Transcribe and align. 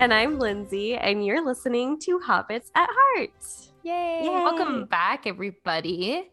And 0.00 0.14
I'm 0.14 0.38
Lindsay, 0.38 0.96
and 0.96 1.24
you're 1.26 1.44
listening 1.44 2.00
to 2.00 2.18
Hobbits 2.18 2.70
at 2.74 2.88
Heart. 2.90 3.30
Yay. 3.82 4.22
Yay. 4.22 4.28
Welcome 4.28 4.86
back, 4.86 5.26
everybody. 5.26 6.30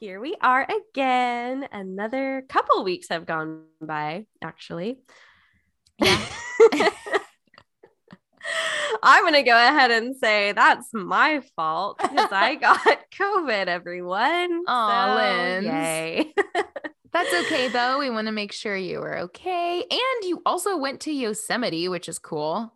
Here 0.00 0.20
we 0.20 0.36
are 0.40 0.64
again. 0.64 1.66
Another 1.72 2.44
couple 2.48 2.84
weeks 2.84 3.08
have 3.08 3.26
gone 3.26 3.64
by, 3.80 4.26
actually. 4.42 5.00
Yeah. 6.00 6.24
I'm 9.02 9.24
going 9.24 9.34
to 9.34 9.42
go 9.42 9.56
ahead 9.56 9.90
and 9.90 10.16
say 10.16 10.52
that's 10.52 10.88
my 10.92 11.42
fault 11.56 11.98
because 11.98 12.30
I 12.30 12.54
got 12.60 12.80
COVID, 13.10 13.66
everyone. 13.66 14.62
Aw, 14.68 15.16
So, 15.16 15.66
Yay. 15.66 16.32
That's 17.12 17.34
okay, 17.46 17.68
though. 17.68 17.98
We 17.98 18.10
want 18.10 18.26
to 18.26 18.32
make 18.32 18.52
sure 18.52 18.76
you 18.76 19.00
were 19.00 19.18
okay. 19.18 19.82
And 19.90 20.28
you 20.28 20.42
also 20.46 20.76
went 20.76 21.00
to 21.00 21.12
Yosemite, 21.12 21.88
which 21.88 22.08
is 22.08 22.18
cool. 22.18 22.72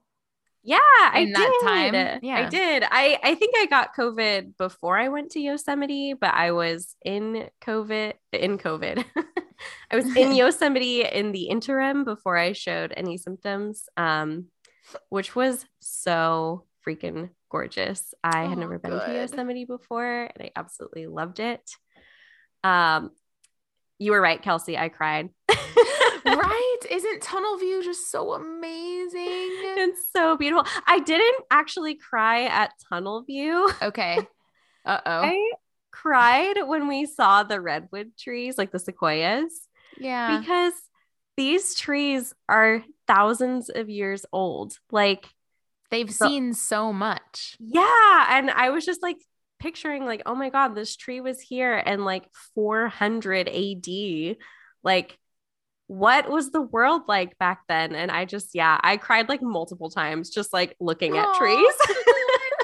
Yeah, 0.65 0.79
I 0.79 1.21
In 1.21 1.27
did. 1.29 1.37
that 1.37 1.61
time, 1.63 1.95
I 1.95 2.49
did. 2.49 2.85
I 2.89 3.19
I 3.23 3.35
think 3.35 3.55
I 3.57 3.67
got 3.67 3.97
COVID 3.97 4.57
before 4.57 4.97
I 4.99 5.09
went 5.09 5.33
to 5.33 5.41
Yosemite, 5.41 6.15
but 6.15 6.33
I 6.35 6.53
was 6.53 6.95
in 7.05 7.49
COVID 7.63 8.13
in 8.33 8.59
COVID. 8.59 9.05
I 9.91 9.97
was 9.97 10.17
in 10.17 10.33
Yosemite 10.37 11.05
in 11.05 11.33
the 11.33 11.45
interim 11.49 12.05
before 12.05 12.37
I 12.37 12.53
showed 12.53 12.93
any 12.97 13.17
symptoms, 13.19 13.89
um, 13.97 14.47
which 15.09 15.35
was 15.35 15.65
so 15.81 16.65
freaking 16.87 17.31
gorgeous. 17.51 18.15
I 18.23 18.45
had 18.45 18.59
Oh, 18.59 18.61
never 18.61 18.79
been 18.79 18.93
to. 18.93 19.15
Yosemite 19.15 19.65
before, 19.65 20.31
and 20.33 20.43
I 20.47 20.51
absolutely 20.55 21.07
loved 21.09 21.41
it. 21.41 21.69
Um, 22.65 23.11
you 23.99 24.13
were 24.13 24.21
right, 24.21 24.41
Kelsey. 24.41 24.79
I 24.79 24.89
cried. 24.91 25.31
right? 26.53 26.79
Isn't 26.91 27.23
Tunnel 27.23 27.57
View 27.59 27.83
just 27.83 28.11
so 28.11 28.33
amazing? 28.35 29.23
It's 29.25 30.11
so 30.15 30.37
beautiful. 30.37 30.67
I 30.87 31.01
didn't 31.01 31.45
actually 31.51 31.95
cry 31.97 32.45
at 32.45 32.73
Tunnel 32.89 33.23
View. 33.23 33.71
Okay. 33.83 34.19
Uh 34.85 34.99
oh. 35.07 35.21
I 35.23 35.53
cried 35.93 36.55
when 36.67 36.89
we 36.89 37.07
saw 37.07 37.45
the 37.45 37.61
redwood 37.61 38.11
trees, 38.19 38.59
like 38.59 38.73
the 38.73 38.81
sequoias, 38.81 39.69
Yeah. 39.97 40.41
because 40.41 40.73
these 41.37 41.77
trees 41.77 42.35
are 42.49 42.83
thousands 43.07 43.71
of 43.71 43.89
years 43.89 44.27
old. 44.33 44.77
Like, 44.91 45.29
They've 45.93 46.13
So- 46.13 46.27
seen 46.27 46.53
so 46.55 46.93
much. 46.93 47.55
yeah. 47.61 48.27
And 48.31 48.51
I 48.51 48.71
was 48.71 48.85
just 48.85 49.03
like 49.03 49.19
picturing, 49.61 50.05
like, 50.05 50.23
oh 50.27 50.35
my 50.35 50.49
God, 50.51 50.75
this 50.75 50.97
tree 50.97 51.21
was 51.21 51.39
here 51.41 51.77
in 51.77 52.05
like 52.05 52.25
400 52.57 53.49
AD. 53.49 54.37
Like, 54.83 55.17
what 55.93 56.31
was 56.31 56.53
the 56.53 56.63
world 56.63 57.03
like 57.07 57.39
back 57.39 57.65
then? 57.69 57.95
And 57.95 58.11
I 58.11 58.25
just, 58.25 58.55
yeah, 58.55 58.81
I 58.83 58.97
cried 58.97 59.29
like 59.29 59.43
multiple 59.43 59.91
times 59.91 60.31
just 60.31 60.51
like 60.51 60.75
looking 60.81 61.19
at 61.19 61.35
trees. 61.35 61.75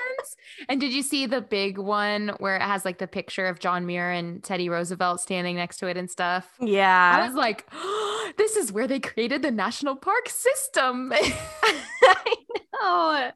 and 0.71 0.81
did 0.81 0.95
you 0.95 1.03
see 1.03 1.27
the 1.27 1.43
big 1.43 1.77
one 1.77 2.33
where 2.39 2.57
it 2.57 2.63
has 2.63 2.87
like 2.87 2.97
the 2.97 3.07
picture 3.07 3.47
of 3.47 3.59
John 3.59 3.85
Muir 3.85 4.11
and 4.11 4.43
Teddy 4.43 4.71
Roosevelt 4.71 5.21
standing 5.21 5.57
next 5.57 5.77
to 5.79 5.89
it 5.89 5.99
and 5.99 6.11
stuff? 6.11 6.49
Yeah. 6.59 7.19
I 7.19 7.27
was 7.27 7.35
like, 7.35 7.71
this 8.39 8.57
is 8.57 8.73
where 8.73 8.87
they 8.87 8.99
created 8.99 9.43
the 9.43 9.51
national 9.51 9.97
park 9.97 10.31
system. 10.31 11.13
I 11.15 12.35
know. 12.81 13.31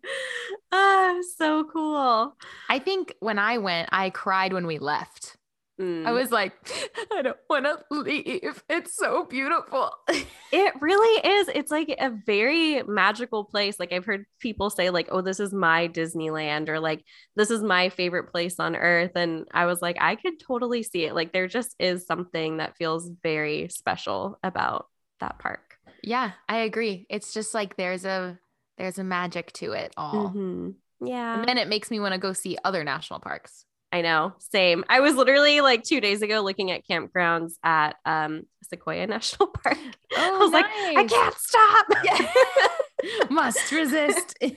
Ah, 0.72 1.19
so 1.36 1.64
cool. 1.64 2.34
I 2.70 2.78
think 2.78 3.14
when 3.20 3.38
I 3.38 3.58
went, 3.58 3.91
I 3.92 4.08
cried 4.08 4.54
when 4.54 4.66
we 4.66 4.78
left. 4.78 5.36
Mm. 5.81 6.06
I 6.06 6.12
was 6.12 6.31
like, 6.31 6.53
I 7.12 7.22
don't 7.22 7.37
want 7.49 7.65
to 7.65 7.78
leave. 7.91 8.62
It's 8.69 8.97
so 8.97 9.25
beautiful. 9.25 9.91
It 10.55 10.75
really 10.83 11.27
is. 11.31 11.49
It's 11.49 11.71
like 11.71 11.88
a 11.99 12.10
very 12.27 12.83
magical 12.83 13.43
place. 13.43 13.81
Like 13.81 13.91
I've 13.91 14.05
heard 14.05 14.27
people 14.38 14.69
say, 14.69 14.91
like, 14.91 15.09
oh, 15.11 15.22
this 15.22 15.41
is 15.41 15.55
my 15.55 15.88
Disneyland, 15.88 16.69
or 16.69 16.78
like, 16.78 17.03
this 17.37 17.50
is 17.50 17.62
my 17.62 17.88
favorite 17.88 18.31
place 18.31 18.61
on 18.61 18.77
earth. 18.77 19.12
And 19.15 19.47
I 19.55 19.65
was 19.65 19.81
like, 19.81 19.97
I 19.99 20.15
could 20.15 20.38
totally 20.38 20.82
see 20.82 21.05
it. 21.06 21.15
Like, 21.15 21.32
there 21.32 21.49
just 21.49 21.75
is 21.78 22.05
something 22.06 22.59
that 22.59 22.77
feels 22.77 23.09
very 23.22 23.69
special 23.71 24.38
about 24.43 24.88
that 25.21 25.38
park. 25.38 25.78
yeah, 26.03 26.32
I 26.50 26.59
agree. 26.59 27.06
It's 27.09 27.32
just 27.32 27.55
like 27.55 27.77
there's 27.78 28.05
a 28.05 28.38
there's 28.77 28.99
a 28.99 29.05
magic 29.05 29.53
to 29.55 29.72
it 29.72 29.94
all. 29.97 30.32
Mhm. 30.34 30.75
Yeah. 31.00 31.38
And 31.38 31.49
then 31.49 31.56
it 31.56 31.69
makes 31.69 31.91
me 31.91 31.99
want 31.99 32.12
to 32.12 32.19
go 32.19 32.34
see 32.34 32.59
other 32.62 32.84
national 32.84 33.21
parks. 33.21 33.65
I 33.92 34.00
know. 34.00 34.32
Same. 34.38 34.84
I 34.88 35.00
was 35.00 35.14
literally 35.14 35.60
like 35.60 35.84
two 35.84 36.00
days 36.00 36.22
ago 36.22 36.41
looking 36.41 36.70
at 36.70 36.88
campgrounds 36.88 37.53
at 37.62 37.97
um, 38.06 38.44
Sequoia 38.62 39.06
National 39.08 39.48
Park. 39.48 39.76
Oh, 40.16 40.36
I 40.36 40.38
was 40.38 40.50
like, 40.50 40.64
I 40.66 41.04
can't 41.04 41.34
stop. 41.34 43.31
Must 43.31 43.70
resist. 43.70 44.38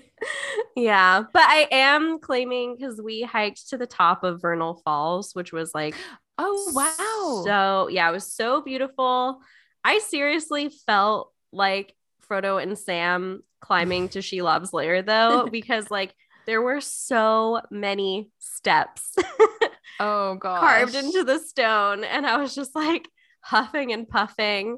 Yeah, 0.75 1.23
but 1.33 1.43
I 1.43 1.67
am 1.71 2.19
claiming 2.19 2.75
because 2.75 2.99
we 2.99 3.21
hiked 3.21 3.69
to 3.69 3.77
the 3.77 3.85
top 3.85 4.23
of 4.23 4.41
Vernal 4.41 4.81
Falls, 4.83 5.35
which 5.35 5.51
was 5.53 5.75
like, 5.75 5.93
oh 6.39 6.71
wow. 6.73 7.43
so 7.45 7.89
yeah, 7.89 8.09
it 8.09 8.13
was 8.13 8.31
so 8.31 8.61
beautiful. 8.61 9.41
I 9.83 9.99
seriously 9.99 10.69
felt 10.87 11.31
like 11.51 11.93
Frodo 12.27 12.63
and 12.63 12.77
Sam 12.77 13.43
climbing 13.61 14.09
to 14.09 14.19
Shelob's 14.19 14.73
lair 14.73 15.01
though, 15.03 15.47
because 15.51 15.91
like 15.91 16.15
there 16.45 16.61
were 16.61 16.81
so 16.81 17.61
many 17.71 18.29
steps 18.39 19.15
oh 19.99 20.35
god. 20.35 20.59
carved 20.59 20.95
into 20.95 21.23
the 21.23 21.39
stone, 21.39 22.03
and 22.03 22.25
I 22.25 22.37
was 22.37 22.53
just 22.55 22.75
like 22.75 23.07
huffing 23.41 23.91
and 23.93 24.07
puffing. 24.07 24.77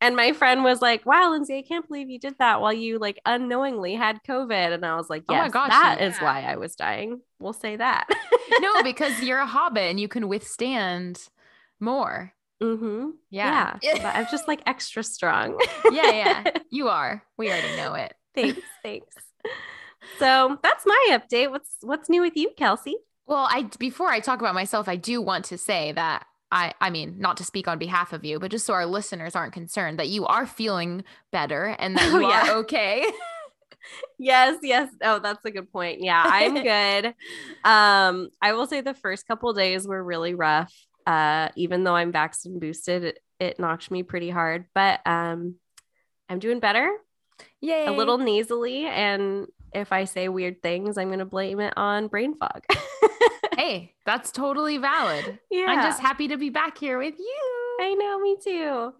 And 0.00 0.16
my 0.16 0.32
friend 0.32 0.64
was 0.64 0.82
like, 0.82 1.06
"Wow, 1.06 1.30
Lindsay, 1.30 1.56
I 1.56 1.62
can't 1.62 1.86
believe 1.88 2.10
you 2.10 2.18
did 2.18 2.34
that 2.38 2.60
while 2.60 2.72
you 2.72 2.98
like 2.98 3.18
unknowingly 3.24 3.94
had 3.94 4.20
COVID." 4.28 4.74
And 4.74 4.84
I 4.84 4.96
was 4.96 5.08
like, 5.08 5.24
Oh 5.28 5.34
my 5.34 5.48
gosh, 5.48 5.70
that 5.70 6.00
is 6.02 6.16
yeah. 6.18 6.24
why 6.24 6.42
I 6.42 6.56
was 6.56 6.74
dying." 6.74 7.20
We'll 7.38 7.54
say 7.54 7.76
that. 7.76 8.06
no, 8.60 8.82
because 8.82 9.22
you're 9.22 9.38
a 9.38 9.46
hobbit 9.46 9.84
and 9.84 9.98
you 9.98 10.08
can 10.08 10.28
withstand 10.28 11.26
more. 11.80 12.32
mm-hmm. 12.62 13.10
Yeah. 13.30 13.78
Yeah, 13.82 13.94
but 14.02 14.14
I'm 14.14 14.26
just 14.30 14.46
like 14.46 14.60
extra 14.66 15.02
strong. 15.02 15.58
yeah, 15.90 16.10
yeah. 16.10 16.50
You 16.70 16.88
are. 16.88 17.22
We 17.38 17.48
already 17.48 17.76
know 17.76 17.94
it. 17.94 18.14
thanks, 18.34 18.60
thanks. 18.82 19.14
So 20.18 20.58
that's 20.62 20.84
my 20.86 21.06
update. 21.10 21.50
What's 21.50 21.76
what's 21.82 22.08
new 22.08 22.20
with 22.20 22.36
you, 22.36 22.50
Kelsey? 22.56 22.96
Well, 23.26 23.46
I 23.50 23.68
before 23.78 24.08
I 24.08 24.20
talk 24.20 24.40
about 24.40 24.54
myself, 24.54 24.88
I 24.88 24.96
do 24.96 25.20
want 25.22 25.44
to 25.46 25.58
say 25.58 25.92
that 25.92 26.26
I 26.52 26.72
I 26.80 26.90
mean, 26.90 27.16
not 27.18 27.36
to 27.38 27.44
speak 27.44 27.66
on 27.68 27.78
behalf 27.78 28.12
of 28.12 28.24
you, 28.24 28.38
but 28.38 28.50
just 28.50 28.66
so 28.66 28.74
our 28.74 28.86
listeners 28.86 29.34
aren't 29.34 29.52
concerned 29.52 29.98
that 29.98 30.08
you 30.08 30.26
are 30.26 30.46
feeling 30.46 31.04
better 31.32 31.74
and 31.78 31.96
that 31.96 32.10
Oh, 32.14 32.18
yeah. 32.20 32.50
are 32.52 32.56
okay. 32.58 33.04
Yes, 34.18 34.58
yes. 34.62 34.88
Oh, 35.02 35.18
that's 35.18 35.44
a 35.44 35.50
good 35.50 35.70
point. 35.70 36.00
Yeah, 36.00 36.22
I'm 36.26 36.54
good. 36.62 37.06
um, 37.64 38.30
I 38.40 38.54
will 38.54 38.66
say 38.66 38.80
the 38.80 38.94
first 38.94 39.26
couple 39.26 39.52
days 39.52 39.86
were 39.86 40.02
really 40.02 40.34
rough. 40.34 40.72
Uh, 41.06 41.50
even 41.54 41.84
though 41.84 41.94
I'm 41.94 42.10
vaccine 42.10 42.58
boosted, 42.58 43.04
it, 43.04 43.18
it 43.38 43.58
knocked 43.60 43.90
me 43.90 44.02
pretty 44.02 44.30
hard, 44.30 44.64
but 44.74 45.00
um, 45.06 45.56
I'm 46.30 46.38
doing 46.38 46.60
better. 46.60 46.90
Yay. 47.60 47.86
A 47.86 47.92
little 47.92 48.16
nasally, 48.16 48.86
and 48.86 49.48
if 49.74 49.92
I 49.92 50.04
say 50.04 50.28
weird 50.28 50.62
things, 50.62 50.96
I'm 50.98 51.10
gonna 51.10 51.24
blame 51.24 51.60
it 51.60 51.74
on 51.76 52.08
brain 52.08 52.36
fog. 52.36 52.64
Hey, 53.56 53.94
that's 54.04 54.30
totally 54.30 54.78
valid. 54.78 55.38
yeah, 55.50 55.66
I'm 55.68 55.82
just 55.82 56.00
happy 56.00 56.28
to 56.28 56.36
be 56.36 56.50
back 56.50 56.76
here 56.76 56.98
with 56.98 57.14
you. 57.18 57.78
I 57.80 57.94
know, 57.94 58.20
me 58.20 58.36
too. 58.42 58.92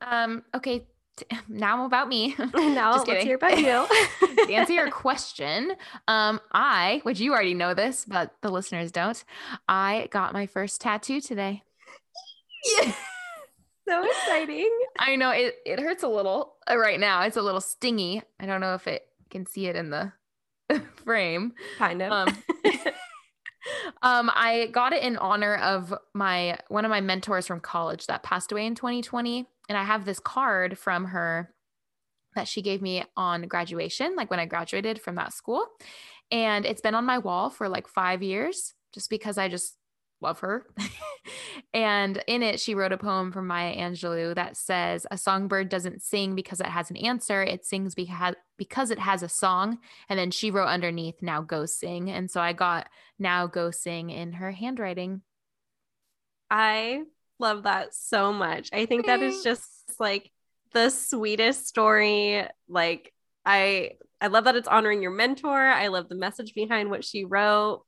Um, 0.00 0.42
okay, 0.54 0.86
now 1.48 1.84
about 1.84 2.08
me. 2.08 2.34
now 2.54 2.92
Just 2.92 3.08
let's 3.08 3.22
kidding. 3.22 3.26
hear 3.26 3.36
about 3.36 3.58
you. 3.58 4.46
to 4.46 4.52
answer 4.52 4.72
your 4.72 4.90
question, 4.90 5.72
um, 6.08 6.40
I, 6.52 7.00
which 7.04 7.20
you 7.20 7.32
already 7.32 7.54
know 7.54 7.74
this, 7.74 8.04
but 8.04 8.34
the 8.42 8.50
listeners 8.50 8.90
don't, 8.92 9.22
I 9.68 10.08
got 10.10 10.32
my 10.32 10.46
first 10.46 10.80
tattoo 10.80 11.20
today. 11.20 11.62
Yeah. 12.76 12.92
so 13.88 14.04
exciting. 14.04 14.70
I 14.98 15.16
know 15.16 15.30
it, 15.30 15.56
it 15.64 15.80
hurts 15.80 16.02
a 16.02 16.08
little 16.08 16.54
uh, 16.70 16.76
right 16.76 17.00
now. 17.00 17.22
It's 17.22 17.36
a 17.36 17.42
little 17.42 17.60
stingy. 17.60 18.22
I 18.38 18.46
don't 18.46 18.60
know 18.60 18.74
if 18.74 18.86
it 18.86 19.06
can 19.30 19.46
see 19.46 19.66
it 19.66 19.76
in 19.76 19.90
the 19.90 20.12
frame. 21.04 21.54
Kind 21.78 22.02
of. 22.02 22.12
Um, 22.12 22.36
um, 24.02 24.30
I 24.34 24.68
got 24.72 24.92
it 24.92 25.02
in 25.02 25.16
honor 25.16 25.56
of 25.56 25.94
my 26.14 26.58
one 26.68 26.84
of 26.84 26.90
my 26.90 27.00
mentors 27.00 27.46
from 27.46 27.60
college 27.60 28.06
that 28.06 28.22
passed 28.22 28.52
away 28.52 28.66
in 28.66 28.74
2020. 28.74 29.46
And 29.68 29.78
I 29.78 29.84
have 29.84 30.04
this 30.04 30.20
card 30.20 30.78
from 30.78 31.06
her 31.06 31.52
that 32.34 32.48
she 32.48 32.62
gave 32.62 32.80
me 32.80 33.04
on 33.16 33.42
graduation, 33.42 34.16
like 34.16 34.30
when 34.30 34.40
I 34.40 34.46
graduated 34.46 35.00
from 35.00 35.16
that 35.16 35.32
school. 35.32 35.66
And 36.30 36.64
it's 36.64 36.80
been 36.80 36.94
on 36.94 37.04
my 37.04 37.18
wall 37.18 37.50
for 37.50 37.68
like 37.68 37.88
five 37.88 38.22
years 38.22 38.74
just 38.92 39.10
because 39.10 39.36
I 39.38 39.48
just 39.48 39.76
love 40.20 40.40
her. 40.40 40.66
and 41.74 42.22
in 42.26 42.42
it, 42.42 42.60
she 42.60 42.74
wrote 42.74 42.92
a 42.92 42.98
poem 42.98 43.32
from 43.32 43.46
Maya 43.46 43.74
Angelou 43.76 44.34
that 44.34 44.56
says, 44.56 45.06
A 45.10 45.18
songbird 45.18 45.68
doesn't 45.68 46.02
sing 46.02 46.34
because 46.34 46.60
it 46.60 46.66
has 46.66 46.90
an 46.90 46.96
answer. 46.96 47.42
It 47.42 47.64
sings 47.64 47.94
because, 47.94 48.34
because 48.56 48.90
it 48.90 48.98
has 48.98 49.22
a 49.22 49.28
song. 49.28 49.78
And 50.08 50.18
then 50.18 50.30
she 50.30 50.50
wrote 50.50 50.68
underneath, 50.68 51.22
Now 51.22 51.40
go 51.42 51.66
sing. 51.66 52.10
And 52.10 52.30
so 52.30 52.40
I 52.40 52.52
got 52.52 52.88
Now 53.18 53.46
go 53.46 53.70
sing 53.70 54.10
in 54.10 54.34
her 54.34 54.52
handwriting. 54.52 55.22
I 56.50 57.02
love 57.38 57.62
that 57.64 57.94
so 57.94 58.32
much. 58.32 58.70
I 58.72 58.86
think 58.86 59.06
that 59.06 59.22
is 59.22 59.42
just 59.42 59.64
like 59.98 60.30
the 60.72 60.90
sweetest 60.90 61.66
story. 61.66 62.44
Like, 62.68 63.12
I 63.44 63.92
I 64.20 64.26
love 64.26 64.44
that 64.44 64.56
it's 64.56 64.68
honoring 64.68 65.00
your 65.00 65.12
mentor. 65.12 65.58
I 65.58 65.88
love 65.88 66.08
the 66.08 66.14
message 66.14 66.54
behind 66.54 66.90
what 66.90 67.04
she 67.04 67.24
wrote. 67.24 67.84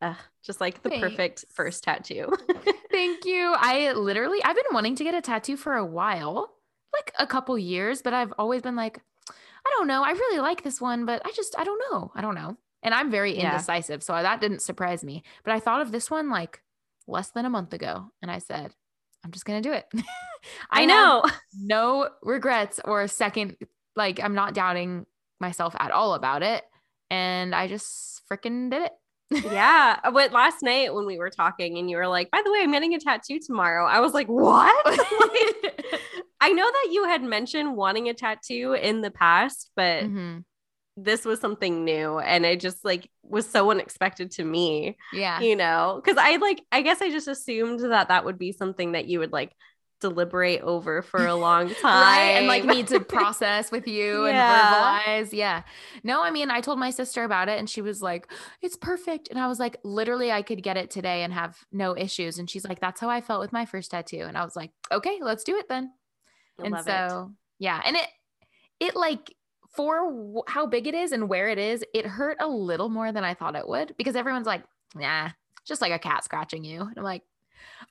Uh, 0.00 0.14
just 0.42 0.60
like 0.60 0.82
the 0.82 0.90
Thanks. 0.90 1.08
perfect 1.08 1.44
first 1.50 1.82
tattoo. 1.82 2.32
Thank 2.90 3.24
you. 3.24 3.54
I 3.56 3.92
literally 3.92 4.42
I've 4.44 4.54
been 4.54 4.64
wanting 4.72 4.94
to 4.96 5.04
get 5.04 5.14
a 5.14 5.20
tattoo 5.20 5.56
for 5.56 5.74
a 5.74 5.84
while, 5.84 6.54
like 6.92 7.12
a 7.18 7.26
couple 7.26 7.58
years, 7.58 8.00
but 8.00 8.14
I've 8.14 8.32
always 8.38 8.62
been 8.62 8.76
like, 8.76 9.00
I 9.28 9.70
don't 9.76 9.88
know. 9.88 10.04
I 10.04 10.10
really 10.10 10.40
like 10.40 10.62
this 10.62 10.80
one, 10.80 11.04
but 11.04 11.20
I 11.24 11.32
just 11.32 11.58
I 11.58 11.64
don't 11.64 11.82
know. 11.90 12.12
I 12.14 12.20
don't 12.20 12.36
know. 12.36 12.56
And 12.82 12.94
I'm 12.94 13.10
very 13.10 13.36
yeah. 13.36 13.46
indecisive, 13.46 14.04
so 14.04 14.12
that 14.12 14.40
didn't 14.40 14.62
surprise 14.62 15.02
me. 15.02 15.24
But 15.44 15.52
I 15.52 15.60
thought 15.60 15.80
of 15.80 15.90
this 15.90 16.10
one 16.10 16.30
like 16.30 16.62
less 17.08 17.30
than 17.30 17.44
a 17.44 17.50
month 17.50 17.72
ago, 17.72 18.12
and 18.22 18.30
I 18.30 18.38
said, 18.38 18.72
I'm 19.24 19.32
just 19.32 19.44
gonna 19.44 19.60
do 19.60 19.72
it. 19.72 19.86
I, 20.70 20.82
I 20.82 20.84
know. 20.84 21.24
No 21.60 22.08
regrets 22.22 22.78
or 22.84 23.02
a 23.02 23.08
second. 23.08 23.56
Like 23.96 24.22
I'm 24.22 24.34
not 24.34 24.54
doubting 24.54 25.06
myself 25.40 25.74
at 25.80 25.90
all 25.90 26.14
about 26.14 26.44
it, 26.44 26.62
and 27.10 27.52
I 27.52 27.66
just 27.66 28.22
freaking 28.30 28.70
did 28.70 28.82
it 28.82 28.92
yeah. 29.30 29.98
But 30.12 30.32
last 30.32 30.62
night 30.62 30.94
when 30.94 31.06
we 31.06 31.18
were 31.18 31.30
talking 31.30 31.78
and 31.78 31.90
you 31.90 31.96
were 31.96 32.08
like, 32.08 32.30
by 32.30 32.42
the 32.44 32.50
way, 32.52 32.60
I'm 32.62 32.72
getting 32.72 32.94
a 32.94 33.00
tattoo 33.00 33.38
tomorrow. 33.44 33.86
I 33.86 34.00
was 34.00 34.14
like, 34.14 34.26
what? 34.26 34.86
I 36.40 36.52
know 36.52 36.64
that 36.64 36.88
you 36.92 37.04
had 37.04 37.22
mentioned 37.22 37.76
wanting 37.76 38.08
a 38.08 38.14
tattoo 38.14 38.74
in 38.74 39.00
the 39.00 39.10
past, 39.10 39.70
but 39.74 40.04
mm-hmm. 40.04 40.38
this 40.96 41.24
was 41.24 41.40
something 41.40 41.84
new. 41.84 42.18
And 42.18 42.46
it 42.46 42.60
just 42.60 42.84
like 42.84 43.10
was 43.22 43.48
so 43.48 43.70
unexpected 43.70 44.30
to 44.32 44.44
me. 44.44 44.96
Yeah. 45.12 45.40
You 45.40 45.56
know, 45.56 46.00
because 46.02 46.18
I 46.18 46.36
like, 46.36 46.62
I 46.72 46.82
guess 46.82 47.02
I 47.02 47.10
just 47.10 47.28
assumed 47.28 47.80
that 47.80 48.08
that 48.08 48.24
would 48.24 48.38
be 48.38 48.52
something 48.52 48.92
that 48.92 49.06
you 49.06 49.18
would 49.18 49.32
like 49.32 49.52
deliberate 50.00 50.60
over 50.62 51.02
for 51.02 51.26
a 51.26 51.34
long 51.34 51.68
time 51.76 52.02
right? 52.02 52.38
and 52.38 52.46
like 52.46 52.64
need 52.64 52.86
to 52.86 53.00
process 53.00 53.70
with 53.70 53.86
you 53.88 54.26
yeah. 54.26 55.02
and 55.06 55.26
verbalize 55.26 55.36
yeah 55.36 55.62
no 56.04 56.22
i 56.22 56.30
mean 56.30 56.50
i 56.50 56.60
told 56.60 56.78
my 56.78 56.90
sister 56.90 57.24
about 57.24 57.48
it 57.48 57.58
and 57.58 57.68
she 57.68 57.80
was 57.80 58.00
like 58.00 58.30
it's 58.62 58.76
perfect 58.76 59.28
and 59.28 59.38
i 59.38 59.46
was 59.46 59.58
like 59.58 59.76
literally 59.84 60.30
i 60.30 60.42
could 60.42 60.62
get 60.62 60.76
it 60.76 60.90
today 60.90 61.22
and 61.22 61.32
have 61.32 61.58
no 61.72 61.96
issues 61.96 62.38
and 62.38 62.48
she's 62.48 62.64
like 62.64 62.80
that's 62.80 63.00
how 63.00 63.10
i 63.10 63.20
felt 63.20 63.40
with 63.40 63.52
my 63.52 63.64
first 63.64 63.90
tattoo 63.90 64.24
and 64.26 64.36
i 64.36 64.44
was 64.44 64.56
like 64.56 64.70
okay 64.92 65.18
let's 65.20 65.44
do 65.44 65.56
it 65.56 65.68
then 65.68 65.90
I 66.60 66.66
and 66.66 66.84
so 66.84 67.30
it. 67.30 67.64
yeah 67.64 67.80
and 67.84 67.96
it 67.96 68.08
it 68.80 68.96
like 68.96 69.34
for 69.74 70.42
how 70.48 70.66
big 70.66 70.86
it 70.86 70.94
is 70.94 71.12
and 71.12 71.28
where 71.28 71.48
it 71.48 71.58
is 71.58 71.84
it 71.94 72.06
hurt 72.06 72.36
a 72.40 72.48
little 72.48 72.88
more 72.88 73.12
than 73.12 73.24
i 73.24 73.34
thought 73.34 73.56
it 73.56 73.68
would 73.68 73.94
because 73.96 74.16
everyone's 74.16 74.46
like 74.46 74.62
nah 74.94 75.30
just 75.64 75.82
like 75.82 75.92
a 75.92 75.98
cat 75.98 76.24
scratching 76.24 76.64
you 76.64 76.80
and 76.80 76.94
i'm 76.96 77.04
like 77.04 77.22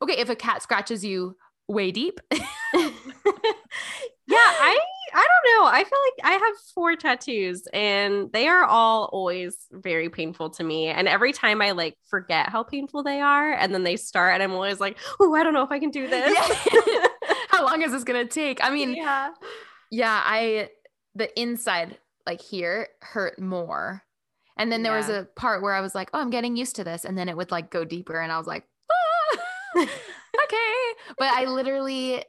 okay 0.01 0.17
if 0.17 0.29
a 0.29 0.35
cat 0.35 0.61
scratches 0.61 1.05
you 1.05 1.35
way 1.67 1.91
deep. 1.91 2.19
yeah, 2.31 2.41
I 4.37 4.77
I 5.13 5.25
don't 5.25 5.61
know. 5.61 5.67
I 5.67 5.83
feel 5.83 5.99
like 6.05 6.25
I 6.25 6.31
have 6.33 6.55
four 6.73 6.95
tattoos 6.95 7.67
and 7.73 8.31
they 8.33 8.47
are 8.47 8.63
all 8.63 9.05
always 9.05 9.57
very 9.71 10.09
painful 10.09 10.49
to 10.51 10.63
me. 10.63 10.87
And 10.87 11.07
every 11.07 11.33
time 11.33 11.61
I 11.61 11.71
like 11.71 11.97
forget 12.09 12.49
how 12.49 12.63
painful 12.63 13.03
they 13.03 13.21
are 13.21 13.53
and 13.53 13.73
then 13.73 13.83
they 13.83 13.95
start 13.95 14.33
and 14.33 14.43
I'm 14.43 14.53
always 14.53 14.79
like, 14.79 14.97
"Oh, 15.19 15.33
I 15.33 15.43
don't 15.43 15.53
know 15.53 15.63
if 15.63 15.71
I 15.71 15.79
can 15.79 15.91
do 15.91 16.07
this." 16.07 16.33
Yeah. 16.33 17.07
how 17.49 17.65
long 17.65 17.81
is 17.81 17.91
this 17.91 18.03
going 18.03 18.25
to 18.25 18.31
take? 18.31 18.63
I 18.63 18.69
mean, 18.69 18.95
yeah. 18.95 19.31
Yeah, 19.91 20.21
I 20.23 20.69
the 21.15 21.39
inside 21.39 21.97
like 22.25 22.41
here 22.41 22.89
hurt 23.01 23.39
more. 23.39 24.03
And 24.59 24.71
then 24.71 24.81
there 24.81 24.93
yeah. 24.93 24.97
was 24.97 25.09
a 25.09 25.27
part 25.35 25.61
where 25.61 25.73
I 25.73 25.81
was 25.81 25.95
like, 25.95 26.09
"Oh, 26.13 26.19
I'm 26.19 26.31
getting 26.31 26.57
used 26.57 26.75
to 26.77 26.83
this." 26.83 27.05
And 27.05 27.17
then 27.17 27.29
it 27.29 27.37
would 27.37 27.51
like 27.51 27.69
go 27.69 27.85
deeper 27.85 28.19
and 28.19 28.31
I 28.31 28.37
was 28.37 28.47
like, 28.47 28.65
ah! 28.91 29.87
Okay. 30.43 31.13
But 31.17 31.33
I 31.33 31.45
literally 31.45 32.23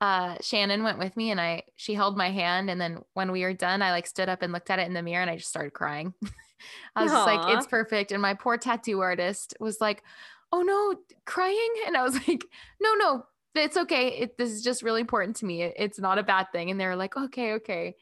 uh 0.00 0.36
Shannon 0.40 0.82
went 0.82 0.98
with 0.98 1.16
me 1.16 1.30
and 1.30 1.40
I 1.40 1.62
she 1.76 1.94
held 1.94 2.16
my 2.16 2.30
hand 2.30 2.68
and 2.68 2.80
then 2.80 2.98
when 3.14 3.30
we 3.30 3.42
were 3.42 3.54
done 3.54 3.82
I 3.82 3.92
like 3.92 4.06
stood 4.06 4.28
up 4.28 4.42
and 4.42 4.52
looked 4.52 4.68
at 4.68 4.80
it 4.80 4.86
in 4.88 4.94
the 4.94 5.02
mirror 5.02 5.22
and 5.22 5.30
I 5.30 5.36
just 5.36 5.48
started 5.48 5.72
crying. 5.72 6.12
I 6.96 7.04
was 7.04 7.12
like 7.12 7.56
it's 7.56 7.66
perfect. 7.66 8.12
And 8.12 8.20
my 8.20 8.34
poor 8.34 8.56
tattoo 8.56 9.00
artist 9.00 9.54
was 9.60 9.80
like 9.80 10.02
oh 10.50 10.62
no 10.62 10.96
crying? 11.24 11.74
And 11.86 11.96
I 11.96 12.02
was 12.02 12.14
like 12.28 12.44
no 12.80 12.94
no 12.94 13.24
it's 13.54 13.76
okay. 13.76 14.08
It, 14.08 14.38
this 14.38 14.50
is 14.50 14.62
just 14.62 14.82
really 14.82 15.02
important 15.02 15.36
to 15.36 15.44
me. 15.44 15.62
It, 15.62 15.74
it's 15.76 15.98
not 15.98 16.18
a 16.18 16.22
bad 16.22 16.46
thing. 16.52 16.70
And 16.70 16.80
they 16.80 16.86
were 16.86 16.96
like 16.96 17.16
okay 17.16 17.54
okay. 17.54 17.96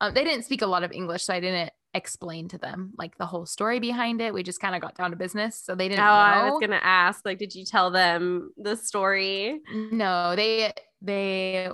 Um, 0.00 0.14
they 0.14 0.24
didn't 0.24 0.44
speak 0.44 0.62
a 0.62 0.66
lot 0.66 0.84
of 0.84 0.92
English 0.92 1.24
so 1.24 1.34
I 1.34 1.40
didn't 1.40 1.70
explain 1.94 2.48
to 2.48 2.58
them 2.58 2.92
like 2.96 3.18
the 3.18 3.26
whole 3.26 3.46
story 3.46 3.80
behind 3.80 4.20
it. 4.20 4.32
We 4.32 4.42
just 4.42 4.60
kind 4.60 4.74
of 4.74 4.80
got 4.80 4.94
down 4.96 5.10
to 5.10 5.16
business. 5.16 5.60
So 5.62 5.74
they 5.74 5.88
didn't 5.88 6.00
Oh, 6.00 6.04
know. 6.04 6.08
I 6.10 6.50
was 6.50 6.60
gonna 6.60 6.80
ask, 6.82 7.24
like, 7.24 7.38
did 7.38 7.54
you 7.54 7.64
tell 7.64 7.90
them 7.90 8.52
the 8.56 8.76
story? 8.76 9.60
No, 9.92 10.36
they 10.36 10.72
they 11.02 11.70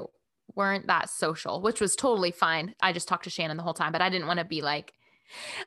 weren't 0.54 0.86
that 0.86 1.10
social, 1.10 1.60
which 1.60 1.80
was 1.80 1.96
totally 1.96 2.30
fine. 2.30 2.74
I 2.80 2.92
just 2.92 3.08
talked 3.08 3.24
to 3.24 3.30
Shannon 3.30 3.56
the 3.56 3.62
whole 3.62 3.74
time, 3.74 3.92
but 3.92 4.00
I 4.00 4.08
didn't 4.08 4.26
want 4.26 4.38
to 4.38 4.44
be 4.46 4.62
like, 4.62 4.92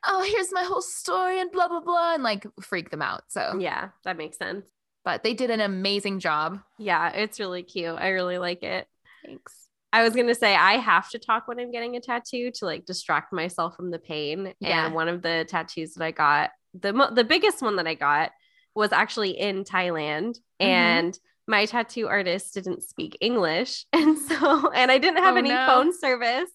oh, 0.06 0.22
here's 0.22 0.52
my 0.52 0.64
whole 0.64 0.82
story 0.82 1.40
and 1.40 1.52
blah 1.52 1.68
blah 1.68 1.80
blah 1.80 2.14
and 2.14 2.22
like 2.22 2.46
freak 2.60 2.90
them 2.90 3.02
out. 3.02 3.24
So 3.28 3.56
yeah, 3.60 3.90
that 4.04 4.16
makes 4.16 4.36
sense. 4.38 4.66
But 5.04 5.22
they 5.22 5.32
did 5.34 5.50
an 5.50 5.60
amazing 5.60 6.18
job. 6.18 6.60
Yeah, 6.78 7.10
it's 7.10 7.38
really 7.40 7.62
cute. 7.62 7.96
I 7.98 8.08
really 8.08 8.38
like 8.38 8.62
it. 8.62 8.86
Thanks. 9.24 9.59
I 9.92 10.02
was 10.02 10.14
gonna 10.14 10.34
say 10.34 10.54
I 10.54 10.74
have 10.74 11.08
to 11.10 11.18
talk 11.18 11.48
when 11.48 11.58
I'm 11.58 11.72
getting 11.72 11.96
a 11.96 12.00
tattoo 12.00 12.50
to 12.52 12.64
like 12.64 12.84
distract 12.86 13.32
myself 13.32 13.74
from 13.76 13.90
the 13.90 13.98
pain. 13.98 14.54
Yeah. 14.60 14.86
And 14.86 14.94
one 14.94 15.08
of 15.08 15.22
the 15.22 15.44
tattoos 15.48 15.94
that 15.94 16.04
I 16.04 16.12
got, 16.12 16.50
the 16.74 16.92
mo- 16.92 17.12
the 17.12 17.24
biggest 17.24 17.60
one 17.60 17.76
that 17.76 17.86
I 17.86 17.94
got, 17.94 18.30
was 18.74 18.92
actually 18.92 19.30
in 19.30 19.64
Thailand, 19.64 20.36
mm-hmm. 20.60 20.66
and 20.66 21.18
my 21.48 21.66
tattoo 21.66 22.06
artist 22.06 22.54
didn't 22.54 22.84
speak 22.84 23.18
English, 23.20 23.84
and 23.92 24.16
so 24.16 24.70
and 24.70 24.90
I 24.90 24.98
didn't 24.98 25.22
have 25.22 25.34
oh, 25.34 25.38
any 25.38 25.50
no. 25.50 25.66
phone 25.66 25.98
service, 25.98 26.50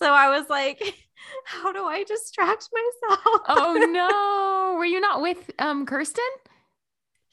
so 0.00 0.12
I 0.12 0.30
was 0.30 0.48
like. 0.48 0.82
How 1.44 1.72
do 1.72 1.84
I 1.84 2.04
distract 2.04 2.68
myself? 2.72 3.42
oh 3.48 3.74
no. 3.90 4.76
Were 4.78 4.84
you 4.84 5.00
not 5.00 5.20
with 5.20 5.50
um 5.58 5.84
Kirsten? 5.84 6.24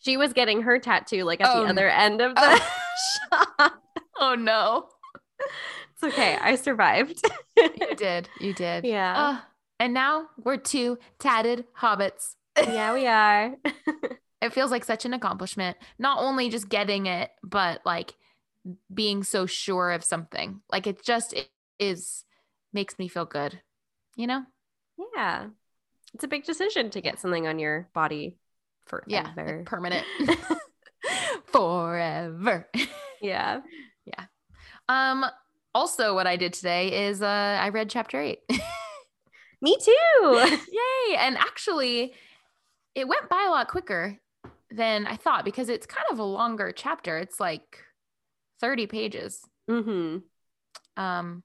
She 0.03 0.18
was 0.18 0.33
getting 0.33 0.63
her 0.63 0.80
tattoo 0.80 1.24
like 1.24 1.39
at 1.39 1.56
oh, 1.56 1.63
the 1.63 1.69
other 1.69 1.88
end 1.88 2.19
of 2.19 2.33
the 2.36 2.42
oh. 2.42 3.50
shop. 3.59 3.73
Oh 4.19 4.35
no 4.35 4.87
it's 5.39 6.04
okay. 6.04 6.37
I 6.42 6.56
survived. 6.56 7.21
you 7.57 7.95
did. 7.95 8.30
You 8.39 8.54
did. 8.54 8.85
Yeah. 8.85 9.13
Uh, 9.18 9.39
and 9.80 9.94
now 9.94 10.27
we're 10.44 10.57
two 10.57 10.97
tatted 11.19 11.65
hobbits. 11.77 12.35
yeah, 12.57 12.94
we 12.94 13.07
are. 13.07 13.56
it 14.42 14.54
feels 14.54 14.71
like 14.71 14.85
such 14.85 15.06
an 15.06 15.13
accomplishment. 15.13 15.77
Not 15.99 16.19
only 16.19 16.49
just 16.49 16.69
getting 16.69 17.06
it, 17.07 17.31
but 17.44 17.81
like 17.85 18.15
being 18.94 19.23
so 19.23 19.45
sure 19.45 19.92
of 19.92 20.04
something. 20.04 20.61
Like 20.71 20.87
it 20.87 21.04
just 21.04 21.33
it 21.33 21.49
is 21.80 22.25
makes 22.73 22.97
me 22.97 23.07
feel 23.07 23.25
good. 23.25 23.61
You 24.15 24.27
know? 24.27 24.44
Yeah. 25.15 25.47
It's 26.13 26.23
a 26.23 26.30
big 26.30 26.45
decision 26.45 26.89
to 26.92 27.01
get 27.01 27.19
something 27.19 27.45
on 27.47 27.59
your 27.59 27.89
body 27.94 28.37
forever. 28.85 29.06
Yeah, 29.07 29.31
like 29.35 29.65
permanent. 29.65 30.06
Forever. 31.45 32.68
Yeah. 33.21 33.61
Yeah. 34.06 34.25
Um, 34.89 35.25
also, 35.73 36.13
what 36.13 36.27
I 36.27 36.35
did 36.35 36.54
today 36.54 37.07
is 37.07 37.21
uh, 37.21 37.59
I 37.61 37.69
read 37.69 37.89
chapter 37.89 38.19
eight. 38.19 38.39
Me 39.61 39.75
too. 39.81 40.57
Yay. 40.71 41.15
And 41.18 41.37
actually, 41.37 42.13
it 42.94 43.07
went 43.07 43.30
by 43.30 43.45
a 43.47 43.51
lot 43.51 43.68
quicker 43.68 44.19
than 44.71 45.06
I 45.07 45.15
thought 45.15 45.45
because 45.45 45.69
it's 45.69 45.85
kind 45.85 46.06
of 46.11 46.19
a 46.19 46.23
longer 46.23 46.71
chapter. 46.71 47.18
It's 47.18 47.39
like 47.39 47.80
30 48.61 48.87
pages. 48.87 49.42
Mm-hmm. 49.69 50.18
Um, 51.01 51.44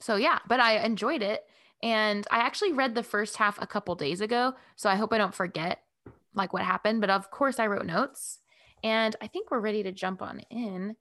so 0.00 0.16
yeah, 0.16 0.38
but 0.46 0.60
I 0.60 0.78
enjoyed 0.84 1.22
it. 1.22 1.44
And 1.82 2.26
I 2.30 2.38
actually 2.38 2.72
read 2.72 2.94
the 2.94 3.02
first 3.02 3.36
half 3.36 3.60
a 3.60 3.66
couple 3.66 3.94
days 3.94 4.20
ago. 4.20 4.54
So 4.76 4.88
I 4.88 4.96
hope 4.96 5.12
I 5.12 5.18
don't 5.18 5.34
forget 5.34 5.80
like 6.34 6.52
what 6.52 6.62
happened. 6.62 7.00
But 7.00 7.10
of 7.10 7.30
course, 7.30 7.58
I 7.58 7.66
wrote 7.66 7.86
notes. 7.86 8.38
And 8.82 9.16
I 9.20 9.26
think 9.26 9.50
we're 9.50 9.60
ready 9.60 9.82
to 9.82 9.92
jump 9.92 10.22
on 10.22 10.40
in. 10.50 10.96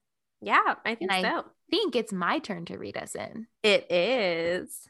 Yeah, 0.45 0.75
I 0.85 0.93
think 0.93 1.11
and 1.11 1.25
so. 1.25 1.39
I 1.39 1.43
think 1.71 1.95
it's 1.95 2.13
my 2.13 2.37
turn 2.37 2.65
to 2.65 2.77
read 2.77 2.97
us 2.97 3.15
in. 3.15 3.47
It 3.63 3.91
is. 3.91 4.87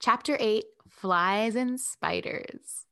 Chapter 0.00 0.36
8 0.38 0.64
Flies 0.86 1.56
and 1.56 1.80
Spiders. 1.80 2.84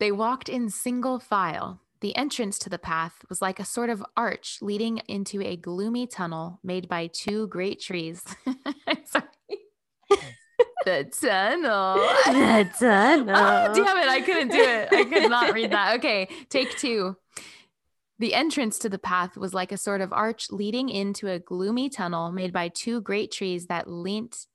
They 0.00 0.10
walked 0.10 0.48
in 0.48 0.68
single 0.68 1.20
file. 1.20 1.80
The 2.00 2.16
entrance 2.16 2.58
to 2.60 2.68
the 2.68 2.78
path 2.78 3.24
was 3.28 3.40
like 3.40 3.60
a 3.60 3.64
sort 3.64 3.88
of 3.88 4.04
arch 4.16 4.58
leading 4.62 4.98
into 5.06 5.40
a 5.42 5.56
gloomy 5.56 6.08
tunnel 6.08 6.58
made 6.64 6.88
by 6.88 7.08
two 7.12 7.46
great 7.46 7.80
trees. 7.80 8.24
Sorry. 9.04 9.24
the 10.84 11.04
tunnel. 11.04 12.04
The 12.26 12.68
tunnel. 12.80 13.34
Oh, 13.36 13.74
damn 13.84 13.96
it. 13.96 14.08
I 14.08 14.20
couldn't 14.22 14.48
do 14.48 14.60
it. 14.60 14.88
I 14.92 15.04
could 15.04 15.30
not 15.30 15.54
read 15.54 15.70
that. 15.70 15.98
Okay, 15.98 16.28
take 16.48 16.76
two. 16.76 17.16
The 18.20 18.34
entrance 18.34 18.78
to 18.80 18.88
the 18.90 18.98
path 18.98 19.36
was 19.38 19.54
like 19.54 19.72
a 19.72 19.76
sort 19.78 20.02
of 20.02 20.12
arch 20.12 20.50
leading 20.50 20.88
into 20.90 21.26
a 21.28 21.38
gloomy 21.38 21.88
tunnel 21.88 22.30
made 22.30 22.52
by 22.52 22.68
two 22.68 23.00
great 23.00 23.32
trees 23.32 23.66
that 23.68 23.88
leant, 23.88 24.46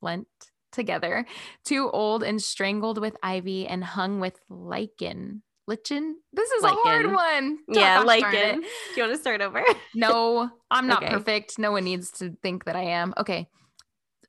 leant 0.00 0.28
together, 0.70 1.26
too 1.64 1.90
old 1.90 2.22
and 2.22 2.40
strangled 2.40 2.98
with 2.98 3.16
ivy 3.22 3.66
and 3.66 3.82
hung 3.82 4.20
with 4.20 4.38
lichen. 4.48 5.42
Lichen? 5.66 6.16
This 6.32 6.50
is 6.52 6.62
a 6.64 6.68
hard 6.68 7.12
one. 7.12 7.58
yeah, 7.68 7.98
like 8.00 8.22
darn 8.22 8.34
it. 8.36 8.54
Do 8.54 8.66
you 8.96 9.02
want 9.02 9.14
to 9.14 9.20
start 9.20 9.40
over? 9.40 9.64
No, 9.94 10.48
I'm 10.70 10.86
not 10.86 11.02
Okay. 11.02 11.12
perfect. 11.12 11.58
No 11.58 11.72
one 11.72 11.84
needs 11.84 12.12
to 12.12 12.36
think 12.42 12.64
that 12.66 12.76
I 12.76 12.84
am. 12.84 13.12
Okay. 13.18 13.48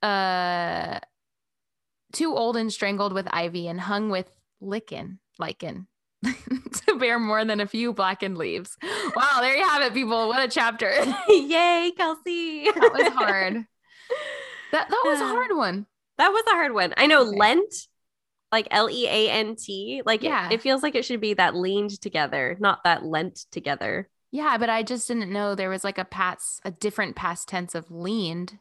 Uh 0.01 0.99
too 2.13 2.35
old 2.35 2.57
and 2.57 2.73
strangled 2.73 3.13
with 3.13 3.27
ivy 3.31 3.67
and 3.67 3.79
hung 3.79 4.09
with 4.09 4.29
lichen, 4.59 5.19
lichen. 5.39 5.87
to 6.85 6.97
bear 6.99 7.19
more 7.19 7.43
than 7.45 7.59
a 7.59 7.67
few 7.67 7.93
blackened 7.93 8.37
leaves. 8.37 8.77
Wow, 9.15 9.39
there 9.41 9.55
you 9.55 9.67
have 9.67 9.81
it, 9.81 9.93
people. 9.93 10.27
What 10.27 10.43
a 10.43 10.47
chapter. 10.47 10.91
Yay, 11.29 11.91
Kelsey. 11.97 12.65
That 12.65 12.91
was 12.93 13.13
hard. 13.13 13.65
That 14.71 14.89
that 14.89 15.01
was 15.05 15.19
a 15.19 15.23
um, 15.25 15.31
hard 15.31 15.55
one. 15.55 15.85
That 16.17 16.29
was 16.31 16.43
a 16.47 16.51
hard 16.51 16.73
one. 16.73 16.93
I 16.97 17.07
know 17.07 17.27
Okay. 17.27 17.37
Lent, 17.37 17.73
like 18.51 18.67
L 18.71 18.89
E 18.89 19.07
A 19.07 19.29
N 19.31 19.55
T, 19.55 20.01
like 20.05 20.21
Yeah. 20.23 20.47
it, 20.47 20.53
it 20.55 20.61
feels 20.61 20.83
like 20.83 20.95
it 20.95 21.05
should 21.05 21.21
be 21.21 21.33
that 21.33 21.55
leaned 21.55 21.99
together, 22.01 22.55
not 22.59 22.83
that 22.83 23.03
lent 23.03 23.45
together. 23.51 24.07
Yeah, 24.31 24.57
but 24.57 24.69
I 24.69 24.83
just 24.83 25.07
didn't 25.07 25.31
know 25.31 25.55
there 25.55 25.69
was 25.69 25.83
like 25.83 25.97
a 25.97 26.05
past 26.05 26.61
a 26.63 26.71
different 26.71 27.15
past 27.15 27.49
tense 27.49 27.75
of 27.75 27.89
leaned. 27.91 28.59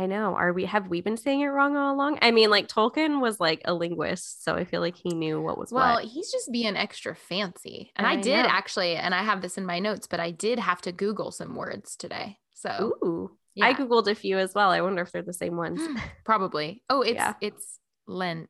I 0.00 0.06
know. 0.06 0.34
Are 0.34 0.52
we 0.54 0.64
have 0.64 0.88
we 0.88 1.02
been 1.02 1.18
saying 1.18 1.42
it 1.42 1.48
wrong 1.48 1.76
all 1.76 1.94
along? 1.94 2.18
I 2.22 2.30
mean, 2.30 2.48
like 2.48 2.68
Tolkien 2.68 3.20
was 3.20 3.38
like 3.38 3.60
a 3.66 3.74
linguist, 3.74 4.42
so 4.42 4.54
I 4.54 4.64
feel 4.64 4.80
like 4.80 4.96
he 4.96 5.10
knew 5.10 5.42
what 5.42 5.58
was 5.58 5.70
Well, 5.72 5.96
what. 5.96 6.04
he's 6.04 6.32
just 6.32 6.50
being 6.50 6.74
extra 6.74 7.14
fancy. 7.14 7.92
And 7.96 8.06
I, 8.06 8.12
I 8.12 8.16
did 8.16 8.42
know. 8.44 8.48
actually, 8.48 8.96
and 8.96 9.14
I 9.14 9.22
have 9.22 9.42
this 9.42 9.58
in 9.58 9.66
my 9.66 9.78
notes, 9.78 10.06
but 10.06 10.18
I 10.18 10.30
did 10.30 10.58
have 10.58 10.80
to 10.82 10.92
Google 10.92 11.30
some 11.32 11.54
words 11.54 11.96
today. 11.96 12.38
So 12.54 12.94
Ooh. 13.04 13.30
yeah, 13.54 13.66
I 13.66 13.74
googled 13.74 14.06
a 14.08 14.14
few 14.14 14.38
as 14.38 14.54
well. 14.54 14.70
I 14.70 14.80
wonder 14.80 15.02
if 15.02 15.12
they're 15.12 15.20
the 15.22 15.34
same 15.34 15.56
ones. 15.58 15.80
probably. 16.24 16.82
Oh, 16.88 17.02
it's 17.02 17.14
Yeah. 17.16 17.34
it's 17.42 17.78
Lent. 18.06 18.48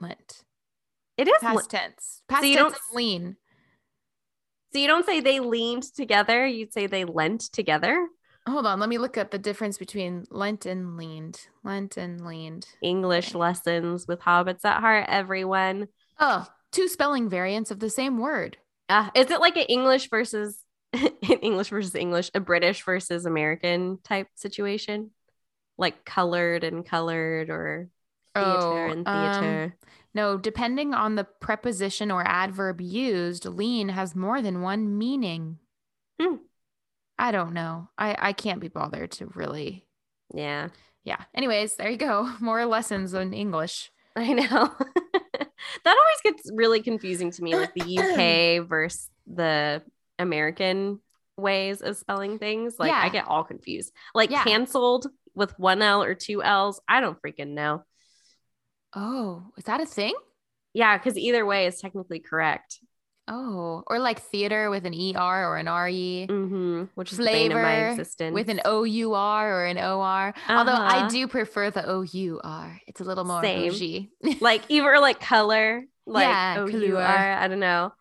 Lent. 0.00 0.42
It 1.16 1.28
is. 1.28 1.34
Past 1.40 1.70
tense. 1.70 2.22
Past 2.28 2.44
you 2.44 2.56
tense 2.56 2.72
don't- 2.72 2.96
lean. 2.96 3.36
so 4.72 4.78
you 4.80 4.86
don't 4.88 5.06
say 5.06 5.20
they 5.20 5.38
leaned 5.40 5.84
together. 5.94 6.44
You'd 6.44 6.72
say 6.72 6.86
they 6.88 7.04
lent 7.04 7.42
together. 7.52 8.08
Hold 8.48 8.66
on, 8.66 8.78
let 8.78 8.88
me 8.88 8.98
look 8.98 9.16
up 9.18 9.30
the 9.32 9.38
difference 9.38 9.76
between 9.76 10.24
Lent 10.30 10.66
and 10.66 10.96
leaned. 10.96 11.40
Lent 11.64 11.96
and 11.96 12.24
leaned. 12.24 12.68
English 12.80 13.30
Okay. 13.30 13.38
lessons 13.38 14.06
with 14.06 14.20
hobbits 14.20 14.64
at 14.64 14.80
heart. 14.80 15.06
Everyone. 15.08 15.88
Oh, 16.20 16.46
two 16.70 16.86
spelling 16.88 17.28
variants 17.28 17.70
of 17.72 17.80
the 17.80 17.90
same 17.90 18.18
word. 18.18 18.56
Uh, 18.88 19.10
is 19.14 19.30
it 19.32 19.40
like 19.40 19.56
an 19.56 19.64
English 19.64 20.08
versus 20.10 20.62
an 20.92 21.10
English 21.42 21.70
versus 21.70 21.94
English, 21.96 22.30
a 22.34 22.40
British 22.40 22.84
versus 22.84 23.26
American 23.26 23.98
type 24.04 24.28
situation? 24.36 25.10
Like 25.76 26.04
colored 26.04 26.62
and 26.62 26.86
colored 26.86 27.50
or 27.50 27.88
theater 28.34 28.46
Oh, 28.60 28.90
and 28.92 29.08
um, 29.08 29.32
theater. 29.32 29.76
No, 30.14 30.38
depending 30.38 30.94
on 30.94 31.16
the 31.16 31.24
preposition 31.24 32.10
or 32.10 32.22
adverb 32.26 32.80
used, 32.80 33.44
lean 33.44 33.88
has 33.90 34.14
more 34.14 34.40
than 34.40 34.62
one 34.62 34.96
meaning. 34.96 35.58
Hmm. 36.20 36.36
I 37.18 37.32
don't 37.32 37.52
know. 37.54 37.88
I, 37.96 38.16
I 38.18 38.32
can't 38.32 38.60
be 38.60 38.68
bothered 38.68 39.12
to 39.12 39.26
really. 39.34 39.86
yeah, 40.34 40.68
Yeah. 41.04 41.22
Anyways, 41.34 41.76
there 41.76 41.90
you 41.90 41.96
go. 41.96 42.30
More 42.40 42.64
lessons 42.66 43.14
in 43.14 43.32
English. 43.32 43.90
I 44.16 44.32
know. 44.32 44.44
that 44.44 45.48
always 45.86 46.20
gets 46.24 46.50
really 46.54 46.82
confusing 46.82 47.30
to 47.32 47.42
me, 47.42 47.54
like 47.54 47.74
the 47.74 47.98
UK 47.98 48.66
versus 48.68 49.08
the 49.26 49.82
American 50.18 51.00
ways 51.36 51.82
of 51.82 51.96
spelling 51.96 52.38
things. 52.38 52.76
Like 52.78 52.92
I 52.92 53.08
get 53.10 53.28
all 53.28 53.44
confused. 53.44 53.92
Like 54.14 54.30
Yeah. 54.30 54.44
canceled 54.44 55.06
with 55.34 55.58
one 55.58 55.82
L 55.82 56.02
or 56.02 56.14
two 56.14 56.42
L's. 56.42 56.80
I 56.88 57.00
don't 57.00 57.20
freaking 57.20 57.48
know. 57.54 57.84
Oh, 58.94 59.48
is 59.58 59.64
that 59.64 59.80
a 59.82 59.86
thing? 59.86 60.14
Yeah, 60.72 60.96
because 60.96 61.18
either 61.18 61.44
way 61.44 61.66
is 61.66 61.80
technically 61.80 62.20
correct. 62.20 62.80
Oh, 63.28 63.82
or 63.88 63.98
like 63.98 64.20
theater 64.20 64.70
with 64.70 64.86
an 64.86 64.94
ER 64.94 65.46
or 65.48 65.56
an 65.56 65.68
RE. 65.68 66.26
hmm 66.26 66.84
Which 66.94 67.12
is 67.12 67.18
of 67.18 67.24
my 67.24 67.30
Flavor 67.30 67.90
existence. 67.90 68.34
With 68.34 68.48
an 68.48 68.60
OUR 68.64 69.52
or 69.52 69.64
an 69.66 69.78
OR. 69.78 70.32
Although 70.48 70.72
I 70.72 70.98
Uh-huh. 71.00 71.08
do 71.08 71.26
prefer 71.28 71.70
the 71.70 71.84
OUR. 71.88 72.80
It's 72.86 73.00
a 73.00 73.04
little 73.04 73.24
more 73.24 73.42
Same. 73.42 74.08
like 74.40 74.62
either 74.68 74.98
like 75.00 75.20
color, 75.20 75.84
like 76.06 76.28
Yeah, 76.28 76.58
couleur. 76.70 77.02
are. 77.02 77.32
I 77.32 77.48
don't 77.48 77.60
know. 77.60 77.92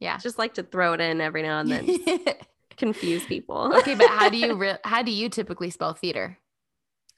yeah. 0.00 0.18
Just 0.18 0.38
like 0.38 0.54
to 0.54 0.62
throw 0.62 0.94
it 0.94 1.00
in 1.00 1.20
every 1.20 1.42
now 1.42 1.60
and 1.60 1.70
then, 1.70 2.34
confuse 2.76 3.24
people. 3.26 3.72
okay, 3.76 3.94
but 3.94 4.08
how 4.08 4.28
do 4.30 4.36
you 4.38 4.54
re- 4.56 4.78
how 4.84 5.02
do 5.02 5.10
you 5.10 5.28
typically 5.28 5.70
spell 5.70 5.92
theater? 5.94 6.38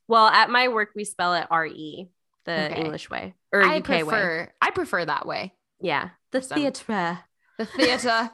Well, 0.08 0.26
at 0.26 0.50
my 0.50 0.68
work 0.68 0.90
we 0.94 1.04
spell 1.04 1.34
it 1.34 1.46
R 1.50 1.66
E, 1.66 2.08
the 2.44 2.70
Okay. 2.72 2.80
English 2.80 3.08
way 3.08 3.34
or 3.52 3.62
I 3.62 3.76
UK 3.78 3.88
way. 3.88 4.02
prefer 4.02 4.52
I 4.60 4.70
prefer 4.70 5.04
that 5.04 5.26
way. 5.26 5.54
Yeah, 5.80 6.10
the 6.32 6.42
Some- 6.42 6.58
theatre. 6.58 7.20
The 7.56 7.66
theater, 7.66 8.30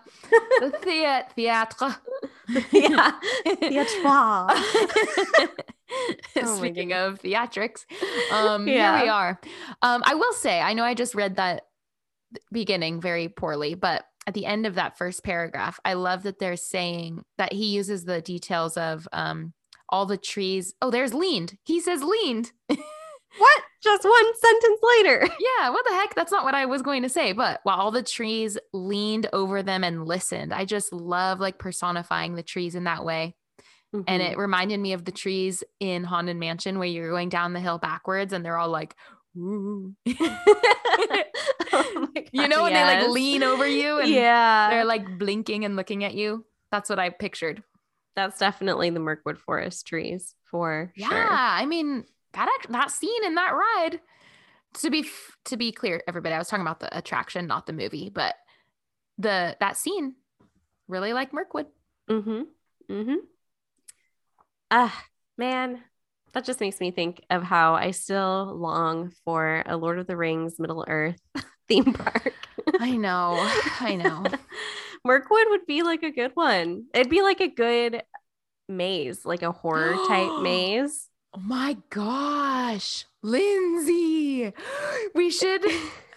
the 0.61 0.71
thea- 0.83 1.27
theatre. 1.37 1.97
yeah, 2.73 3.13
theatre. 3.57 5.51
Oh 6.37 6.57
Speaking 6.57 6.93
of 6.93 7.21
theatrics, 7.21 7.85
um, 8.33 8.67
Yeah. 8.69 8.97
here 8.97 9.05
we 9.05 9.09
are. 9.11 9.41
Um, 9.83 10.03
I 10.07 10.15
will 10.15 10.33
say, 10.33 10.61
I 10.61 10.73
know 10.73 10.85
I 10.85 10.95
just 10.95 11.15
read 11.17 11.37
that 11.37 11.67
beginning 12.53 13.01
very 13.01 13.29
poorly, 13.29 13.75
but 13.75 14.05
at 14.27 14.35
the 14.35 14.47
end 14.47 14.67
of 14.67 14.77
that 14.77 14.97
first 14.97 15.25
paragraph, 15.25 15.81
I 15.85 15.95
love 15.95 16.23
that 16.23 16.39
they're 16.39 16.57
saying 16.57 17.25
that 17.39 17.53
he 17.53 17.67
uses 17.75 18.05
the 18.05 18.21
details 18.23 18.77
of 18.77 19.09
um, 19.13 19.53
all 19.89 20.07
the 20.07 20.17
trees. 20.17 20.75
Oh, 20.81 20.91
there's 20.93 21.13
leaned. 21.13 21.59
He 21.65 21.81
says 21.81 22.03
leaned. 22.05 22.53
What? 23.39 23.63
Just 23.83 24.05
one 24.05 24.35
sentence 24.37 24.81
later. 24.99 25.29
Yeah, 25.41 25.71
what 25.71 25.85
the 25.89 25.95
heck? 25.95 26.15
That's 26.15 26.33
not 26.33 26.45
what 26.45 26.55
I 26.55 26.67
was 26.67 26.83
going 26.83 27.03
to 27.03 27.09
say. 27.09 27.33
But 27.33 27.61
while 27.63 27.79
all 27.79 27.91
the 27.91 28.03
trees 28.03 28.59
leaned 28.73 29.29
over 29.33 29.63
them 29.63 29.85
and 29.85 30.07
listened, 30.07 30.53
I 30.53 30.65
just 30.65 30.93
love 30.93 31.41
like 31.41 31.59
personifying 31.59 32.35
the 32.35 32.43
trees 32.43 32.75
in 32.75 32.85
that 32.85 33.05
way. 33.05 33.37
And 33.93 34.23
Mm-hmm. 34.23 34.33
it 34.33 34.39
reminded 34.39 34.79
me 34.79 34.93
of 34.93 35.05
the 35.05 35.11
trees 35.13 35.65
in 35.81 36.05
Haunted 36.05 36.37
Mansion 36.37 36.79
where 36.79 36.87
you're 36.87 37.11
going 37.11 37.29
down 37.29 37.53
the 37.55 37.61
hill 37.61 37.79
backwards 37.79 38.33
and 38.33 38.45
they're 38.45 38.57
all 38.59 38.69
like. 38.71 38.95
Oh 41.73 42.09
you 42.33 42.49
know, 42.49 42.63
when 42.65 42.75
they 42.75 42.83
like 42.83 43.09
lean 43.09 43.43
over 43.43 43.67
you 43.67 44.01
and 44.01 44.11
yeah, 44.11 44.71
they're 44.71 44.85
like 44.85 45.19
blinking 45.19 45.65
and 45.65 45.77
looking 45.77 46.05
at 46.05 46.15
you. 46.15 46.45
That's 46.73 46.89
what 46.91 46.99
I 46.99 47.11
pictured. 47.11 47.63
that's 48.17 48.39
definitely 48.39 48.91
the 48.91 49.01
Mirkwood 49.01 49.39
Forest 49.39 49.87
trees 49.87 50.35
for 50.51 50.93
Yeah, 50.97 51.09
sure. 51.09 51.29
I 51.31 51.67
mean 51.67 52.05
that 52.33 52.49
that 52.69 52.91
scene 52.91 53.25
in 53.25 53.35
that 53.35 53.53
ride. 53.55 54.01
To 54.75 54.91
be 54.91 55.05
to 55.47 55.57
be 55.57 55.73
clear, 55.73 56.01
everybody, 56.07 56.35
I 56.35 56.39
was 56.39 56.47
talking 56.47 56.65
about 56.65 56.79
the 56.79 56.97
attraction, 56.97 57.49
not 57.49 57.67
the 57.67 57.73
movie, 57.73 58.09
but 58.09 58.37
the 59.19 59.57
that 59.59 59.77
scene 59.77 60.15
really 60.87 61.13
like 61.13 61.33
Mirkwood 61.33 61.67
Mm-hmm. 62.11 62.43
Mm-hmm. 62.93 63.15
Ah, 64.73 65.05
man, 65.39 65.81
that 66.33 66.45
just 66.45 66.61
makes 66.61 66.81
me 66.81 66.91
think 66.91 67.25
of 67.31 67.45
how 67.45 67.75
I 67.75 67.93
still 67.93 68.57
long 68.57 69.13
for 69.25 69.63
a 69.65 69.77
Lord 69.77 70.01
of 70.01 70.09
the 70.09 70.17
Rings 70.17 70.59
Middle 70.59 70.85
Earth 70.89 71.21
theme 71.69 71.93
park. 71.93 72.35
I 72.81 72.97
know, 72.97 73.37
I 73.81 73.95
know. 73.95 74.25
Mirkwood 75.05 75.47
would 75.51 75.67
be 75.67 75.83
like 75.83 76.03
a 76.03 76.11
good 76.11 76.33
one. 76.35 76.87
It'd 76.93 77.11
be 77.11 77.23
like 77.23 77.41
a 77.41 77.49
good 77.49 78.03
maze, 78.69 79.25
like 79.25 79.43
a 79.43 79.53
horror 79.53 79.95
type 80.09 80.33
maze. 80.43 81.09
Oh 81.33 81.41
my 81.41 81.77
gosh, 81.91 83.05
Lindsay, 83.23 84.53
we 85.15 85.31
should. 85.31 85.65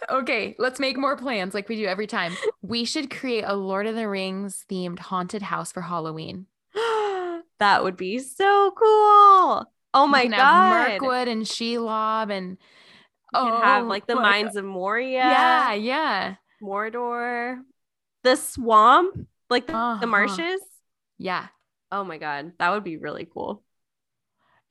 Okay, 0.09 0.53
let's 0.59 0.81
make 0.81 0.97
more 0.97 1.15
plans 1.15 1.53
like 1.53 1.69
we 1.69 1.77
do 1.77 1.85
every 1.85 2.07
time. 2.07 2.37
We 2.61 2.83
should 2.83 3.09
create 3.09 3.43
a 3.47 3.53
Lord 3.55 3.87
of 3.87 3.95
the 3.95 4.09
Rings 4.09 4.65
themed 4.69 4.99
haunted 4.99 5.41
house 5.41 5.71
for 5.71 5.79
Halloween. 5.79 6.45
that 6.75 7.83
would 7.83 7.95
be 7.95 8.19
so 8.19 8.71
cool. 8.77 9.65
Oh 9.93 10.07
my 10.07 10.27
god. 10.27 10.33
have 10.33 11.01
Mirkwood 11.01 11.27
and 11.29 11.43
Shelob 11.45 12.31
and 12.31 12.57
could 13.33 13.53
have 13.63 13.83
Oh 13.83 13.87
like 13.87 14.05
the 14.07 14.15
my 14.15 14.41
mines 14.41 14.57
of 14.57 14.65
Moria, 14.65 15.23
Yeah, 15.29 15.73
yeah, 15.73 16.35
Mordor, 16.61 17.59
the 18.23 18.35
swamp, 18.35 19.25
like 19.49 19.67
the, 19.67 19.73
Uh-huh. 19.73 20.01
the 20.01 20.07
marshes. 20.07 20.61
yeah. 21.17 21.47
Oh 21.93 22.03
my 22.03 22.17
god, 22.17 22.53
that 22.59 22.71
would 22.71 22.83
be 22.83 22.97
really 22.97 23.25
cool. 23.31 23.63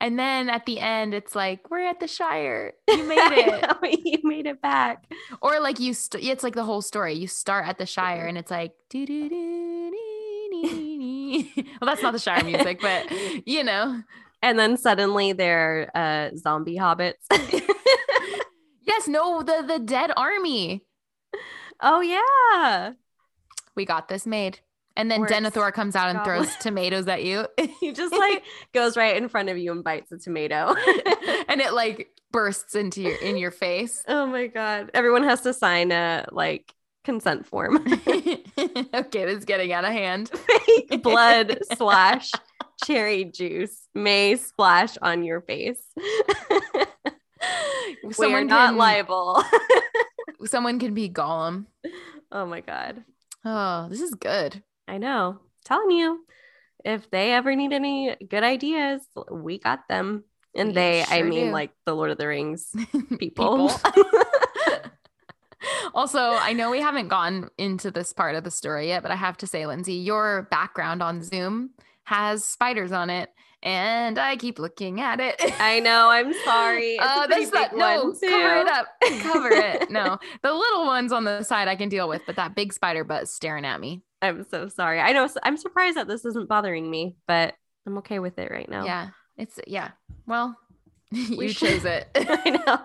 And 0.03 0.19
then 0.19 0.49
at 0.49 0.65
the 0.65 0.81
end, 0.81 1.13
it's 1.13 1.33
like 1.33 1.71
we're 1.71 1.87
at 1.87 2.01
the 2.01 2.09
Shire. 2.09 2.73
You 2.89 3.03
made 3.07 3.31
it. 3.37 3.61
know, 3.61 3.89
you 4.03 4.19
made 4.23 4.45
it 4.45 4.61
back. 4.61 5.09
or 5.41 5.61
like 5.61 5.79
you, 5.79 5.93
st- 5.93 6.25
it's 6.25 6.43
like 6.43 6.55
the 6.55 6.65
whole 6.65 6.81
story. 6.81 7.13
You 7.13 7.25
start 7.25 7.65
at 7.65 7.77
the 7.77 7.85
Shire, 7.85 8.25
and 8.27 8.37
it's 8.37 8.51
like. 8.51 8.73
Well, 11.81 11.87
that's 11.89 12.03
not 12.03 12.13
the 12.13 12.19
Shire 12.19 12.43
music, 12.43 12.79
but 12.81 13.11
you 13.47 13.63
know. 13.63 14.01
And 14.41 14.59
then 14.59 14.77
suddenly 14.77 15.31
they're 15.33 15.89
uh, 15.95 16.29
zombie 16.37 16.77
hobbits. 16.77 17.13
Yes, 18.81 19.07
no, 19.07 19.41
the 19.41 19.63
the 19.65 19.79
dead 19.79 20.11
army. 20.15 20.85
oh 21.81 22.01
yeah. 22.01 22.93
We 23.75 23.85
got 23.85 24.09
this 24.09 24.25
made. 24.27 24.59
And 24.95 25.09
then 25.09 25.21
Denethor 25.23 25.73
comes 25.73 25.95
out 25.95 26.09
and 26.09 26.19
Goblin. 26.19 26.43
throws 26.43 26.55
tomatoes 26.59 27.07
at 27.07 27.23
you. 27.23 27.47
he 27.79 27.91
just 27.93 28.13
like 28.13 28.43
goes 28.73 28.95
right 28.95 29.17
in 29.17 29.27
front 29.27 29.49
of 29.49 29.57
you 29.57 29.71
and 29.71 29.83
bites 29.83 30.11
a 30.11 30.17
tomato. 30.17 30.75
and 31.47 31.61
it 31.61 31.73
like 31.73 32.09
bursts 32.31 32.75
into 32.75 33.01
your 33.01 33.15
in 33.17 33.37
your 33.37 33.51
face. 33.51 34.03
oh 34.07 34.25
my 34.27 34.47
god. 34.47 34.91
Everyone 34.93 35.23
has 35.23 35.41
to 35.41 35.53
sign 35.53 35.91
a 35.91 36.27
like 36.31 36.73
consent 37.03 37.45
form. 37.45 37.77
okay, 37.87 39.25
this 39.25 39.39
is 39.39 39.45
getting 39.45 39.73
out 39.73 39.83
of 39.85 39.91
hand. 39.91 40.29
Fake 40.29 41.01
blood 41.03 41.57
slash 41.75 42.31
cherry 42.85 43.25
juice 43.25 43.87
may 43.95 44.35
splash 44.35 44.97
on 45.01 45.23
your 45.23 45.41
face. 45.41 45.79
Someone 48.11 48.47
not 48.47 48.69
can- 48.69 48.77
liable. 48.77 49.43
Someone 50.45 50.79
can 50.79 50.93
be 50.93 51.09
Gollum. 51.09 51.65
oh 52.31 52.45
my 52.45 52.61
god. 52.61 53.03
Oh, 53.45 53.87
this 53.89 54.01
is 54.01 54.13
good. 54.13 54.63
I 54.87 54.97
know. 54.97 55.39
Telling 55.65 55.91
you, 55.91 56.25
if 56.83 57.09
they 57.09 57.31
ever 57.33 57.55
need 57.55 57.71
any 57.73 58.15
good 58.29 58.43
ideas, 58.43 59.01
we 59.31 59.59
got 59.59 59.87
them. 59.87 60.23
And 60.55 60.69
We 60.69 60.73
they, 60.75 61.05
I 61.07 61.23
mean, 61.23 61.47
do. 61.47 61.51
like 61.53 61.71
the 61.85 61.95
Lord 61.95 62.11
of 62.11 62.17
the 62.17 62.27
Rings 62.27 62.75
people. 63.19 63.71
also, 65.93 66.19
I 66.19 66.53
know 66.53 66.69
we 66.69 66.81
haven't 66.81 67.07
gone 67.07 67.49
into 67.57 67.89
this 67.91 68.13
part 68.13 68.35
of 68.35 68.43
the 68.43 68.51
story 68.51 68.87
yet, 68.89 69.01
but 69.01 69.11
I 69.11 69.15
have 69.15 69.37
to 69.37 69.47
say, 69.47 69.65
Lindsay, 69.65 69.93
your 69.93 70.47
background 70.51 71.01
on 71.01 71.23
Zoom 71.23 71.71
has 72.03 72.43
spiders 72.43 72.91
on 72.91 73.09
it, 73.09 73.29
and 73.63 74.19
I 74.19 74.35
keep 74.35 74.59
looking 74.59 74.99
at 74.99 75.21
it. 75.21 75.35
I 75.59 75.79
know. 75.79 76.09
I'm 76.09 76.33
sorry. 76.43 76.95
It's 76.97 77.03
Uh, 77.03 77.27
that's 77.27 77.49
big 77.49 77.71
no. 77.73 78.03
one, 78.03 78.19
Cover 78.19 78.55
it 78.57 78.67
up. 78.67 78.87
Cover 79.21 79.49
it. 79.51 79.89
No, 79.89 80.19
the 80.43 80.53
little 80.53 80.85
ones 80.85 81.11
on 81.13 81.23
the 81.23 81.43
side 81.43 81.67
I 81.69 81.75
can 81.75 81.87
deal 81.89 82.09
with, 82.09 82.23
but 82.25 82.35
that 82.35 82.55
big 82.55 82.73
spider 82.73 83.03
butt 83.05 83.23
is 83.23 83.33
staring 83.33 83.65
at 83.65 83.79
me. 83.79 84.01
I'm 84.23 84.43
so 84.43 84.67
sorry. 84.69 84.99
I 84.99 85.11
know. 85.11 85.27
I'm 85.43 85.57
surprised 85.57 85.97
that 85.97 86.07
this 86.07 86.25
isn't 86.25 86.47
bothering 86.49 86.89
me, 86.89 87.15
but 87.27 87.53
I'm 87.85 87.97
okay 87.99 88.19
with 88.19 88.39
it 88.39 88.49
right 88.51 88.69
now. 88.69 88.85
Yeah, 88.85 89.09
it's 89.37 89.59
yeah. 89.67 89.91
Well, 90.25 90.57
you 91.11 91.49
chose 91.53 91.85
it. 91.85 92.07
I 92.15 92.49
know. 92.67 92.81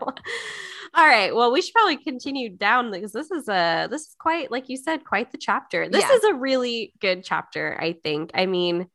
All 0.95 1.07
right. 1.07 1.35
Well, 1.35 1.53
we 1.53 1.61
should 1.63 1.75
probably 1.75 1.99
continue 1.99 2.49
down 2.51 2.91
because 2.91 3.13
this 3.13 3.31
is 3.31 3.49
a 3.49 3.89
this 3.91 4.03
is 4.03 4.17
quite 4.19 4.51
like 4.51 4.69
you 4.69 4.77
said, 4.77 5.05
quite 5.05 5.31
the 5.33 5.39
chapter. 5.39 5.89
This 5.89 6.03
Yeah. 6.03 6.15
is 6.17 6.25
a 6.25 6.35
really 6.35 6.93
good 7.01 7.25
chapter, 7.25 7.77
I 7.81 7.93
think. 8.03 8.31
I 8.35 8.47
mean, 8.47 8.89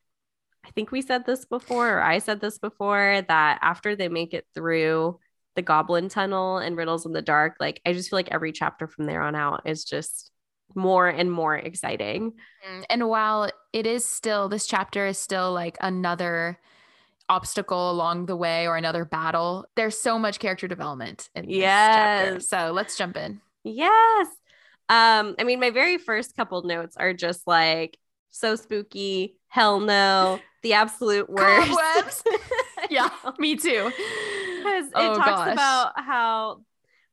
I 0.66 0.72
think 0.72 0.92
we 0.92 1.02
said 1.02 1.26
this 1.26 1.46
before, 1.46 1.98
or 1.98 2.02
I 2.02 2.18
said 2.20 2.42
this 2.42 2.58
before, 2.58 3.22
that 3.28 3.60
after 3.62 3.96
they 3.96 4.10
make 4.10 4.34
it 4.34 4.46
through 4.56 5.20
the 5.56 5.62
goblin 5.62 6.10
tunnel 6.10 6.58
and 6.58 6.76
riddles 6.76 7.06
in 7.06 7.12
the 7.14 7.22
dark, 7.22 7.58
like 7.60 7.80
I 7.86 7.94
just 7.94 8.10
feel 8.10 8.18
like 8.18 8.32
every 8.32 8.52
chapter 8.52 8.88
from 8.88 9.06
there 9.06 9.22
on 9.22 9.36
out 9.36 9.62
is 9.66 9.84
just 9.86 10.32
more 10.76 11.08
and 11.08 11.32
more 11.32 11.56
exciting. 11.56 12.34
Mm, 12.68 12.86
And 12.90 13.10
while 13.10 13.50
it 13.72 13.86
is 13.86 14.06
still, 14.06 14.50
this 14.50 14.68
chapter 14.68 15.06
is 15.08 15.18
still 15.18 15.54
like 15.54 15.78
another 15.82 16.60
obstacle 17.30 17.90
along 17.92 18.26
the 18.26 18.36
way 18.36 18.68
or 18.68 18.76
another 18.78 19.06
battle, 19.06 19.66
there's 19.76 19.98
so 19.98 20.20
much 20.20 20.40
character 20.40 20.68
development 20.68 21.30
in 21.36 21.46
this 21.46 21.90
chapter. 21.92 22.40
Yes. 22.40 22.50
So 22.50 22.72
let's 22.74 22.98
jump 22.98 23.18
in. 23.18 23.42
Yes. 23.64 24.28
Um, 24.90 25.36
I 25.40 25.44
mean, 25.46 25.60
my 25.60 25.70
very 25.70 25.98
first 25.98 26.36
couple 26.36 26.62
notes 26.64 26.98
are 26.98 27.14
just 27.14 27.48
like 27.48 27.98
so 28.32 28.56
spooky, 28.56 29.38
hell 29.48 29.80
no, 29.80 30.40
the 30.62 30.74
absolute 30.74 31.30
worst. 31.30 32.28
Yeah, 32.90 33.10
me 33.40 33.56
too. 33.56 33.92
Because 34.58 34.88
it 34.88 34.94
Oh, 34.96 35.16
talks 35.16 35.26
gosh. 35.26 35.54
about 35.54 35.94
how 36.00 36.62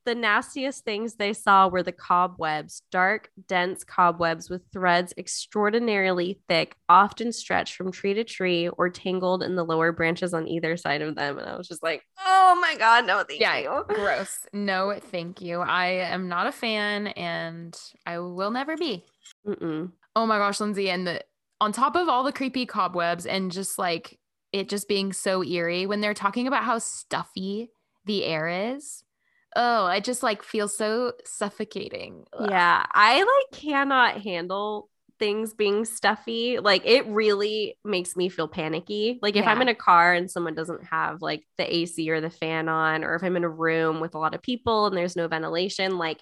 the 0.05 0.15
nastiest 0.15 0.83
things 0.83 1.15
they 1.15 1.33
saw 1.33 1.67
were 1.67 1.83
the 1.83 1.91
cobwebs, 1.91 2.81
dark, 2.91 3.29
dense 3.47 3.83
cobwebs 3.83 4.49
with 4.49 4.61
threads 4.73 5.13
extraordinarily 5.17 6.39
thick, 6.47 6.75
often 6.89 7.31
stretched 7.31 7.75
from 7.75 7.91
tree 7.91 8.13
to 8.13 8.23
tree 8.23 8.67
or 8.69 8.89
tangled 8.89 9.43
in 9.43 9.55
the 9.55 9.63
lower 9.65 9.91
branches 9.91 10.33
on 10.33 10.47
either 10.47 10.75
side 10.77 11.01
of 11.01 11.15
them. 11.15 11.37
And 11.37 11.47
I 11.47 11.57
was 11.57 11.67
just 11.67 11.83
like, 11.83 12.03
oh 12.25 12.57
my 12.61 12.75
God, 12.77 13.05
no, 13.05 13.23
thank 13.23 13.39
Yeah, 13.39 13.57
you. 13.57 13.85
gross. 13.89 14.39
No, 14.53 14.97
thank 14.99 15.41
you. 15.41 15.59
I 15.59 15.87
am 15.87 16.27
not 16.27 16.47
a 16.47 16.51
fan 16.51 17.07
and 17.07 17.77
I 18.05 18.19
will 18.19 18.51
never 18.51 18.75
be. 18.77 19.05
Mm-mm. 19.47 19.91
Oh 20.15 20.25
my 20.25 20.37
gosh, 20.37 20.59
Lindsay. 20.59 20.89
And 20.89 21.05
the, 21.07 21.21
on 21.59 21.71
top 21.71 21.95
of 21.95 22.09
all 22.09 22.23
the 22.23 22.31
creepy 22.33 22.65
cobwebs 22.65 23.25
and 23.25 23.51
just 23.51 23.77
like 23.77 24.17
it 24.51 24.67
just 24.67 24.87
being 24.87 25.13
so 25.13 25.43
eerie, 25.43 25.85
when 25.85 26.01
they're 26.01 26.13
talking 26.13 26.47
about 26.47 26.63
how 26.63 26.79
stuffy 26.79 27.69
the 28.05 28.25
air 28.25 28.47
is, 28.75 29.03
oh, 29.55 29.85
I 29.85 29.99
just 29.99 30.23
like 30.23 30.43
feel 30.43 30.67
so 30.67 31.13
suffocating. 31.25 32.25
Ugh. 32.37 32.49
Yeah, 32.49 32.85
I 32.91 33.19
like 33.19 33.61
cannot 33.61 34.21
handle 34.21 34.89
things 35.19 35.53
being 35.53 35.85
stuffy. 35.85 36.57
Like 36.59 36.81
it 36.83 37.05
really 37.05 37.77
makes 37.85 38.15
me 38.15 38.27
feel 38.27 38.47
panicky. 38.47 39.19
Like 39.21 39.35
if 39.35 39.45
I'm 39.45 39.61
in 39.61 39.67
a 39.67 39.75
car 39.75 40.13
and 40.13 40.29
someone 40.31 40.55
doesn't 40.55 40.83
have 40.85 41.21
like 41.21 41.43
the 41.57 41.75
AC 41.75 42.09
or 42.09 42.21
the 42.21 42.31
fan 42.31 42.67
on, 42.67 43.03
or 43.03 43.15
if 43.15 43.23
I'm 43.23 43.37
in 43.37 43.43
a 43.43 43.49
room 43.49 43.99
with 43.99 44.15
a 44.15 44.17
lot 44.17 44.33
of 44.33 44.41
people 44.41 44.87
and 44.87 44.97
there's 44.97 45.15
no 45.15 45.27
ventilation, 45.27 45.99
like 45.99 46.19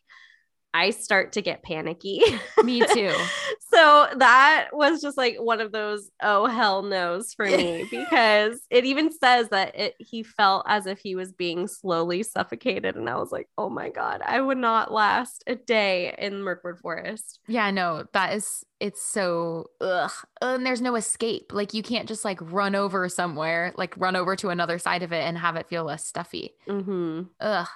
I 0.73 0.91
start 0.91 1.33
to 1.33 1.41
get 1.41 1.63
panicky. 1.63 2.21
Me 2.63 2.81
too. 2.93 3.13
so 3.71 4.07
that 4.17 4.69
was 4.71 5.01
just 5.01 5.17
like 5.17 5.37
one 5.37 5.61
of 5.61 5.71
those 5.71 6.09
oh 6.21 6.45
hell 6.45 6.81
no's 6.81 7.33
for 7.33 7.45
me 7.45 7.87
because 7.91 8.61
it 8.69 8.85
even 8.85 9.11
says 9.11 9.49
that 9.49 9.77
it 9.77 9.95
he 9.99 10.23
felt 10.23 10.65
as 10.67 10.85
if 10.85 10.99
he 10.99 11.15
was 11.15 11.31
being 11.31 11.67
slowly 11.67 12.23
suffocated 12.23 12.95
and 12.95 13.09
I 13.09 13.15
was 13.15 13.31
like 13.31 13.47
oh 13.57 13.69
my 13.69 13.89
god 13.89 14.21
I 14.25 14.41
would 14.41 14.57
not 14.57 14.91
last 14.91 15.43
a 15.47 15.55
day 15.55 16.15
in 16.17 16.41
Mirkwood 16.43 16.79
Forest. 16.79 17.39
Yeah, 17.47 17.71
no, 17.71 18.05
that 18.13 18.33
is 18.33 18.63
it's 18.79 19.03
so 19.03 19.65
ugh. 19.81 20.11
And 20.41 20.65
there's 20.65 20.81
no 20.81 20.95
escape. 20.95 21.51
Like 21.51 21.73
you 21.73 21.83
can't 21.83 22.07
just 22.07 22.25
like 22.25 22.39
run 22.41 22.75
over 22.75 23.09
somewhere, 23.09 23.73
like 23.77 23.95
run 23.97 24.15
over 24.15 24.35
to 24.37 24.49
another 24.49 24.79
side 24.79 25.03
of 25.03 25.11
it 25.11 25.23
and 25.23 25.37
have 25.37 25.55
it 25.55 25.67
feel 25.67 25.83
less 25.83 26.05
stuffy. 26.05 26.53
Mm-hmm. 26.67 27.23
Ugh. 27.39 27.67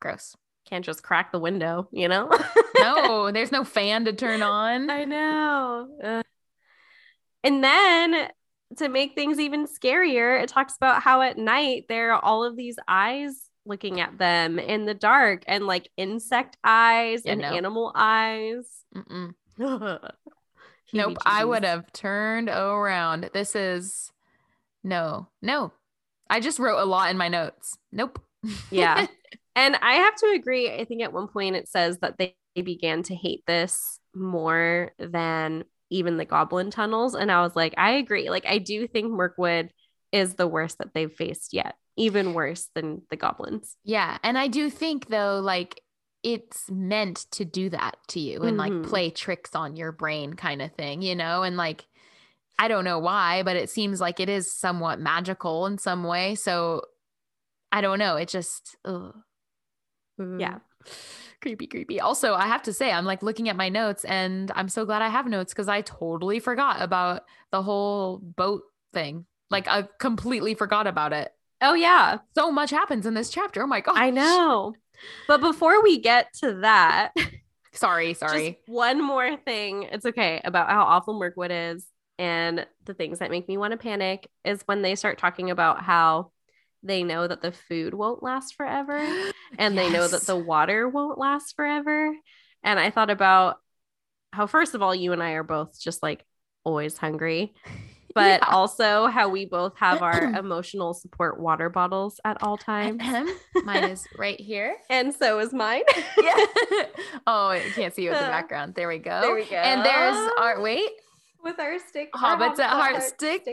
Gross. 0.00 0.36
Can't 0.70 0.84
just 0.84 1.02
crack 1.02 1.32
the 1.32 1.38
window, 1.40 1.88
you 1.92 2.08
know? 2.08 2.30
No, 2.78 3.30
there's 3.32 3.50
no 3.52 3.64
fan 3.64 4.04
to 4.04 4.12
turn 4.12 4.40
on. 4.42 4.88
I 4.88 5.04
know. 5.04 5.88
Ugh. 6.02 6.24
And 7.42 7.64
then 7.64 8.28
to 8.76 8.88
make 8.88 9.14
things 9.14 9.40
even 9.40 9.66
scarier, 9.66 10.40
it 10.40 10.48
talks 10.48 10.76
about 10.76 11.02
how 11.02 11.22
at 11.22 11.36
night 11.38 11.86
there 11.88 12.12
are 12.12 12.24
all 12.24 12.44
of 12.44 12.56
these 12.56 12.76
eyes 12.86 13.48
looking 13.66 14.00
at 14.00 14.16
them 14.18 14.58
in 14.58 14.86
the 14.86 14.94
dark 14.94 15.42
and 15.46 15.66
like 15.66 15.88
insect 15.96 16.56
eyes 16.62 17.22
Yeah, 17.24 17.32
and 17.32 17.40
no. 17.42 17.48
animal 17.48 17.92
eyes. 17.94 18.84
Nope. 19.58 20.00
Nope, 20.92 21.18
I 21.26 21.44
would 21.44 21.64
have 21.64 21.92
turned 21.92 22.48
around. 22.48 23.30
This 23.32 23.54
is 23.54 24.10
no, 24.82 25.28
no. 25.42 25.72
I 26.28 26.40
just 26.40 26.58
wrote 26.58 26.80
a 26.80 26.84
lot 26.84 27.10
in 27.10 27.16
my 27.18 27.28
notes. 27.28 27.76
Nope. 27.92 28.20
Yeah. 28.70 29.06
and 29.56 29.76
I 29.76 29.94
have 29.94 30.14
to 30.16 30.32
agree. 30.34 30.72
I 30.72 30.84
think 30.84 31.02
at 31.02 31.12
one 31.12 31.28
point 31.28 31.56
it 31.56 31.68
says 31.68 31.98
that 31.98 32.18
they 32.18 32.36
began 32.54 33.02
to 33.04 33.14
hate 33.14 33.44
this 33.46 33.98
more 34.14 34.92
than 34.98 35.64
even 35.90 36.16
the 36.16 36.24
goblin 36.24 36.70
tunnels. 36.70 37.14
And 37.14 37.30
I 37.32 37.42
was 37.42 37.56
like, 37.56 37.74
I 37.76 37.92
agree. 37.92 38.30
Like, 38.30 38.46
I 38.46 38.58
do 38.58 38.86
think 38.86 39.10
Mirkwood 39.10 39.70
is 40.12 40.34
the 40.34 40.46
worst 40.46 40.78
that 40.78 40.94
they've 40.94 41.12
faced 41.12 41.52
yet, 41.52 41.74
even 41.96 42.34
worse 42.34 42.68
than 42.74 43.02
the 43.10 43.16
goblins. 43.16 43.76
Yeah. 43.84 44.18
And 44.22 44.36
I 44.38 44.48
do 44.48 44.70
think 44.70 45.06
though, 45.08 45.40
like 45.40 45.80
it's 46.22 46.70
meant 46.70 47.26
to 47.32 47.44
do 47.44 47.70
that 47.70 47.96
to 48.08 48.20
you 48.20 48.42
and 48.42 48.56
Mhm. 48.56 48.58
like 48.58 48.82
play 48.90 49.10
tricks 49.10 49.54
on 49.54 49.76
your 49.76 49.90
brain 49.90 50.34
kind 50.34 50.60
of 50.60 50.72
thing, 50.74 51.02
you 51.02 51.14
know? 51.16 51.42
And 51.42 51.56
like 51.56 51.86
I 52.58 52.68
don't 52.68 52.84
know 52.84 52.98
why, 52.98 53.42
but 53.42 53.56
it 53.56 53.70
seems 53.70 54.02
like 54.02 54.20
it 54.20 54.28
is 54.28 54.52
somewhat 54.52 55.00
magical 55.00 55.64
in 55.66 55.78
some 55.78 56.04
way. 56.04 56.34
So 56.34 56.82
I 57.72 57.80
don't 57.80 57.98
know. 57.98 58.16
It 58.16 58.28
just 58.28 58.76
ugh. 58.84 59.14
Mm-hmm. 60.20 60.40
Yeah. 60.40 60.58
Creepy, 61.40 61.66
creepy. 61.66 62.00
Also, 62.00 62.34
I 62.34 62.46
have 62.46 62.62
to 62.64 62.72
say, 62.72 62.92
I'm 62.92 63.04
like 63.06 63.22
looking 63.22 63.48
at 63.48 63.56
my 63.56 63.68
notes 63.68 64.04
and 64.04 64.52
I'm 64.54 64.68
so 64.68 64.84
glad 64.84 65.02
I 65.02 65.08
have 65.08 65.26
notes 65.26 65.52
because 65.52 65.68
I 65.68 65.80
totally 65.80 66.38
forgot 66.38 66.82
about 66.82 67.22
the 67.50 67.62
whole 67.62 68.18
boat 68.18 68.62
thing. 68.92 69.24
Like, 69.50 69.66
I 69.66 69.88
completely 69.98 70.54
forgot 70.54 70.86
about 70.86 71.12
it. 71.12 71.32
Oh, 71.62 71.74
yeah. 71.74 72.18
So 72.34 72.52
much 72.52 72.70
happens 72.70 73.06
in 73.06 73.14
this 73.14 73.30
chapter. 73.30 73.62
Oh 73.62 73.66
my 73.66 73.80
God. 73.80 73.96
I 73.96 74.10
know. 74.10 74.74
But 75.26 75.40
before 75.40 75.82
we 75.82 75.98
get 75.98 76.32
to 76.40 76.60
that, 76.60 77.12
Sorry, 77.72 78.14
sorry. 78.14 78.50
just 78.50 78.68
one 78.68 79.02
more 79.02 79.36
thing. 79.36 79.84
It's 79.84 80.06
okay 80.06 80.40
about 80.44 80.68
how 80.68 80.82
awful 80.82 81.18
Mirkwood 81.18 81.50
is 81.50 81.86
and 82.18 82.66
the 82.84 82.94
things 82.94 83.20
that 83.20 83.30
make 83.30 83.48
me 83.48 83.56
want 83.56 83.72
to 83.72 83.76
panic 83.78 84.28
is 84.44 84.62
when 84.66 84.82
they 84.82 84.94
start 84.94 85.18
talking 85.18 85.50
about 85.50 85.82
how 85.82 86.32
they 86.82 87.02
know 87.02 87.26
that 87.26 87.42
the 87.42 87.52
food 87.52 87.94
won't 87.94 88.22
last 88.22 88.54
forever 88.54 89.06
and 89.58 89.76
they 89.76 89.90
know 89.90 90.06
that 90.08 90.22
the 90.26 90.36
water 90.36 90.88
won't 90.88 91.18
last 91.18 91.54
forever. 91.56 92.14
And 92.62 92.78
I 92.80 92.90
thought 92.90 93.10
about 93.10 93.56
how, 94.32 94.46
first 94.46 94.74
of 94.74 94.82
all, 94.82 94.94
you 94.94 95.12
and 95.12 95.22
I 95.22 95.32
are 95.32 95.42
both 95.42 95.78
just 95.80 96.02
like 96.02 96.24
always 96.64 96.96
hungry. 96.96 97.54
but 98.14 98.40
Yeah. 98.42 98.48
also 98.54 99.06
how 99.06 99.28
we 99.28 99.44
both 99.44 99.76
have 99.78 100.02
our 100.02 100.22
emotional 100.38 100.94
support 100.94 101.38
water 101.40 101.68
bottles 101.68 102.18
at 102.24 102.42
all 102.42 102.56
times. 102.56 103.02
Mine 103.64 103.84
is 103.84 104.04
right 104.18 104.40
here. 104.40 104.76
And 104.90 105.14
so 105.14 105.38
is 105.40 105.52
mine. 105.52 105.82
Yeah. 106.22 106.36
oh, 107.26 107.52
you 107.52 107.70
can't 107.72 107.94
see 107.94 108.02
you 108.02 108.10
in 108.10 108.14
the 108.16 108.24
Uh, 108.24 108.30
background. 108.30 108.74
There 108.74 108.88
we 108.88 108.98
go. 108.98 109.20
there 109.20 109.34
we 109.34 109.44
go. 109.44 109.56
And 109.56 109.84
there's 109.84 110.16
our 110.38 110.60
wait, 110.60 110.90
With 111.42 111.58
our 111.60 111.78
sticker. 111.78 112.10
Hobbits 112.18 112.58
at 112.58 112.70
Heart 112.70 113.02
sticker. 113.02 113.52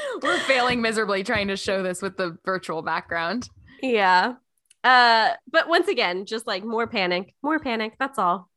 We're 0.22 0.38
failing 0.40 0.80
miserably 0.80 1.24
trying 1.24 1.48
to 1.48 1.56
show 1.56 1.82
this 1.82 2.02
with 2.02 2.16
the 2.16 2.38
virtual 2.44 2.82
background. 2.82 3.48
Yeah. 3.82 4.34
Uh, 4.84 5.30
but 5.50 5.68
once 5.68 5.88
again, 5.88 6.26
just 6.26 6.46
like 6.46 6.64
more 6.64 6.86
panic, 6.86 7.34
more 7.42 7.58
panic. 7.58 7.94
That's 7.98 8.18
all. 8.18 8.48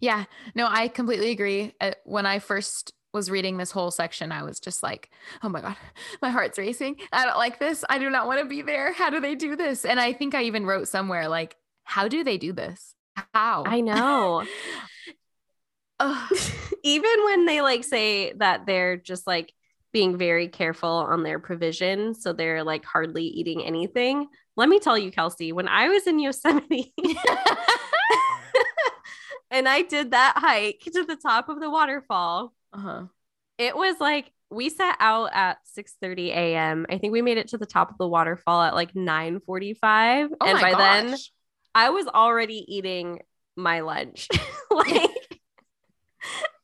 Yeah, 0.00 0.24
no, 0.54 0.66
I 0.68 0.88
completely 0.88 1.30
agree. 1.30 1.72
Uh, 1.80 1.92
when 2.04 2.26
I 2.26 2.38
first 2.38 2.92
was 3.12 3.30
reading 3.30 3.56
this 3.56 3.70
whole 3.70 3.90
section, 3.90 4.32
I 4.32 4.42
was 4.42 4.58
just 4.58 4.82
like, 4.82 5.10
oh 5.42 5.48
my 5.48 5.60
God, 5.60 5.76
my 6.20 6.30
heart's 6.30 6.58
racing. 6.58 6.96
I 7.12 7.24
don't 7.24 7.38
like 7.38 7.58
this. 7.58 7.84
I 7.88 7.98
do 7.98 8.10
not 8.10 8.26
want 8.26 8.40
to 8.40 8.46
be 8.46 8.62
there. 8.62 8.92
How 8.92 9.08
do 9.10 9.20
they 9.20 9.34
do 9.34 9.56
this? 9.56 9.84
And 9.84 10.00
I 10.00 10.12
think 10.12 10.34
I 10.34 10.44
even 10.44 10.66
wrote 10.66 10.88
somewhere, 10.88 11.28
like, 11.28 11.56
how 11.84 12.08
do 12.08 12.24
they 12.24 12.38
do 12.38 12.52
this? 12.52 12.94
How? 13.32 13.64
I 13.66 13.80
know. 13.80 14.44
Even 16.82 17.24
when 17.24 17.46
they 17.46 17.62
like 17.62 17.84
say 17.84 18.32
that 18.34 18.66
they're 18.66 18.96
just 18.96 19.26
like 19.26 19.52
being 19.94 20.18
very 20.18 20.48
careful 20.48 20.90
on 20.90 21.22
their 21.22 21.38
provision, 21.38 22.14
so 22.14 22.32
they're 22.32 22.64
like 22.64 22.84
hardly 22.84 23.24
eating 23.24 23.64
anything. 23.64 24.26
Let 24.56 24.68
me 24.68 24.80
tell 24.80 24.98
you, 24.98 25.12
Kelsey, 25.12 25.52
when 25.52 25.68
I 25.68 25.88
was 25.88 26.08
in 26.08 26.18
Yosemite 26.18 26.92
and 29.50 29.66
I 29.68 29.82
did 29.82 30.10
that 30.10 30.34
hike 30.36 30.82
to 30.92 31.04
the 31.04 31.16
top 31.16 31.48
of 31.48 31.60
the 31.60 31.70
waterfall, 31.70 32.52
uh-huh. 32.72 33.04
it 33.56 33.76
was 33.76 34.00
like 34.00 34.32
we 34.50 34.68
set 34.68 34.96
out 34.98 35.30
at 35.32 35.58
6 35.64 35.94
30 36.00 36.32
a.m. 36.32 36.86
I 36.90 36.98
think 36.98 37.12
we 37.12 37.22
made 37.22 37.38
it 37.38 37.46
to 37.48 37.58
the 37.58 37.64
top 37.64 37.90
of 37.90 37.98
the 37.98 38.08
waterfall 38.08 38.62
at 38.62 38.74
like 38.74 38.96
9 38.96 39.40
45. 39.46 40.30
Oh 40.40 40.46
and 40.46 40.60
by 40.60 40.74
then. 40.74 41.16
I 41.76 41.90
was 41.90 42.08
already 42.08 42.64
eating 42.68 43.20
my 43.56 43.80
lunch. 43.80 44.28
like 44.70 45.10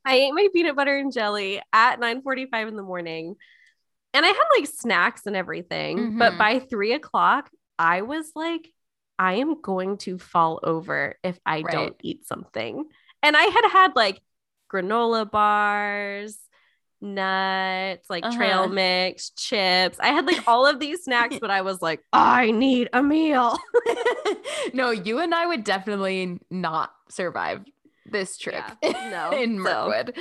I 0.05 0.17
ate 0.17 0.33
my 0.33 0.49
peanut 0.53 0.77
butter 0.77 0.97
and 0.97 1.13
jelly 1.13 1.61
at 1.73 2.01
9 2.01 2.23
45 2.23 2.69
in 2.69 2.77
the 2.77 2.83
morning. 2.83 3.37
And 4.13 4.25
I 4.27 4.29
had 4.29 4.45
like 4.59 4.67
snacks 4.69 5.27
and 5.27 5.37
everything. 5.37 6.15
But 6.19 6.33
Mhm. 6.35 6.39
by 6.39 6.59
three 6.61 6.93
o'clock, 6.93 7.51
I 7.79 8.03
was 8.03 8.33
like, 8.35 8.69
I 9.19 9.35
am 9.35 9.61
going 9.61 9.99
to 9.99 10.19
fall 10.19 10.61
over 10.63 11.17
if 11.23 11.39
I 11.47 11.63
Right. 11.63 11.73
don't 11.73 11.97
eat 12.03 12.27
something. 12.27 12.85
And 13.23 13.37
I 13.37 13.43
had 13.43 13.69
had 13.71 13.97
like 13.97 14.21
granola 14.73 15.31
bars, 15.31 16.39
nuts, 17.01 18.09
like 18.11 18.31
trail 18.31 18.65
Uh-huh. 18.65 18.75
mix, 18.75 19.31
chips. 19.31 19.99
I 20.01 20.09
had 20.09 20.27
like 20.27 20.41
all 20.47 20.67
of 20.67 20.81
these 20.81 21.05
snacks, 21.05 21.37
but 21.41 21.51
I 21.51 21.63
was 21.63 21.81
like, 21.83 22.01
I 22.13 22.51
need 22.51 22.89
a 22.93 23.03
meal. 23.03 23.59
no, 24.73 24.91
you 24.91 25.19
and 25.21 25.35
I 25.35 25.47
would 25.47 25.65
definitely 25.65 26.39
not 26.51 26.93
survive 27.09 27.65
this 28.11 28.37
trip 28.38 28.64
Yeah, 28.83 29.09
no, 29.31 29.37
in 29.37 29.57
so- 29.57 29.62
Mirkwood. 29.62 30.16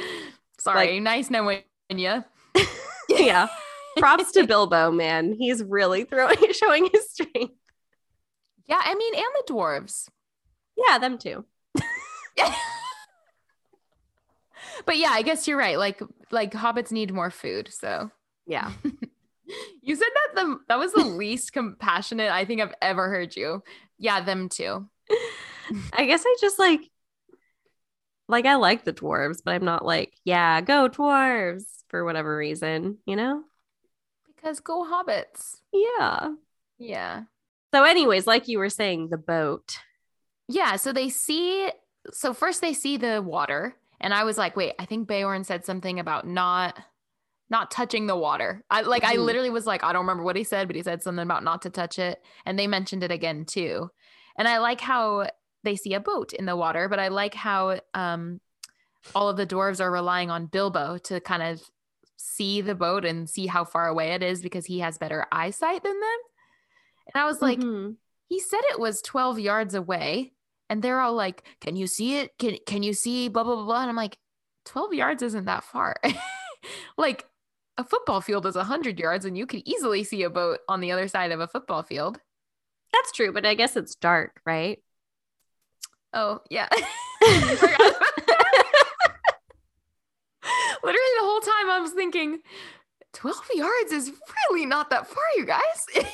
Sorry, 0.59 0.99
nice 0.99 1.29
knowing 1.29 1.61
you. 1.89 2.23
yeah. 3.09 3.47
Props 3.97 4.31
to 4.33 4.45
Bilbo, 4.45 4.91
man. 4.91 5.33
He's 5.37 5.63
really 5.63 6.03
throwing 6.03 6.37
showing 6.53 6.89
his 6.91 7.09
strength. 7.11 7.53
Yeah, 8.67 8.81
I 8.83 8.93
mean, 8.95 9.15
and 9.15 9.25
the 9.47 9.53
dwarves. 9.53 10.09
Yeah, 10.77 10.99
them 10.99 11.17
too. 11.17 11.45
but 14.85 14.97
yeah, 14.97 15.09
I 15.11 15.21
guess 15.21 15.47
you're 15.47 15.57
right. 15.57 15.77
Like, 15.77 16.01
like 16.31 16.51
hobbits 16.53 16.91
need 16.91 17.13
more 17.13 17.31
food. 17.31 17.69
So 17.73 18.11
Yeah. 18.45 18.71
you 19.81 19.95
said 19.95 20.07
that 20.13 20.35
the 20.35 20.59
that 20.67 20.79
was 20.79 20.93
the 20.93 21.03
least 21.05 21.53
compassionate 21.53 22.31
I 22.31 22.45
think 22.45 22.61
I've 22.61 22.75
ever 22.81 23.09
heard 23.09 23.35
you. 23.35 23.63
Yeah, 23.97 24.21
them 24.21 24.49
too. 24.49 24.87
I 25.93 26.05
guess 26.05 26.23
I 26.25 26.35
just 26.41 26.59
like 26.59 26.88
like 28.29 28.45
I 28.45 28.55
like 28.55 28.85
the 28.85 28.93
dwarves, 28.93 29.39
but 29.43 29.55
I'm 29.55 29.65
not 29.65 29.83
like, 29.83 30.13
yeah, 30.23 30.61
go 30.61 30.87
dwarves 30.87 31.63
for 31.89 32.05
whatever 32.05 32.37
reason, 32.37 32.99
you 33.05 33.15
know? 33.15 33.43
Because 34.35 34.61
go 34.61 34.85
hobbits. 34.85 35.57
Yeah. 35.73 36.29
Yeah. 36.77 37.23
So, 37.73 37.83
anyways, 37.83 38.25
like 38.25 38.47
you 38.47 38.59
were 38.59 38.69
saying, 38.69 39.09
the 39.09 39.17
boat. 39.17 39.77
Yeah. 40.47 40.77
So 40.77 40.93
they 40.93 41.09
see. 41.09 41.69
So 42.13 42.33
first 42.33 42.61
they 42.61 42.73
see 42.73 42.97
the 42.97 43.21
water, 43.21 43.75
and 43.99 44.13
I 44.13 44.23
was 44.23 44.37
like, 44.37 44.55
wait, 44.55 44.73
I 44.79 44.85
think 44.85 45.07
Beorn 45.07 45.43
said 45.43 45.65
something 45.65 45.99
about 45.99 46.25
not 46.25 46.79
not 47.51 47.71
touching 47.71 48.05
the 48.07 48.15
water. 48.15 48.63
I 48.69 48.81
like 48.81 49.03
I 49.03 49.15
Mhm. 49.15 49.25
literally 49.25 49.49
was 49.49 49.65
like, 49.65 49.83
I 49.83 49.91
don't 49.91 50.03
remember 50.03 50.23
what 50.23 50.35
he 50.35 50.43
said, 50.43 50.67
but 50.67 50.75
he 50.75 50.83
said 50.83 51.01
something 51.01 51.23
about 51.23 51.43
not 51.43 51.63
to 51.63 51.69
touch 51.71 51.97
it. 51.97 52.21
And 52.45 52.57
they 52.57 52.67
mentioned 52.67 53.03
it 53.03 53.11
again 53.11 53.45
too. 53.45 53.89
And 54.37 54.47
I 54.47 54.59
like 54.59 54.79
how 54.81 55.27
they 55.63 55.75
see 55.75 55.93
a 55.93 55.99
boat 55.99 56.33
in 56.33 56.45
the 56.45 56.55
water, 56.55 56.87
but 56.87 56.99
I 56.99 57.07
like 57.09 57.33
how 57.33 57.79
um 57.93 58.39
all 59.15 59.29
of 59.29 59.37
the 59.37 59.47
dwarves 59.47 59.79
are 59.79 59.91
relying 59.91 60.29
on 60.29 60.45
Bilbo 60.47 60.97
to 60.99 61.19
kind 61.21 61.41
of 61.43 61.61
see 62.17 62.61
the 62.61 62.75
boat 62.75 63.05
and 63.05 63.29
see 63.29 63.47
how 63.47 63.63
far 63.63 63.87
away 63.87 64.11
it 64.11 64.21
is 64.21 64.41
because 64.41 64.65
he 64.65 64.79
has 64.79 64.97
better 64.97 65.25
eyesight 65.31 65.83
than 65.83 65.99
them. 65.99 66.19
And 67.13 67.21
I 67.21 67.25
was 67.25 67.41
like, 67.41 67.59
Mhm. 67.59 67.95
he 68.27 68.39
said 68.39 68.59
it 68.69 68.79
was 68.79 69.01
12 69.01 69.39
yards 69.39 69.73
away 69.73 70.33
and 70.69 70.81
they're 70.83 70.99
all 70.99 71.13
like 71.13 71.43
can 71.61 71.75
you 71.75 71.87
see 71.87 72.17
it 72.17 72.37
can 72.37 72.57
can 72.67 72.83
you 72.83 72.93
see 72.93 73.27
blah 73.29 73.43
blah 73.43 73.55
blah, 73.55 73.65
blah 73.65 73.81
and 73.81 73.89
i'm 73.89 73.95
like 73.95 74.17
12 74.65 74.93
yards 74.93 75.23
isn't 75.23 75.45
that 75.45 75.63
far 75.63 75.95
like 76.97 77.25
a 77.77 77.83
football 77.83 78.21
field 78.21 78.45
is 78.45 78.55
100 78.55 78.99
yards 78.99 79.25
and 79.25 79.35
you 79.35 79.47
could 79.47 79.63
easily 79.65 80.03
see 80.03 80.21
a 80.23 80.29
boat 80.29 80.59
on 80.67 80.79
the 80.81 80.91
other 80.91 81.07
side 81.07 81.31
of 81.31 81.39
a 81.39 81.47
football 81.47 81.81
field 81.81 82.19
that's 82.91 83.11
true, 83.11 83.31
but 83.31 83.45
I 83.45 83.53
guess 83.53 83.75
it's 83.77 83.93
dark, 83.95 84.41
right? 84.45 84.79
Oh 86.13 86.39
yeah 86.49 86.67
literally 90.83 91.13
the 91.17 91.23
whole 91.25 91.39
time 91.41 91.69
i 91.69 91.79
was 91.79 91.91
thinking 91.91 92.39
12 93.13 93.35
yards 93.55 93.91
is 93.91 94.11
really 94.49 94.65
not 94.65 94.89
that 94.89 95.07
far 95.07 95.23
you 95.37 95.45
guys 95.45 96.05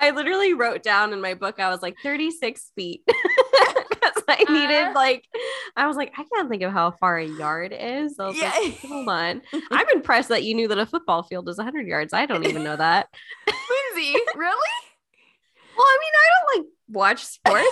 I 0.00 0.10
literally 0.10 0.52
wrote 0.52 0.82
down 0.82 1.12
in 1.12 1.20
my 1.20 1.34
book, 1.34 1.60
I 1.60 1.68
was 1.70 1.80
like 1.80 1.94
36 2.02 2.72
feet. 2.74 3.02
Because 3.06 4.22
I 4.26 4.44
needed 4.48 4.88
Uh. 4.88 4.92
like, 4.96 5.28
I 5.76 5.86
was 5.86 5.96
like, 5.96 6.12
I 6.18 6.24
can't 6.34 6.48
think 6.50 6.62
of 6.64 6.72
how 6.72 6.90
far 6.90 7.18
a 7.18 7.24
yard 7.24 7.72
is. 7.72 8.18
I 8.18 8.26
was 8.26 8.36
Yeah. 8.36 8.50
like, 8.60 8.80
hold 8.80 9.08
on. 9.08 9.42
I'm 9.70 9.86
impressed 9.94 10.30
that 10.30 10.42
you 10.42 10.54
knew 10.56 10.66
that 10.66 10.78
a 10.78 10.86
football 10.86 11.22
field 11.22 11.48
is 11.48 11.56
100 11.58 11.86
yards. 11.86 12.12
I 12.12 12.26
don't 12.26 12.44
even 12.48 12.64
know 12.64 12.74
that. 12.74 13.06
lindsay 13.46 14.18
really 14.34 14.70
Well, 15.76 15.86
I 15.86 15.98
mean, 16.00 16.12
I 16.16 16.28
don't 16.34 16.58
like 16.64 16.72
watch 16.88 17.24
sports. 17.24 17.68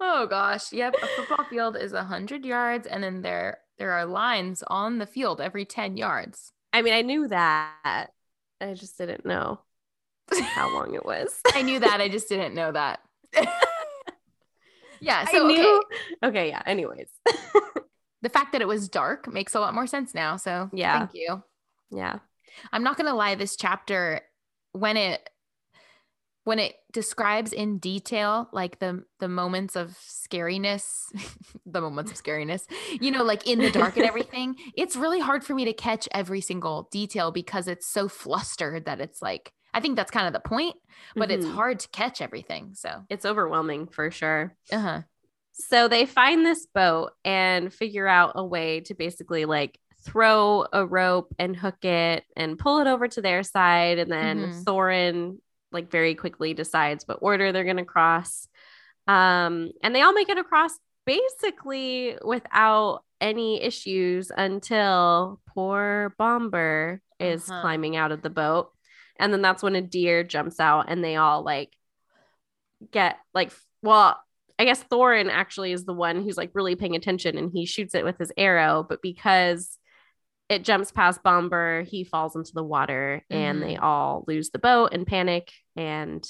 Oh 0.00 0.26
gosh, 0.26 0.72
yep. 0.72 0.94
A 1.02 1.06
football 1.08 1.44
field 1.44 1.76
is 1.76 1.92
a 1.92 2.04
hundred 2.04 2.44
yards, 2.44 2.86
and 2.86 3.02
then 3.04 3.22
there 3.22 3.58
there 3.78 3.92
are 3.92 4.06
lines 4.06 4.62
on 4.66 4.98
the 4.98 5.06
field 5.06 5.40
every 5.40 5.64
ten 5.64 5.96
yards. 5.96 6.52
I 6.72 6.82
mean, 6.82 6.94
I 6.94 7.02
knew 7.02 7.28
that. 7.28 8.08
I 8.60 8.74
just 8.74 8.96
didn't 8.98 9.24
know 9.26 9.60
how 10.54 10.68
long 10.74 10.94
it 10.94 11.04
was. 11.04 11.40
I 11.54 11.62
knew 11.62 11.80
that. 11.80 12.00
I 12.00 12.08
just 12.08 12.28
didn't 12.28 12.54
know 12.54 12.72
that. 12.72 13.00
yeah. 15.00 15.24
I 15.26 15.32
So 15.32 15.46
knew. 15.46 15.82
okay, 16.22 16.28
Okay, 16.28 16.48
yeah. 16.48 16.62
Anyways, 16.66 17.08
the 18.22 18.28
fact 18.28 18.52
that 18.52 18.60
it 18.60 18.68
was 18.68 18.88
dark 18.88 19.28
makes 19.32 19.54
a 19.54 19.60
lot 19.60 19.74
more 19.74 19.86
sense 19.86 20.14
now. 20.14 20.36
So 20.36 20.68
Yeah. 20.72 20.98
thank 20.98 21.14
you. 21.14 21.42
yeah. 21.90 22.18
I'm 22.72 22.82
not 22.82 22.96
gonna 22.96 23.14
lie. 23.14 23.34
This 23.36 23.56
chapter, 23.56 24.22
when 24.72 24.96
it 24.96 25.28
when 26.44 26.58
it 26.58 26.74
describes 26.92 27.52
in 27.52 27.78
detail 27.78 28.48
like 28.52 28.78
the 28.78 29.04
the 29.20 29.28
moments 29.28 29.76
of 29.76 29.90
scariness 29.90 31.04
the 31.66 31.80
moments 31.80 32.10
of 32.10 32.18
scariness 32.22 32.62
you 33.00 33.10
know 33.10 33.22
like 33.22 33.46
in 33.46 33.60
the 33.60 33.70
dark 33.70 33.96
and 33.96 34.06
everything 34.12 34.56
it's 34.76 34.96
really 34.96 35.20
hard 35.20 35.44
for 35.44 35.54
me 35.54 35.64
to 35.64 35.72
catch 35.72 36.08
every 36.12 36.40
single 36.40 36.88
detail 36.90 37.30
because 37.30 37.68
it's 37.68 37.86
so 37.86 38.08
flustered 38.08 38.86
that 38.86 39.00
it's 39.00 39.22
like 39.22 39.52
i 39.74 39.80
think 39.80 39.96
that's 39.96 40.10
kind 40.10 40.26
of 40.26 40.32
the 40.32 40.48
point 40.48 40.74
but 41.16 41.30
it's 41.30 41.46
Mhm. 41.46 41.54
hard 41.54 41.78
to 41.80 41.88
catch 41.90 42.20
everything 42.20 42.72
so 42.74 43.04
It's 43.08 43.24
overwhelming 43.24 43.86
for 43.88 44.10
sure. 44.10 44.54
uh-huh 44.72 45.02
So 45.52 45.88
they 45.88 46.06
find 46.06 46.44
this 46.44 46.66
boat 46.66 47.12
and 47.24 47.72
figure 47.72 48.08
out 48.08 48.32
a 48.34 48.44
way 48.44 48.80
to 48.80 48.94
basically 48.94 49.44
like 49.44 49.78
throw 50.02 50.66
a 50.72 50.86
rope 50.86 51.34
and 51.38 51.54
hook 51.54 51.84
it 51.84 52.24
and 52.36 52.58
pull 52.58 52.78
it 52.80 52.86
over 52.86 53.06
to 53.08 53.20
their 53.20 53.42
side. 53.42 53.98
And 53.98 54.10
then 54.10 54.38
Mhm. 54.38 54.64
Thorin 54.64 55.38
like 55.72 55.90
very 55.90 56.14
quickly 56.14 56.54
decides 56.54 57.06
what 57.06 57.18
order 57.20 57.52
they're 57.52 57.64
gonna 57.64 57.84
cross. 57.84 58.48
Um, 59.06 59.70
and 59.82 59.94
they 59.94 60.02
all 60.02 60.12
make 60.12 60.28
it 60.28 60.38
across 60.38 60.72
basically 61.06 62.16
without 62.24 63.02
any 63.20 63.62
issues 63.62 64.30
until 64.36 65.40
poor 65.48 66.14
Bombur 66.18 67.00
is 67.18 67.48
Uh-huh. 67.50 67.60
climbing 67.60 67.96
out 67.96 68.12
of 68.12 68.22
the 68.22 68.30
boat. 68.30 68.70
And 69.18 69.32
then 69.32 69.42
that's 69.42 69.62
when 69.62 69.74
a 69.76 69.82
deer 69.82 70.24
jumps 70.24 70.58
out 70.60 70.86
and 70.88 71.04
they 71.04 71.16
all 71.16 71.42
like 71.42 71.74
get 72.90 73.18
like 73.34 73.52
well 73.82 74.18
I 74.58 74.64
guess 74.64 74.82
Thorin 74.84 75.30
actually 75.30 75.72
is 75.72 75.84
the 75.84 75.94
one 75.94 76.22
who's 76.22 76.36
like 76.36 76.50
really 76.54 76.76
paying 76.76 76.94
attention 76.96 77.38
and 77.38 77.50
he 77.52 77.64
shoots 77.64 77.94
it 77.94 78.04
with 78.04 78.18
his 78.18 78.30
arrow, 78.36 78.84
but 78.86 79.00
because 79.00 79.78
it 80.50 80.64
jumps 80.64 80.90
past 80.90 81.22
Bombur. 81.22 81.82
he 81.82 82.02
falls 82.02 82.34
into 82.34 82.52
the 82.52 82.64
water 82.64 83.22
mm-hmm. 83.30 83.42
and 83.42 83.62
they 83.62 83.74
mm-hmm. 83.74 83.84
all 83.84 84.24
lose 84.26 84.50
the 84.50 84.58
boat 84.58 84.92
and 84.92 85.06
panic 85.06 85.52
and 85.76 86.28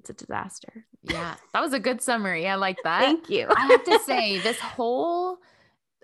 it's 0.00 0.10
a 0.10 0.12
disaster. 0.12 0.84
Yeah, 1.02 1.34
that 1.52 1.60
was 1.60 1.72
a 1.72 1.80
good 1.80 2.02
summary. 2.02 2.46
I 2.48 2.56
like 2.56 2.78
that. 2.84 3.00
Thank 3.00 3.30
you. 3.30 3.46
I 3.54 3.66
have 3.66 3.84
to 3.84 3.98
say, 4.00 4.38
this 4.42 4.58
whole 4.58 5.38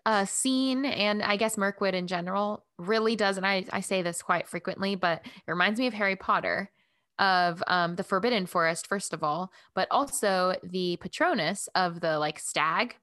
uh, 0.06 0.24
scene 0.24 0.84
and 0.84 1.22
I 1.22 1.36
guess 1.36 1.56
Mirkwood 1.56 1.94
in 1.94 2.06
general 2.06 2.64
really 2.78 3.16
does, 3.16 3.36
and 3.36 3.46
I, 3.46 3.64
I 3.72 3.80
say 3.80 4.02
this 4.02 4.22
quite 4.22 4.48
frequently, 4.48 4.94
but 4.94 5.22
it 5.24 5.50
reminds 5.50 5.78
me 5.78 5.86
of 5.86 5.94
Harry 5.94 6.16
Potter 6.16 6.70
of 7.18 7.62
um, 7.66 7.96
the 7.96 8.04
Forbidden 8.04 8.46
Forest, 8.46 8.86
first 8.86 9.12
of 9.12 9.22
all, 9.22 9.52
but 9.74 9.88
also 9.90 10.54
the 10.62 10.96
Patronus 11.00 11.68
of 11.74 12.00
the 12.00 12.18
like 12.18 12.38
stag 12.38 12.96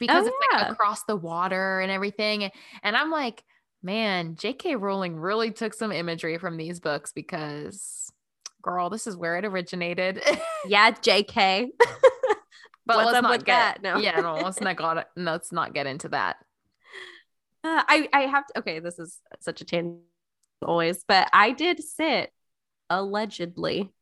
because 0.00 0.24
oh, 0.24 0.26
it's 0.26 0.36
yeah. 0.50 0.62
like 0.62 0.72
across 0.72 1.04
the 1.04 1.14
water 1.14 1.78
and 1.78 1.92
everything. 1.92 2.50
And 2.82 2.96
I'm 2.96 3.12
like, 3.12 3.44
man, 3.82 4.34
J.K. 4.34 4.74
Rowling 4.76 5.16
really 5.16 5.52
took 5.52 5.74
some 5.74 5.92
imagery 5.92 6.38
from 6.38 6.56
these 6.56 6.80
books 6.80 7.12
because, 7.12 8.10
girl, 8.62 8.90
this 8.90 9.06
is 9.06 9.16
where 9.16 9.36
it 9.36 9.44
originated. 9.44 10.20
yeah, 10.66 10.90
J.K. 10.90 11.70
but 11.78 12.96
What's 12.96 13.12
let's 13.12 13.22
not 13.22 13.44
get 13.44 13.46
that? 13.46 13.82
no. 13.82 13.98
yeah, 13.98 14.20
no, 14.20 14.34
let's 14.34 14.60
not 14.60 14.76
got 14.76 15.06
let's 15.14 15.52
not 15.52 15.74
get 15.74 15.86
into 15.86 16.08
that. 16.08 16.36
Uh, 17.62 17.82
I 17.86 18.08
I 18.12 18.20
have 18.22 18.46
to. 18.46 18.58
Okay, 18.60 18.80
this 18.80 18.98
is 18.98 19.18
such 19.40 19.60
a 19.60 19.64
tangent 19.64 20.00
always, 20.62 21.04
but 21.06 21.28
I 21.32 21.52
did 21.52 21.82
sit 21.82 22.32
allegedly 22.88 23.92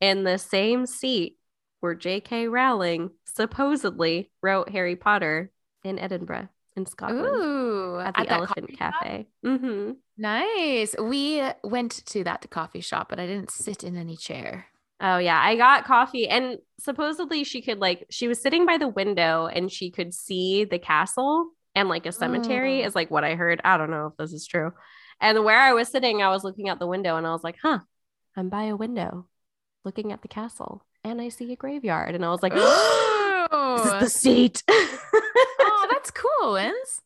in 0.00 0.24
the 0.24 0.38
same 0.38 0.86
seat 0.86 1.36
where 1.80 1.94
J.K. 1.94 2.48
Rowling 2.48 3.10
supposedly 3.24 4.30
wrote 4.42 4.70
Harry 4.70 4.96
Potter 4.96 5.50
in 5.84 5.98
Edinburgh 5.98 6.48
in 6.76 6.86
Scotland. 6.86 7.26
Ooh, 7.26 7.98
at 7.98 8.14
the 8.14 8.20
at 8.20 8.30
Elephant 8.30 8.78
Cafe. 8.78 9.28
Mm-hmm. 9.44 9.92
Nice. 10.16 10.94
We 10.98 11.42
went 11.62 12.04
to 12.06 12.24
that 12.24 12.48
coffee 12.50 12.80
shop, 12.80 13.08
but 13.10 13.20
I 13.20 13.26
didn't 13.26 13.50
sit 13.50 13.84
in 13.84 13.96
any 13.96 14.16
chair. 14.16 14.66
Oh 15.00 15.18
yeah, 15.18 15.40
I 15.40 15.56
got 15.56 15.84
coffee 15.84 16.26
and 16.28 16.58
supposedly 16.80 17.44
she 17.44 17.62
could 17.62 17.78
like 17.78 18.06
she 18.10 18.26
was 18.26 18.40
sitting 18.40 18.66
by 18.66 18.78
the 18.78 18.88
window 18.88 19.46
and 19.46 19.70
she 19.70 19.92
could 19.92 20.12
see 20.12 20.64
the 20.64 20.78
castle 20.80 21.50
and 21.76 21.88
like 21.88 22.04
a 22.04 22.10
cemetery 22.10 22.82
oh. 22.82 22.86
is 22.86 22.96
like 22.96 23.08
what 23.08 23.22
I 23.22 23.36
heard. 23.36 23.60
I 23.64 23.76
don't 23.76 23.90
know 23.90 24.06
if 24.06 24.16
this 24.16 24.32
is 24.32 24.46
true. 24.46 24.72
And 25.20 25.44
where 25.44 25.58
I 25.58 25.72
was 25.72 25.88
sitting, 25.88 26.20
I 26.20 26.30
was 26.30 26.42
looking 26.42 26.68
out 26.68 26.80
the 26.80 26.86
window 26.86 27.16
and 27.16 27.26
I 27.26 27.30
was 27.30 27.44
like, 27.44 27.56
"Huh, 27.62 27.80
I'm 28.36 28.48
by 28.48 28.64
a 28.64 28.76
window 28.76 29.28
looking 29.84 30.10
at 30.12 30.22
the 30.22 30.28
castle 30.28 30.84
and 31.08 31.20
I 31.20 31.28
see 31.28 31.52
a 31.52 31.56
graveyard." 31.56 32.14
And 32.14 32.24
I 32.24 32.30
was 32.30 32.42
like, 32.42 32.52
"Oh, 32.54 33.80
this 33.82 33.92
is 33.92 34.00
the 34.00 34.10
seat." 34.10 34.62
oh, 34.68 35.86
that's 35.90 36.10
cool, 36.10 36.52
Linz. 36.52 37.02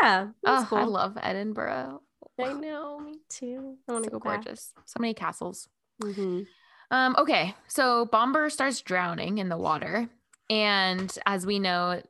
Yeah. 0.00 0.28
Oh, 0.44 0.66
cool. 0.68 0.78
I 0.78 0.84
love 0.84 1.18
Edinburgh. 1.20 2.00
I 2.38 2.52
know, 2.52 3.00
me 3.00 3.18
too. 3.28 3.76
I 3.88 3.92
want 3.92 4.04
to 4.04 4.10
so 4.10 4.18
go 4.18 4.30
gorgeous. 4.30 4.72
Back. 4.74 4.84
So 4.86 5.00
many 5.00 5.14
castles. 5.14 5.68
Mm-hmm. 6.02 6.42
Um, 6.90 7.16
okay, 7.18 7.54
so 7.66 8.06
Bombur 8.06 8.50
starts 8.50 8.80
drowning 8.82 9.38
in 9.38 9.48
the 9.48 9.56
water, 9.56 10.08
and 10.50 11.12
as 11.26 11.46
we 11.46 11.58
know, 11.58 12.00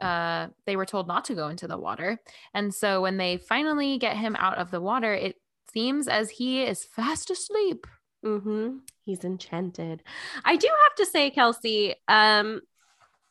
uh, 0.00 0.48
they 0.66 0.76
were 0.76 0.84
told 0.84 1.08
not 1.08 1.24
to 1.26 1.34
go 1.34 1.48
into 1.48 1.66
the 1.66 1.78
water. 1.78 2.18
And 2.52 2.74
so 2.74 3.00
when 3.00 3.16
they 3.16 3.38
finally 3.38 3.98
get 3.98 4.16
him 4.16 4.36
out 4.38 4.58
of 4.58 4.70
the 4.70 4.80
water, 4.80 5.14
it 5.14 5.36
seems 5.72 6.08
as 6.08 6.30
he 6.30 6.62
is 6.62 6.84
fast 6.84 7.30
asleep. 7.30 7.86
Mm-hmm. 8.24 8.78
He's 9.04 9.24
enchanted. 9.24 10.02
I 10.44 10.56
do 10.56 10.68
have 10.68 10.94
to 10.96 11.06
say, 11.06 11.30
Kelsey, 11.30 11.94
um, 12.08 12.60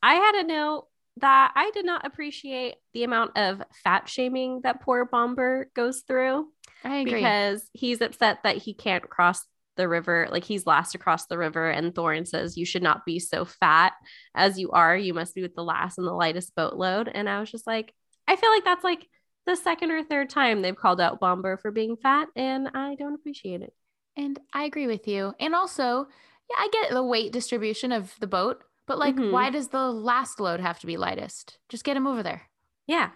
I 0.01 0.15
had 0.15 0.35
a 0.35 0.47
note 0.47 0.87
that 1.17 1.51
I 1.55 1.71
did 1.71 1.85
not 1.85 2.05
appreciate 2.05 2.75
the 2.93 3.03
amount 3.03 3.37
of 3.37 3.61
fat 3.83 4.09
shaming 4.09 4.61
that 4.63 4.81
poor 4.81 5.05
Bombur 5.05 5.67
goes 5.73 6.03
through. 6.07 6.47
I 6.83 6.97
agree. 6.97 7.15
Because 7.15 7.67
he's 7.73 8.01
upset 8.01 8.39
that 8.43 8.57
he 8.57 8.73
can't 8.73 9.09
cross 9.09 9.45
the 9.77 9.87
river, 9.87 10.27
like 10.31 10.43
he's 10.43 10.65
last 10.65 10.95
across 10.95 11.25
the 11.25 11.37
river, 11.37 11.69
and 11.69 11.93
Thorin 11.93 12.27
says, 12.27 12.57
You 12.57 12.65
should 12.65 12.83
not 12.83 13.05
be 13.05 13.19
so 13.19 13.45
fat 13.45 13.93
as 14.33 14.57
you 14.57 14.71
are. 14.71 14.95
You 14.95 15.13
must 15.13 15.35
be 15.35 15.41
with 15.41 15.55
the 15.55 15.63
last 15.63 15.97
and 15.97 16.07
the 16.07 16.13
lightest 16.13 16.55
boatload. 16.55 17.09
And 17.13 17.29
I 17.29 17.39
was 17.39 17.51
just 17.51 17.67
like, 17.67 17.93
I 18.27 18.35
feel 18.35 18.49
like 18.49 18.63
that's 18.63 18.83
like 18.83 19.07
the 19.45 19.55
second 19.55 19.91
or 19.91 20.03
third 20.03 20.29
time 20.29 20.61
they've 20.61 20.75
called 20.75 21.01
out 21.01 21.19
Bombur 21.19 21.57
for 21.57 21.71
being 21.71 21.97
fat, 21.97 22.27
and 22.35 22.69
I 22.73 22.95
don't 22.95 23.15
appreciate 23.15 23.61
it. 23.61 23.73
And 24.17 24.39
I 24.53 24.63
agree 24.63 24.87
with 24.87 25.07
you. 25.07 25.33
And 25.39 25.53
also, 25.53 26.07
yeah, 26.49 26.55
I 26.57 26.69
get 26.71 26.91
the 26.91 27.03
weight 27.03 27.31
distribution 27.31 27.91
of 27.91 28.13
the 28.19 28.27
boat, 28.27 28.63
but 28.87 28.97
like, 28.97 29.15
mm-hmm. 29.15 29.31
why 29.31 29.49
does 29.49 29.69
the 29.69 29.91
last 29.91 30.39
load 30.39 30.59
have 30.59 30.79
to 30.79 30.87
be 30.87 30.97
lightest? 30.97 31.57
Just 31.69 31.83
get 31.83 31.97
him 31.97 32.07
over 32.07 32.23
there. 32.23 32.43
Yeah. 32.87 33.09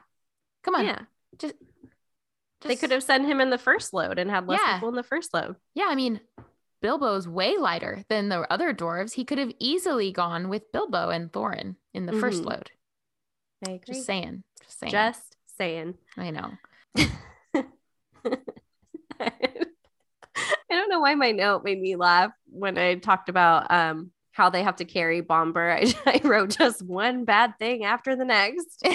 Come 0.63 0.75
on. 0.75 0.85
Yeah. 0.85 1.01
Just, 1.37 1.55
just... 2.61 2.67
they 2.67 2.75
could 2.75 2.91
have 2.91 3.03
sent 3.03 3.25
him 3.25 3.39
in 3.39 3.49
the 3.49 3.57
first 3.57 3.93
load 3.93 4.19
and 4.19 4.29
had 4.29 4.47
less 4.47 4.59
yeah. 4.63 4.75
people 4.75 4.89
in 4.89 4.95
the 4.95 5.03
first 5.03 5.33
load. 5.33 5.55
Yeah, 5.73 5.85
I 5.87 5.95
mean, 5.95 6.19
Bilbo's 6.81 7.27
way 7.27 7.57
lighter 7.57 8.03
than 8.09 8.29
the 8.29 8.51
other 8.51 8.73
dwarves. 8.73 9.13
He 9.13 9.25
could 9.25 9.37
have 9.37 9.51
easily 9.59 10.11
gone 10.11 10.49
with 10.49 10.71
Bilbo 10.71 11.09
and 11.09 11.31
Thorin 11.31 11.75
in 11.93 12.05
the 12.05 12.13
mm-hmm. 12.13 12.21
first 12.21 12.43
load. 12.43 12.71
I 13.67 13.71
agree. 13.71 13.95
Just 13.95 14.05
saying. 14.05 14.43
Just 14.63 14.79
saying. 14.79 14.91
Just 14.91 15.35
saying. 15.57 15.95
I 16.17 16.31
know. 16.31 16.51
I 20.71 20.75
don't 20.75 20.89
know 20.89 20.99
why 20.99 21.15
my 21.15 21.31
note 21.31 21.63
made 21.63 21.79
me 21.79 21.95
laugh 21.95 22.31
when 22.47 22.77
I 22.77 22.95
talked 22.95 23.29
about 23.29 23.71
um, 23.71 24.11
how 24.31 24.49
they 24.49 24.63
have 24.63 24.77
to 24.77 24.85
carry 24.85 25.21
Bombur. 25.21 25.71
I, 25.71 25.93
I 26.05 26.21
wrote 26.23 26.57
just 26.57 26.81
one 26.83 27.25
bad 27.25 27.53
thing 27.59 27.83
after 27.83 28.15
the 28.15 28.25
next 28.25 28.83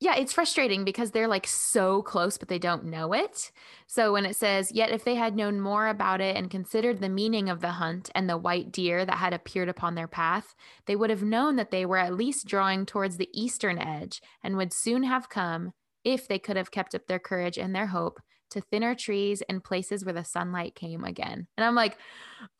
yeah, 0.00 0.14
it's 0.14 0.32
frustrating 0.32 0.84
because 0.84 1.10
they're 1.10 1.26
like 1.26 1.46
so 1.46 2.02
close, 2.02 2.38
but 2.38 2.46
they 2.46 2.60
don't 2.60 2.84
know 2.84 3.12
it. 3.12 3.50
So 3.88 4.12
when 4.12 4.24
it 4.26 4.36
says, 4.36 4.70
Yet 4.70 4.90
if 4.90 5.04
they 5.04 5.16
had 5.16 5.34
known 5.34 5.60
more 5.60 5.88
about 5.88 6.20
it 6.20 6.36
and 6.36 6.48
considered 6.48 7.00
the 7.00 7.08
meaning 7.08 7.48
of 7.50 7.60
the 7.60 7.72
hunt 7.72 8.08
and 8.14 8.30
the 8.30 8.36
white 8.38 8.70
deer 8.70 9.04
that 9.04 9.16
had 9.18 9.34
appeared 9.34 9.68
upon 9.68 9.96
their 9.96 10.06
path, 10.06 10.54
they 10.86 10.94
would 10.94 11.10
have 11.10 11.24
known 11.24 11.56
that 11.56 11.72
they 11.72 11.84
were 11.84 11.98
at 11.98 12.14
least 12.14 12.46
drawing 12.46 12.86
towards 12.86 13.16
the 13.16 13.28
eastern 13.32 13.76
edge 13.76 14.22
and 14.42 14.56
would 14.56 14.72
soon 14.72 15.02
have 15.02 15.28
come, 15.28 15.72
if 16.04 16.28
they 16.28 16.38
could 16.38 16.56
have 16.56 16.70
kept 16.70 16.94
up 16.94 17.06
their 17.08 17.18
courage 17.18 17.58
and 17.58 17.74
their 17.74 17.88
hope, 17.88 18.20
to 18.50 18.60
thinner 18.60 18.94
trees 18.94 19.42
and 19.48 19.62
places 19.62 20.04
where 20.04 20.14
the 20.14 20.24
sunlight 20.24 20.74
came 20.74 21.04
again. 21.04 21.46
And 21.56 21.64
I'm 21.64 21.74
like, 21.74 21.98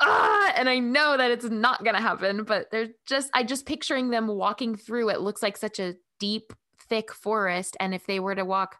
ah, 0.01 0.53
and 0.57 0.68
I 0.68 0.79
know 0.79 1.16
that 1.16 1.31
it's 1.31 1.44
not 1.44 1.85
gonna 1.85 2.01
happen, 2.01 2.44
but 2.44 2.70
they're 2.70 2.88
just 3.07 3.31
I 3.35 3.42
just 3.42 3.66
picturing 3.66 4.11
them 4.11 4.27
walking 4.27 4.77
through 4.77 5.11
it 5.11 5.20
looks 5.20 5.42
like 5.42 5.57
such 5.57 5.79
a 5.79 5.94
deep 6.18 6.53
thick 6.88 7.12
forest. 7.12 7.77
And 7.81 7.94
if 7.94 8.07
they 8.07 8.20
were 8.20 8.35
to 8.35 8.44
walk 8.44 8.77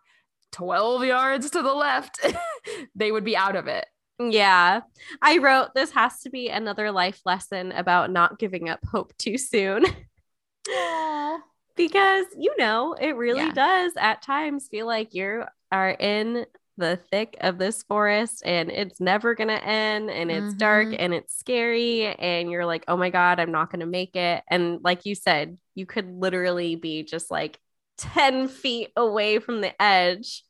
12 0.53 1.05
yards 1.05 1.51
to 1.51 1.63
the 1.63 1.75
left, 1.75 2.19
they 2.95 3.13
would 3.13 3.25
be 3.25 3.37
out 3.37 3.57
of 3.57 3.67
it. 3.67 3.87
Yeah. 4.19 4.81
I 5.23 5.39
wrote 5.39 5.75
this 5.75 5.93
has 5.93 6.21
to 6.21 6.31
be 6.31 6.49
another 6.49 6.91
life 6.91 7.21
lesson 7.25 7.73
about 7.73 8.11
not 8.11 8.39
giving 8.39 8.69
up 8.69 8.81
hope 8.91 9.17
too 9.17 9.39
soon. 9.39 9.85
because, 11.77 12.27
you 12.37 12.55
know, 12.59 12.95
it 12.95 13.17
really 13.17 13.47
yeah. 13.47 13.53
does 13.53 13.93
at 13.97 14.23
times 14.23 14.69
feel 14.69 14.87
like 14.87 15.15
you 15.15 15.45
are 15.71 15.91
in 15.91 16.47
the 16.79 16.99
thick 17.11 17.37
of 17.41 17.59
this 17.59 17.83
forest 17.83 18.43
and 18.47 18.71
it's 18.71 19.01
never 19.01 19.35
going 19.35 19.49
to 19.49 19.65
end 19.65 20.11
and 20.11 20.31
it's 20.31 20.47
mm-hmm. 20.47 20.59
dark 20.59 20.89
and 20.99 21.13
it's 21.13 21.37
scary 21.37 22.07
and 22.07 22.51
you're 22.51 22.65
like, 22.65 22.85
"Oh 22.89 22.97
my 22.97 23.11
god, 23.11 23.41
I'm 23.41 23.53
not 23.53 23.71
going 23.71 23.81
to 23.81 23.87
make 23.87 24.17
it." 24.17 24.43
And 24.49 24.81
like 24.83 25.05
you 25.05 25.15
said, 25.15 25.59
you 25.75 25.85
could 25.85 26.11
literally 26.11 26.77
be 26.77 27.03
just 27.03 27.31
like 27.31 27.59
10 27.99 28.49
feet 28.49 28.91
away 28.97 29.39
from 29.39 29.61
the 29.61 29.81
edge. 29.83 30.45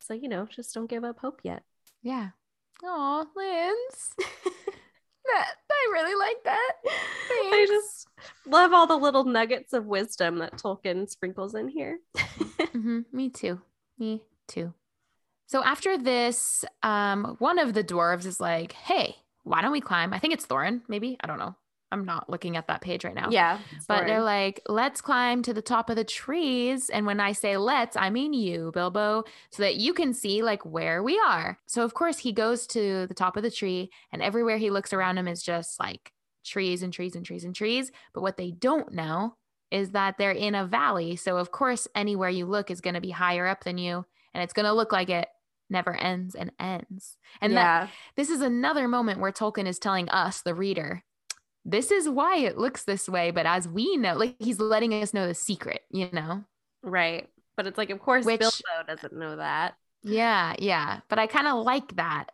So, 0.00 0.14
you 0.14 0.28
know, 0.28 0.46
just 0.46 0.74
don't 0.74 0.88
give 0.88 1.04
up 1.04 1.18
hope 1.18 1.40
yet. 1.42 1.62
Yeah. 2.02 2.30
Oh, 2.82 3.26
Linz. 3.36 4.14
that 5.28 5.54
I 5.70 5.90
really 5.92 6.14
like 6.14 6.44
that. 6.44 6.72
Thanks. 7.28 7.52
I 7.52 7.66
just 7.66 8.08
love 8.46 8.72
all 8.72 8.86
the 8.86 8.96
little 8.96 9.24
nuggets 9.24 9.72
of 9.72 9.86
wisdom 9.86 10.38
that 10.38 10.56
Tolkien 10.56 11.08
sprinkles 11.08 11.54
in 11.54 11.68
here. 11.68 11.98
mm-hmm. 12.16 13.00
Me 13.12 13.28
too. 13.28 13.60
Me 13.98 14.22
too. 14.46 14.72
So 15.48 15.64
after 15.64 15.98
this, 15.98 16.64
um, 16.82 17.36
one 17.40 17.58
of 17.58 17.74
the 17.74 17.82
dwarves 17.82 18.26
is 18.26 18.38
like, 18.38 18.72
"Hey, 18.72 19.16
why 19.44 19.62
don't 19.62 19.72
we 19.72 19.80
climb? 19.80 20.12
I 20.12 20.18
think 20.18 20.34
it's 20.34 20.46
Thorin, 20.46 20.82
maybe. 20.88 21.16
I 21.20 21.26
don't 21.26 21.38
know. 21.38 21.56
I'm 21.90 22.04
not 22.04 22.28
looking 22.28 22.56
at 22.56 22.66
that 22.66 22.82
page 22.82 23.04
right 23.04 23.14
now. 23.14 23.30
Yeah. 23.30 23.58
But 23.86 24.06
they're 24.06 24.22
like, 24.22 24.60
let's 24.68 25.00
climb 25.00 25.42
to 25.42 25.54
the 25.54 25.62
top 25.62 25.88
of 25.88 25.96
the 25.96 26.04
trees. 26.04 26.90
And 26.90 27.06
when 27.06 27.18
I 27.18 27.32
say 27.32 27.56
let's, 27.56 27.96
I 27.96 28.10
mean 28.10 28.34
you, 28.34 28.70
Bilbo, 28.74 29.24
so 29.50 29.62
that 29.62 29.76
you 29.76 29.94
can 29.94 30.12
see 30.12 30.42
like 30.42 30.64
where 30.66 31.02
we 31.02 31.18
are. 31.18 31.58
So, 31.66 31.82
of 31.84 31.94
course, 31.94 32.18
he 32.18 32.32
goes 32.32 32.66
to 32.68 33.06
the 33.06 33.14
top 33.14 33.36
of 33.36 33.42
the 33.42 33.50
tree, 33.50 33.90
and 34.12 34.20
everywhere 34.20 34.58
he 34.58 34.70
looks 34.70 34.92
around 34.92 35.16
him 35.16 35.28
is 35.28 35.42
just 35.42 35.80
like 35.80 36.12
trees 36.44 36.82
and 36.82 36.92
trees 36.92 37.16
and 37.16 37.24
trees 37.24 37.44
and 37.44 37.54
trees. 37.54 37.90
But 38.12 38.20
what 38.22 38.36
they 38.36 38.50
don't 38.50 38.92
know 38.92 39.36
is 39.70 39.90
that 39.90 40.18
they're 40.18 40.32
in 40.32 40.54
a 40.54 40.66
valley. 40.66 41.16
So, 41.16 41.38
of 41.38 41.52
course, 41.52 41.88
anywhere 41.94 42.30
you 42.30 42.44
look 42.44 42.70
is 42.70 42.82
going 42.82 42.94
to 42.94 43.00
be 43.00 43.10
higher 43.10 43.46
up 43.46 43.64
than 43.64 43.78
you, 43.78 44.04
and 44.34 44.42
it's 44.42 44.52
going 44.52 44.66
to 44.66 44.74
look 44.74 44.92
like 44.92 45.08
it 45.08 45.28
never 45.70 45.94
ends 45.94 46.34
and 46.34 46.52
ends. 46.58 47.16
And 47.40 47.52
yeah. 47.52 47.84
that 47.84 47.90
this 48.16 48.30
is 48.30 48.40
another 48.40 48.88
moment 48.88 49.20
where 49.20 49.32
Tolkien 49.32 49.66
is 49.66 49.78
telling 49.78 50.08
us, 50.08 50.42
the 50.42 50.54
reader, 50.54 51.02
this 51.64 51.90
is 51.90 52.08
why 52.08 52.38
it 52.38 52.58
looks 52.58 52.84
this 52.84 53.08
way. 53.08 53.30
But 53.30 53.46
as 53.46 53.68
we 53.68 53.96
know, 53.96 54.14
like 54.14 54.36
he's 54.38 54.58
letting 54.58 54.94
us 54.94 55.12
know 55.12 55.26
the 55.26 55.34
secret, 55.34 55.82
you 55.90 56.08
know? 56.12 56.44
Right. 56.82 57.28
But 57.56 57.66
it's 57.66 57.78
like, 57.78 57.90
of 57.90 58.00
course, 58.00 58.24
Which- 58.24 58.40
Bilbo 58.40 58.86
doesn't 58.86 59.12
know 59.12 59.36
that. 59.36 59.74
Yeah, 60.02 60.54
yeah. 60.58 61.00
But 61.08 61.18
I 61.18 61.26
kind 61.26 61.48
of 61.48 61.64
like 61.64 61.96
that. 61.96 62.26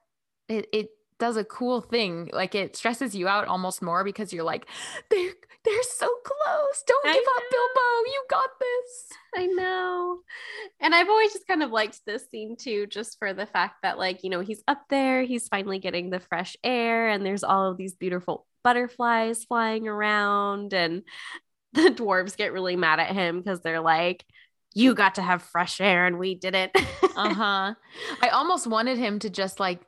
It 0.48 0.68
it 0.72 0.88
does 1.18 1.36
a 1.36 1.44
cool 1.44 1.80
thing. 1.80 2.30
Like 2.32 2.54
it 2.54 2.76
stresses 2.76 3.14
you 3.14 3.28
out 3.28 3.48
almost 3.48 3.82
more 3.82 4.04
because 4.04 4.32
you're 4.32 4.44
like, 4.44 4.66
they're 5.10 5.32
they're 5.64 5.82
so 5.82 6.08
close. 6.24 6.82
Don't 6.86 7.06
I 7.06 7.14
give 7.14 7.24
up, 7.36 7.42
Bilbo. 7.50 8.10
You 8.10 8.24
got 8.28 8.50
this. 8.60 9.08
I 9.36 9.46
know. 9.46 10.18
And 10.80 10.94
I've 10.94 11.08
always 11.08 11.32
just 11.32 11.46
kind 11.46 11.62
of 11.62 11.70
liked 11.70 12.00
this 12.04 12.28
scene 12.30 12.56
too, 12.56 12.86
just 12.86 13.18
for 13.18 13.32
the 13.32 13.46
fact 13.46 13.76
that, 13.82 13.98
like, 13.98 14.22
you 14.22 14.30
know, 14.30 14.40
he's 14.40 14.62
up 14.68 14.82
there, 14.90 15.22
he's 15.22 15.48
finally 15.48 15.78
getting 15.78 16.10
the 16.10 16.20
fresh 16.20 16.56
air, 16.62 17.08
and 17.08 17.24
there's 17.24 17.44
all 17.44 17.70
of 17.70 17.78
these 17.78 17.94
beautiful 17.94 18.46
butterflies 18.62 19.44
flying 19.44 19.88
around. 19.88 20.74
And 20.74 21.02
the 21.72 21.82
dwarves 21.90 22.36
get 22.36 22.52
really 22.52 22.76
mad 22.76 23.00
at 23.00 23.12
him 23.12 23.40
because 23.40 23.60
they're 23.60 23.80
like, 23.80 24.24
you 24.74 24.94
got 24.94 25.14
to 25.14 25.22
have 25.22 25.42
fresh 25.42 25.80
air 25.80 26.06
and 26.06 26.18
we 26.18 26.34
didn't. 26.34 26.72
Uh-huh. 27.16 27.74
I 28.20 28.28
almost 28.30 28.66
wanted 28.66 28.98
him 28.98 29.20
to 29.20 29.30
just 29.30 29.60
like 29.60 29.80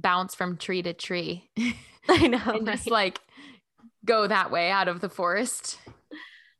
bounce 0.00 0.34
from 0.34 0.56
tree 0.56 0.82
to 0.82 0.92
tree 0.92 1.50
I 2.08 2.26
know. 2.28 2.42
and 2.46 2.66
just 2.66 2.90
like 2.90 3.20
go 4.04 4.26
that 4.26 4.50
way 4.50 4.70
out 4.70 4.88
of 4.88 5.00
the 5.00 5.08
forest. 5.08 5.78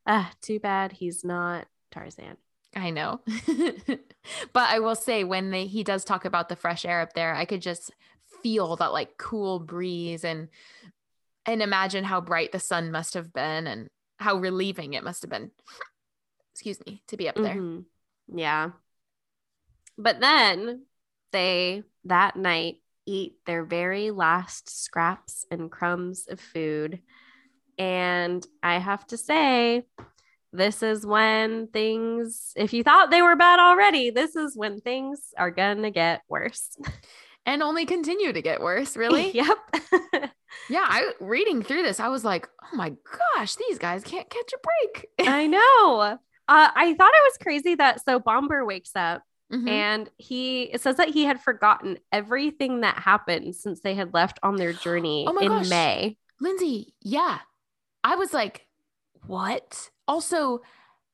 Ah, 0.06 0.30
too 0.42 0.58
bad 0.58 0.92
he's 0.92 1.24
not 1.24 1.66
Tarzan. 1.90 2.36
I 2.76 2.90
know. 2.90 3.20
but 4.52 4.68
I 4.68 4.78
will 4.80 4.94
say 4.94 5.24
when 5.24 5.50
they 5.50 5.66
he 5.66 5.82
does 5.84 6.04
talk 6.04 6.24
about 6.24 6.48
the 6.48 6.56
fresh 6.56 6.84
air 6.84 7.00
up 7.00 7.14
there, 7.14 7.34
I 7.34 7.44
could 7.44 7.62
just 7.62 7.90
feel 8.42 8.76
that 8.76 8.92
like 8.92 9.16
cool 9.18 9.58
breeze 9.58 10.24
and 10.24 10.48
and 11.46 11.62
imagine 11.62 12.04
how 12.04 12.20
bright 12.20 12.52
the 12.52 12.60
sun 12.60 12.90
must 12.90 13.14
have 13.14 13.32
been 13.32 13.66
and 13.66 13.88
how 14.18 14.36
relieving 14.36 14.92
it 14.92 15.02
must 15.04 15.22
have 15.22 15.30
been. 15.30 15.50
Excuse 16.52 16.78
me, 16.86 17.02
to 17.08 17.16
be 17.16 17.28
up 17.28 17.36
there. 17.36 17.54
Mhm. 17.54 17.84
Yeah. 18.34 18.70
But 19.96 20.20
then 20.20 20.82
they 21.32 21.84
that 22.04 22.36
night 22.36 22.76
eat 23.08 23.34
their 23.46 23.64
very 23.64 24.10
last 24.10 24.84
scraps 24.84 25.46
and 25.50 25.70
crumbs 25.70 26.26
of 26.28 26.38
food. 26.38 27.00
And 27.78 28.46
I 28.62 28.78
have 28.78 29.06
to 29.08 29.16
say, 29.16 29.84
this 30.52 30.82
is 30.82 31.06
when 31.06 31.68
things, 31.68 32.52
if 32.56 32.72
you 32.72 32.82
thought 32.82 33.10
they 33.10 33.22
were 33.22 33.36
bad 33.36 33.60
already, 33.60 34.10
this 34.10 34.36
is 34.36 34.56
when 34.56 34.80
things 34.80 35.32
are 35.38 35.50
going 35.50 35.82
to 35.82 35.90
get 35.90 36.22
worse. 36.28 36.76
And 37.46 37.62
only 37.62 37.86
continue 37.86 38.30
to 38.30 38.42
get 38.42 38.60
worse, 38.60 38.94
really? 38.94 39.30
yep. 39.34 39.56
yeah, 40.68 40.84
I 40.84 41.12
reading 41.18 41.62
through 41.62 41.82
this, 41.82 41.98
I 41.98 42.08
was 42.08 42.22
like, 42.22 42.46
"Oh 42.62 42.76
my 42.76 42.92
gosh, 43.36 43.54
these 43.54 43.78
guys 43.78 44.04
can't 44.04 44.28
catch 44.28 44.52
a 44.52 44.58
break." 44.92 45.08
I 45.26 45.46
know. 45.46 46.00
Uh, 46.00 46.18
I 46.46 46.92
thought 46.92 47.10
it 47.14 47.24
was 47.24 47.38
crazy 47.40 47.74
that 47.76 48.04
so 48.04 48.20
Bombur 48.20 48.66
wakes 48.66 48.90
up 48.94 49.22
Mhm. 49.52 49.68
and 49.68 50.10
he 50.18 50.64
it 50.64 50.80
says 50.82 50.96
that 50.98 51.08
he 51.08 51.24
had 51.24 51.40
forgotten 51.40 51.98
everything 52.12 52.82
that 52.82 52.98
happened 52.98 53.56
since 53.56 53.80
they 53.80 53.94
had 53.94 54.12
left 54.12 54.38
on 54.42 54.56
their 54.56 54.74
journey 54.74 55.24
Oh 55.26 55.32
my 55.32 55.42
in 55.42 55.48
gosh. 55.48 55.70
May. 55.70 56.18
Lindsay, 56.40 56.94
yeah. 57.00 57.38
I 58.04 58.14
was 58.16 58.32
like, 58.34 58.66
what? 59.26 59.90
Also, 60.06 60.60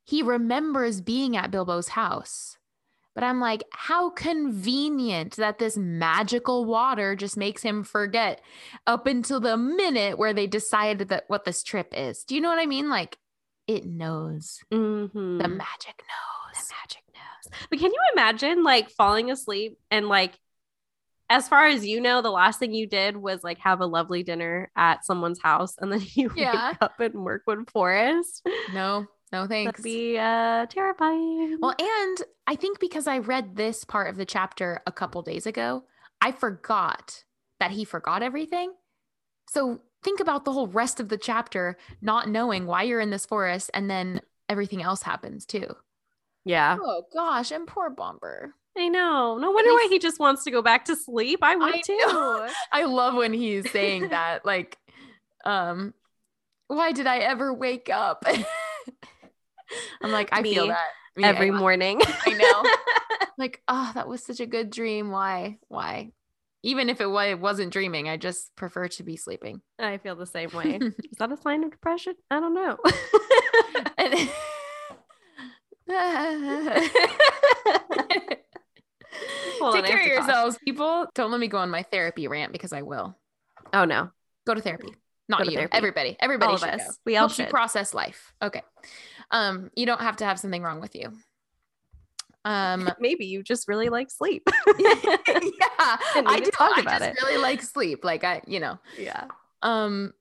he 0.02 0.22
remembers 0.22 1.00
being 1.00 1.36
at 1.36 1.50
Bilbo's 1.50 1.88
house. 1.88 2.58
But 3.14 3.22
I'm 3.22 3.38
like, 3.40 3.62
how 3.70 4.10
convenient 4.10 5.36
that 5.36 5.58
this 5.58 5.76
magical 5.76 6.64
water 6.64 7.14
just 7.14 7.36
makes 7.36 7.62
him 7.62 7.84
forget 7.84 8.40
up 8.88 9.06
until 9.06 9.38
the 9.38 9.56
minute 9.56 10.18
where 10.18 10.34
they 10.34 10.48
decided 10.48 11.08
that 11.10 11.24
what 11.28 11.44
this 11.44 11.62
trip 11.62 11.92
is. 11.96 12.24
Do 12.24 12.34
you 12.34 12.40
know 12.40 12.48
what 12.48 12.58
I 12.58 12.66
mean? 12.66 12.90
Like, 12.90 13.16
it 13.68 13.86
knows. 13.86 14.58
Mhm. 14.72 15.38
The 15.40 15.48
magic 15.48 16.02
knows. 16.02 16.66
The 16.68 16.74
magic 16.82 17.03
But 17.70 17.78
can 17.78 17.92
you 17.92 18.00
imagine 18.12 18.62
like 18.64 18.90
falling 18.90 19.30
asleep 19.30 19.78
and 19.90 20.08
like 20.08 20.38
as 21.30 21.48
far 21.48 21.66
as 21.66 21.86
you 21.86 22.00
know, 22.00 22.20
the 22.20 22.30
last 22.30 22.58
thing 22.58 22.74
you 22.74 22.86
did 22.86 23.16
was 23.16 23.42
like 23.42 23.58
have 23.58 23.80
a 23.80 23.86
lovely 23.86 24.22
dinner 24.22 24.70
at 24.76 25.04
someone's 25.04 25.40
house 25.40 25.74
and 25.78 25.90
then 25.90 26.02
you 26.14 26.30
Yeah. 26.36 26.68
wake 26.70 26.82
up 26.82 27.00
and 27.00 27.14
work 27.14 27.42
in 27.46 27.54
Mirkwood 27.54 27.70
Forest. 27.70 28.46
No, 28.72 29.06
no 29.32 29.46
thanks. 29.46 29.80
That'd 29.80 29.84
be 29.84 30.18
uh 30.18 30.66
terrifying. 30.66 31.58
Well, 31.60 31.74
and 31.78 32.18
I 32.46 32.56
think 32.56 32.78
because 32.78 33.06
I 33.06 33.18
read 33.18 33.56
this 33.56 33.84
part 33.84 34.10
of 34.10 34.16
the 34.16 34.26
chapter 34.26 34.82
a 34.86 34.92
couple 34.92 35.22
days 35.22 35.46
ago, 35.46 35.84
I 36.20 36.32
forgot 36.32 37.24
that 37.60 37.70
he 37.70 37.84
forgot 37.84 38.22
everything. 38.22 38.72
So 39.48 39.80
think 40.02 40.20
about 40.20 40.44
the 40.44 40.52
whole 40.52 40.66
rest 40.68 41.00
of 41.00 41.08
the 41.08 41.16
chapter 41.16 41.78
not 42.02 42.28
knowing 42.28 42.66
why 42.66 42.82
you're 42.82 43.00
in 43.00 43.10
this 43.10 43.24
forest 43.24 43.70
and 43.72 43.88
then 43.90 44.20
everything 44.48 44.82
else 44.82 45.02
happens 45.02 45.46
too. 45.46 45.66
Yeah. 46.44 46.76
Oh 46.80 47.04
gosh, 47.12 47.50
and 47.50 47.66
poor 47.66 47.90
Bombur. 47.90 48.52
I 48.76 48.88
know. 48.88 49.38
No 49.38 49.50
wonder 49.52 49.72
why 49.72 49.86
he 49.88 49.98
just 49.98 50.18
wants 50.18 50.44
to 50.44 50.50
go 50.50 50.60
back 50.60 50.86
to 50.86 50.96
sleep. 50.96 51.40
I 51.42 51.54
would 51.56 51.74
I 51.76 51.80
too. 51.80 52.48
I 52.72 52.84
love 52.84 53.14
when 53.14 53.32
he's 53.32 53.70
saying 53.70 54.08
that 54.08 54.44
like 54.44 54.76
um 55.44 55.94
why 56.66 56.92
did 56.92 57.06
I 57.06 57.18
ever 57.18 57.52
wake 57.54 57.88
up? 57.90 58.24
I'm 60.02 60.10
like 60.12 60.28
I 60.32 60.42
feel 60.42 60.68
that 60.68 60.78
Me, 61.16 61.24
Every 61.24 61.50
I- 61.50 61.54
morning. 61.58 62.00
I 62.26 62.30
know. 62.32 62.70
like 63.38 63.62
oh 63.68 63.90
that 63.94 64.08
was 64.08 64.24
such 64.24 64.40
a 64.40 64.46
good 64.46 64.70
dream 64.70 65.10
why 65.10 65.58
why 65.68 66.10
even 66.62 66.88
if 66.88 67.00
it 67.00 67.06
wa- 67.10 67.34
wasn't 67.36 67.72
dreaming 67.72 68.08
i 68.08 68.16
just 68.16 68.54
prefer 68.56 68.86
to 68.88 69.02
be 69.02 69.16
sleeping 69.16 69.60
I 69.78 69.98
feel 69.98 70.14
the 70.16 70.26
same 70.26 70.50
way. 70.50 70.78
Is 70.80 71.18
that 71.18 71.32
a 71.32 71.36
sign 71.36 71.64
of 71.64 71.70
depression? 71.72 72.14
I 72.30 72.40
don't 72.40 72.54
know. 72.54 72.76
And- 73.98 74.28
take 79.72 79.84
care 79.86 80.00
of 80.00 80.06
yourselves 80.06 80.58
people 80.64 81.06
don't 81.14 81.30
let 81.30 81.40
me 81.40 81.48
go 81.48 81.58
on 81.58 81.70
my 81.70 81.82
therapy 81.82 82.26
rant 82.28 82.52
because 82.52 82.72
i 82.72 82.82
will 82.82 83.16
Oh 83.72 83.84
no. 83.84 84.10
go 84.46 84.54
to 84.54 84.60
therapy 84.60 84.94
not 85.28 85.44
to 85.44 85.50
you 85.50 85.56
therapy. 85.56 85.76
everybody 85.76 86.16
everybody 86.20 86.48
All 86.50 86.54
of 86.54 86.60
should 86.60 86.68
us. 86.70 86.86
go. 86.86 86.92
We 87.06 87.16
all 87.16 87.22
Helps 87.22 87.38
you 87.38 87.44
should. 87.46 87.50
process 87.50 87.92
life 87.94 88.32
okay 88.42 88.62
um 89.30 89.70
you 89.76 89.86
don't 89.86 90.00
have 90.00 90.16
to 90.16 90.24
have 90.24 90.38
something 90.38 90.62
wrong 90.62 90.80
with 90.80 90.94
you 90.94 91.12
um 92.44 92.90
Maybe 93.00 93.26
you 93.26 93.42
just 93.42 93.68
really 93.68 93.88
like 93.88 94.10
sleep. 94.10 94.42
yeah 94.78 95.16
i 95.78 96.40
do 96.44 96.50
talk 96.50 96.76
I 96.76 96.80
about 96.82 97.00
just 97.00 97.10
it. 97.12 97.16
really 97.22 97.38
like 97.38 97.62
sleep 97.62 98.04
like 98.04 98.22
i 98.24 98.42
you 98.46 98.60
know 98.60 98.78
yeah. 98.98 99.26
Um, 99.62 100.12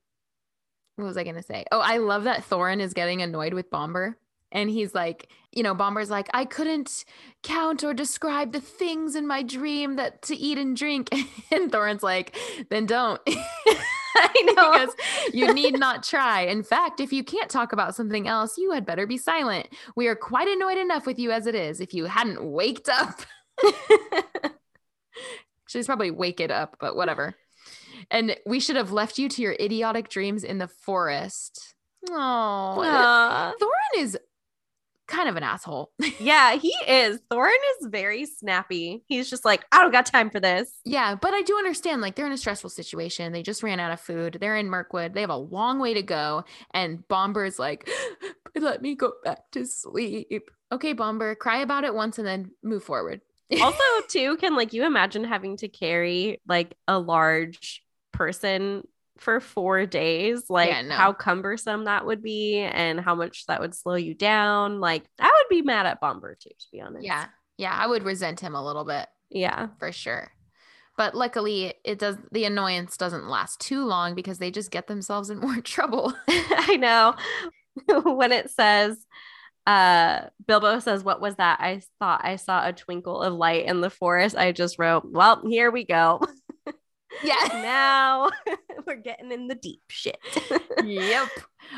what 0.96 1.04
was 1.04 1.16
I 1.18 1.24
gonna 1.24 1.42
say? 1.42 1.64
Oh, 1.70 1.80
I 1.80 1.98
love 1.98 2.24
that 2.24 2.48
Thorin 2.48 2.80
is 2.80 2.94
getting 2.94 3.20
annoyed 3.20 3.52
with 3.52 3.68
Bombur. 3.70 4.16
And 4.54 4.70
he's 4.70 4.94
like, 4.94 5.28
you 5.52 5.62
know, 5.62 5.74
Bombur's 5.74 6.10
like, 6.10 6.30
I 6.32 6.44
couldn't 6.44 7.04
count 7.42 7.84
or 7.84 7.92
describe 7.92 8.52
the 8.52 8.60
things 8.60 9.16
in 9.16 9.26
my 9.26 9.42
dream 9.42 9.96
that 9.96 10.22
to 10.22 10.36
eat 10.36 10.56
and 10.56 10.76
drink. 10.76 11.10
And 11.50 11.70
Thorin's 11.70 12.02
like, 12.02 12.36
then 12.68 12.84
don't. 12.86 13.20
I 14.16 14.42
know. 14.44 14.72
because 14.72 14.94
you 15.32 15.52
need 15.54 15.78
not 15.78 16.02
try. 16.02 16.42
In 16.42 16.64
fact, 16.64 16.98
if 16.98 17.12
you 17.12 17.22
can't 17.22 17.50
talk 17.50 17.72
about 17.72 17.94
something 17.94 18.26
else, 18.26 18.58
you 18.58 18.72
had 18.72 18.84
better 18.84 19.06
be 19.06 19.18
silent. 19.18 19.68
We 19.94 20.08
are 20.08 20.16
quite 20.16 20.48
annoyed 20.48 20.78
enough 20.78 21.06
with 21.06 21.18
you 21.18 21.30
as 21.30 21.46
it 21.46 21.54
is. 21.54 21.80
If 21.80 21.94
you 21.94 22.06
hadn't 22.06 22.42
waked 22.42 22.88
up, 22.88 23.20
she's 25.68 25.86
probably 25.86 26.10
wake 26.10 26.40
it 26.40 26.50
up, 26.50 26.76
but 26.80 26.96
whatever. 26.96 27.36
And 28.10 28.36
we 28.44 28.58
should 28.58 28.76
have 28.76 28.90
left 28.90 29.18
you 29.18 29.28
to 29.28 29.42
your 29.42 29.54
idiotic 29.60 30.08
dreams 30.08 30.42
in 30.42 30.58
the 30.58 30.68
forest. 30.68 31.74
Oh. 32.10 33.54
Thorin 33.60 34.02
is 34.02 34.18
kind 35.06 35.28
of 35.28 35.36
an 35.36 35.42
asshole. 35.42 35.92
yeah, 36.20 36.56
he 36.56 36.74
is. 36.86 37.20
Thorin 37.30 37.52
is 37.80 37.88
very 37.88 38.26
snappy. 38.26 39.04
He's 39.06 39.28
just 39.28 39.44
like, 39.44 39.64
I 39.72 39.82
don't 39.82 39.92
got 39.92 40.06
time 40.06 40.30
for 40.30 40.40
this. 40.40 40.70
yeah, 40.84 41.14
but 41.14 41.34
I 41.34 41.42
do 41.42 41.56
understand. 41.56 42.00
Like 42.00 42.14
they're 42.14 42.26
in 42.26 42.32
a 42.32 42.38
stressful 42.38 42.70
situation. 42.70 43.32
They 43.32 43.42
just 43.42 43.62
ran 43.62 43.80
out 43.80 43.92
of 43.92 44.00
food. 44.00 44.38
They're 44.40 44.56
in 44.56 44.70
Mirkwood. 44.70 45.14
They 45.14 45.20
have 45.20 45.30
a 45.30 45.36
long 45.36 45.78
way 45.78 45.94
to 45.94 46.02
go. 46.02 46.44
And 46.72 47.06
Bombur's 47.08 47.58
like, 47.58 47.88
let 48.56 48.82
me 48.82 48.94
go 48.94 49.12
back 49.24 49.50
to 49.52 49.66
sleep. 49.66 50.50
Okay, 50.72 50.92
Bombur, 50.92 51.34
cry 51.34 51.58
about 51.58 51.84
it 51.84 51.94
once 51.94 52.18
and 52.18 52.26
then 52.26 52.50
move 52.62 52.84
forward. 52.84 53.20
also 53.60 53.82
too 54.08 54.36
can 54.38 54.56
like 54.56 54.72
you 54.72 54.84
imagine 54.86 55.22
having 55.22 55.56
to 55.58 55.68
carry 55.68 56.40
like 56.48 56.74
a 56.88 56.98
large 56.98 57.82
person 58.12 58.82
for 59.18 59.38
four 59.40 59.86
days 59.86 60.50
like 60.50 60.70
Yeah, 60.70 60.82
no. 60.82 60.94
how 60.94 61.12
cumbersome 61.12 61.84
that 61.84 62.04
would 62.06 62.22
be 62.22 62.58
and 62.58 62.98
how 63.00 63.14
much 63.14 63.46
that 63.46 63.60
would 63.60 63.74
slow 63.74 63.94
you 63.94 64.12
down 64.14 64.80
like 64.80 65.04
i 65.20 65.26
would 65.30 65.48
be 65.54 65.62
mad 65.62 65.86
at 65.86 66.00
bombur 66.00 66.34
too 66.38 66.50
to 66.58 66.66
be 66.72 66.80
honest 66.80 67.04
yeah, 67.06 67.26
yeah, 67.56 67.72
I 67.72 67.86
would 67.86 68.02
resent 68.02 68.40
him 68.40 68.54
a 68.56 68.64
little 68.64 68.84
bit. 68.84 69.06
yeah 69.30 69.68
for 69.78 69.92
sure. 69.92 70.30
But 70.96 71.14
luckily, 71.16 71.74
it 71.84 71.98
does 71.98 72.16
the 72.30 72.44
annoyance 72.44 72.96
doesn't 72.96 73.28
last 73.28 73.60
too 73.60 73.84
long 73.84 74.14
because 74.14 74.38
they 74.38 74.50
just 74.52 74.70
get 74.70 74.86
themselves 74.86 75.30
in 75.30 75.38
more 75.46 75.60
trouble. 75.60 76.12
i 76.28 76.76
know 76.76 77.14
when 78.12 78.32
it 78.32 78.50
says 78.50 79.04
uh 79.66 80.22
bilbo 80.46 80.78
says 80.78 81.02
what 81.02 81.20
was 81.20 81.36
that 81.36 81.58
i 81.60 81.80
thought 81.98 82.20
i 82.22 82.36
saw 82.36 82.68
a 82.68 82.72
twinkle 82.72 83.22
of 83.22 83.32
light 83.32 83.64
in 83.64 83.80
the 83.80 83.88
forest 83.90 84.36
i 84.36 84.52
just 84.52 84.78
wrote 84.78 85.04
well 85.10 85.40
here 85.48 85.70
we 85.70 85.84
go 85.84 86.20
Yeah. 87.22 87.48
now 87.52 88.30
we're 88.86 88.96
getting 88.96 89.32
in 89.32 89.48
the 89.48 89.54
deep 89.54 89.82
shit. 89.88 90.18
yep. 90.84 91.28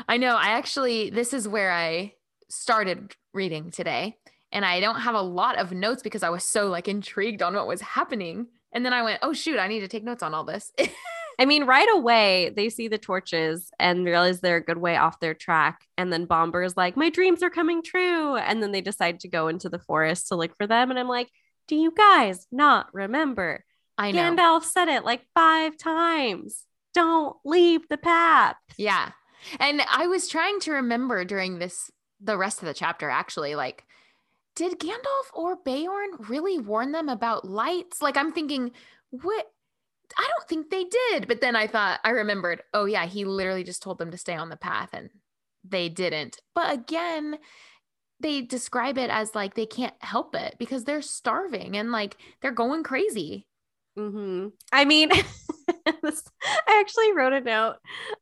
I 0.07 0.17
know. 0.17 0.35
I 0.35 0.49
actually, 0.49 1.09
this 1.09 1.33
is 1.33 1.47
where 1.47 1.71
I 1.71 2.13
started 2.49 3.15
reading 3.33 3.71
today. 3.71 4.17
And 4.51 4.63
I 4.63 4.79
don't 4.79 5.01
have 5.01 5.15
a 5.15 5.21
lot 5.21 5.57
of 5.57 5.73
notes 5.73 6.01
because 6.01 6.23
I 6.23 6.29
was 6.29 6.43
so 6.43 6.67
like 6.67 6.87
intrigued 6.87 7.41
on 7.41 7.53
what 7.53 7.67
was 7.67 7.81
happening. 7.81 8.47
And 8.73 8.85
then 8.85 8.93
I 8.93 9.01
went, 9.01 9.19
oh, 9.21 9.33
shoot, 9.33 9.59
I 9.59 9.67
need 9.67 9.81
to 9.81 9.87
take 9.87 10.03
notes 10.03 10.23
on 10.23 10.33
all 10.33 10.45
this. 10.45 10.71
I 11.39 11.45
mean, 11.45 11.65
right 11.65 11.87
away, 11.93 12.51
they 12.55 12.69
see 12.69 12.87
the 12.87 12.97
torches 12.97 13.69
and 13.77 14.05
realize 14.05 14.39
they're 14.39 14.57
a 14.57 14.63
good 14.63 14.79
way 14.79 14.97
off 14.97 15.19
their 15.19 15.35
track. 15.35 15.81
And 15.97 16.11
then 16.11 16.25
Bombur's 16.25 16.75
like, 16.75 16.97
my 16.97 17.09
dreams 17.09 17.43
are 17.43 17.49
coming 17.51 17.83
true. 17.83 18.35
And 18.35 18.63
then 18.63 18.71
they 18.71 18.81
decide 18.81 19.19
to 19.19 19.27
go 19.27 19.47
into 19.47 19.69
the 19.69 19.79
forest 19.79 20.29
to 20.29 20.35
look 20.35 20.55
for 20.57 20.65
them. 20.65 20.89
And 20.89 20.97
I'm 20.99 21.07
like, 21.07 21.29
do 21.67 21.75
you 21.75 21.91
guys 21.91 22.47
not 22.51 22.87
remember? 22.91 23.63
I 23.97 24.11
know. 24.11 24.21
Gandalf 24.21 24.63
said 24.63 24.87
it 24.87 25.03
like 25.03 25.25
five 25.33 25.77
times. 25.77 26.63
Don't 26.93 27.35
leave 27.45 27.87
the 27.89 27.97
path. 27.97 28.55
Yeah. 28.77 29.11
And 29.59 29.81
I 29.89 30.07
was 30.07 30.27
trying 30.27 30.59
to 30.61 30.73
remember 30.73 31.25
during 31.25 31.59
this, 31.59 31.91
the 32.19 32.37
rest 32.37 32.61
of 32.61 32.67
the 32.67 32.73
chapter, 32.73 33.09
actually, 33.09 33.55
like, 33.55 33.83
did 34.55 34.79
Gandalf 34.79 35.31
or 35.33 35.57
Beorn 35.63 36.09
really 36.27 36.57
warn 36.57 36.91
them 36.91 37.09
about 37.09 37.45
lights? 37.47 38.01
Like, 38.01 38.17
I'm 38.17 38.31
thinking, 38.31 38.71
what? 39.09 39.45
I 40.17 40.23
don't 40.23 40.49
think 40.49 40.69
they 40.69 40.85
did. 40.85 41.27
But 41.27 41.41
then 41.41 41.55
I 41.55 41.67
thought, 41.67 41.99
I 42.03 42.11
remembered, 42.11 42.63
oh, 42.73 42.85
yeah, 42.85 43.05
he 43.05 43.25
literally 43.25 43.63
just 43.63 43.83
told 43.83 43.97
them 43.99 44.11
to 44.11 44.17
stay 44.17 44.35
on 44.35 44.49
the 44.49 44.57
path 44.57 44.89
and 44.93 45.09
they 45.67 45.89
didn't. 45.89 46.39
But 46.55 46.73
again, 46.73 47.37
they 48.19 48.41
describe 48.41 48.97
it 48.97 49.09
as 49.09 49.35
like 49.35 49.53
they 49.53 49.65
can't 49.65 49.93
help 49.99 50.33
it 50.33 50.55
because 50.57 50.85
they're 50.85 51.01
starving 51.01 51.77
and 51.77 51.91
like 51.91 52.17
they're 52.41 52.51
going 52.51 52.83
crazy. 52.83 53.46
Mm-hmm. 53.97 54.49
I 54.71 54.85
mean, 54.85 55.09
I 55.87 56.79
actually 56.79 57.13
wrote 57.13 57.33
a 57.33 57.41
note 57.41 57.75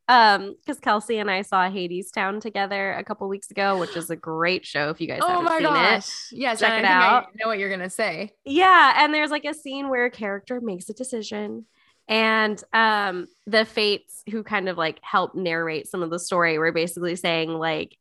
um 0.08 0.54
because 0.64 0.80
Kelsey 0.80 1.18
and 1.18 1.30
I 1.30 1.42
saw 1.42 1.68
Hadestown 1.68 2.40
together 2.40 2.92
a 2.92 3.04
couple 3.04 3.28
weeks 3.28 3.50
ago, 3.50 3.78
which 3.78 3.96
is 3.96 4.08
a 4.10 4.16
great 4.16 4.64
show. 4.64 4.88
If 4.90 5.00
you 5.00 5.06
guys 5.06 5.20
oh 5.22 5.28
haven't 5.28 5.44
my 5.44 5.58
seen 5.58 5.62
gosh. 5.64 6.08
it, 6.32 6.38
Yes, 6.38 6.60
check 6.60 6.70
and 6.72 6.84
it 6.84 6.88
I 6.88 6.92
think 6.92 7.02
I 7.02 7.16
out. 7.16 7.26
know 7.38 7.48
what 7.48 7.58
you're 7.58 7.70
gonna 7.70 7.90
say. 7.90 8.32
Yeah, 8.44 9.04
and 9.04 9.12
there's 9.12 9.30
like 9.30 9.44
a 9.44 9.54
scene 9.54 9.88
where 9.90 10.06
a 10.06 10.10
character 10.10 10.60
makes 10.60 10.88
a 10.88 10.94
decision 10.94 11.66
and 12.08 12.62
um 12.72 13.26
the 13.46 13.64
fates 13.64 14.22
who 14.30 14.42
kind 14.44 14.68
of 14.68 14.78
like 14.78 14.98
help 15.02 15.34
narrate 15.34 15.88
some 15.88 16.02
of 16.02 16.10
the 16.10 16.20
story 16.20 16.58
were 16.58 16.72
basically 16.72 17.16
saying 17.16 17.50
like 17.50 17.96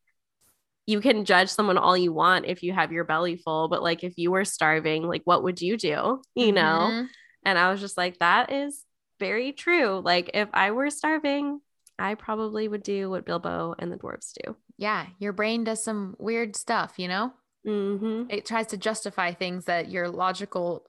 you 0.86 1.02
can 1.02 1.26
judge 1.26 1.50
someone 1.50 1.78
all 1.80 1.98
you 1.98 2.14
want 2.14 2.46
if 2.46 2.62
you 2.62 2.72
have 2.72 2.92
your 2.92 3.04
belly 3.04 3.36
full, 3.38 3.68
but 3.68 3.82
like 3.82 4.04
if 4.04 4.18
you 4.18 4.30
were 4.32 4.46
starving, 4.46 5.04
like 5.04 5.24
what 5.26 5.44
would 5.44 5.60
you 5.62 5.78
do? 5.78 6.22
You 6.36 6.52
know? 6.52 6.90
Mhm. 6.92 7.08
And 7.46 7.58
I 7.58 7.72
was 7.72 7.80
just 7.80 7.98
like, 7.98 8.20
that 8.20 8.52
is 8.52 8.84
very 9.20 9.54
true. 9.54 10.02
Like 10.04 10.32
if 10.34 10.50
I 10.54 10.72
were 10.72 10.89
starving, 10.89 11.62
I 11.98 12.16
probably 12.16 12.68
would 12.68 12.84
do 12.84 13.10
what 13.10 13.26
Bilbo 13.26 13.76
and 13.80 13.91
the 13.91 13.98
dwarves 13.98 14.34
do. 14.43 14.56
Yeah, 14.78 15.06
your 15.20 15.32
brain 15.32 15.64
does 15.64 15.84
some 15.84 16.16
weird 16.20 16.56
stuff, 16.56 16.96
you 16.98 17.08
know? 17.08 17.32
Mm-hmm. 17.66 18.30
It 18.30 18.46
tries 18.46 18.68
to 18.68 18.78
justify 18.78 19.32
things 19.32 19.66
that 19.66 19.89
your 19.89 20.10
logical, 20.10 20.86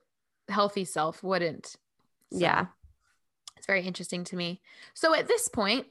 healthy 0.48 0.84
self 0.84 1.22
wouldn't. 1.22 1.76
So 2.32 2.38
Yeah. 2.38 2.66
It's 3.57 3.66
very 3.66 3.86
interesting 3.86 4.24
to 4.24 4.36
me. 4.36 4.61
So 4.94 5.14
at 5.14 5.28
this 5.28 5.48
point, 5.48 5.86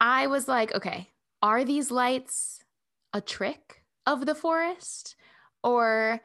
I 0.00 0.26
was 0.28 0.48
like, 0.48 0.74
okay, 0.74 1.10
are 1.42 1.64
these 1.64 1.90
lights 1.90 2.64
a 3.12 3.20
trick 3.20 3.82
of 4.06 4.26
the 4.26 4.34
forest? 4.34 5.14
Or 5.62 6.20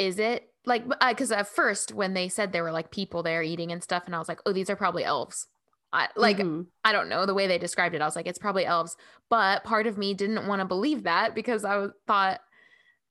is 0.00 0.18
it 0.18 0.48
like, 0.66 0.84
because 1.08 1.30
at 1.30 1.46
first, 1.46 1.92
when 1.92 2.14
they 2.14 2.28
said 2.28 2.52
there 2.52 2.62
were 2.62 2.72
like 2.72 2.90
people 2.90 3.22
there 3.22 3.42
eating 3.42 3.70
and 3.70 3.82
stuff, 3.82 4.04
and 4.06 4.14
I 4.14 4.18
was 4.18 4.28
like, 4.28 4.40
oh, 4.46 4.52
these 4.52 4.70
are 4.70 4.76
probably 4.76 5.04
elves. 5.04 5.46
I, 5.92 6.08
like, 6.16 6.38
Mhm. 6.38 6.66
I 6.84 6.92
don't 6.92 7.08
know 7.08 7.26
the 7.26 7.34
way 7.34 7.46
they 7.46 7.58
described 7.58 7.94
it. 7.94 8.00
I 8.00 8.06
was 8.06 8.16
like, 8.16 8.26
it's 8.26 8.38
probably 8.38 8.64
elves. 8.64 8.96
But 9.28 9.62
part 9.64 9.86
of 9.86 9.98
me 9.98 10.14
didn't 10.14 10.46
want 10.46 10.60
to 10.60 10.64
believe 10.64 11.02
that 11.02 11.34
because 11.34 11.64
I 11.64 11.76
was- 11.76 11.92
thought 12.06 12.40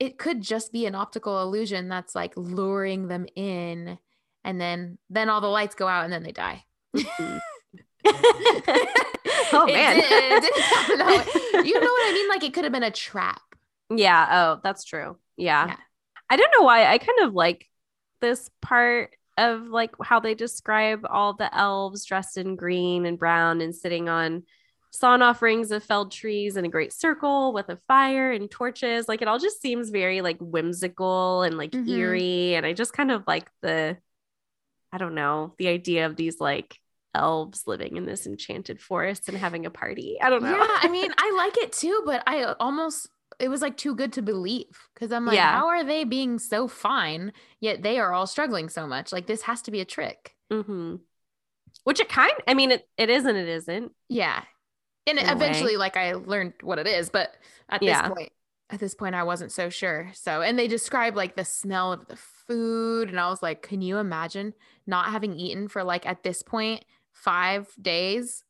it 0.00 0.18
could 0.18 0.40
just 0.42 0.72
be 0.72 0.86
an 0.86 0.94
optical 0.94 1.40
illusion 1.42 1.88
that's 1.88 2.14
like 2.14 2.32
luring 2.36 3.08
them 3.08 3.26
in. 3.36 3.98
And 4.44 4.60
then 4.60 4.98
then 5.10 5.28
all 5.28 5.40
the 5.42 5.46
lights 5.48 5.74
go 5.74 5.86
out 5.86 6.04
and 6.04 6.12
then 6.12 6.22
they 6.22 6.32
die. 6.32 6.64
oh 9.52 9.66
It 9.68 9.72
man. 9.74 9.96
did. 9.96 10.04
It 10.10 10.42
didn't 10.42 10.62
happen 10.62 10.98
that 10.98 11.08
way. 11.08 11.64
You 11.68 11.74
know 11.74 11.80
what 11.86 12.08
I 12.08 12.12
mean? 12.14 12.28
Like 12.30 12.44
it 12.44 12.54
could 12.54 12.64
have 12.64 12.72
been 12.72 12.82
a 12.82 12.90
trap. 12.90 13.42
Yeah. 13.94 14.26
Oh, 14.56 14.60
that's 14.62 14.84
true. 14.84 15.16
Yeah. 15.36 15.66
Yeah. 15.66 15.76
I 16.30 16.36
don't 16.36 16.52
know 16.58 16.64
why. 16.64 16.86
I 16.86 16.98
kind 16.98 17.20
of 17.22 17.34
like 17.34 17.66
this 18.20 18.48
part 18.62 19.10
of 19.36 19.66
like 19.66 19.90
how 20.02 20.20
they 20.20 20.34
describe 20.34 21.06
all 21.08 21.34
the 21.34 21.54
elves 21.56 22.04
dressed 22.04 22.36
in 22.36 22.56
green 22.56 23.06
and 23.06 23.18
brown 23.18 23.60
and 23.60 23.74
sitting 23.74 24.08
on 24.08 24.44
sawn 24.92 25.22
off 25.22 25.40
rings 25.40 25.70
of 25.70 25.84
felled 25.84 26.12
trees 26.12 26.56
in 26.56 26.64
a 26.64 26.68
great 26.68 26.92
circle 26.92 27.52
with 27.52 27.68
a 27.68 27.78
fire 27.88 28.32
and 28.32 28.50
torches. 28.50 29.08
Like 29.08 29.22
it 29.22 29.28
all 29.28 29.38
just 29.38 29.62
seems 29.62 29.90
very 29.90 30.20
like 30.20 30.38
whimsical 30.40 31.42
and 31.42 31.56
like 31.56 31.70
Mhm. 31.72 31.88
eerie. 31.88 32.54
And 32.54 32.66
I 32.66 32.72
just 32.72 32.92
kind 32.92 33.10
of 33.10 33.24
like 33.26 33.48
the, 33.62 33.96
I 34.92 34.98
don't 34.98 35.14
know, 35.14 35.54
the 35.58 35.68
idea 35.68 36.06
of 36.06 36.16
these 36.16 36.40
like 36.40 36.76
elves 37.14 37.64
living 37.66 37.96
in 37.96 38.04
this 38.04 38.26
enchanted 38.26 38.80
forest 38.80 39.28
and 39.28 39.38
having 39.38 39.64
a 39.64 39.70
party. 39.70 40.18
I 40.20 40.28
don't 40.30 40.42
know. 40.42 40.50
Yeah, 40.50 40.66
I 40.68 40.88
mean, 40.92 41.12
I 41.16 41.32
like 41.36 41.56
it 41.58 41.72
too, 41.72 42.02
but 42.04 42.22
I 42.26 42.44
almost 42.58 43.08
it 43.40 43.48
was 43.48 43.62
like 43.62 43.76
too 43.76 43.94
good 43.94 44.12
to 44.14 44.22
believe 44.22 44.88
because 44.94 45.12
I'm 45.12 45.26
like, 45.26 45.36
Yeah. 45.36 45.52
how 45.52 45.66
are 45.68 45.84
they 45.84 46.04
being 46.04 46.38
so 46.38 46.68
fine 46.68 47.32
yet 47.60 47.82
they 47.82 47.98
are 47.98 48.12
all 48.12 48.26
struggling 48.26 48.68
so 48.68 48.86
much? 48.86 49.12
Like 49.12 49.26
this 49.26 49.42
has 49.42 49.62
to 49.62 49.70
be 49.70 49.80
a 49.80 49.84
trick. 49.84 50.34
hmm 50.50 50.96
Which 51.84 52.00
it 52.00 52.08
kind 52.08 52.32
I 52.46 52.54
mean, 52.54 52.72
it, 52.72 52.88
it 52.96 53.10
is 53.10 53.24
and 53.24 53.36
it 53.38 53.48
isn't. 53.48 53.92
Yeah. 54.08 54.42
And 55.06 55.18
a 55.18 55.22
way. 55.22 55.32
eventually, 55.32 55.76
like 55.76 55.96
I 55.96 56.12
learned 56.14 56.54
what 56.62 56.78
it 56.78 56.86
is, 56.86 57.10
but 57.10 57.34
at 57.68 57.82
Yeah. 57.82 58.02
this 58.02 58.14
point, 58.14 58.32
at 58.68 58.78
this 58.80 58.94
point, 58.94 59.14
I 59.14 59.24
wasn't 59.24 59.50
so 59.50 59.68
sure. 59.70 60.10
So, 60.14 60.42
and 60.42 60.58
they 60.58 60.68
describe 60.68 61.16
like 61.16 61.34
the 61.36 61.44
smell 61.44 61.92
of 61.92 62.06
the 62.06 62.16
food, 62.16 63.08
and 63.08 63.18
I 63.18 63.28
was 63.28 63.42
like, 63.42 63.62
can 63.62 63.82
you 63.82 63.98
imagine 63.98 64.54
not 64.86 65.10
having 65.10 65.34
eaten 65.34 65.68
for 65.68 65.82
like 65.82 66.06
at 66.06 66.22
this 66.22 66.42
point 66.42 66.84
five 67.12 67.68
days, 67.80 68.44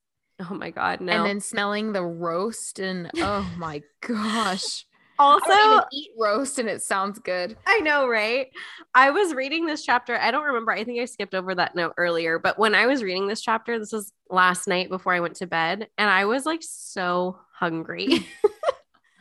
Oh 0.48 0.54
my 0.54 0.70
God. 0.70 1.00
No. 1.00 1.12
and 1.12 1.26
then 1.26 1.40
smelling 1.40 1.92
the 1.92 2.04
roast, 2.04 2.78
and 2.78 3.10
oh 3.16 3.48
my 3.58 3.82
gosh, 4.00 4.86
also, 5.20 5.50
I 5.50 5.56
don't 5.56 5.72
even 5.72 5.84
eat 5.92 6.10
roast, 6.18 6.58
and 6.58 6.66
it 6.66 6.82
sounds 6.82 7.18
good. 7.18 7.54
I 7.66 7.80
know, 7.80 8.08
right? 8.08 8.46
I 8.94 9.10
was 9.10 9.34
reading 9.34 9.66
this 9.66 9.84
chapter. 9.84 10.16
I 10.16 10.30
don't 10.30 10.44
remember. 10.44 10.72
I 10.72 10.82
think 10.82 10.98
I 10.98 11.04
skipped 11.04 11.34
over 11.34 11.54
that 11.54 11.76
note 11.76 11.92
earlier, 11.98 12.38
but 12.38 12.58
when 12.58 12.74
I 12.74 12.86
was 12.86 13.02
reading 13.02 13.28
this 13.28 13.42
chapter, 13.42 13.78
this 13.78 13.92
was 13.92 14.14
last 14.30 14.66
night 14.66 14.88
before 14.88 15.12
I 15.12 15.20
went 15.20 15.36
to 15.36 15.46
bed, 15.46 15.88
and 15.98 16.08
I 16.08 16.24
was 16.24 16.46
like 16.46 16.62
so 16.62 17.38
hungry. 17.52 18.26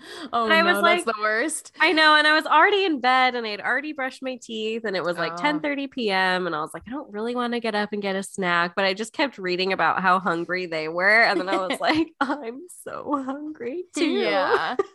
Oh 0.33 0.45
And 0.45 0.53
I 0.53 0.61
no, 0.61 0.73
was 0.73 0.83
that's 0.83 1.05
like- 1.05 1.15
the 1.15 1.21
worst. 1.21 1.71
I 1.79 1.91
know, 1.91 2.15
and 2.15 2.25
I 2.27 2.33
was 2.33 2.45
already 2.45 2.85
in 2.85 2.99
bed 2.99 3.35
and 3.35 3.45
I 3.45 3.49
had 3.49 3.61
already 3.61 3.93
brushed 3.93 4.21
my 4.23 4.37
teeth 4.41 4.83
and 4.85 4.95
it 4.95 5.03
was 5.03 5.17
like 5.17 5.33
Oh. 5.33 5.37
10 5.37 5.59
30 5.59 5.87
p.m. 5.87 6.45
And 6.47 6.55
I 6.55 6.61
was 6.61 6.71
like, 6.73 6.83
I 6.87 6.91
don't 6.91 7.11
really 7.11 7.35
want 7.35 7.53
to 7.53 7.59
get 7.59 7.75
up 7.75 7.93
and 7.93 8.01
get 8.01 8.15
a 8.15 8.23
snack, 8.23 8.73
but 8.75 8.85
I 8.85 8.93
just 8.93 9.13
kept 9.13 9.37
reading 9.37 9.73
about 9.73 10.01
how 10.01 10.19
hungry 10.19 10.65
they 10.65 10.87
were. 10.87 11.23
And 11.23 11.39
then 11.39 11.49
I 11.49 11.57
was 11.67 11.77
like, 11.81 12.07
I'm 12.21 12.61
so 12.83 13.23
hungry 13.25 13.83
too. 13.95 14.05
Yeah. 14.09 14.75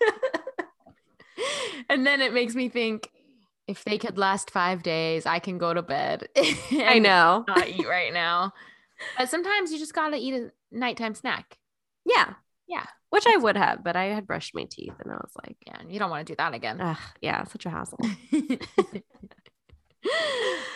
and 1.89 2.07
then 2.07 2.21
it 2.21 2.33
makes 2.33 2.55
me 2.55 2.69
think 2.69 3.11
if 3.67 3.85
they 3.85 3.99
could 3.99 4.19
last 4.19 4.51
five 4.51 4.83
days, 4.83 5.27
I 5.27 5.39
can 5.39 5.59
go 5.59 5.73
to 5.73 5.83
bed. 5.83 6.29
I 6.73 6.99
know. 6.99 7.45
Not 7.49 7.69
eat 7.69 7.87
right 7.89 8.13
now. 8.13 8.53
But 9.19 9.31
sometimes 9.31 9.73
you 9.73 9.79
just 9.79 9.95
gotta 9.95 10.17
eat 10.17 10.35
a 10.35 10.51
nighttime 10.71 11.15
snack. 11.15 11.59
Yeah. 12.05 12.35
Yeah. 12.69 12.85
Which 13.15 13.25
I 13.29 13.37
would 13.37 13.57
have, 13.57 13.85
but 13.85 13.95
I 13.97 14.07
had 14.07 14.27
brushed 14.27 14.55
my 14.55 14.65
teeth 14.69 14.95
and 15.03 15.13
I 15.13 15.17
was 15.17 15.33
like, 15.45 15.57
Yeah, 15.67 15.79
you 15.89 15.99
don't 16.01 16.11
want 16.11 16.27
to 16.27 16.33
do 16.33 16.37
that 16.37 16.53
again. 16.53 16.81
ugh, 16.81 16.99
yeah, 17.23 17.45
such 17.45 17.65
a 17.67 17.71
hassle. 17.71 17.99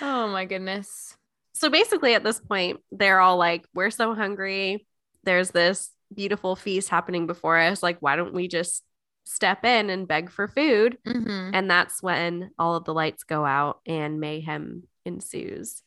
oh 0.01 0.29
my 0.29 0.45
goodness. 0.47 1.17
so 1.53 1.69
basically 1.69 2.15
at 2.15 2.25
this 2.25 2.41
point 2.41 2.81
they're 2.93 3.21
all 3.21 3.37
like 3.37 3.67
we're 3.75 3.91
so 3.91 4.15
hungry 4.15 4.87
there's 5.25 5.51
this 5.51 5.91
beautiful 6.15 6.57
feast 6.57 6.89
happening 6.89 7.27
before 7.27 7.59
us 7.59 7.83
like 7.83 7.99
why 8.01 8.17
don't 8.17 8.33
we 8.33 8.49
just 8.49 8.83
step 9.25 9.65
in 9.65 9.91
and 9.91 10.09
beg 10.09 10.31
for 10.31 10.49
food 10.49 10.97
Mhm. 11.07 11.51
and 11.53 11.71
that's 11.71 12.03
when 12.03 12.51
all 12.59 12.77
of 12.77 12.85
the 12.85 12.95
lights 12.95 13.25
go 13.25 13.45
out 13.45 13.81
and 13.87 14.21
mayhem 14.21 14.85
ensues 15.05 15.83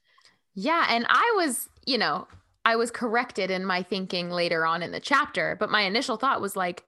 Yeah, 0.53 0.85
and 0.89 1.05
I 1.09 1.33
was, 1.37 1.67
you 1.85 1.97
know, 1.97 2.27
I 2.63 2.75
was 2.75 2.91
corrected 2.91 3.49
in 3.49 3.65
my 3.65 3.83
thinking 3.83 4.29
later 4.29 4.65
on 4.65 4.83
in 4.83 4.91
the 4.91 4.99
chapter, 4.99 5.55
but 5.59 5.71
my 5.71 5.81
initial 5.81 6.17
thought 6.17 6.41
was 6.41 6.55
like, 6.55 6.85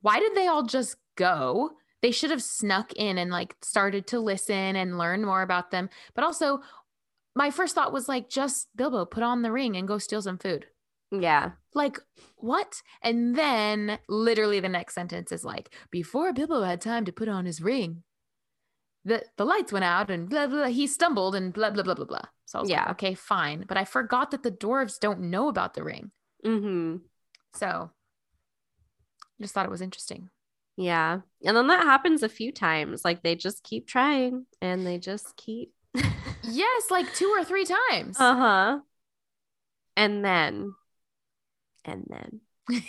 why 0.00 0.18
did 0.18 0.34
they 0.34 0.46
all 0.46 0.62
just 0.62 0.96
go? 1.16 1.72
They 2.02 2.10
should 2.10 2.30
have 2.30 2.42
snuck 2.42 2.92
in 2.94 3.18
and 3.18 3.30
like 3.30 3.56
started 3.62 4.06
to 4.08 4.20
listen 4.20 4.76
and 4.76 4.98
learn 4.98 5.24
more 5.24 5.42
about 5.42 5.70
them. 5.70 5.90
But 6.14 6.24
also, 6.24 6.62
my 7.34 7.50
first 7.50 7.74
thought 7.74 7.92
was 7.92 8.08
like, 8.08 8.28
just 8.28 8.68
Bilbo, 8.74 9.04
put 9.04 9.22
on 9.22 9.42
the 9.42 9.52
ring 9.52 9.76
and 9.76 9.86
go 9.86 9.98
steal 9.98 10.22
some 10.22 10.38
food. 10.38 10.66
yeah 11.12 11.52
Like, 11.74 11.98
what? 12.36 12.82
And 13.02 13.36
then 13.36 13.98
literally 14.08 14.60
the 14.60 14.68
next 14.68 14.94
sentence 14.94 15.30
is 15.30 15.44
like, 15.44 15.74
before 15.90 16.32
Bilbo 16.32 16.62
had 16.62 16.80
time 16.80 17.04
to 17.04 17.12
put 17.12 17.28
on 17.28 17.44
his 17.44 17.60
ring, 17.60 18.02
the 19.04 19.24
the 19.36 19.44
lights 19.44 19.72
went 19.72 19.84
out 19.84 20.10
and 20.10 20.28
blah 20.28 20.46
blah. 20.46 20.66
He 20.66 20.86
stumbled 20.86 21.34
and 21.34 21.52
blah 21.52 21.70
blah 21.70 21.82
blah 21.82 21.94
blah 21.94 22.04
blah. 22.06 22.22
So 22.46 22.58
I 22.58 22.62
was 22.62 22.70
like, 22.70 22.78
Yeah. 22.78 22.90
okay, 22.92 23.14
fine. 23.14 23.64
But 23.68 23.76
I 23.76 23.84
forgot 23.84 24.30
that 24.32 24.42
the 24.42 24.50
dwarves 24.50 24.98
don't 25.00 25.30
know 25.30 25.48
about 25.48 25.74
the 25.74 25.84
ring. 25.84 26.10
Mm-hmm. 26.44 26.96
So 27.54 27.90
I 29.22 29.42
just 29.42 29.54
thought 29.54 29.66
it 29.66 29.70
was 29.70 29.80
interesting. 29.82 30.28
Yeah. 30.76 31.20
And 31.44 31.56
then 31.56 31.66
that 31.68 31.84
happens 31.84 32.22
a 32.22 32.28
few 32.28 32.52
times. 32.52 33.04
Like 33.04 33.22
they 33.22 33.36
just 33.36 33.62
keep 33.62 33.86
trying 33.86 34.46
and 34.60 34.86
they 34.86 34.98
just 34.98 35.36
keep. 35.36 35.72
Yes, 36.42 36.90
like 36.90 37.12
two 37.14 37.26
or 37.26 37.44
three 37.44 37.66
times. 37.66 38.18
uh 38.18 38.34
huh. 38.34 38.78
And 39.94 40.24
then, 40.24 40.72
and 41.84 42.06
then 42.08 42.40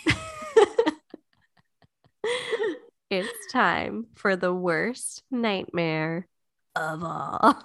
it's 3.12 3.52
time 3.52 4.06
for 4.14 4.36
the 4.36 4.52
worst 4.54 5.22
nightmare 5.30 6.26
of 6.74 7.04
all. 7.04 7.62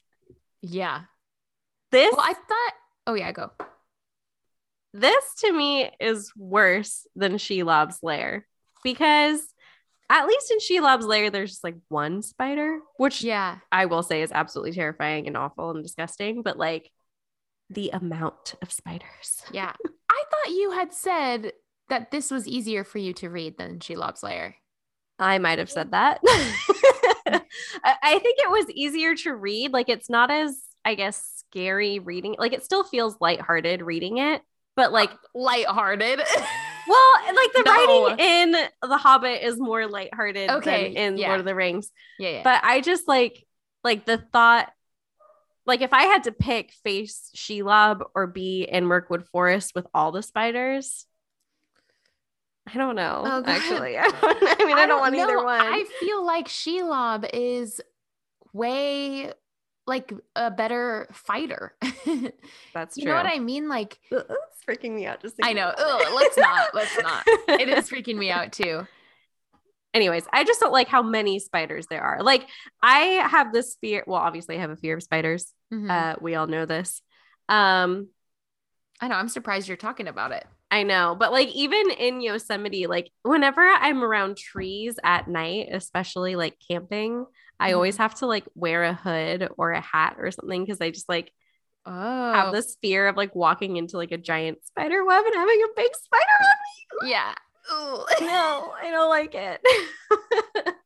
yeah. 0.62 1.02
This, 1.92 2.12
Well, 2.12 2.24
I 2.26 2.34
thought. 2.34 2.72
Oh 3.06 3.14
yeah, 3.14 3.32
go. 3.32 3.50
this 4.92 5.24
to 5.40 5.52
me 5.52 5.90
is 6.00 6.32
worse 6.36 7.06
than 7.14 7.38
she 7.38 7.60
Shelob's 7.60 7.98
lair 8.02 8.46
because 8.82 9.40
at 10.10 10.26
least 10.26 10.50
in 10.50 10.60
she 10.60 10.78
Shelob's 10.78 11.06
lair, 11.06 11.30
there's 11.30 11.50
just 11.52 11.64
like 11.64 11.76
one 11.88 12.22
spider, 12.22 12.78
which 12.96 13.22
Yeah. 13.22 13.58
I 13.72 13.86
will 13.86 14.02
say 14.02 14.22
is 14.22 14.32
absolutely 14.32 14.72
terrifying 14.72 15.26
and 15.26 15.36
awful 15.36 15.70
and 15.70 15.82
disgusting, 15.82 16.42
but 16.42 16.58
like 16.58 16.90
the 17.70 17.90
amount 17.90 18.54
of 18.62 18.70
spiders. 18.72 19.42
Yeah. 19.52 19.72
I 20.10 20.22
thought 20.30 20.54
you 20.54 20.70
had 20.72 20.92
said 20.92 21.52
that 21.88 22.10
this 22.10 22.30
was 22.30 22.46
easier 22.48 22.84
for 22.84 22.98
you 22.98 23.12
to 23.14 23.30
read 23.30 23.58
than 23.58 23.80
she 23.80 23.94
Shelob's 23.94 24.22
Lair. 24.22 24.56
I 25.18 25.38
might 25.38 25.58
have 25.58 25.70
said 25.70 25.92
that. 25.92 26.20
I 27.84 28.18
think 28.18 28.38
it 28.38 28.50
was 28.50 28.70
easier 28.70 29.14
to 29.16 29.34
read. 29.34 29.72
Like 29.72 29.88
it's 29.88 30.10
not 30.10 30.30
as, 30.30 30.60
I 30.84 30.94
guess, 30.94 31.42
scary 31.50 31.98
reading. 31.98 32.36
Like 32.38 32.52
it 32.52 32.64
still 32.64 32.84
feels 32.84 33.16
lighthearted 33.20 33.82
reading 33.82 34.18
it, 34.18 34.42
but 34.76 34.92
like, 34.92 35.10
Lighthearted. 35.34 36.18
well, 36.88 37.12
like 37.26 37.52
the 37.52 37.62
No. 37.64 37.72
writing 37.72 38.18
in 38.24 38.52
The 38.82 38.96
Hobbit 38.96 39.42
is 39.42 39.58
more 39.58 39.86
lighthearted 39.86 40.50
Okay, 40.50 40.94
than 40.94 40.96
in 41.14 41.18
yeah. 41.18 41.28
Lord 41.28 41.40
of 41.40 41.46
the 41.46 41.54
Rings. 41.54 41.90
yeah, 42.18 42.30
yeah. 42.30 42.42
But 42.44 42.60
I 42.62 42.80
just 42.80 43.08
like, 43.08 43.46
like 43.84 44.04
the 44.06 44.18
thought, 44.18 44.70
like 45.66 45.80
if 45.80 45.92
I 45.92 46.02
had 46.04 46.24
to 46.24 46.32
pick 46.32 46.72
face 46.84 47.30
Shelob 47.36 48.02
or 48.14 48.26
be 48.28 48.62
in 48.62 48.86
Mirkwood 48.86 49.26
Forest 49.26 49.72
with 49.74 49.86
all 49.92 50.12
the 50.12 50.22
spiders, 50.22 51.06
I 52.66 52.78
don't 52.78 52.96
know. 52.96 53.22
Oh, 53.24 53.42
actually, 53.46 53.96
I, 53.98 54.02
don't, 54.20 54.60
I 54.60 54.64
mean, 54.64 54.76
I, 54.76 54.86
don't, 54.86 55.00
want 55.00 55.14
either 55.14 55.42
one. 55.42 55.60
I 55.60 55.84
feel 56.00 56.24
like 56.24 56.48
Shelob 56.48 57.28
is 57.32 57.80
way 58.52 59.32
like 59.86 60.12
a 60.34 60.50
better 60.50 61.06
fighter. 61.12 61.74
you 62.04 62.32
That's 62.74 62.96
true. 62.96 63.02
You 63.02 63.08
know 63.08 63.14
what 63.14 63.26
I 63.26 63.38
mean? 63.38 63.68
Like, 63.68 63.98
It's 64.10 64.64
freaking 64.68 64.94
me 64.94 65.06
out. 65.06 65.22
Just 65.22 65.36
I 65.42 65.52
know. 65.52 65.72
Ugh, 65.76 66.12
let's 66.14 66.36
not. 66.36 66.74
Let's 66.74 66.98
not. 67.00 67.22
it. 67.26 67.68
Is 67.68 67.88
freaking 67.88 68.16
me 68.16 68.30
out 68.30 68.52
too. 68.52 68.86
Anyways, 69.94 70.24
I 70.32 70.44
just 70.44 70.60
don't 70.60 70.72
like 70.72 70.88
how 70.88 71.02
many 71.02 71.38
spiders 71.38 71.86
there 71.86 72.02
are. 72.02 72.22
Like, 72.22 72.48
I 72.82 72.98
have 73.30 73.52
this 73.52 73.76
fear. 73.80 74.02
Well, 74.06 74.20
obviously, 74.20 74.56
I 74.56 74.60
have 74.60 74.70
a 74.70 74.76
fear 74.76 74.96
of 74.96 75.02
spiders. 75.02 75.52
Mhm. 75.72 75.90
Uh, 75.90 76.16
we 76.20 76.34
all 76.34 76.46
know 76.48 76.66
this. 76.66 77.00
Um, 77.48 78.08
I 79.00 79.08
know. 79.08 79.16
I'm 79.16 79.28
surprised 79.28 79.68
you're 79.68 79.76
talking 79.76 80.08
about 80.08 80.32
it. 80.32 80.46
I 80.70 80.82
know, 80.82 81.14
but 81.18 81.30
like 81.32 81.48
even 81.48 81.90
in 81.90 82.20
Yosemite, 82.20 82.86
like 82.86 83.10
whenever 83.22 83.62
I'm 83.62 84.02
around 84.02 84.36
trees 84.36 84.98
at 85.04 85.28
night, 85.28 85.68
especially 85.70 86.34
like 86.34 86.56
camping, 86.70 87.24
I 87.60 87.70
Mhm. 87.70 87.74
always 87.76 87.96
have 87.98 88.14
to 88.16 88.26
like 88.26 88.44
wear 88.54 88.84
a 88.84 88.94
hood 88.94 89.48
or 89.56 89.70
a 89.72 89.80
hat 89.80 90.16
or 90.18 90.30
something 90.30 90.64
because 90.64 90.80
I 90.80 90.90
just 90.90 91.08
like 91.08 91.32
Oh, 91.88 92.32
have 92.32 92.52
this 92.52 92.76
fear 92.82 93.06
of 93.06 93.16
like 93.16 93.34
walking 93.36 93.76
into 93.76 93.96
like 93.96 94.10
a 94.10 94.18
giant 94.18 94.64
spider 94.66 95.04
web 95.04 95.24
and 95.24 95.34
having 95.36 95.62
a 95.62 95.68
big 95.76 95.94
spider 95.94 96.24
on 96.40 97.02
me. 97.04 97.10
Yeah. 97.12 97.34
No, 98.20 98.72
I 98.80 98.90
don't 98.90 99.08
like 99.10 99.34
it. 99.34 99.60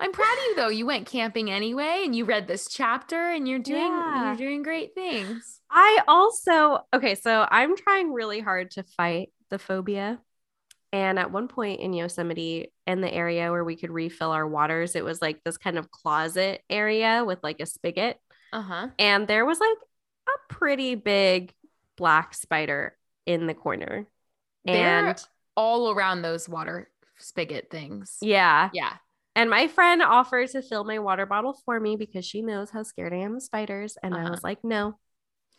I'm 0.00 0.12
proud 0.12 0.32
of 0.38 0.44
you 0.44 0.54
though. 0.56 0.68
You 0.68 0.86
went 0.86 1.06
camping 1.06 1.50
anyway, 1.50 2.02
and 2.04 2.14
you 2.14 2.24
read 2.24 2.46
this 2.46 2.68
chapter, 2.68 3.30
and 3.30 3.48
you're 3.48 3.58
doing 3.58 3.80
Yeah. 3.82 4.26
you're 4.28 4.36
doing 4.36 4.62
great 4.62 4.94
things. 4.94 5.60
I 5.70 6.00
also, 6.06 6.80
okay, 6.94 7.14
so 7.16 7.46
I'm 7.50 7.76
trying 7.76 8.12
really 8.12 8.40
hard 8.40 8.70
to 8.72 8.82
fight 8.82 9.30
the 9.50 9.58
phobia. 9.58 10.20
And 10.92 11.18
at 11.18 11.30
one 11.32 11.48
point 11.48 11.80
in 11.80 11.92
Yosemite, 11.92 12.72
in 12.86 13.00
the 13.00 13.12
area 13.12 13.50
where 13.50 13.64
we 13.64 13.76
could 13.76 13.90
refill 13.90 14.30
our 14.30 14.46
waters, 14.46 14.94
it 14.96 15.04
was 15.04 15.20
like 15.20 15.42
this 15.44 15.58
kind 15.58 15.76
of 15.76 15.90
closet 15.90 16.62
area 16.70 17.24
with 17.26 17.40
like 17.42 17.60
a 17.60 17.66
spigot. 17.66 18.18
Uh 18.52 18.62
huh. 18.62 18.88
And 18.98 19.26
there 19.26 19.44
was 19.44 19.58
like 19.60 19.76
a 20.28 20.52
pretty 20.54 20.94
big 20.94 21.52
black 21.96 22.32
spider 22.34 22.96
in 23.26 23.46
the 23.46 23.54
corner. 23.54 24.06
They're- 24.64 24.76
And 25.08 25.26
All 25.56 25.90
around 25.90 26.22
those 26.22 26.48
water 26.48 26.88
spigot 27.18 27.68
things. 27.70 28.18
yeah. 28.20 28.70
Yeah. 28.72 28.92
And 29.36 29.48
my 29.50 29.68
friend 29.68 30.02
offered 30.02 30.48
to 30.50 30.62
fill 30.62 30.82
my 30.84 30.98
water 30.98 31.26
bottle 31.26 31.56
for 31.64 31.78
me 31.78 31.94
because 31.96 32.24
she 32.24 32.40
knows 32.42 32.70
how 32.70 32.82
scared 32.82 33.12
I 33.12 33.18
am 33.18 33.36
of 33.36 33.42
spiders. 33.42 33.96
And 34.02 34.14
I 34.14 34.22
Uh-huh. 34.22 34.30
was 34.30 34.42
like, 34.42 34.64
no, 34.64 34.98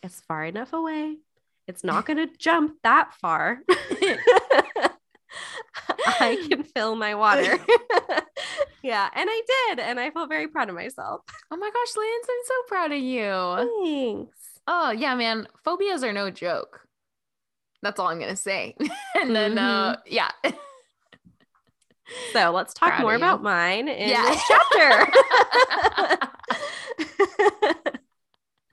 it's 0.02 0.20
far 0.22 0.44
enough 0.44 0.72
away. 0.72 1.16
It's 1.68 1.84
not 1.84 2.04
going 2.06 2.16
to 2.18 2.28
jump 2.38 2.74
that 2.82 3.14
far. 3.20 3.60
I 6.20 6.44
can 6.48 6.64
fill 6.64 6.96
my 6.96 7.14
water. 7.14 7.58
yeah. 8.82 9.08
And 9.14 9.28
I 9.30 9.42
did. 9.68 9.78
And 9.80 10.00
I 10.00 10.10
felt 10.10 10.28
very 10.28 10.48
proud 10.48 10.68
of 10.68 10.74
myself. 10.74 11.20
Oh 11.50 11.56
my 11.56 11.70
gosh, 11.70 11.96
Lance, 11.96 12.26
I'm 12.28 12.44
so 12.46 12.54
proud 12.66 12.92
of 12.92 12.98
you. 12.98 13.84
Thanks. 13.84 14.38
Oh 14.66 14.90
yeah, 14.90 15.14
man. 15.14 15.46
Phobias 15.64 16.02
are 16.02 16.12
no 16.12 16.30
joke. 16.30 16.80
That's 17.82 18.00
all 18.00 18.08
I'm 18.08 18.18
gonna 18.18 18.36
say. 18.36 18.74
and 19.14 19.34
then 19.36 19.56
uh 19.58 19.96
yeah. 20.06 20.30
So 22.32 22.50
let's 22.50 22.74
talk 22.74 22.90
Proud 22.90 23.02
more 23.02 23.14
about 23.14 23.42
mine 23.42 23.88
in 23.88 24.08
Yeah. 24.08 24.22
this 24.22 24.42
chapter. 24.48 25.12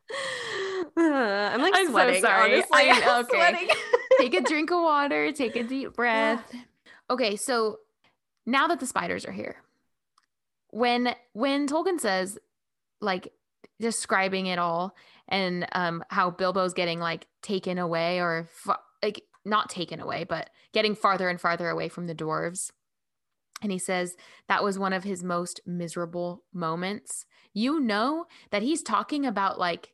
I'm 0.98 1.62
like 1.62 1.74
I'm 1.76 1.88
so 1.88 1.94
sorry. 2.22 2.54
Honestly. 2.54 2.70
I- 2.74 3.20
okay. 3.20 3.38
sweating. 3.38 3.70
take 4.20 4.34
a 4.36 4.42
drink 4.42 4.72
of 4.72 4.82
water, 4.82 5.32
take 5.32 5.56
a 5.56 5.64
deep 5.64 5.94
breath. 5.94 6.44
Okay, 7.10 7.36
so 7.36 7.80
now 8.46 8.68
that 8.68 8.80
the 8.80 8.86
spiders 8.86 9.26
are 9.26 9.32
here, 9.32 9.56
when 10.70 11.14
when 11.34 11.68
Tolkien 11.68 12.00
says 12.00 12.38
like 13.02 13.34
describing 13.80 14.46
it 14.48 14.60
all 14.60 14.96
and 15.28 15.68
um 15.74 16.04
how 16.10 16.32
Bilbo's 16.32 16.74
getting 16.74 17.00
like 17.00 17.28
taken 17.42 17.78
away 17.78 18.20
or 18.22 18.48
fa- 18.52 18.80
like 19.04 19.22
not 19.44 19.70
taken 19.70 20.00
away, 20.00 20.24
but 20.24 20.50
getting 20.74 20.96
farther 20.96 21.30
and 21.30 21.40
farther 21.42 21.70
away 21.70 21.90
from 21.90 22.08
the 22.08 22.16
dwarves. 22.16 22.72
And 23.62 23.72
he 23.72 23.80
says 23.80 24.16
that 24.48 24.64
was 24.64 24.78
one 24.78 24.94
of 24.94 25.04
his 25.04 25.24
most 25.24 25.62
miserable 25.66 26.44
moments. 26.54 27.26
You 27.54 27.80
know 27.80 28.26
that 28.52 28.62
he's 28.62 28.84
talking 28.84 29.26
about 29.26 29.60
like 29.60 29.94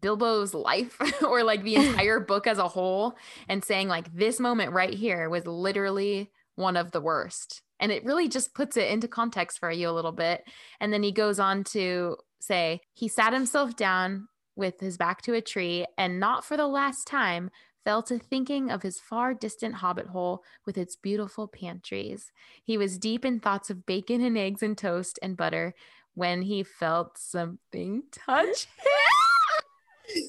Bilbo's 0.00 0.54
life 0.54 0.98
or 1.22 1.42
like 1.42 1.62
the 1.62 1.76
entire 1.86 2.20
book 2.20 2.46
as 2.46 2.58
a 2.58 2.68
whole 2.68 3.16
and 3.48 3.64
saying 3.64 3.88
like 3.88 4.14
this 4.14 4.40
moment 4.40 4.72
right 4.72 4.94
here 4.94 5.28
was 5.28 5.46
literally 5.46 6.30
one 6.54 6.76
of 6.76 6.92
the 6.92 7.00
worst. 7.00 7.62
And 7.80 7.90
it 7.90 8.04
really 8.04 8.28
just 8.28 8.54
puts 8.54 8.76
it 8.76 8.90
into 8.90 9.08
context 9.08 9.58
for 9.58 9.70
you 9.70 9.88
a 9.88 9.90
little 9.90 10.12
bit. 10.12 10.44
And 10.80 10.92
then 10.92 11.02
he 11.02 11.10
goes 11.10 11.40
on 11.40 11.64
to 11.64 12.16
say 12.40 12.80
he 12.94 13.08
sat 13.08 13.32
himself 13.32 13.74
down 13.74 14.28
with 14.54 14.78
his 14.80 14.96
back 14.96 15.22
to 15.22 15.34
a 15.34 15.40
tree 15.40 15.86
and 15.96 16.20
not 16.20 16.44
for 16.44 16.56
the 16.56 16.66
last 16.66 17.06
time 17.06 17.50
fell 17.84 18.02
to 18.04 18.18
thinking 18.18 18.70
of 18.70 18.82
his 18.82 19.00
far 19.00 19.34
distant 19.34 19.76
hobbit 19.76 20.06
hole 20.06 20.42
with 20.66 20.78
its 20.78 20.96
beautiful 20.96 21.48
pantries. 21.48 22.30
He 22.64 22.78
was 22.78 22.98
deep 22.98 23.24
in 23.24 23.40
thoughts 23.40 23.70
of 23.70 23.86
bacon 23.86 24.20
and 24.22 24.36
eggs 24.38 24.62
and 24.62 24.76
toast 24.76 25.18
and 25.22 25.36
butter 25.36 25.74
when 26.14 26.42
he 26.42 26.62
felt 26.62 27.18
something 27.18 28.02
touch 28.12 28.66
him. 28.76 30.22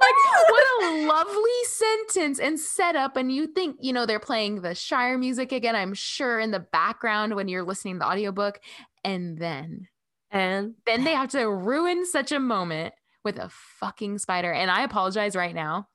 like 0.00 0.50
what 0.50 0.84
a 0.84 1.06
lovely 1.06 1.64
sentence 1.64 2.38
and 2.38 2.58
setup 2.58 3.16
and 3.16 3.32
you 3.32 3.46
think 3.46 3.76
you 3.80 3.92
know 3.92 4.04
they're 4.04 4.18
playing 4.20 4.60
the 4.60 4.74
shire 4.74 5.16
music 5.16 5.52
again 5.52 5.74
i'm 5.74 5.94
sure 5.94 6.38
in 6.38 6.50
the 6.50 6.58
background 6.60 7.34
when 7.34 7.48
you're 7.48 7.62
listening 7.62 7.94
to 7.94 8.00
the 8.00 8.06
audiobook 8.06 8.60
and 9.04 9.38
then 9.38 9.86
And 10.30 10.74
then 10.84 11.04
they 11.04 11.14
have 11.14 11.30
to 11.30 11.48
ruin 11.48 12.04
such 12.04 12.32
a 12.32 12.40
moment 12.40 12.92
with 13.24 13.38
a 13.38 13.48
fucking 13.80 14.18
spider 14.18 14.52
and 14.52 14.70
i 14.70 14.82
apologize 14.82 15.34
right 15.36 15.54
now 15.54 15.88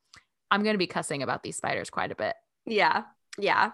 i'm 0.54 0.64
going 0.64 0.76
to 0.76 0.78
be 0.78 0.88
cussing 0.88 1.22
about 1.22 1.44
these 1.44 1.58
spiders 1.58 1.90
quite 1.90 2.12
a 2.12 2.16
bit 2.16 2.36
yeah, 2.66 3.04
yeah. 3.38 3.72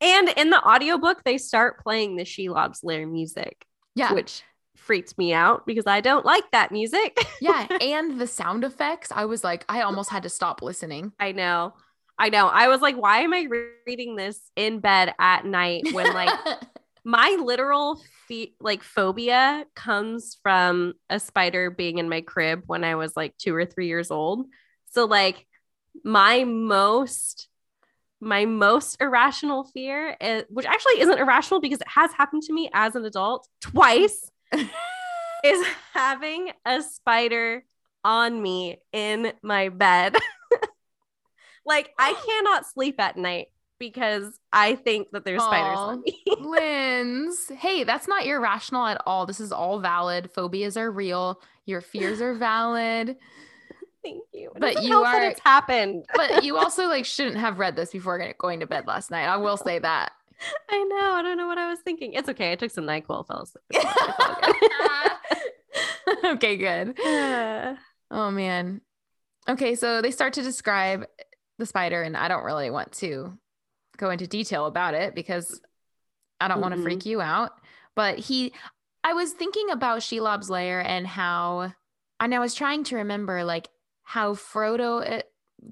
And 0.00 0.28
in 0.28 0.50
the 0.50 0.62
audiobook, 0.62 1.22
they 1.24 1.38
start 1.38 1.82
playing 1.82 2.16
the 2.16 2.24
Shelob's 2.24 2.82
Lair 2.82 3.06
music, 3.06 3.64
yeah 3.94 4.12
which 4.12 4.42
freaked 4.76 5.16
me 5.16 5.32
out 5.32 5.66
because 5.66 5.86
I 5.86 6.00
don't 6.00 6.26
like 6.26 6.50
that 6.50 6.72
music. 6.72 7.16
yeah 7.40 7.66
and 7.80 8.20
the 8.20 8.26
sound 8.26 8.64
effects 8.64 9.12
i 9.12 9.24
was 9.24 9.44
like 9.44 9.64
i 9.68 9.82
almost 9.82 10.10
had 10.10 10.24
to 10.24 10.28
stop 10.28 10.62
listening 10.62 11.12
I 11.18 11.32
know. 11.32 11.74
I 12.16 12.28
know. 12.28 12.46
I 12.46 12.68
was 12.68 12.80
like, 12.80 12.96
why 12.96 13.20
am 13.22 13.32
I 13.34 13.48
reading 13.86 14.14
this 14.14 14.40
in 14.54 14.78
bed 14.78 15.14
at 15.18 15.44
night 15.44 15.82
when 15.92 16.12
like 16.12 16.30
my 17.04 17.36
literal 17.42 18.00
fe- 18.28 18.54
like 18.60 18.84
phobia 18.84 19.64
comes 19.74 20.38
from 20.42 20.94
a 21.10 21.18
spider 21.18 21.70
being 21.70 21.98
in 21.98 22.08
my 22.08 22.20
crib 22.20 22.62
when 22.66 22.84
I 22.84 22.94
was 22.94 23.16
like 23.16 23.36
two 23.36 23.54
or 23.54 23.64
three 23.64 23.88
years 23.88 24.12
old. 24.12 24.46
So 24.90 25.06
like 25.06 25.44
my 26.02 26.44
most 26.44 27.48
my 28.20 28.46
most 28.46 28.96
irrational 29.02 29.64
fear 29.64 30.16
is, 30.18 30.44
which 30.48 30.64
actually 30.64 31.00
isn't 31.00 31.18
irrational 31.18 31.60
because 31.60 31.80
it 31.80 31.88
has 31.88 32.10
happened 32.12 32.42
to 32.42 32.54
me 32.54 32.70
as 32.72 32.94
an 32.94 33.04
adult 33.04 33.46
twice 33.60 34.30
is 35.44 35.66
having 35.92 36.50
a 36.64 36.80
spider 36.80 37.64
on 38.02 38.40
me 38.40 38.78
in 38.92 39.32
my 39.42 39.68
bed 39.68 40.16
like 41.66 41.92
i 41.98 42.12
cannot 42.26 42.66
sleep 42.66 42.98
at 42.98 43.18
night 43.18 43.48
because 43.78 44.38
I 44.52 44.76
think 44.76 45.10
that 45.12 45.24
there's 45.24 45.42
spiders 45.42 45.78
on 45.78 46.02
me. 46.02 46.22
Hey, 47.58 47.84
that's 47.84 48.08
not 48.08 48.24
irrational 48.24 48.86
at 48.86 49.00
all. 49.06 49.26
This 49.26 49.40
is 49.40 49.52
all 49.52 49.80
valid. 49.80 50.30
Phobias 50.32 50.76
are 50.76 50.90
real. 50.90 51.40
Your 51.66 51.80
fears 51.80 52.20
are 52.20 52.34
valid. 52.34 53.16
Thank 54.04 54.22
you. 54.32 54.52
It 54.54 54.60
But 54.60 54.82
you 54.82 55.02
are- 55.02 55.22
it's 55.24 55.40
happened. 55.40 56.04
But 56.14 56.44
you 56.44 56.56
also 56.62 56.86
like 56.86 57.04
shouldn't 57.06 57.38
have 57.38 57.58
read 57.58 57.74
this 57.74 57.90
before 57.90 58.32
going 58.38 58.60
to 58.60 58.66
bed 58.66 58.86
last 58.86 59.10
night. 59.10 59.24
I 59.26 59.38
will 59.38 59.56
say 59.56 59.78
that. 59.78 60.12
I 60.68 60.84
know. 60.84 61.12
I 61.14 61.22
don't 61.22 61.36
know 61.38 61.46
what 61.46 61.58
I 61.58 61.70
was 61.70 61.78
thinking. 61.80 62.12
It's 62.12 62.28
okay. 62.28 62.52
I 62.52 62.56
took 62.56 62.70
some 62.70 62.84
NyQuil, 62.84 63.26
fell 63.26 63.42
asleep. 63.42 63.64
It's 63.70 64.18
all 64.18 64.36
good. 66.22 66.24
okay, 66.36 66.56
good. 66.56 67.00
Uh, 67.00 67.76
Oh 68.10 68.30
man. 68.30 68.80
Okay, 69.48 69.74
so 69.74 70.00
they 70.02 70.10
start 70.10 70.34
to 70.34 70.42
describe 70.42 71.06
the 71.58 71.66
spider, 71.66 72.02
and 72.02 72.16
I 72.16 72.28
don't 72.28 72.44
really 72.44 72.70
want 72.70 72.92
to 72.92 73.36
go 73.96 74.10
into 74.10 74.26
detail 74.26 74.66
about 74.66 74.94
it 74.94 75.14
because 75.14 75.60
I 76.40 76.48
don't 76.48 76.60
want 76.60 76.74
to 76.74 76.82
freak 76.82 77.06
you 77.06 77.20
out. 77.20 77.52
But 77.96 78.18
he, 78.18 78.52
I 79.02 79.12
was 79.14 79.32
thinking 79.32 79.70
about 79.70 80.00
Shelob's 80.00 80.50
lair 80.50 80.80
and 80.80 81.06
how, 81.06 81.72
and 82.20 82.34
I 82.34 82.38
was 82.38 82.54
trying 82.54 82.84
to 82.84 82.96
remember 82.96 83.44
like 83.44 83.68
how 84.04 84.34
Frodo 84.34 85.18
uh, 85.18 85.22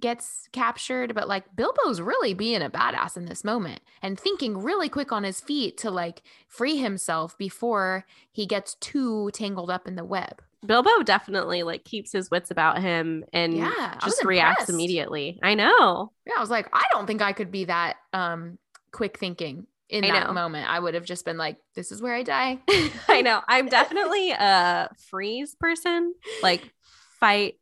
gets 0.00 0.48
captured, 0.52 1.14
but 1.14 1.28
like 1.28 1.44
Bilbo's 1.54 2.00
really 2.00 2.34
being 2.34 2.62
a 2.62 2.70
badass 2.70 3.16
in 3.16 3.26
this 3.26 3.44
moment 3.44 3.80
and 4.00 4.18
thinking 4.18 4.58
really 4.58 4.88
quick 4.88 5.12
on 5.12 5.24
his 5.24 5.40
feet 5.40 5.76
to 5.78 5.90
like 5.90 6.22
free 6.48 6.76
himself 6.76 7.36
before 7.38 8.04
he 8.30 8.46
gets 8.46 8.74
too 8.76 9.30
tangled 9.32 9.70
up 9.70 9.86
in 9.86 9.96
the 9.96 10.04
web. 10.04 10.42
Bilbo 10.64 11.02
definitely 11.02 11.62
like 11.64 11.84
keeps 11.84 12.12
his 12.12 12.30
wits 12.30 12.50
about 12.50 12.80
him 12.80 13.24
and 13.32 13.52
Yeah, 13.54 13.98
just 14.04 14.24
reacts 14.24 14.68
immediately. 14.68 15.38
I 15.42 15.54
know. 15.54 16.12
Yeah, 16.26 16.34
I 16.36 16.40
was 16.40 16.50
like, 16.50 16.68
I 16.72 16.84
don't 16.92 17.06
think 17.06 17.20
I 17.20 17.32
could 17.32 17.50
be 17.50 17.64
that 17.64 17.96
um 18.12 18.58
quick 18.92 19.18
thinking 19.18 19.66
in 19.88 20.04
I 20.04 20.08
that 20.08 20.28
know. 20.28 20.32
moment. 20.32 20.70
I 20.70 20.78
would 20.78 20.94
have 20.94 21.04
just 21.04 21.24
been 21.24 21.36
like, 21.36 21.58
this 21.74 21.90
is 21.92 22.00
where 22.00 22.14
I 22.14 22.22
die. 22.22 22.60
I 23.08 23.22
know. 23.22 23.40
I'm 23.48 23.68
definitely 23.68 24.30
a 24.30 24.88
freeze 25.10 25.54
person. 25.56 26.14
Like 26.42 26.72
fight, 27.20 27.56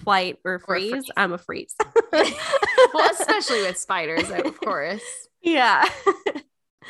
flight, 0.00 0.38
or 0.44 0.58
freeze. 0.58 0.90
freeze. 0.90 1.10
I'm 1.16 1.32
a 1.32 1.38
freeze. 1.38 1.74
well, 2.12 3.10
especially 3.12 3.62
with 3.62 3.78
spiders, 3.78 4.30
of 4.30 4.60
course. 4.60 5.02
yeah. 5.42 5.84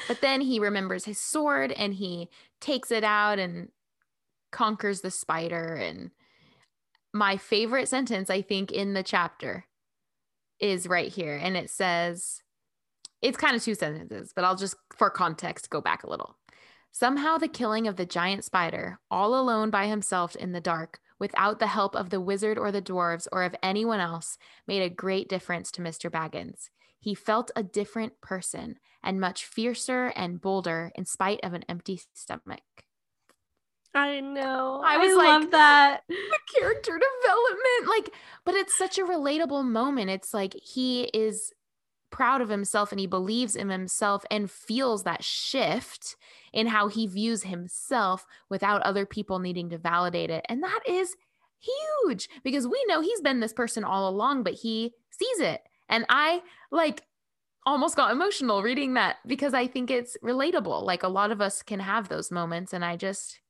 But 0.09 0.21
then 0.21 0.41
he 0.41 0.59
remembers 0.59 1.05
his 1.05 1.21
sword 1.21 1.71
and 1.71 1.95
he 1.95 2.29
takes 2.61 2.91
it 2.91 3.05
out 3.05 3.39
and 3.39 3.69
conquers 4.51 5.03
the 5.03 5.11
spider. 5.13 5.75
And 5.75 6.11
my 7.13 7.37
favorite 7.37 7.89
sentence, 7.89 8.29
I 8.29 8.43
think, 8.43 8.73
in 8.73 8.95
the 8.95 9.05
chapter 9.05 9.67
is 10.59 10.89
right 10.89 11.13
here. 11.13 11.37
And 11.41 11.57
it 11.57 11.71
says, 11.71 12.43
it's 13.23 13.39
kind 13.39 13.55
of 13.55 13.63
two 13.63 13.77
sentences, 13.77 14.33
but 14.35 14.45
I'll 14.45 14.57
just, 14.57 14.75
for 14.93 15.11
context, 15.11 15.71
go 15.71 15.81
back 15.81 16.03
a 16.03 16.11
little. 16.11 16.37
Somehow, 16.91 17.39
the 17.39 17.49
killing 17.49 17.87
of 17.87 17.95
the 17.97 18.05
giant 18.05 18.45
spider, 18.45 18.99
all 19.11 19.39
alone 19.41 19.71
by 19.71 19.87
himself 19.87 20.35
in 20.37 20.51
the 20.51 20.61
dark, 20.61 20.99
without 21.25 21.59
the 21.59 21.69
help 21.69 21.97
of 21.97 22.11
the 22.11 22.21
wizard 22.21 22.59
or 22.59 22.71
the 22.71 22.83
dwarves 22.83 23.27
or 23.33 23.45
of 23.45 23.55
anyone 23.63 23.99
else, 23.99 24.37
made 24.67 24.83
a 24.83 24.91
great 24.91 25.27
difference 25.27 25.71
to 25.71 25.81
Mr. 25.81 26.11
Baggins. 26.11 26.69
He 27.01 27.15
felt 27.15 27.51
a 27.57 27.63
different 27.63 28.21
person 28.21 28.77
and 29.03 29.19
much 29.19 29.47
fiercer 29.47 30.13
and 30.15 30.39
bolder 30.39 30.93
in 30.95 31.07
spite 31.07 31.41
of 31.43 31.55
an 31.55 31.65
empty 31.67 31.99
stomach. 32.13 32.61
I 33.95 34.21
know. 34.21 34.83
I 34.85 34.97
I, 34.97 34.99
was 34.99 35.17
love 35.17 35.43
like- 35.45 35.51
that. 35.53 36.01
The 36.09 36.61
character 36.61 37.01
development, 37.23 37.89
like, 37.89 38.11
but 38.45 38.55
it's 38.55 38.77
such 38.77 38.99
a 38.99 39.05
relatable 39.05 39.65
moment. 39.65 40.11
It's 40.11 40.35
like 40.35 40.53
he 40.55 41.05
is 41.15 41.53
proud 42.15 42.41
of 42.41 42.49
himself 42.49 42.93
and 42.93 43.01
he 43.01 43.09
believes 43.09 43.57
in 43.57 43.71
himself 43.71 44.25
and 44.31 44.49
feels 44.49 45.03
that 45.03 45.25
shift 45.25 46.15
in 46.53 46.69
how 46.69 46.87
he 46.87 47.09
views 47.09 47.43
himself 47.43 48.25
without 48.49 48.81
other 48.83 49.05
people 49.05 49.41
needing 49.41 49.69
to 49.69 49.77
validate 49.77 50.31
it. 50.31 50.47
And 50.49 50.63
that 50.63 50.79
is 50.87 51.17
huge 51.59 52.29
because 52.45 52.69
we 52.69 52.85
know 52.87 53.01
he's 53.01 53.21
been 53.21 53.41
this 53.41 53.53
person 53.53 53.83
all 53.83 54.09
along, 54.09 54.45
but 54.45 54.53
he 54.53 54.93
sees 55.11 55.41
it. 55.41 55.63
And 55.89 56.07
I 56.09 56.43
like 56.71 57.03
almost 57.67 57.97
got 57.97 58.13
emotional 58.13 58.63
reading 58.63 58.95
that 58.95 59.17
because 59.27 59.53
I 59.53 59.67
think 59.67 59.91
it's 59.91 60.17
relatable. 60.23 60.85
Like 60.85 61.03
a 61.03 61.09
lot 61.09 61.33
of 61.33 61.41
us 61.41 61.63
can 61.63 61.81
have 61.81 62.09
those 62.09 62.31
moments. 62.31 62.73
And 62.73 62.85
I 62.85 62.95
just 62.95 63.41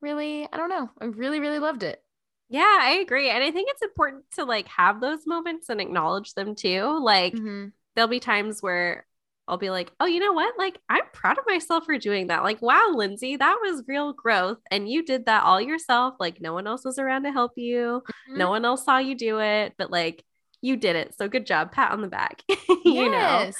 really, 0.00 0.48
I 0.52 0.56
don't 0.56 0.70
know, 0.70 0.90
I 1.00 1.04
really, 1.04 1.38
really 1.38 1.60
loved 1.60 1.84
it. 1.84 2.02
Yeah, 2.48 2.78
I 2.80 2.98
agree. 3.02 3.30
And 3.30 3.44
I 3.44 3.50
think 3.50 3.68
it's 3.70 3.82
important 3.82 4.24
to 4.36 4.44
like 4.44 4.68
have 4.68 5.00
those 5.00 5.26
moments 5.26 5.68
and 5.68 5.80
acknowledge 5.80 6.34
them 6.34 6.54
too. 6.54 6.98
Like 7.02 7.34
Mhm. 7.34 7.72
there'll 7.94 8.08
be 8.08 8.20
times 8.20 8.62
where 8.62 9.06
I'll 9.46 9.56
be 9.58 9.70
like, 9.70 9.90
oh, 9.98 10.04
you 10.06 10.20
know 10.20 10.34
what? 10.34 10.58
Like, 10.58 10.78
I'm 10.90 11.04
proud 11.14 11.38
of 11.38 11.46
myself 11.46 11.86
for 11.86 11.96
doing 11.96 12.26
that. 12.26 12.42
Like, 12.42 12.60
wow, 12.60 12.92
Lindsay, 12.94 13.36
that 13.36 13.58
was 13.62 13.82
real 13.88 14.12
growth. 14.12 14.58
And 14.70 14.86
you 14.86 15.02
did 15.02 15.24
that 15.24 15.42
all 15.42 15.58
yourself. 15.58 16.16
Like, 16.20 16.38
no 16.40 16.52
one 16.52 16.66
else 16.66 16.84
was 16.84 16.98
around 16.98 17.22
to 17.22 17.32
help 17.32 17.52
you. 17.56 18.02
No 18.36 18.50
one 18.50 18.66
else 18.66 18.84
saw 18.84 18.98
you 18.98 19.14
do 19.14 19.40
it, 19.40 19.72
but 19.78 19.90
like, 19.90 20.22
you 20.60 20.76
did 20.76 20.96
it. 20.96 21.14
So 21.16 21.28
good 21.28 21.46
job. 21.46 21.72
Pat 21.72 21.92
on 21.92 22.02
the 22.02 22.08
back. 22.08 22.42
you 22.84 23.10
know? 23.10 23.50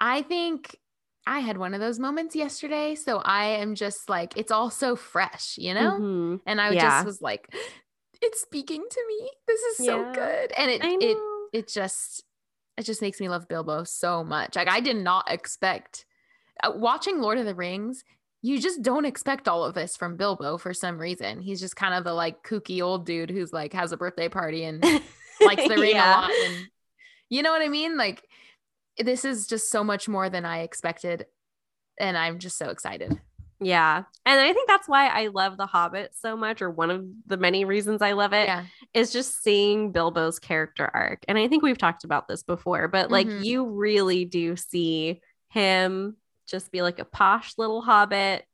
I 0.00 0.22
think 0.22 0.76
I 1.26 1.40
had 1.40 1.58
one 1.58 1.74
of 1.74 1.80
those 1.80 1.98
moments 1.98 2.34
yesterday. 2.34 2.94
So 2.94 3.18
I 3.18 3.46
am 3.46 3.74
just 3.74 4.08
like, 4.08 4.32
it's 4.36 4.52
all 4.52 4.70
so 4.70 4.96
fresh, 4.96 5.58
you 5.58 5.74
know? 5.74 5.98
Mhm. 5.98 6.40
And 6.46 6.58
I 6.58 6.72
Yeah. 6.72 6.90
just 6.90 7.06
was 7.06 7.20
like, 7.20 7.52
it's 8.22 8.40
speaking 8.40 8.84
to 8.90 9.00
me. 9.08 9.30
This 9.46 9.60
is 9.60 9.76
so 9.86 10.00
Yeah. 10.00 10.12
good. 10.14 10.52
And 10.52 10.70
it 10.70 10.80
it 10.84 11.16
it 11.52 11.68
just 11.68 12.22
it 12.76 12.82
just 12.84 13.00
makes 13.02 13.20
me 13.20 13.28
love 13.28 13.48
Bilbo 13.48 13.84
so 13.84 14.22
much. 14.24 14.56
Like 14.56 14.68
I 14.68 14.80
did 14.80 14.96
not 14.96 15.30
expect 15.30 16.04
uh, 16.62 16.72
watching 16.74 17.20
Lord 17.20 17.38
of 17.38 17.44
the 17.46 17.54
Rings. 17.54 18.04
You 18.42 18.60
just 18.60 18.82
don't 18.82 19.04
expect 19.06 19.48
all 19.48 19.64
of 19.64 19.74
this 19.74 19.96
from 19.96 20.16
Bilbo 20.16 20.58
for 20.58 20.72
some 20.74 20.98
reason. 20.98 21.40
He's 21.40 21.60
just 21.60 21.74
kind 21.74 21.94
of 21.94 22.04
the 22.04 22.12
like 22.12 22.42
kooky 22.44 22.82
old 22.82 23.04
dude 23.06 23.30
who's 23.30 23.52
like 23.52 23.72
has 23.72 23.92
a 23.92 23.96
birthday 23.96 24.28
party 24.28 24.64
and 24.64 24.82
likes 25.40 25.66
the 25.66 25.78
ring 25.78 25.96
Yeah. 25.96 26.06
a 26.06 26.20
lot. 26.22 26.30
And 26.30 26.66
you 27.28 27.42
know 27.42 27.50
what 27.50 27.62
I 27.62 27.68
mean? 27.68 27.96
Like 27.96 28.22
this 28.98 29.24
is 29.24 29.46
just 29.46 29.70
so 29.70 29.82
much 29.82 30.08
more 30.08 30.30
than 30.30 30.44
I 30.44 30.60
expected. 30.60 31.26
And 31.98 32.16
I'm 32.16 32.38
just 32.38 32.56
so 32.58 32.68
excited. 32.68 33.18
Yeah. 33.60 34.02
And 34.26 34.40
I 34.40 34.52
think 34.52 34.68
that's 34.68 34.88
why 34.88 35.08
I 35.08 35.28
love 35.28 35.56
The 35.56 35.66
Hobbit 35.66 36.12
so 36.14 36.36
much, 36.36 36.60
or 36.60 36.70
one 36.70 36.90
of 36.90 37.04
the 37.26 37.36
many 37.36 37.64
reasons 37.64 38.02
I 38.02 38.12
love 38.12 38.32
it. 38.32 38.46
Yeah. 38.48 38.64
is 38.94 39.12
just 39.12 39.42
seeing 39.42 39.92
Bilbo's 39.92 40.38
character 40.38 40.90
arc. 40.92 41.24
And 41.28 41.36
I 41.38 41.48
think 41.48 41.62
we've 41.62 41.76
talked 41.78 42.04
about 42.04 42.28
this 42.28 42.42
before, 42.42 42.88
but 42.88 43.10
like 43.10 43.26
Mhm. 43.26 43.44
you 43.44 43.64
really 43.66 44.24
do 44.24 44.56
see 44.56 45.20
him 45.50 46.16
just 46.46 46.70
be 46.72 46.80
like 46.82 46.98
a 46.98 47.04
posh 47.04 47.54
little 47.58 47.82
hobbit, 47.82 48.44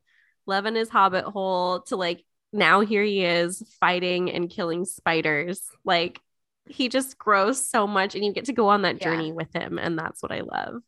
loving 0.46 0.74
his 0.74 0.88
hobbit 0.88 1.24
hole 1.24 1.82
to 1.82 1.96
like 1.96 2.24
now 2.52 2.80
here 2.80 3.02
he 3.04 3.24
is 3.24 3.62
fighting 3.80 4.30
and 4.30 4.50
killing 4.50 4.84
spiders. 4.84 5.62
Like 5.84 6.20
he 6.68 6.88
just 6.88 7.18
grows 7.18 7.68
so 7.68 7.86
much 7.86 8.14
and 8.14 8.24
you 8.24 8.32
get 8.32 8.44
to 8.46 8.52
go 8.52 8.68
on 8.68 8.82
that 8.82 9.00
Yeah. 9.00 9.04
journey 9.04 9.32
with 9.32 9.52
him. 9.54 9.78
And 9.78 9.98
that's 9.98 10.22
what 10.22 10.32
I 10.32 10.40
love. 10.40 10.82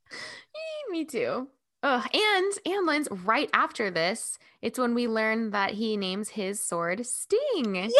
Me 0.90 1.04
too. 1.04 1.48
Ugh. 1.84 2.08
And 2.14 2.52
and 2.64 2.86
Lynn's 2.86 3.08
right 3.10 3.50
after 3.52 3.90
this, 3.90 4.38
it's 4.62 4.78
when 4.78 4.94
we 4.94 5.06
learn 5.06 5.50
that 5.50 5.72
he 5.72 5.96
names 5.98 6.30
his 6.30 6.60
sword 6.60 7.04
Sting. 7.06 7.74
Yes. 7.74 7.92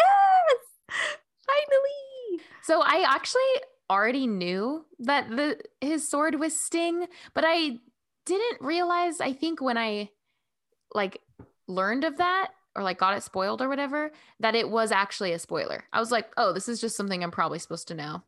Finally. 1.46 2.42
So 2.62 2.80
I 2.82 3.04
actually 3.06 3.42
already 3.90 4.26
knew 4.26 4.86
that 5.00 5.28
the 5.28 5.60
his 5.82 6.08
sword 6.08 6.36
was 6.36 6.58
Sting, 6.58 7.06
but 7.34 7.44
I 7.46 7.78
didn't 8.24 8.62
realize 8.62 9.20
I 9.20 9.34
think 9.34 9.60
when 9.60 9.76
I 9.76 10.08
like 10.94 11.20
learned 11.68 12.04
of 12.04 12.16
that 12.16 12.52
or 12.74 12.82
like 12.82 12.98
got 12.98 13.16
it 13.16 13.22
spoiled 13.22 13.60
or 13.60 13.68
whatever 13.68 14.10
that 14.40 14.54
it 14.54 14.70
was 14.70 14.92
actually 14.92 15.32
a 15.32 15.38
spoiler. 15.38 15.84
I 15.92 16.00
was 16.00 16.10
like, 16.10 16.32
"Oh, 16.38 16.54
this 16.54 16.68
is 16.70 16.80
just 16.80 16.96
something 16.96 17.22
I'm 17.22 17.30
probably 17.30 17.58
supposed 17.58 17.88
to 17.88 17.94
know." 17.94 18.22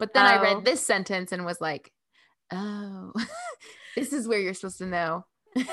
But 0.00 0.14
then 0.14 0.26
I 0.26 0.36
Oh. 0.38 0.42
read 0.42 0.64
this 0.64 0.84
sentence 0.84 1.30
and 1.30 1.46
was 1.46 1.60
like, 1.60 1.92
"Oh, 2.52 3.12
this 3.96 4.12
is 4.12 4.28
where 4.28 4.38
you're 4.38 4.54
supposed 4.54 4.78
to 4.78 4.86
know." 4.86 5.24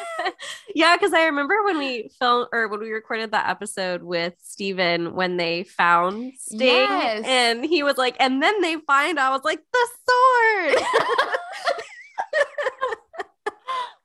yeah, 0.76 0.96
because 0.96 1.14
I 1.14 1.26
remember 1.26 1.64
when 1.64 1.78
we 1.78 2.10
filmed 2.20 2.48
or 2.54 2.68
when 2.68 2.80
we 2.80 2.92
recorded 2.92 3.32
that 3.32 3.50
episode 3.50 4.02
with 4.02 4.34
Steven 4.42 5.14
when 5.14 5.38
they 5.38 5.64
found 5.64 6.34
Sting 6.40 6.68
Yes. 6.68 7.24
and 7.26 7.66
he 7.66 7.84
was 7.84 7.98
like, 7.98 8.16
and 8.20 8.42
then 8.42 8.62
they 8.62 8.78
find 8.88 9.20
I 9.20 9.30
was 9.32 9.44
like, 9.44 9.60
the 9.74 9.88
sword. 10.08 10.84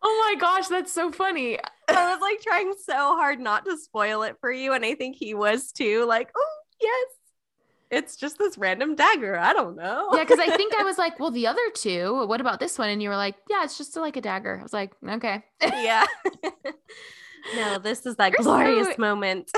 oh 0.02 0.32
my 0.34 0.40
gosh, 0.40 0.68
that's 0.68 0.92
so 0.92 1.12
funny. 1.12 1.58
I 1.88 2.12
was 2.12 2.20
like 2.20 2.40
trying 2.40 2.72
so 2.84 3.16
hard 3.16 3.40
not 3.40 3.64
to 3.64 3.76
spoil 3.78 4.22
it 4.22 4.36
for 4.40 4.50
you. 4.50 4.72
And 4.72 4.84
I 4.84 4.94
think 4.94 5.16
he 5.16 5.34
was 5.34 5.72
too. 5.72 6.04
Like, 6.06 6.30
oh, 6.36 6.56
yes. 6.80 7.06
It's 7.90 8.16
just 8.16 8.38
this 8.38 8.58
random 8.58 8.94
dagger. 8.94 9.38
I 9.38 9.52
don't 9.52 9.76
know. 9.76 10.10
Yeah, 10.12 10.24
because 10.24 10.38
I 10.38 10.56
think 10.56 10.74
I 10.74 10.82
was 10.84 10.98
like, 10.98 11.18
well, 11.18 11.30
the 11.30 11.46
other 11.46 11.70
two, 11.74 12.26
what 12.26 12.40
about 12.40 12.60
this 12.60 12.78
one? 12.78 12.90
And 12.90 13.02
you 13.02 13.08
were 13.08 13.16
like, 13.16 13.36
yeah, 13.48 13.64
it's 13.64 13.78
just 13.78 13.96
like 13.96 14.16
a 14.16 14.20
dagger. 14.20 14.58
I 14.58 14.62
was 14.62 14.72
like, 14.72 14.92
okay. 15.06 15.42
yeah. 15.62 16.04
no, 17.56 17.78
this 17.78 18.04
is 18.04 18.16
that 18.16 18.32
You're 18.32 18.42
glorious 18.42 18.88
so... 18.88 18.94
moment. 18.98 19.50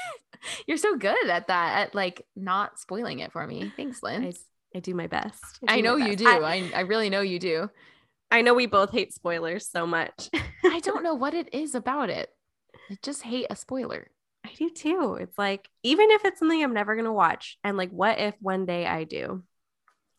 You're 0.66 0.78
so 0.78 0.96
good 0.96 1.28
at 1.28 1.48
that, 1.48 1.78
at 1.78 1.94
like 1.94 2.24
not 2.36 2.78
spoiling 2.78 3.18
it 3.18 3.32
for 3.32 3.46
me. 3.46 3.72
Thanks, 3.76 4.02
Lynn. 4.02 4.24
I, 4.24 4.32
I 4.74 4.80
do 4.80 4.94
my 4.94 5.06
best. 5.06 5.58
I, 5.66 5.78
I 5.78 5.80
know 5.80 5.98
best. 5.98 6.10
you 6.10 6.16
do. 6.16 6.28
I, 6.28 6.54
I, 6.54 6.70
I 6.76 6.80
really 6.80 7.10
know 7.10 7.20
you 7.20 7.38
do. 7.38 7.70
I 8.30 8.42
know 8.42 8.54
we 8.54 8.66
both 8.66 8.92
hate 8.92 9.12
spoilers 9.12 9.68
so 9.68 9.86
much. 9.86 10.30
I 10.64 10.80
don't 10.80 11.02
know 11.02 11.14
what 11.14 11.34
it 11.34 11.52
is 11.52 11.74
about 11.74 12.08
it. 12.10 12.30
I 12.90 12.98
just 13.02 13.22
hate 13.22 13.46
a 13.50 13.56
spoiler. 13.56 14.08
Do 14.58 14.68
too. 14.70 15.16
It's 15.20 15.38
like, 15.38 15.70
even 15.84 16.10
if 16.10 16.24
it's 16.24 16.40
something 16.40 16.60
I'm 16.60 16.74
never 16.74 16.96
going 16.96 17.04
to 17.04 17.12
watch, 17.12 17.58
and 17.62 17.76
like, 17.76 17.90
what 17.90 18.18
if 18.18 18.34
one 18.40 18.66
day 18.66 18.86
I 18.86 19.04
do? 19.04 19.44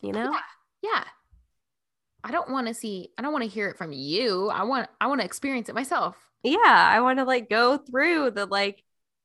You 0.02 0.14
know? 0.14 0.32
Yeah. 0.32 0.40
yeah. 0.82 1.04
I 2.24 2.32
don't 2.32 2.50
want 2.50 2.68
to 2.68 2.74
see, 2.74 3.10
I 3.18 3.22
don't 3.22 3.34
want 3.34 3.44
to 3.44 3.50
hear 3.50 3.68
it 3.68 3.78
from 3.78 3.92
you. 3.92 4.48
I 4.50 4.64
want, 4.64 4.88
I 5.02 5.08
want 5.08 5.20
to 5.20 5.26
experience 5.26 5.68
it 5.68 5.76
myself. 5.76 6.16
Yeah. 6.42 6.58
I 6.66 7.02
want 7.02 7.20
to 7.20 7.26
like 7.26 7.50
go 7.50 7.78
through 7.78 8.32
the 8.32 8.46
like 8.46 8.82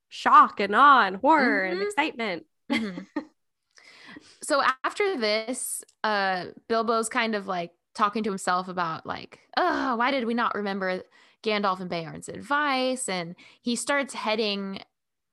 shock 0.08 0.58
and 0.58 0.74
awe 0.74 1.06
and 1.06 1.16
horror 1.16 1.62
mm-hmm. 1.64 1.72
and 1.72 1.82
excitement. 1.82 2.46
Mm-hmm. 2.72 3.20
so 4.42 4.62
after 4.84 5.16
this, 5.16 5.84
uh, 6.02 6.46
Bilbo's 6.68 7.08
kind 7.08 7.36
of 7.36 7.46
like 7.46 7.70
talking 7.94 8.24
to 8.24 8.30
himself 8.30 8.66
about 8.66 9.06
like, 9.06 9.38
oh, 9.56 9.94
why 9.94 10.10
did 10.10 10.24
we 10.24 10.34
not 10.34 10.56
remember 10.56 11.02
Gandalf 11.44 11.78
and 11.78 11.90
Beorn's 11.90 12.28
advice? 12.28 13.08
And 13.08 13.36
he 13.62 13.76
starts 13.76 14.12
heading 14.12 14.80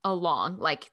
along, 0.03 0.57
like 0.57 0.91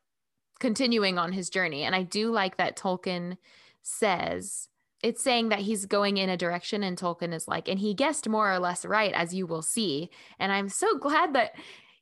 continuing 0.61 1.18
on 1.18 1.32
his 1.32 1.50
journey. 1.50 1.84
And 1.84 1.94
I 1.94 2.02
do 2.02 2.30
like 2.30 2.56
that 2.56 2.76
Tolkien 2.76 3.36
says 3.82 4.68
it's 5.02 5.22
saying 5.22 5.50
that 5.50 5.61
he's 5.61 5.86
going 5.86 6.16
in 6.16 6.28
a 6.28 6.36
direction, 6.36 6.82
and 6.82 6.98
Tolkien 6.98 7.32
is 7.32 7.46
like, 7.46 7.68
and 7.68 7.78
he 7.78 7.94
guessed 7.94 8.28
more 8.28 8.52
or 8.52 8.59
less 8.59 8.84
right, 8.84 9.12
as 9.12 9.32
you 9.32 9.46
will 9.46 9.62
see. 9.62 10.11
And 10.40 10.50
I'm 10.50 10.68
so 10.68 10.98
glad 10.98 11.34
that 11.34 11.52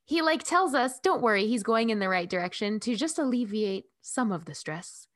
he 0.04 0.22
like 0.22 0.42
tells 0.42 0.74
us, 0.74 0.98
don't 1.00 1.20
worry, 1.20 1.46
he's 1.46 1.62
going 1.62 1.90
in 1.90 1.98
the 1.98 2.08
right 2.08 2.30
direction 2.30 2.80
to 2.80 2.96
just 2.96 3.18
alleviate 3.18 3.84
some 4.00 4.32
of 4.32 4.46
the 4.46 4.54
stress 4.54 5.08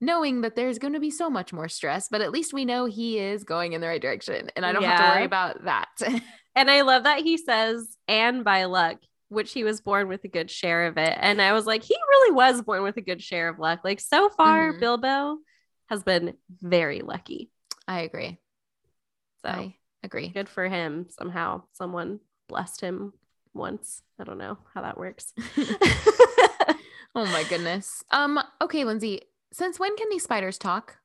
knowing 0.00 0.40
that 0.40 0.56
there's 0.56 0.78
going 0.78 0.94
to 0.94 1.00
be 1.00 1.10
so 1.10 1.28
much 1.28 1.52
more 1.52 1.68
stress, 1.68 2.08
but 2.08 2.20
at 2.20 2.30
least 2.32 2.54
we 2.54 2.64
know 2.64 2.86
he 2.86 3.18
is 3.18 3.44
going 3.44 3.74
in 3.74 3.80
the 3.80 3.86
right 3.86 4.00
direction 4.00 4.50
and 4.56 4.64
I 4.64 4.72
don't 4.72 4.82
yeah. 4.82 4.96
have 4.96 5.10
to 5.10 5.16
worry 5.16 5.24
about 5.24 5.64
that. 5.64 5.88
and 6.54 6.70
I 6.70 6.82
love 6.82 7.04
that 7.04 7.20
he 7.20 7.36
says, 7.36 7.96
and 8.08 8.42
by 8.42 8.64
luck, 8.64 8.98
which 9.30 9.52
he 9.52 9.64
was 9.64 9.80
born 9.80 10.08
with 10.08 10.24
a 10.24 10.28
good 10.28 10.50
share 10.50 10.86
of 10.86 10.98
it. 10.98 11.16
And 11.18 11.40
I 11.40 11.52
was 11.52 11.64
like, 11.64 11.82
he 11.82 11.96
really 12.08 12.34
was 12.34 12.60
born 12.60 12.82
with 12.82 12.96
a 12.96 13.00
good 13.00 13.22
share 13.22 13.48
of 13.48 13.58
luck. 13.58 13.80
Like 13.84 14.00
so 14.00 14.28
far, 14.28 14.70
mm-hmm. 14.70 14.80
Bilbo 14.80 15.38
has 15.88 16.02
been 16.02 16.34
very 16.60 17.00
lucky. 17.00 17.50
I 17.88 18.00
agree. 18.00 18.38
So 19.42 19.48
I 19.48 19.76
agree. 20.02 20.28
Good 20.28 20.48
for 20.48 20.68
him. 20.68 21.06
Somehow 21.10 21.62
someone 21.72 22.20
blessed 22.48 22.80
him 22.80 23.12
once. 23.54 24.02
I 24.18 24.24
don't 24.24 24.38
know 24.38 24.58
how 24.74 24.82
that 24.82 24.98
works. 24.98 25.32
oh 25.56 26.76
my 27.14 27.44
goodness. 27.48 28.02
Um, 28.10 28.40
okay, 28.60 28.84
Lindsay, 28.84 29.22
since 29.52 29.78
when 29.78 29.96
can 29.96 30.08
these 30.10 30.24
spiders 30.24 30.58
talk? 30.58 30.96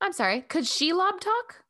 I'm 0.00 0.12
sorry. 0.12 0.42
Could 0.42 0.64
Shelob 0.64 1.20
talk? 1.20 1.64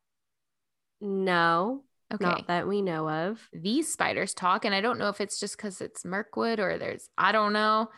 No. 1.01 1.85
Okay. 2.15 2.25
Not 2.25 2.47
that 2.47 2.69
we 2.69 2.81
know 2.81 3.09
of. 3.09 3.49
These 3.53 3.93
spiders 3.93 4.35
talk, 4.35 4.65
and 4.65 4.75
I 4.75 4.81
don't 4.81 4.99
know 4.99 5.09
if 5.09 5.21
it's 5.21 5.41
just 5.41 5.57
because 5.57 5.81
it's 5.81 6.05
Mirkwood 6.05 6.61
or 6.61 6.79
there's, 6.79 7.09
I 7.19 7.33
don't 7.33 7.53
know. 7.53 7.91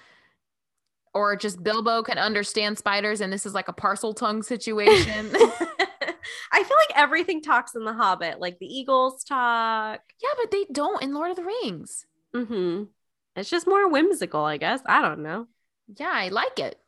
Or 1.12 1.36
just 1.36 1.62
Bilbo 1.62 2.02
can 2.02 2.18
understand 2.18 2.78
spiders 2.78 3.20
and 3.20 3.32
this 3.32 3.46
is 3.46 3.54
like 3.54 3.68
a 3.68 3.72
Parseltongue 3.72 4.44
situation. 4.44 5.30
I 6.52 6.62
feel 6.62 6.76
like 6.76 6.96
everything 6.96 7.42
talks 7.42 7.74
in 7.74 7.84
The 7.84 7.92
Hobbit. 7.92 8.40
Like 8.40 8.58
the 8.58 8.66
eagles 8.66 9.24
talk. 9.24 10.00
Yeah, 10.22 10.28
but 10.40 10.50
they 10.50 10.66
don't 10.70 11.02
in 11.02 11.14
Lord 11.14 11.30
of 11.30 11.36
the 11.36 11.44
Rings. 11.44 12.06
Mm-hmm. 12.34 12.84
It's 13.36 13.50
just 13.50 13.66
more 13.66 13.88
whimsical, 13.88 14.44
I 14.44 14.56
guess. 14.56 14.80
I 14.86 15.02
don't 15.02 15.22
know. 15.22 15.46
Yeah, 15.98 16.10
I 16.12 16.28
like 16.28 16.58
it. 16.58 16.78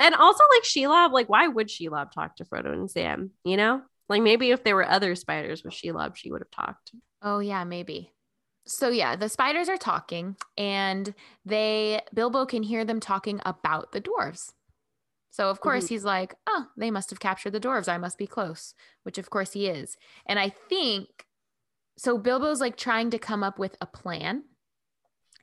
And 0.00 0.14
also 0.14 0.44
like 0.54 0.64
Shelob, 0.64 1.12
like 1.12 1.28
why 1.28 1.48
would 1.48 1.68
Shelob 1.68 2.12
talk 2.12 2.36
to 2.36 2.44
Frodo 2.44 2.72
and 2.72 2.90
Sam? 2.90 3.30
You 3.44 3.56
know? 3.56 3.82
Like 4.08 4.22
maybe 4.22 4.50
if 4.50 4.64
there 4.64 4.76
were 4.76 4.88
other 4.88 5.14
spiders 5.14 5.62
with 5.62 5.74
Shelob, 5.74 6.16
she 6.16 6.30
would 6.30 6.40
have 6.40 6.50
talked. 6.50 6.92
Oh 7.22 7.40
yeah, 7.40 7.64
maybe. 7.64 8.12
So 8.66 8.88
yeah, 8.88 9.16
the 9.16 9.28
spiders 9.28 9.68
are 9.68 9.76
talking 9.76 10.36
and 10.56 11.14
they 11.44 12.00
Bilbo 12.14 12.46
can 12.46 12.62
hear 12.62 12.84
them 12.84 13.00
talking 13.00 13.40
about 13.44 13.92
the 13.92 14.00
dwarves. 14.00 14.52
So 15.30 15.50
of 15.50 15.60
course 15.60 15.84
mm-hmm. 15.84 15.94
he's 15.94 16.04
like, 16.04 16.34
"Oh, 16.46 16.66
they 16.76 16.90
must 16.90 17.10
have 17.10 17.20
captured 17.20 17.52
the 17.52 17.60
dwarves. 17.60 17.88
I 17.88 17.98
must 17.98 18.18
be 18.18 18.26
close," 18.26 18.74
which 19.02 19.18
of 19.18 19.30
course 19.30 19.52
he 19.52 19.68
is. 19.68 19.96
And 20.26 20.38
I 20.38 20.50
think 20.68 21.08
so 21.96 22.18
Bilbo's 22.18 22.60
like 22.60 22.76
trying 22.76 23.10
to 23.10 23.18
come 23.18 23.42
up 23.42 23.58
with 23.58 23.76
a 23.80 23.86
plan. 23.86 24.44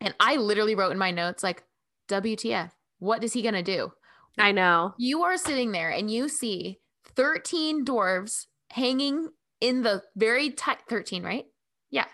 And 0.01 0.13
I 0.19 0.35
literally 0.35 0.75
wrote 0.75 0.91
in 0.91 0.97
my 0.97 1.11
notes 1.11 1.43
like, 1.43 1.63
"WTF? 2.09 2.71
What 2.99 3.23
is 3.23 3.33
he 3.33 3.41
going 3.41 3.53
to 3.53 3.63
do?" 3.63 3.91
I 4.37 4.51
know. 4.51 4.93
You 4.97 5.23
are 5.23 5.37
sitting 5.37 5.71
there 5.71 5.89
and 5.89 6.11
you 6.11 6.27
see 6.27 6.79
13 7.15 7.85
dwarves 7.85 8.47
hanging 8.75 9.29
in 9.61 9.83
the 9.83 10.03
very 10.17 10.49
tight 10.49 10.79
13, 10.89 11.23
right? 11.23 11.45
Yeah. 11.89 12.07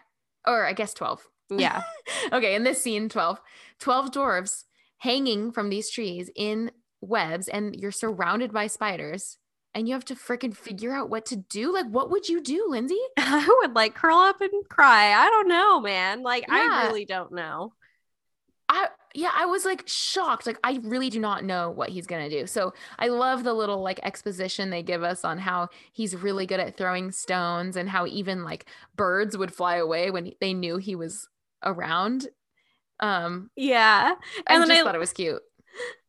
Or 0.46 0.64
I 0.64 0.74
guess 0.74 0.94
12. 0.94 1.28
Yeah. 1.50 1.82
okay. 2.32 2.54
In 2.54 2.64
this 2.64 2.82
scene, 2.82 3.10
12. 3.10 3.42
12 3.80 4.12
dwarves 4.12 4.64
hanging 5.00 5.52
from 5.52 5.70
these 5.70 5.90
trees 5.90 6.30
in 6.36 6.72
webs, 7.02 7.48
and 7.48 7.76
you're 7.76 7.92
surrounded 7.92 8.54
by 8.54 8.68
spiders. 8.68 9.38
And 9.74 9.88
you 9.88 9.94
have 9.94 10.06
to 10.06 10.16
freaking 10.16 10.56
figure 10.56 10.94
out 10.94 11.10
what 11.10 11.26
to 11.28 11.38
do. 11.38 11.74
Like, 11.74 11.88
what 11.88 12.12
would 12.12 12.28
you 12.28 12.44
do, 12.44 12.68
Lindsay? 12.70 13.00
I 13.18 13.48
would 13.62 13.74
like 13.74 13.96
curl 13.96 14.18
up 14.18 14.42
and 14.42 14.52
cry. 14.70 15.14
I 15.14 15.30
don't 15.30 15.48
know, 15.48 15.80
man. 15.80 16.22
Like, 16.24 16.46
yeah. 16.48 16.70
I 16.70 16.88
really 16.88 17.06
don't 17.06 17.32
know. 17.32 17.74
I 18.68 18.90
yeah, 19.14 19.32
I 19.36 19.46
was 19.46 19.66
like 19.66 19.84
shocked. 19.88 20.46
Like 20.46 20.60
I 20.64 20.80
really 20.84 21.10
do 21.10 21.20
not 21.20 21.44
know 21.44 21.70
what 21.70 21.90
he's 21.90 22.08
going 22.08 22.30
to 22.30 22.40
do. 22.42 22.48
So 22.48 22.74
I 23.00 23.08
love 23.08 23.44
the 23.44 23.54
little 23.54 23.82
like 23.82 24.00
exposition 24.04 24.70
they 24.70 24.84
give 24.84 25.04
us 25.04 25.26
on 25.26 25.38
how 25.38 25.70
he's 25.92 26.16
really 26.16 26.46
good 26.46 26.60
at 26.60 26.78
throwing 26.78 27.12
stones 27.12 27.76
and 27.76 27.90
how 27.90 28.06
even 28.08 28.44
like 28.44 28.66
birds 28.96 29.38
would 29.38 29.54
fly 29.54 29.78
away 29.78 30.12
when 30.12 30.32
they 30.40 30.54
knew 30.54 30.78
he 30.78 30.96
was 30.96 31.28
around. 31.64 32.28
Um 33.00 33.50
yeah. 33.56 34.14
And 34.48 34.64
I 34.64 34.68
just 34.68 34.72
I, 34.72 34.84
thought 34.84 34.96
it 34.96 35.00
was 35.00 35.14
cute. 35.14 35.42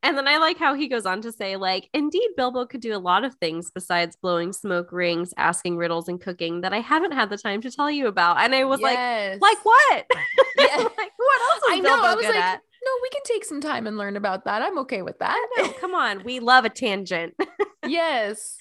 And 0.03 0.19
then 0.19 0.27
I 0.27 0.39
like 0.39 0.59
how 0.59 0.75
he 0.75 0.89
goes 0.89 1.07
on 1.07 1.23
to 1.23 1.31
say, 1.31 1.55
like, 1.55 1.89
indeed, 1.95 2.31
Bilbo 2.37 2.67
could 2.67 2.81
do 2.81 2.95
a 2.95 2.99
lot 2.99 3.25
of 3.25 3.37
things 3.37 3.71
besides 3.71 4.17
blowing 4.17 4.53
smoke 4.53 4.91
rings, 4.91 5.33
asking 5.37 5.77
riddles, 5.77 6.09
and 6.09 6.21
cooking 6.21 6.63
that 6.63 6.73
I 6.73 6.81
haven't 6.81 7.13
had 7.13 7.31
the 7.31 7.39
time 7.39 7.61
to 7.61 7.71
tell 7.71 7.89
you 7.89 8.09
about. 8.09 8.39
And 8.39 8.53
I 8.53 8.65
was 8.65 8.81
yes. 8.81 9.41
like, 9.41 9.57
like 9.57 9.65
what? 9.65 10.07
Like, 10.59 11.13
what 11.17 11.41
else 11.51 11.63
I 11.71 11.81
Bilbo 11.81 11.97
know. 11.97 12.03
I 12.03 12.15
was 12.15 12.25
like, 12.25 12.35
at? 12.35 12.61
No, 12.85 12.91
we 13.03 13.11
can 13.11 13.23
take 13.25 13.45
some 13.45 13.61
time 13.61 13.87
and 13.87 13.97
learn 13.97 14.17
about 14.17 14.45
that. 14.45 14.63
I'm 14.63 14.79
okay 14.79 15.03
with 15.03 15.19
that. 15.21 15.49
No, 15.57 15.69
come 15.81 15.95
on. 15.95 16.25
We 16.25 16.41
love 16.41 16.65
a 16.65 16.69
tangent. 16.69 17.35
yes. 17.87 18.57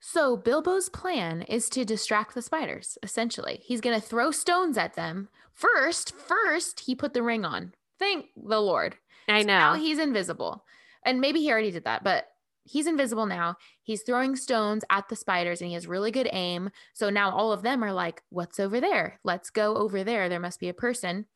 So 0.00 0.36
Bilbo's 0.36 0.88
plan 0.88 1.42
is 1.42 1.68
to 1.70 1.84
distract 1.84 2.34
the 2.34 2.42
spiders, 2.42 2.98
essentially. 3.02 3.60
He's 3.62 3.80
going 3.80 3.98
to 3.98 4.04
throw 4.04 4.30
stones 4.30 4.76
at 4.76 4.94
them. 4.94 5.28
First, 5.54 6.14
first, 6.16 6.80
he 6.80 6.94
put 6.94 7.14
the 7.14 7.22
ring 7.22 7.44
on. 7.44 7.74
Thank 7.98 8.26
the 8.34 8.60
Lord. 8.60 8.96
I 9.28 9.42
know. 9.42 9.42
So 9.42 9.46
now 9.46 9.74
he's 9.74 9.98
invisible. 9.98 10.64
And 11.04 11.20
maybe 11.20 11.40
he 11.40 11.52
already 11.52 11.70
did 11.70 11.84
that, 11.84 12.02
but 12.02 12.26
he's 12.64 12.86
invisible 12.86 13.26
now. 13.26 13.56
He's 13.82 14.02
throwing 14.02 14.36
stones 14.36 14.84
at 14.90 15.08
the 15.08 15.16
spiders 15.16 15.60
and 15.60 15.68
he 15.68 15.74
has 15.74 15.86
really 15.86 16.10
good 16.10 16.28
aim. 16.32 16.70
So 16.94 17.10
now 17.10 17.30
all 17.30 17.52
of 17.52 17.62
them 17.62 17.84
are 17.84 17.92
like, 17.92 18.22
what's 18.30 18.60
over 18.60 18.80
there? 18.80 19.18
Let's 19.22 19.50
go 19.50 19.76
over 19.76 20.02
there. 20.02 20.28
There 20.28 20.40
must 20.40 20.60
be 20.60 20.68
a 20.68 20.74
person. 20.74 21.26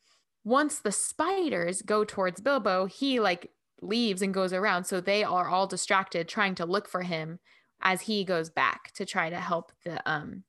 Once 0.45 0.79
the 0.79 0.93
spiders 0.93 1.83
go 1.83 2.05
towards 2.05 2.41
Bilbo, 2.41 2.87
he 2.87 3.19
like 3.21 3.51
leaves 3.81 4.23
and 4.23 4.35
goes 4.35 4.53
around. 4.53 4.85
So 4.85 5.01
they 5.01 5.25
are 5.25 5.49
all 5.49 5.67
distracted 5.67 6.29
trying 6.29 6.55
to 6.57 6.67
look 6.67 6.89
for 6.89 7.03
him 7.03 7.39
as 7.83 8.03
he 8.03 8.25
goes 8.25 8.51
back 8.51 8.93
to 8.95 9.05
try 9.05 9.31
to 9.31 9.37
help 9.37 9.73
the 9.85 10.01
um 10.11 10.45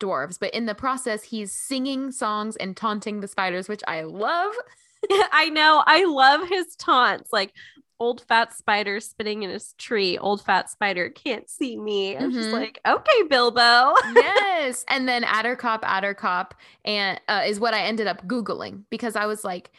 dwarves. 0.00 0.38
But 0.40 0.54
in 0.54 0.66
the 0.66 0.74
process, 0.74 1.22
he's 1.22 1.52
singing 1.52 2.10
songs 2.10 2.56
and 2.56 2.76
taunting 2.76 3.20
the 3.20 3.28
spiders, 3.28 3.68
which 3.68 3.82
I 3.86 4.02
love. 4.02 4.52
I 5.10 5.50
know. 5.50 5.82
I 5.86 6.04
love 6.04 6.48
his 6.48 6.74
taunts. 6.76 7.32
Like, 7.32 7.52
old 8.00 8.22
fat 8.22 8.56
spider 8.56 8.98
spitting 8.98 9.42
in 9.42 9.50
his 9.50 9.74
tree. 9.74 10.18
Old 10.18 10.42
fat 10.42 10.70
spider 10.70 11.10
can't 11.10 11.48
see 11.48 11.76
me. 11.76 12.16
I'm 12.16 12.30
mm-hmm. 12.30 12.32
just 12.32 12.50
like, 12.50 12.80
okay, 12.86 13.22
Bilbo. 13.28 13.94
yes. 14.14 14.84
And 14.88 15.08
then 15.08 15.22
Attercop, 15.22 15.82
Attercop, 15.82 16.52
and 16.84 17.20
uh, 17.28 17.42
is 17.46 17.60
what 17.60 17.74
I 17.74 17.82
ended 17.82 18.06
up 18.06 18.26
Googling 18.26 18.84
because 18.90 19.14
I 19.14 19.26
was 19.26 19.44
like, 19.44 19.70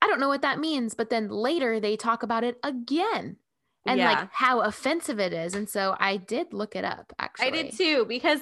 I 0.00 0.06
don't 0.06 0.20
know 0.20 0.28
what 0.28 0.42
that 0.42 0.60
means. 0.60 0.94
But 0.94 1.10
then 1.10 1.28
later 1.28 1.80
they 1.80 1.96
talk 1.96 2.22
about 2.22 2.44
it 2.44 2.58
again 2.62 3.36
and 3.86 3.98
yeah. 3.98 4.12
like 4.12 4.28
how 4.32 4.60
offensive 4.60 5.18
it 5.18 5.32
is. 5.32 5.54
And 5.54 5.68
so 5.68 5.96
I 5.98 6.16
did 6.18 6.52
look 6.52 6.76
it 6.76 6.84
up 6.84 7.12
actually. 7.18 7.46
I 7.46 7.50
did 7.50 7.76
too 7.76 8.04
because 8.06 8.40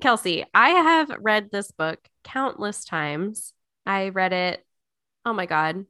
Kelsey, 0.00 0.44
I 0.54 0.70
have 0.70 1.10
read 1.20 1.50
this 1.50 1.70
book 1.70 1.98
countless 2.24 2.84
times. 2.84 3.52
I 3.86 4.08
read 4.10 4.32
it. 4.32 4.64
Oh 5.24 5.32
my 5.32 5.46
God. 5.46 5.84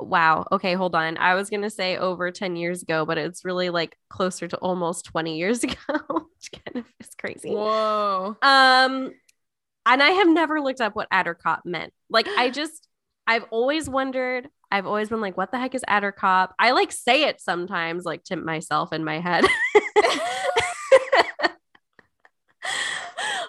Wow. 0.00 0.46
Okay, 0.52 0.74
hold 0.74 0.94
on. 0.94 1.16
I 1.18 1.34
was 1.34 1.50
going 1.50 1.62
to 1.62 1.70
say 1.70 1.96
over 1.96 2.30
10 2.30 2.56
years 2.56 2.82
ago, 2.82 3.04
but 3.04 3.18
it's 3.18 3.44
really 3.44 3.70
like 3.70 3.96
closer 4.08 4.48
to 4.48 4.56
almost 4.58 5.04
20 5.06 5.36
years 5.38 5.62
ago, 5.64 5.74
which 5.88 6.50
kind 6.52 6.76
of 6.76 6.84
is 7.00 7.10
crazy. 7.18 7.50
Whoa. 7.50 8.36
Um, 8.42 9.12
and 9.86 10.02
I 10.02 10.10
have 10.10 10.28
never 10.28 10.60
looked 10.60 10.80
up 10.80 10.94
what 10.96 11.10
Attercop 11.10 11.60
meant. 11.64 11.92
Like, 12.08 12.28
I 12.28 12.50
just, 12.60 12.88
I've 13.26 13.44
always 13.50 13.88
wondered. 13.88 14.48
I've 14.72 14.86
always 14.86 15.08
been 15.08 15.20
like, 15.20 15.36
what 15.36 15.50
the 15.50 15.58
heck 15.58 15.74
is 15.74 15.84
Attercop? 15.88 16.50
I 16.58 16.70
like 16.72 16.92
say 16.92 17.24
it 17.24 17.40
sometimes, 17.40 18.04
like 18.04 18.22
to 18.24 18.36
myself 18.36 18.92
in 18.92 19.04
my 19.04 19.18
head. 19.20 19.44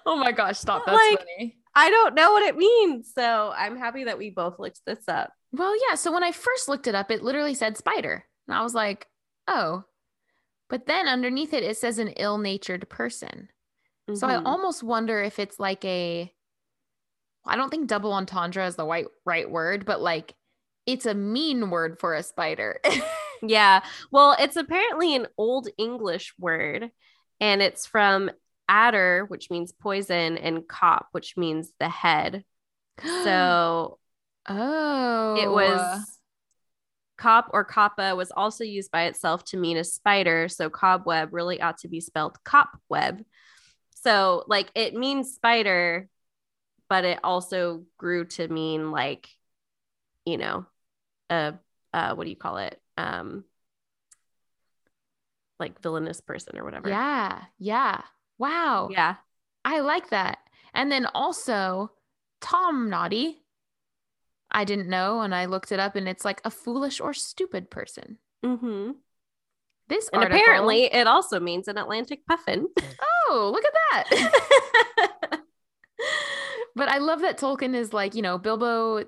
oh 0.06 0.16
my 0.18 0.32
gosh, 0.32 0.58
stop. 0.58 0.86
That's 0.86 0.98
Like- 0.98 1.20
funny. 1.20 1.58
I 1.74 1.90
don't 1.90 2.16
know 2.16 2.32
what 2.34 2.44
it 2.44 2.58
means. 2.58 3.14
So 3.16 3.54
I'm 3.56 3.78
happy 3.78 4.04
that 4.04 4.18
we 4.18 4.30
both 4.30 4.60
looked 4.60 4.82
this 4.86 5.08
up. 5.08 5.32
Well, 5.52 5.76
yeah. 5.90 5.96
So 5.96 6.12
when 6.12 6.24
I 6.24 6.32
first 6.32 6.68
looked 6.70 6.88
it 6.88 6.96
up, 6.96 7.12
it 7.12 7.24
literally 7.24 7.54
said 7.54 7.78
spider. 7.78 8.26
And 8.48 8.56
I 8.56 8.64
was 8.64 8.74
like, 8.74 9.08
oh. 9.48 9.84
But 10.70 10.86
then 10.86 11.08
underneath 11.08 11.54
it, 11.54 11.64
it 11.64 11.78
says 11.78 12.00
an 12.00 12.10
ill 12.10 12.38
natured 12.38 12.90
person. 12.90 13.50
So 14.14 14.28
I 14.28 14.38
Mhm. 14.38 14.46
almost 14.46 14.84
wonder 14.84 15.22
if 15.22 15.40
it's 15.40 15.60
like 15.60 15.84
a, 15.86 16.34
I 17.46 17.56
don't 17.56 17.70
think 17.70 17.88
double 17.88 18.14
entendre 18.14 18.66
is 18.68 18.76
the 18.76 18.86
right, 18.86 19.08
right 19.26 19.50
word, 19.50 19.86
but 19.86 20.02
like 20.02 20.36
it's 20.86 21.06
a 21.06 21.14
mean 21.14 21.70
word 21.70 22.00
for 22.00 22.14
a 22.16 22.24
spider. 22.24 22.80
Yeah. 23.44 23.84
Well, 24.12 24.36
it's 24.40 24.56
apparently 24.56 25.16
an 25.16 25.26
old 25.36 25.68
English 25.80 26.36
word 26.38 26.92
and 27.40 27.62
it's 27.64 27.88
from 27.88 28.30
adder, 28.70 29.26
which 29.30 29.50
means 29.50 29.72
poison, 29.72 30.38
and 30.38 30.68
cop, 30.68 31.08
which 31.12 31.36
means 31.38 31.72
the 31.80 31.90
head. 31.90 32.46
So 33.24 33.98
oh, 34.48 35.36
it 35.42 35.50
was 35.50 36.20
cop 37.18 37.52
or 37.54 37.64
coppa 37.64 38.18
was 38.18 38.32
also 38.32 38.64
used 38.64 38.92
by 38.92 39.04
itself 39.04 39.44
to 39.46 39.58
mean 39.58 39.78
a 39.78 39.84
spider. 39.84 40.48
So 40.50 40.70
cobweb 40.70 41.34
really 41.34 41.62
ought 41.62 41.78
to 41.80 41.88
be 41.88 42.02
spelled 42.02 42.38
copweb. 42.44 43.24
So 43.96 44.44
like 44.48 44.72
it 44.74 44.96
means 44.96 45.34
spider, 45.34 46.10
but 46.90 47.06
it 47.06 47.20
also 47.24 47.84
grew 47.98 48.26
to 48.26 48.48
mean 48.48 48.92
like, 48.92 49.30
you 50.26 50.38
know, 50.38 50.66
a 51.30 51.54
uh, 51.94 52.16
what 52.16 52.24
do 52.24 52.30
you 52.30 52.36
call 52.36 52.58
it? 52.58 52.82
Um, 52.98 53.44
like 55.60 55.80
villainous 55.82 56.22
person 56.22 56.58
or 56.58 56.64
whatever. 56.64 56.90
Yeah. 56.90 57.42
Yeah. 57.60 58.02
Wow. 58.40 58.90
Yeah. 58.92 59.16
I 59.64 59.82
like 59.82 60.10
that. 60.10 60.40
And 60.74 60.92
then 60.92 61.06
also 61.06 61.92
Tomnoddy. 62.42 63.36
I 64.52 64.66
didn't 64.66 64.90
know 64.90 65.22
and 65.22 65.34
I 65.34 65.46
looked 65.46 65.72
it 65.72 65.80
up 65.80 65.96
and 65.96 66.08
it's 66.08 66.26
like 66.26 66.42
a 66.44 66.52
foolish 66.52 67.00
or 67.00 67.14
stupid 67.14 67.70
person. 67.70 68.18
Mm-hmm. 68.46 68.92
This 69.88 70.10
And 70.14 70.24
article, 70.24 70.40
apparently, 70.40 70.86
it 70.86 71.08
also 71.08 71.40
means 71.40 71.68
an 71.68 71.78
Atlantic 71.78 72.26
puffin. 72.26 72.68
oh, 73.30 73.52
look 73.54 73.66
at 73.66 73.74
that. 74.10 75.40
but 76.76 76.88
I 76.88 77.00
love 77.00 77.22
that 77.22 77.38
Tolkien 77.38 77.76
is 77.76 77.94
like, 77.94 78.16
you 78.16 78.22
know, 78.22 78.38
Bilbo 78.38 79.06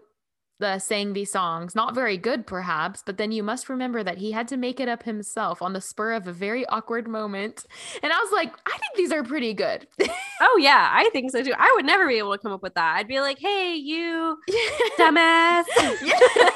uh, 0.61 0.79
sang 0.79 1.13
these 1.13 1.31
songs, 1.31 1.75
not 1.75 1.95
very 1.95 2.17
good 2.17 2.45
perhaps, 2.47 3.03
but 3.05 3.17
then 3.17 3.31
you 3.31 3.43
must 3.43 3.69
remember 3.69 4.03
that 4.03 4.17
he 4.17 4.31
had 4.31 4.47
to 4.49 4.57
make 4.57 4.79
it 4.79 4.87
up 4.87 5.03
himself 5.03 5.61
on 5.61 5.73
the 5.73 5.81
spur 5.81 6.13
of 6.13 6.27
a 6.27 6.33
very 6.33 6.65
awkward 6.67 7.07
moment. 7.07 7.65
And 8.01 8.11
I 8.11 8.17
was 8.17 8.31
like, 8.31 8.53
I 8.65 8.71
think 8.77 8.95
these 8.95 9.11
are 9.11 9.23
pretty 9.23 9.53
good. 9.53 9.87
oh 10.41 10.57
yeah, 10.61 10.89
I 10.91 11.09
think 11.11 11.31
so 11.31 11.43
too. 11.43 11.53
I 11.57 11.71
would 11.75 11.85
never 11.85 12.07
be 12.07 12.17
able 12.17 12.31
to 12.33 12.37
come 12.37 12.51
up 12.51 12.61
with 12.63 12.75
that. 12.75 12.95
I'd 12.97 13.07
be 13.07 13.19
like, 13.19 13.39
"Hey, 13.39 13.75
you 13.75 14.37
dumbass." 14.99 15.65
yeah. 16.01 16.19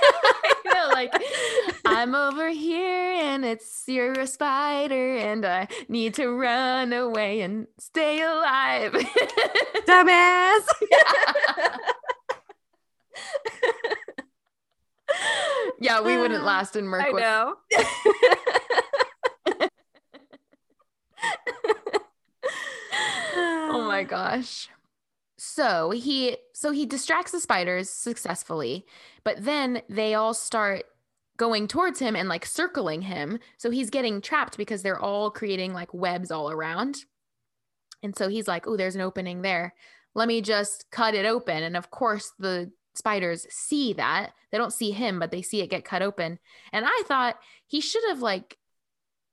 You 0.65 0.73
know, 0.73 0.89
like 0.89 1.13
I'm 1.85 2.13
over 2.13 2.49
here 2.49 3.13
and 3.13 3.45
it's 3.45 3.83
you're 3.87 4.11
a 4.11 4.27
spider 4.27 5.15
and 5.15 5.45
I 5.45 5.69
need 5.87 6.13
to 6.15 6.27
run 6.29 6.91
away 6.91 7.39
and 7.39 7.67
stay 7.79 8.21
alive. 8.21 8.91
dumbass. 9.87 10.67
Yeah, 15.79 16.01
we 16.01 16.17
wouldn't 16.17 16.43
ah, 16.43 16.45
last 16.45 16.75
in 16.75 16.93
I 16.93 17.11
know. 17.11 17.55
Oh 23.69 23.83
my 23.85 24.03
gosh. 24.03 24.69
So 25.37 25.91
he 25.91 26.37
so 26.53 26.71
he 26.71 26.85
distracts 26.85 27.31
the 27.31 27.39
spiders 27.39 27.89
successfully, 27.89 28.85
but 29.23 29.43
then 29.43 29.81
they 29.89 30.13
all 30.13 30.33
start 30.33 30.83
going 31.37 31.67
towards 31.67 31.99
him 31.99 32.15
and 32.15 32.27
like 32.27 32.45
circling 32.45 33.03
him. 33.03 33.39
So 33.57 33.69
he's 33.69 33.89
getting 33.89 34.21
trapped 34.21 34.57
because 34.57 34.81
they're 34.81 34.99
all 34.99 35.29
creating 35.29 35.73
like 35.73 35.93
webs 35.93 36.31
all 36.31 36.51
around. 36.51 36.97
And 38.03 38.15
so 38.17 38.29
he's 38.29 38.47
like, 38.47 38.67
"Oh, 38.67 38.77
there's 38.77 38.95
an 38.95 39.01
opening 39.01 39.41
there. 39.41 39.73
Let 40.15 40.27
me 40.27 40.41
just 40.41 40.85
cut 40.91 41.13
it 41.13 41.25
open." 41.25 41.63
And 41.63 41.77
of 41.77 41.91
course, 41.91 42.31
the 42.39 42.71
spiders 42.97 43.45
see 43.49 43.93
that. 43.93 44.33
They 44.51 44.57
don't 44.57 44.73
see 44.73 44.91
him, 44.91 45.19
but 45.19 45.31
they 45.31 45.41
see 45.41 45.61
it 45.61 45.69
get 45.69 45.85
cut 45.85 46.01
open. 46.01 46.39
And 46.71 46.85
I 46.87 47.03
thought 47.05 47.39
he 47.65 47.81
should 47.81 48.03
have 48.09 48.21
like 48.21 48.57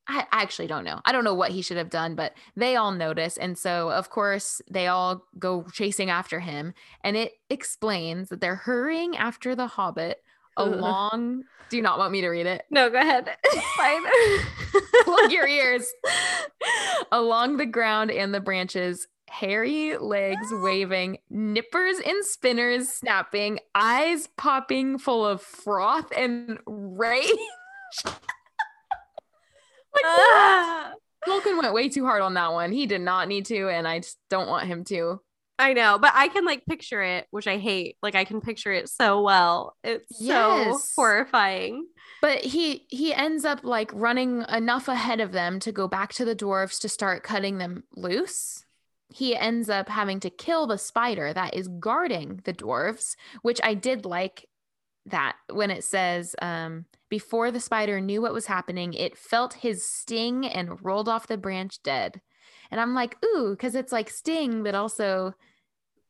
I 0.07 0.27
actually 0.33 0.67
don't 0.67 0.85
know. 0.85 1.01
I 1.05 1.12
don't 1.12 1.25
know 1.25 1.35
what 1.35 1.53
he 1.53 1.62
should 1.62 1.79
have 1.79 1.89
done, 1.89 2.15
but 2.15 2.35
they 2.57 2.77
all 2.77 2.93
notice. 2.93 3.39
And 3.39 3.57
so, 3.57 3.91
of 3.91 4.11
course, 4.11 4.61
they 4.71 4.87
all 4.87 5.25
go 5.39 5.65
chasing 5.73 6.11
after 6.11 6.41
him. 6.41 6.75
And 7.03 7.17
it 7.17 7.33
explains 7.49 8.29
that 8.29 8.41
they're 8.41 8.55
hurrying 8.55 9.17
after 9.17 9.55
the 9.55 9.67
hobbit 9.67 10.23
along. 10.59 11.45
Do 11.71 11.79
you 11.79 11.83
not 11.83 11.99
want 11.99 12.12
me 12.12 12.21
to 12.21 12.29
read 12.29 12.47
it? 12.47 12.65
no, 12.71 12.91
go 12.91 12.99
ahead. 12.99 13.31
Plug 15.05 15.33
your 15.33 15.47
ears. 15.47 15.87
along 17.12 17.57
the 17.57 17.67
ground 17.67 18.11
and 18.11 18.35
the 18.35 18.41
branches, 18.41 19.09
hairy 19.35 19.97
legs 19.99 20.47
waving, 20.53 21.18
nippers 21.28 21.99
and 22.05 22.24
spinners 22.24 22.89
snapping, 22.89 23.59
eyes 23.74 24.28
popping 24.37 24.99
full 24.99 25.26
of 25.26 25.43
froth 25.43 26.12
and 26.16 26.59
rage. 26.66 27.28
like, 28.05 28.14
Ah. 30.05 30.93
Tolkien 31.26 31.61
went 31.61 31.74
way 31.74 31.89
too 31.89 32.05
hard 32.05 32.22
on 32.22 32.35
that 32.35 32.53
one. 32.53 32.70
He 32.70 32.87
did 32.87 33.01
not 33.01 33.28
need 33.28 33.47
to, 33.47 33.68
and 33.68 33.89
I 33.89 34.01
just 34.01 34.18
don't 34.30 34.49
want 34.49 34.66
him 34.66 34.85
to. 34.85 35.20
I 35.59 35.72
know, 35.72 35.99
but 35.99 36.12
I 36.14 36.28
can 36.28 36.45
like 36.45 36.66
picture 36.66 37.03
it, 37.03 37.26
which 37.30 37.47
I 37.47 37.59
hate. 37.59 37.97
Like 38.03 38.14
I 38.14 38.24
can 38.24 38.41
picture 38.41 38.72
it 38.72 38.89
so 38.89 39.22
well. 39.22 39.76
It's 39.82 40.18
so 40.18 40.78
horrifying. 40.97 41.87
But 42.20 42.45
he 42.45 42.87
he 42.89 43.14
ends 43.14 43.45
up 43.45 43.61
like 43.62 43.91
running 43.95 44.45
enough 44.49 44.89
ahead 44.89 45.20
of 45.20 45.32
them 45.32 45.61
to 45.61 45.72
go 45.72 45.89
back 45.89 46.12
to 46.14 46.24
the 46.24 46.37
dwarves 46.37 46.80
to 46.80 46.89
start 46.89 47.22
cutting 47.22 47.59
them 47.59 47.85
loose. 47.95 48.64
He 49.09 49.36
ends 49.36 49.68
up 49.68 49.88
having 49.88 50.20
to 50.20 50.30
kill 50.30 50.66
the 50.66 50.78
spider 50.78 51.32
that 51.32 51.55
is 51.55 51.68
guarding 51.68 52.40
the 52.44 52.52
dwarves, 52.52 53.16
which 53.42 53.61
I 53.62 53.74
did 53.74 54.05
like 54.05 54.48
that 55.07 55.36
when 55.52 55.70
it 55.70 55.84
says 55.84 56.34
um 56.40 56.86
before 57.11 57.50
the 57.50 57.61
spider 57.61 58.00
knew 58.00 58.22
what 58.22 58.32
was 58.32 58.46
happening, 58.46 58.92
it 58.94 59.16
felt 59.16 59.55
his 59.55 59.86
sting 59.86 60.46
and 60.46 60.84
rolled 60.84 61.09
off 61.09 61.26
the 61.26 61.36
branch 61.36 61.82
dead. 61.82 62.20
And 62.70 62.80
I'm 62.80 62.94
like, 62.94 63.16
ooh, 63.24 63.50
because 63.50 63.74
it's 63.74 63.92
like 63.92 64.11
sting, 64.11 64.64
but 64.64 64.74
also 64.74 65.34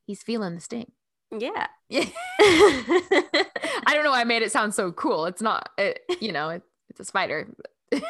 he's 0.07 0.23
feeling 0.23 0.55
the 0.55 0.61
sting. 0.61 0.93
Yeah. 1.37 1.67
Yeah. 1.91 2.07
I 3.87 3.93
don't 3.93 4.05
know 4.05 4.13
why 4.13 4.21
I 4.21 4.25
made 4.25 4.43
it 4.43 4.53
sound 4.53 4.75
so 4.75 4.93
cool. 4.93 5.27
It's 5.27 5.43
not, 5.43 5.69
it, 5.77 6.01
you 6.21 6.33
know, 6.33 6.49
it, 6.51 6.63
it's 6.89 7.01
a 7.01 7.05
spider. 7.05 7.49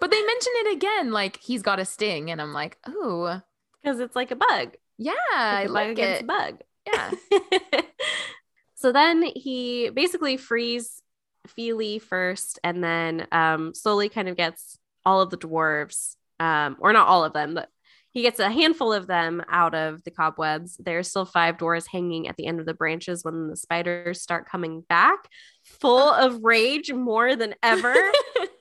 but 0.00 0.10
they 0.10 0.22
mention 0.22 0.52
it 0.56 0.76
again, 0.76 1.10
like 1.12 1.38
he's 1.40 1.62
got 1.62 1.78
a 1.80 1.84
sting, 1.84 2.30
and 2.30 2.40
I'm 2.40 2.52
like, 2.52 2.78
oh, 2.86 3.40
Because 3.82 4.00
it's 4.00 4.16
like 4.16 4.30
a 4.30 4.36
bug. 4.36 4.76
yeah, 4.98 5.12
I 5.32 5.62
It's 5.62 5.70
a 5.70 5.74
bug 5.74 5.86
like 5.88 5.98
it. 5.98 6.22
a 6.22 6.24
bug. 6.24 6.60
Yeah, 6.86 7.10
so 8.74 8.92
then 8.92 9.22
he 9.22 9.90
basically 9.90 10.36
frees 10.36 11.00
Fili 11.46 11.98
first 11.98 12.58
and 12.64 12.82
then 12.82 13.26
um, 13.32 13.74
slowly 13.74 14.08
kind 14.08 14.28
of 14.28 14.36
gets 14.36 14.78
all 15.04 15.20
of 15.20 15.30
the 15.30 15.36
dwarves, 15.38 16.16
um, 16.40 16.76
or 16.80 16.92
not 16.92 17.06
all 17.08 17.24
of 17.24 17.32
them, 17.32 17.54
but 17.54 17.68
he 18.10 18.22
gets 18.22 18.40
a 18.40 18.50
handful 18.50 18.92
of 18.92 19.06
them 19.06 19.42
out 19.48 19.74
of 19.74 20.02
the 20.04 20.10
cobwebs. 20.10 20.76
There's 20.78 21.08
still 21.08 21.24
five 21.24 21.56
dwarves 21.56 21.86
hanging 21.90 22.28
at 22.28 22.36
the 22.36 22.46
end 22.46 22.60
of 22.60 22.66
the 22.66 22.74
branches 22.74 23.24
when 23.24 23.48
the 23.48 23.56
spiders 23.56 24.20
start 24.20 24.48
coming 24.48 24.82
back, 24.88 25.28
full 25.64 26.10
of 26.12 26.42
rage 26.42 26.92
more 26.92 27.34
than 27.36 27.54
ever. 27.62 27.94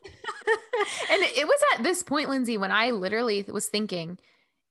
and 1.11 1.21
it 1.23 1.47
was 1.47 1.59
at 1.75 1.83
this 1.83 2.03
point, 2.03 2.29
Lindsay, 2.29 2.57
when 2.57 2.71
I 2.71 2.91
literally 2.91 3.43
was 3.47 3.67
thinking, 3.67 4.17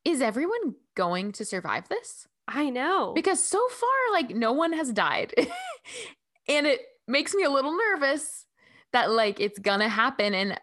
is 0.04 0.20
everyone 0.22 0.74
going 0.94 1.32
to 1.32 1.44
survive 1.44 1.88
this? 1.88 2.26
I 2.48 2.70
know. 2.70 3.12
Because 3.14 3.42
so 3.42 3.66
far, 3.68 4.12
like, 4.12 4.30
no 4.30 4.52
one 4.52 4.72
has 4.72 4.92
died. 4.92 5.32
and 6.48 6.66
it 6.66 6.80
makes 7.06 7.34
me 7.34 7.44
a 7.44 7.50
little 7.50 7.76
nervous 7.76 8.46
that, 8.92 9.10
like, 9.10 9.38
it's 9.40 9.58
gonna 9.58 9.88
happen. 9.88 10.34
And 10.34 10.60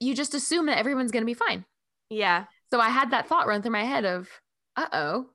you 0.00 0.14
just 0.14 0.34
assume 0.34 0.66
that 0.66 0.78
everyone's 0.78 1.10
gonna 1.12 1.26
be 1.26 1.34
fine. 1.34 1.64
yeah. 2.10 2.44
So 2.72 2.80
I 2.80 2.88
had 2.88 3.12
that 3.12 3.28
thought 3.28 3.46
run 3.46 3.62
through 3.62 3.70
my 3.72 3.84
head 3.84 4.04
of, 4.04 4.28
uh 4.76 4.88
oh, 4.92 5.26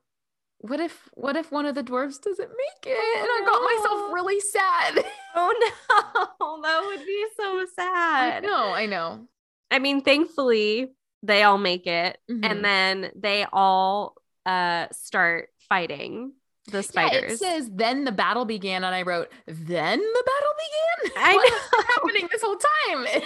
what 0.62 0.80
if 0.80 1.10
what 1.14 1.36
if 1.36 1.52
one 1.52 1.66
of 1.66 1.76
the 1.76 1.84
dwarves 1.84 2.22
doesn't 2.22 2.50
make 2.50 2.86
it? 2.86 2.98
and 3.20 3.28
I 3.30 3.42
got 3.46 3.62
myself 3.64 4.14
really 4.14 4.40
sad. 4.40 5.06
Oh 5.34 5.54
no, 5.62 6.62
that 6.62 6.84
would 6.86 7.06
be 7.06 7.26
so 7.38 7.66
sad. 7.74 8.44
No, 8.44 8.74
I 8.74 8.86
know. 8.86 9.28
I 9.72 9.80
mean, 9.80 10.02
thankfully 10.02 10.92
they 11.24 11.44
all 11.44 11.58
make 11.58 11.88
it, 11.88 12.18
Mhm. 12.30 12.46
and 12.46 12.66
then 12.66 13.12
they 13.16 13.46
all 13.54 14.16
uh 14.46 14.88
start 14.92 15.48
fighting 15.70 16.34
the 16.68 16.80
Yeah, 16.80 16.82
spiders. 16.82 17.32
it 17.34 17.40
says 17.40 17.70
then 17.74 18.04
the 18.04 18.12
battle 18.12 18.44
began, 18.44 18.84
and 18.84 18.94
I 18.94 19.04
wrote 19.04 19.30
then 19.48 20.00
the 20.00 20.24
battle 20.26 21.12
began. 21.14 21.24
I 21.24 21.34
know. 21.38 21.84
happening 21.96 22.28
this 22.30 22.42
whole 22.42 22.58
time. 22.58 23.22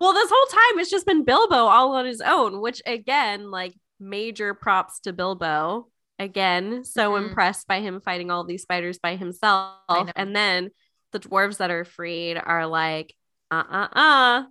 Well, 0.00 0.12
this 0.12 0.30
whole 0.34 0.46
time 0.46 0.80
it's 0.80 0.90
just 0.90 1.06
been 1.06 1.24
Bilbo 1.24 1.54
all 1.54 1.94
on 1.94 2.04
his 2.04 2.20
own, 2.20 2.60
which 2.60 2.82
again, 2.84 3.50
like 3.52 3.74
major 4.00 4.54
props 4.54 4.98
to 5.00 5.12
Bilbo. 5.12 5.86
Again, 6.18 6.84
so 6.84 7.12
Mhm. 7.12 7.28
impressed 7.28 7.66
by 7.66 7.80
him 7.80 8.00
fighting 8.00 8.30
all 8.30 8.44
these 8.44 8.62
spiders 8.62 8.98
by 8.98 9.16
himself. 9.16 10.10
And 10.16 10.34
then 10.34 10.70
the 11.12 11.20
dwarves 11.20 11.58
that 11.58 11.70
are 11.70 11.84
freed 11.84 12.36
are 12.36 12.66
like, 12.66 13.14
uh 13.50 13.64
uh 13.68 13.88
uh. 13.92 14.44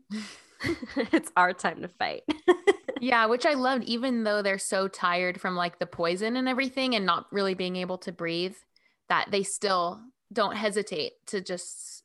it's 1.11 1.32
our 1.36 1.53
time 1.53 1.82
to 1.82 1.88
fight. 1.88 2.24
Yeah, 3.01 3.26
which 3.26 3.45
I 3.45 3.53
loved, 3.55 3.84
even 3.86 4.24
though 4.24 4.41
they're 4.41 4.57
so 4.57 4.88
tired 4.88 5.41
from 5.41 5.55
like 5.55 5.80
the 5.80 5.86
poison 5.86 6.38
and 6.38 6.47
everything 6.47 6.95
and 6.95 7.05
not 7.05 7.26
really 7.32 7.53
being 7.53 7.76
able 7.76 7.97
to 7.99 8.11
breathe, 8.11 8.55
that 9.09 9.30
they 9.32 9.43
still 9.43 10.01
don't 10.32 10.55
hesitate 10.55 11.14
to 11.28 11.41
just 11.41 12.03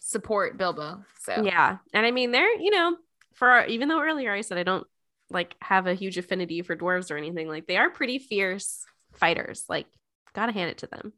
support 0.00 0.58
Bilbo. 0.58 1.04
So 1.20 1.44
Yeah. 1.44 1.78
And 1.92 2.06
I 2.06 2.10
mean, 2.10 2.30
they're, 2.30 2.60
you 2.60 2.70
know, 2.70 2.96
for 3.34 3.64
even 3.66 3.88
though 3.88 4.00
earlier 4.00 4.32
I 4.32 4.40
said 4.42 4.58
I 4.58 4.62
don't 4.62 4.86
like 5.30 5.56
have 5.60 5.86
a 5.86 5.94
huge 5.94 6.18
affinity 6.18 6.62
for 6.62 6.76
dwarves 6.76 7.10
or 7.10 7.16
anything, 7.16 7.48
like 7.48 7.66
they 7.66 7.76
are 7.76 7.90
pretty 7.90 8.18
fierce 8.18 8.84
fighters. 9.14 9.64
Like, 9.68 9.86
gotta 10.34 10.52
hand 10.52 10.70
it 10.70 10.78
to 10.78 10.86
them. 10.86 11.12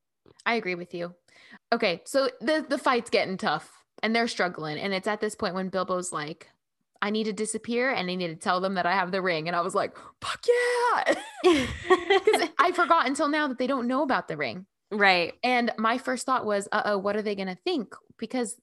I 0.45 0.55
agree 0.55 0.75
with 0.75 0.95
you. 0.95 1.15
Okay, 1.73 2.03
so 2.05 2.31
the 2.41 2.65
the 2.69 2.79
fight's 2.79 3.11
getting 3.11 3.37
tough 3.37 3.71
and 4.03 4.15
they're 4.15 4.29
struggling, 4.29 4.79
and 4.79 4.93
it's 4.95 5.09
at 5.09 5.21
this 5.21 5.35
point 5.35 5.55
when 5.55 5.71
Bilbo's 5.71 6.13
like, 6.13 6.49
"I 7.03 7.11
need 7.11 7.25
to 7.25 7.33
disappear, 7.33 7.91
and 7.91 8.11
I 8.11 8.15
need 8.15 8.29
to 8.29 8.37
tell 8.37 8.61
them 8.61 8.75
that 8.75 8.87
I 8.87 8.93
have 8.93 9.11
the 9.13 9.23
ring," 9.23 9.49
and 9.49 9.57
I 9.57 9.61
was 9.61 9.75
like, 9.75 9.97
"Fuck 10.21 10.45
yeah!" 10.47 11.15
Because 11.85 12.49
I 12.59 12.73
forgot 12.73 13.07
until 13.07 13.29
now 13.29 13.49
that 13.49 13.59
they 13.59 13.67
don't 13.67 13.87
know 13.89 14.03
about 14.03 14.29
the 14.29 14.37
ring. 14.37 14.67
right. 14.91 15.35
And 15.43 15.73
my 15.79 15.99
first 15.99 16.27
thought 16.27 16.45
was, 16.47 16.69
uh 16.73 16.83
oh, 16.85 16.99
what 16.99 17.17
are 17.17 17.23
they 17.23 17.35
going 17.35 17.49
to 17.49 17.55
think? 17.65 17.95
Because 18.19 18.57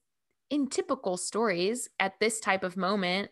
in 0.50 0.68
typical 0.68 1.16
stories, 1.16 1.88
at 1.98 2.18
this 2.20 2.40
type 2.40 2.62
of 2.64 2.76
moment, 2.76 3.30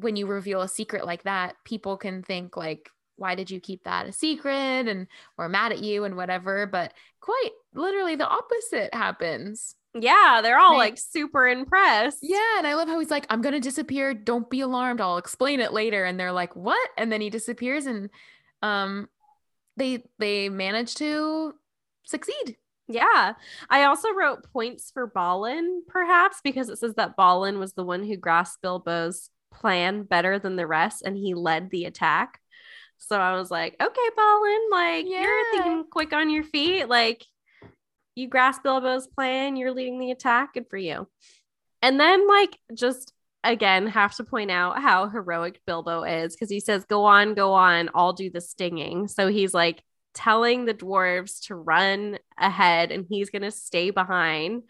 when 0.00 0.16
you 0.16 0.26
reveal 0.26 0.62
a 0.62 0.68
secret 0.68 1.04
like 1.04 1.24
that, 1.24 1.56
people 1.64 1.96
can 1.96 2.22
think, 2.22 2.56
like, 2.56 2.90
why 3.16 3.34
did 3.34 3.50
you 3.50 3.60
keep 3.60 3.84
that 3.84 4.06
a 4.06 4.12
secret? 4.12 4.88
And 4.88 5.06
we're 5.36 5.48
mad 5.48 5.72
at 5.72 5.82
you 5.82 6.04
and 6.04 6.16
whatever. 6.16 6.66
But 6.66 6.94
quite 7.20 7.50
literally, 7.74 8.16
the 8.16 8.26
opposite 8.26 8.94
happens. 8.94 9.76
Yeah. 9.92 10.40
They're 10.42 10.58
all 10.58 10.76
like 10.76 10.96
super 10.96 11.46
impressed. 11.46 12.20
Yeah. 12.22 12.58
And 12.58 12.66
I 12.66 12.74
love 12.74 12.88
how 12.88 12.98
he's 12.98 13.10
like, 13.10 13.26
I'm 13.28 13.42
going 13.42 13.54
to 13.54 13.60
disappear. 13.60 14.14
Don't 14.14 14.48
be 14.48 14.60
alarmed. 14.60 15.00
I'll 15.00 15.18
explain 15.18 15.60
it 15.60 15.72
later. 15.72 16.04
And 16.04 16.18
they're 16.18 16.32
like, 16.32 16.56
what? 16.56 16.88
And 16.96 17.12
then 17.12 17.20
he 17.20 17.28
disappears 17.28 17.86
and 17.86 18.08
um, 18.62 19.08
they 19.76 20.04
they 20.18 20.48
manage 20.48 20.94
to 20.96 21.54
succeed. 22.04 22.56
Yeah. 22.88 23.34
I 23.68 23.84
also 23.84 24.12
wrote 24.12 24.50
points 24.52 24.90
for 24.90 25.06
Balin, 25.06 25.82
perhaps, 25.86 26.40
because 26.42 26.68
it 26.68 26.78
says 26.78 26.94
that 26.94 27.16
Balin 27.16 27.58
was 27.58 27.74
the 27.74 27.84
one 27.84 28.04
who 28.04 28.16
grasped 28.16 28.62
Bilbo's 28.62 29.30
plan 29.60 30.02
better 30.02 30.38
than 30.38 30.56
the 30.56 30.66
rest 30.66 31.02
and 31.02 31.16
he 31.16 31.34
led 31.34 31.70
the 31.70 31.84
attack. 31.84 32.40
So 32.98 33.18
I 33.18 33.34
was 33.36 33.50
like, 33.50 33.76
okay, 33.80 34.10
Balin, 34.16 34.60
like 34.70 35.06
Yeah. 35.08 35.22
you're 35.22 35.50
thinking 35.52 35.84
quick 35.90 36.12
on 36.12 36.30
your 36.30 36.44
feet. 36.44 36.88
Like 36.88 37.24
you 38.14 38.28
grasp 38.28 38.62
Bilbo's 38.62 39.06
plan, 39.06 39.56
you're 39.56 39.72
leading 39.72 39.98
the 39.98 40.10
attack. 40.10 40.54
Good 40.54 40.66
for 40.68 40.76
you. 40.76 41.08
And 41.82 41.98
then, 41.98 42.28
like, 42.28 42.58
just 42.74 43.12
again, 43.42 43.86
have 43.86 44.14
to 44.16 44.24
point 44.24 44.50
out 44.50 44.82
how 44.82 45.08
heroic 45.08 45.60
Bilbo 45.66 46.02
is 46.02 46.34
because 46.34 46.50
he 46.50 46.60
says, 46.60 46.84
go 46.84 47.04
on, 47.04 47.32
go 47.32 47.54
on, 47.54 47.88
I'll 47.94 48.12
do 48.12 48.28
the 48.28 48.40
stinging. 48.42 49.08
So 49.08 49.28
he's 49.28 49.54
like, 49.54 49.82
telling 50.12 50.64
the 50.64 50.74
dwarves 50.74 51.46
to 51.46 51.54
run 51.54 52.18
ahead 52.36 52.90
and 52.90 53.06
he's 53.08 53.30
going 53.30 53.42
to 53.42 53.50
stay 53.50 53.90
behind. 53.90 54.64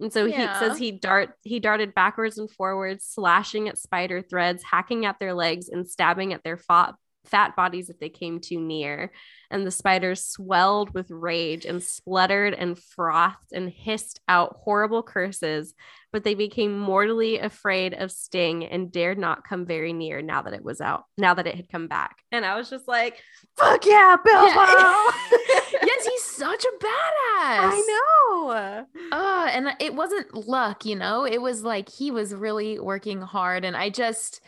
And 0.00 0.12
so 0.12 0.24
Yeah. 0.24 0.52
he 0.54 0.58
says 0.58 0.78
he 0.78 0.92
dart 0.92 1.30
he 1.42 1.60
darted 1.60 1.94
backwards 1.94 2.38
and 2.38 2.50
forwards, 2.50 3.04
slashing 3.04 3.68
at 3.68 3.78
spider 3.78 4.22
threads, 4.22 4.62
hacking 4.62 5.04
at 5.06 5.18
their 5.20 5.34
legs 5.34 5.68
and 5.68 5.88
stabbing 5.88 6.32
at 6.32 6.42
their 6.42 6.56
fat 6.56 6.94
fat 7.24 7.56
bodies 7.56 7.90
if 7.90 7.98
they 7.98 8.08
came 8.08 8.40
too 8.40 8.60
near. 8.60 9.12
And 9.50 9.66
the 9.66 9.70
spiders 9.70 10.24
swelled 10.24 10.94
with 10.94 11.10
rage 11.10 11.64
and 11.64 11.82
spluttered 11.82 12.54
and 12.54 12.78
frothed 12.78 13.52
and 13.52 13.70
hissed 13.70 14.20
out 14.28 14.56
horrible 14.62 15.02
curses, 15.02 15.74
but 16.12 16.24
they 16.24 16.34
became 16.34 16.78
mortally 16.78 17.38
afraid 17.38 17.94
of 17.94 18.10
Sting 18.10 18.64
and 18.64 18.90
dared 18.90 19.18
not 19.18 19.46
come 19.46 19.64
very 19.66 19.92
near 19.92 20.22
now 20.22 20.42
that 20.42 20.54
it 20.54 20.64
was 20.64 20.80
out, 20.80 21.04
now 21.18 21.34
that 21.34 21.46
it 21.46 21.54
had 21.54 21.68
come 21.70 21.86
back. 21.86 22.16
And 22.32 22.44
I 22.44 22.56
was 22.56 22.70
just 22.70 22.88
like, 22.88 23.22
fuck 23.56 23.86
yeah, 23.86 24.16
Bilbo. 24.24 24.50
yes, 25.82 26.06
he's 26.06 26.24
such 26.24 26.64
a 26.64 26.84
badass. 26.84 27.70
I 27.72 27.84
know. 27.88 28.86
Uh, 29.12 29.48
and 29.52 29.68
it 29.80 29.94
wasn't 29.94 30.34
luck, 30.48 30.84
you 30.84 30.96
know, 30.96 31.24
it 31.24 31.40
was 31.40 31.62
like 31.62 31.88
he 31.88 32.10
was 32.10 32.34
really 32.34 32.78
working 32.78 33.20
hard. 33.20 33.64
And 33.64 33.76
I 33.76 33.90
just, 33.90 34.40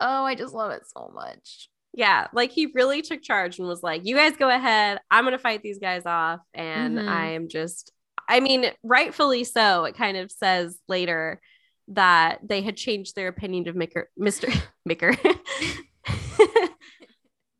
oh, 0.00 0.24
I 0.24 0.34
just 0.34 0.54
love 0.54 0.72
it 0.72 0.82
so 0.86 1.10
much. 1.14 1.68
Yeah, 1.94 2.28
like 2.32 2.50
he 2.52 2.66
really 2.74 3.02
took 3.02 3.22
charge 3.22 3.58
and 3.58 3.68
was 3.68 3.82
like, 3.82 4.06
"You 4.06 4.16
guys 4.16 4.36
go 4.36 4.48
ahead. 4.48 4.98
I'm 5.10 5.24
going 5.24 5.32
to 5.32 5.38
fight 5.38 5.62
these 5.62 5.78
guys 5.78 6.06
off." 6.06 6.40
And 6.54 6.98
Mhm. 6.98 7.08
I 7.08 7.32
am 7.32 7.48
just 7.48 7.92
I 8.28 8.40
mean, 8.40 8.66
rightfully 8.82 9.44
so. 9.44 9.84
It 9.84 9.96
kind 9.96 10.16
of 10.16 10.30
says 10.30 10.78
later 10.88 11.40
that 11.88 12.38
they 12.42 12.62
had 12.62 12.76
changed 12.76 13.14
their 13.14 13.28
opinion 13.28 13.68
of 13.68 13.74
Micker, 13.74 14.04
Mr. 14.18 14.48
Micker. 14.88 15.14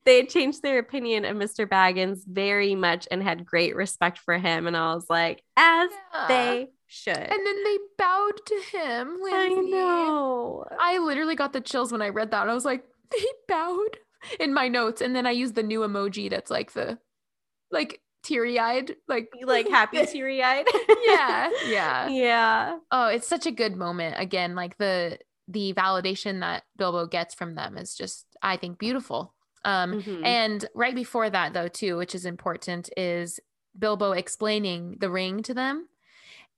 they 0.05 0.17
had 0.17 0.29
changed 0.29 0.63
their 0.63 0.79
opinion 0.79 1.25
of 1.25 1.37
Mr. 1.37 1.67
Baggins 1.69 2.21
very 2.27 2.75
much 2.75 3.07
and 3.11 3.23
had 3.23 3.45
great 3.47 3.77
respect 3.77 4.19
for 4.19 4.37
him. 4.39 4.67
And 4.67 4.77
I 4.77 4.95
was 4.95 5.07
like, 5.11 5.43
as 5.57 5.91
Yeah. 6.15 6.27
they 6.29 6.69
should. 6.87 7.17
and 7.17 7.31
then 7.47 7.65
they 7.65 7.79
bowed 7.99 8.41
to 8.47 8.61
him. 8.73 9.19
I 9.33 9.49
know. 9.49 10.65
I 10.79 10.99
literally 10.99 11.37
got 11.37 11.53
the 11.53 11.61
chills 11.61 11.93
when 11.93 12.03
I 12.03 12.09
read 12.09 12.31
that. 12.33 12.49
I 12.49 12.55
was 12.55 12.65
like, 12.65 12.85
they 13.11 13.25
bowed 13.49 13.99
in 14.41 14.53
my 14.55 14.69
notes. 14.69 15.01
And 15.01 15.15
then 15.15 15.27
I 15.27 15.31
use 15.33 15.53
the 15.53 15.63
new 15.63 15.81
emoji 15.81 16.31
that's 16.31 16.51
like 16.51 16.73
the, 16.73 16.99
like 17.71 18.01
teary 18.23 18.59
eyed, 18.59 18.97
like, 19.09 19.31
Like 19.45 19.69
happy 19.71 20.05
teary 20.07 20.43
eyed. 20.43 20.67
yeah, 21.07 21.51
yeah. 21.69 22.09
Yeah. 22.09 22.79
Oh, 22.91 23.07
it's 23.09 23.27
such 23.27 23.47
a 23.47 23.51
good 23.53 23.77
moment. 23.77 24.17
Again, 24.19 24.55
like 24.55 24.79
the 24.79 25.19
the 25.49 25.75
validation 25.75 26.41
that 26.41 26.63
Bilbo 26.77 27.07
gets 27.07 27.35
from 27.35 27.57
them 27.57 27.77
is 27.77 27.95
just, 27.95 28.27
I 28.43 28.57
think, 28.57 28.79
beautiful. 28.79 29.35
Um, 29.65 29.95
Mhm. 30.01 30.25
and 30.25 30.65
right 30.75 30.95
before 30.95 31.29
that, 31.29 31.53
though, 31.53 31.69
too, 31.69 31.97
which 31.97 32.15
is 32.15 32.25
important, 32.25 32.89
is 32.97 33.41
Bilbo 33.79 34.13
explaining 34.13 34.97
the 35.01 35.11
ring 35.11 35.43
to 35.43 35.53
them. 35.55 35.89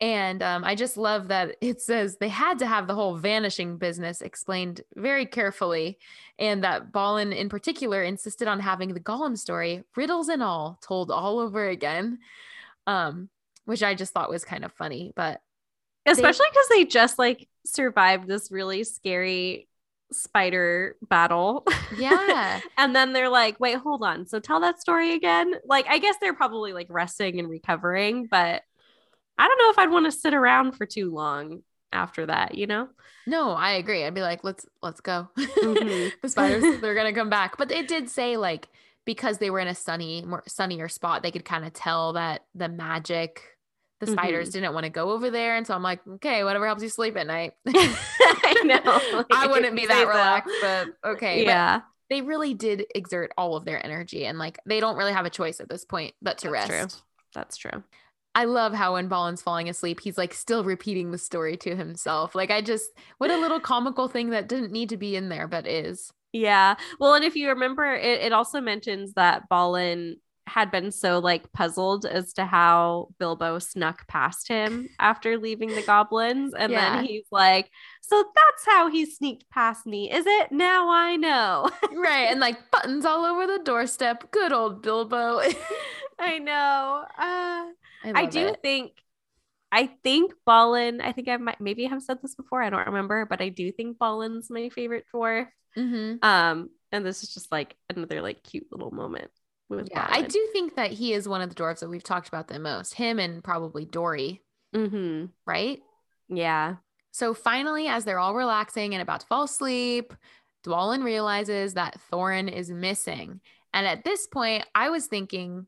And 0.01 0.42
um, 0.42 0.64
I 0.64 0.74
just 0.74 0.97
love 0.97 1.28
that 1.28 1.57
it 1.61 1.80
says 1.80 2.16
they 2.16 2.28
had 2.28 2.59
to 2.59 2.66
have 2.66 2.86
the 2.86 2.95
whole 2.95 3.16
vanishing 3.16 3.78
business 3.78 4.22
explained 4.22 4.80
very 4.97 5.24
carefully, 5.24 5.99
and 6.38 6.64
that 6.64 6.92
Balin 6.92 7.32
in 7.32 7.49
particular 7.49 8.03
insisted 8.03 8.49
on 8.49 8.61
having 8.61 8.92
the 8.92 9.01
Gollum 9.01 9.38
story, 9.38 9.84
riddles 9.97 10.28
and 10.28 10.42
all, 10.42 10.78
told 10.82 11.11
all 11.11 11.38
over 11.38 11.68
again, 11.68 12.18
um, 12.86 13.28
which 13.66 13.82
I 13.82 13.95
just 13.95 14.12
thought 14.12 14.30
was 14.30 14.45
kind 14.45 14.64
of 14.64 14.72
funny. 14.72 15.12
But 15.14 15.40
especially 16.07 16.47
because 16.51 16.68
they 16.68 16.84
just 16.84 17.18
like 17.18 17.49
survived 17.64 18.26
this 18.26 18.51
really 18.51 18.82
scary 18.82 19.68
spider 20.11 20.97
battle. 21.09 21.64
Yeah, 21.97 22.61
and 22.76 22.97
then 22.97 23.12
they're 23.12 23.28
like 23.28 23.61
wait 23.61 23.76
hold 23.76 24.03
on. 24.03 24.26
So 24.26 24.40
tell 24.40 24.61
that 24.61 24.80
story 24.80 25.14
again. 25.14 25.55
Like 25.64 25.86
i 25.88 25.99
guess 25.99 26.16
they're 26.20 26.34
probably 26.34 26.72
like 26.72 26.88
resting 26.90 27.38
and 27.38 27.49
recovering 27.49 28.26
but 28.26 28.64
i 29.39 29.47
don't 29.49 29.59
know 29.59 29.70
if 29.70 29.78
i'd 29.78 29.91
want 29.93 30.07
to 30.07 30.12
sit 30.12 30.35
around 30.35 30.72
for 30.72 30.87
too 30.87 31.12
long 31.12 31.62
after 31.93 32.26
that 32.26 32.55
you 32.57 32.66
know 32.66 32.89
no, 33.26 33.53
I 33.53 33.72
agree. 33.72 34.05
I'd 34.05 34.14
be 34.14 34.20
like, 34.20 34.45
let's 34.45 34.66
let's 34.82 35.01
go. 35.01 35.28
Mhm. 35.39 36.12
the 36.22 36.28
spiders, 36.28 36.62
they're 36.80 36.95
gonna 36.95 37.14
come 37.14 37.30
back. 37.30 37.57
But 37.57 37.70
it 37.70 37.89
did 37.89 38.11
say 38.11 38.37
like 38.37 38.68
because 39.07 39.39
they 39.39 39.51
were 39.51 39.61
in 39.61 39.68
a 39.68 39.74
sunny, 39.74 40.22
more 40.22 40.43
sunnier 40.47 40.89
spot, 40.89 41.22
they 41.22 41.30
could 41.30 41.45
kind 41.45 41.64
of 41.64 41.72
tell 41.72 42.14
that 42.14 42.45
the 42.55 42.68
magic, 42.68 43.41
the 44.01 44.07
spiders 44.07 44.51
didn't 44.51 44.72
want 44.74 44.85
to 44.85 44.91
go 44.91 45.11
over 45.11 45.30
there. 45.30 45.57
And 45.57 45.66
so 45.66 45.74
I'm 45.74 45.82
like, 45.82 46.01
okay, 46.07 46.45
whatever 46.45 46.66
helps 46.66 46.82
you 46.82 46.89
sleep 46.89 47.16
at 47.16 47.26
night. 47.26 47.53
i 47.66 48.62
know 48.64 49.16
Like, 49.16 49.26
I 49.30 49.47
wouldn't 49.47 49.76
be 49.76 49.87
that 49.87 50.07
relaxed, 50.07 50.55
but 50.61 50.89
okay. 51.12 51.45
But 51.45 51.51
yeah 51.51 51.80
they 52.11 52.20
really 52.20 52.53
did 52.53 52.85
exert 52.95 53.32
all 53.39 53.57
of 53.57 53.64
their 53.64 53.85
energy 53.85 54.26
and 54.26 54.39
like 54.39 54.59
they 54.66 54.78
don't 54.78 54.97
really 54.97 55.12
have 55.14 55.24
a 55.24 55.30
choice 55.30 55.59
at 55.59 55.68
this 55.70 55.87
point 55.87 56.14
but 56.20 56.37
to 56.39 56.51
That's 56.51 56.70
rest. 56.70 56.91
true. 56.99 57.03
that's 57.35 57.57
true 57.57 57.82
I 58.35 58.45
love 58.47 58.72
how 58.74 58.95
when 58.95 59.09
Balin's 59.09 59.43
falling 59.43 59.68
asleep, 59.68 60.01
he's 60.01 60.18
like 60.18 60.35
still 60.35 60.64
repeating 60.64 61.11
the 61.11 61.18
story 61.18 61.57
to 61.59 61.76
himself. 61.76 62.35
Like 62.35 62.51
I 62.51 62.61
just 62.61 62.91
what 63.18 63.30
a 63.30 63.37
little 63.39 63.61
comical 63.72 64.09
thing 64.09 64.30
that 64.30 64.49
didn't 64.49 64.72
need 64.72 64.89
to 64.91 64.97
be 64.97 65.16
in 65.16 65.28
there, 65.28 65.47
but 65.49 65.66
is. 65.66 66.12
Yeah. 66.32 66.74
Well, 66.99 67.14
and 67.14 67.24
if 67.24 67.37
you 67.37 67.49
remember, 67.51 67.85
it, 67.95 68.20
it 68.22 68.32
also 68.32 68.61
mentions 68.61 69.12
that 69.14 69.49
Balin 69.49 70.16
had 70.47 70.70
been 70.70 70.91
so 70.91 71.20
like 71.20 71.51
puzzled 71.53 72.05
as 72.05 72.35
to 72.35 72.45
how 72.45 73.09
Bilbo 73.18 73.59
snuck 73.61 74.07
past 74.09 74.47
him 74.47 74.89
after 74.99 75.39
leaving 75.39 75.74
the 75.74 75.82
goblins. 75.82 76.53
And 76.55 76.70
Yeah. 76.72 76.97
then 76.97 77.05
he's 77.05 77.24
like, 77.30 77.70
So 78.03 78.22
that's 78.35 78.66
how 78.66 78.91
he 78.91 79.07
sneaked 79.07 79.49
past 79.49 79.87
me, 79.87 80.11
is 80.12 80.26
it? 80.26 80.51
Now 80.53 80.91
I 80.91 81.16
know. 81.16 81.70
right. 81.95 82.26
And 82.30 82.41
like 82.41 82.70
buttons 82.72 83.05
all 83.07 83.24
over 83.24 83.47
the 83.47 83.61
doorstep. 83.64 84.30
Good 84.32 84.53
old 84.53 84.82
Bilbo. 84.82 85.41
I 86.18 86.39
know. 86.39 87.05
Uh, 87.18 87.64
I 88.05 88.22
love 88.22 88.30
do 88.30 88.46
it. 88.48 88.62
think 88.62 88.92
I 89.72 89.88
think 90.05 90.32
Balin, 90.46 91.00
I 91.00 91.12
think 91.12 91.28
I 91.28 91.36
might 91.36 91.61
maybe 91.61 91.84
have 91.86 92.00
said 92.02 92.18
this 92.22 92.34
before, 92.36 92.62
I 92.62 92.70
don't 92.70 92.86
remember, 92.86 93.26
but 93.26 93.40
I 93.40 93.48
do 93.48 93.72
think 93.72 93.98
Balin's 93.98 94.48
my 94.50 94.68
favorite 94.68 95.05
dwarf. 95.12 95.48
Mhm. 95.76 96.22
Um, 96.22 96.70
and 96.92 97.05
this 97.05 97.24
is 97.24 97.34
just 97.34 97.50
like 97.50 97.74
another 97.90 98.22
like 98.22 98.44
cute 98.44 98.66
little 98.70 98.92
moment 98.92 99.32
with 99.68 99.88
Yeah, 99.90 100.07
I 100.09 100.22
do 100.22 100.48
think 100.52 100.76
that 100.76 100.92
he 100.92 101.12
is 101.12 101.28
one 101.28 101.40
of 101.40 101.48
the 101.48 101.57
dwarves 101.57 101.80
that 101.80 101.88
we've 101.88 102.05
talked 102.05 102.28
about 102.28 102.46
the 102.46 102.61
most. 102.61 102.94
Him 102.94 103.18
and 103.18 103.42
probably 103.42 103.84
Dori, 103.84 104.42
Mm-hmm. 104.74 105.26
right? 105.46 105.80
Yeah. 106.28 106.76
So 107.11 107.34
finally, 107.34 107.88
as 107.88 108.05
they're 108.05 108.18
all 108.20 108.34
relaxing 108.34 108.94
and 108.94 109.02
about 109.02 109.20
to 109.20 109.26
fall 109.26 109.44
asleep, 109.44 110.12
Dwalin 110.64 111.02
realizes 111.05 111.74
that 111.74 111.98
Thorin 112.12 112.50
is 112.52 112.70
missing. 112.70 113.40
And 113.72 113.86
at 113.86 114.05
this 114.05 114.26
point, 114.28 114.66
I 114.74 114.90
was 114.90 115.07
thinking, 115.07 115.66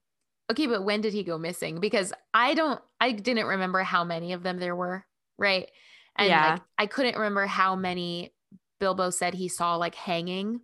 okay, 0.50 0.66
but 0.66 0.84
when 0.84 1.00
did 1.00 1.12
he 1.12 1.24
go 1.24 1.38
missing? 1.38 1.80
Because 1.80 2.12
I 2.32 2.54
don't, 2.54 2.80
I 3.00 3.12
didn't 3.12 3.46
remember 3.46 3.82
how 3.82 4.04
many 4.04 4.32
of 4.32 4.42
them 4.42 4.58
there 4.58 4.76
were, 4.76 5.04
right? 5.38 5.68
And 6.16 6.28
Yeah. 6.28 6.52
like, 6.52 6.62
I 6.78 6.86
couldn't 6.86 7.16
remember 7.16 7.46
how 7.46 7.76
many 7.76 8.32
Bilbo 8.80 9.10
said 9.10 9.34
he 9.34 9.48
saw 9.48 9.76
like 9.76 9.94
hanging. 9.94 10.60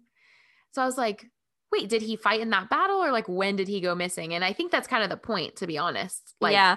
So 0.72 0.82
I 0.82 0.86
was 0.86 0.98
like, 0.98 1.26
wait, 1.70 1.88
did 1.88 2.02
he 2.02 2.16
fight 2.16 2.40
in 2.40 2.50
that 2.50 2.68
battle 2.70 3.02
or 3.02 3.12
like 3.12 3.28
when 3.28 3.56
did 3.56 3.68
he 3.68 3.80
go 3.80 3.94
missing? 3.94 4.34
And 4.34 4.44
I 4.44 4.52
think 4.52 4.70
that's 4.70 4.88
kind 4.88 5.02
of 5.02 5.10
the 5.10 5.16
point, 5.16 5.56
to 5.56 5.66
be 5.66 5.78
honest. 5.78 6.34
Like, 6.40 6.52
yeah. 6.52 6.76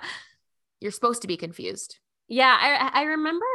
you're 0.79 0.91
supposed 0.91 1.21
to 1.23 1.27
be 1.27 1.37
confused. 1.37 1.99
Yeah. 2.27 2.57
I 2.59 3.01
I 3.01 3.03
remember 3.03 3.45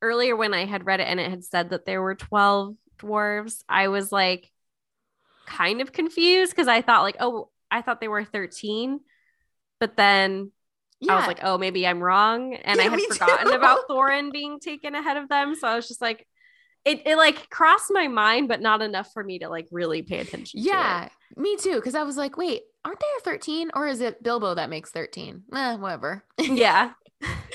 earlier 0.00 0.36
when 0.36 0.52
I 0.54 0.64
had 0.66 0.86
read 0.86 1.00
it 1.00 1.08
and 1.08 1.18
it 1.20 1.30
had 1.30 1.44
said 1.44 1.70
that 1.70 1.86
there 1.86 2.02
were 2.02 2.14
12 2.14 2.74
dwarves, 2.98 3.62
I 3.68 3.88
was 3.88 4.12
like 4.12 4.50
kind 5.46 5.80
of 5.80 5.92
confused 5.92 6.52
because 6.52 6.68
I 6.68 6.82
thought 6.82 7.02
like, 7.02 7.16
oh, 7.20 7.50
I 7.72 7.82
thought 7.82 8.00
they 8.00 8.08
were 8.08 8.24
13. 8.24 9.00
But 9.80 9.96
then 9.96 10.52
I 11.08 11.16
was 11.16 11.26
like, 11.26 11.40
oh, 11.42 11.58
maybe 11.58 11.84
I'm 11.86 12.00
wrong. 12.00 12.54
And 12.54 12.80
I 12.80 12.84
had 12.84 13.00
forgotten 13.00 13.48
too. 13.48 13.54
about 13.54 13.88
Thorin 13.90 14.30
being 14.30 14.60
taken 14.60 14.94
ahead 14.94 15.16
of 15.16 15.28
them. 15.28 15.56
So 15.56 15.66
I 15.66 15.74
was 15.74 15.88
just 15.88 16.00
like, 16.00 16.24
it, 16.84 17.02
it 17.06 17.16
like 17.16 17.50
crossed 17.50 17.90
my 17.90 18.06
mind, 18.06 18.46
but 18.46 18.60
not 18.60 18.82
enough 18.82 19.10
for 19.12 19.24
me 19.24 19.40
to 19.40 19.48
like 19.48 19.66
really 19.72 20.02
pay 20.02 20.18
attention 20.20 20.60
to 20.60 20.64
it. 20.64 20.70
Yeah, 20.70 21.08
me 21.36 21.56
too. 21.56 21.74
Because 21.76 21.96
I 21.96 22.04
was 22.04 22.16
like, 22.16 22.36
wait, 22.36 22.62
aren't 22.84 23.00
there 23.00 23.20
13? 23.34 23.70
Or 23.74 23.88
is 23.88 24.00
it 24.00 24.22
Bilbo 24.22 24.54
that 24.54 24.70
makes 24.70 24.90
13? 24.90 25.42
Eh, 25.54 25.76
whatever. 25.76 26.24
Yeah. 26.40 26.92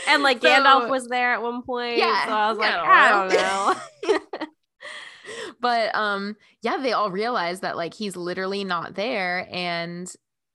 And 0.07 0.24
like 0.24 0.41
So- 0.41 0.47
Gandalf 0.49 0.89
was 0.89 1.07
there 1.07 1.34
at 1.34 1.41
one 1.41 1.61
point. 1.61 1.97
Yeah, 1.97 2.26
So 2.26 2.32
I 2.32 2.49
was 2.49 2.57
like, 2.57 2.74
I 2.74 3.05
I 3.05 3.09
don't 3.09 3.30
don't 3.30 4.22
know. 4.41 4.47
but 5.59 5.93
um, 5.95 6.36
yeah, 6.61 6.78
they 6.78 6.93
all 6.93 7.11
realize 7.11 7.61
that 7.61 7.78
like 7.78 7.93
he's 7.93 8.15
literally 8.15 8.63
not 8.63 8.95
there. 8.95 9.47
And 9.51 10.11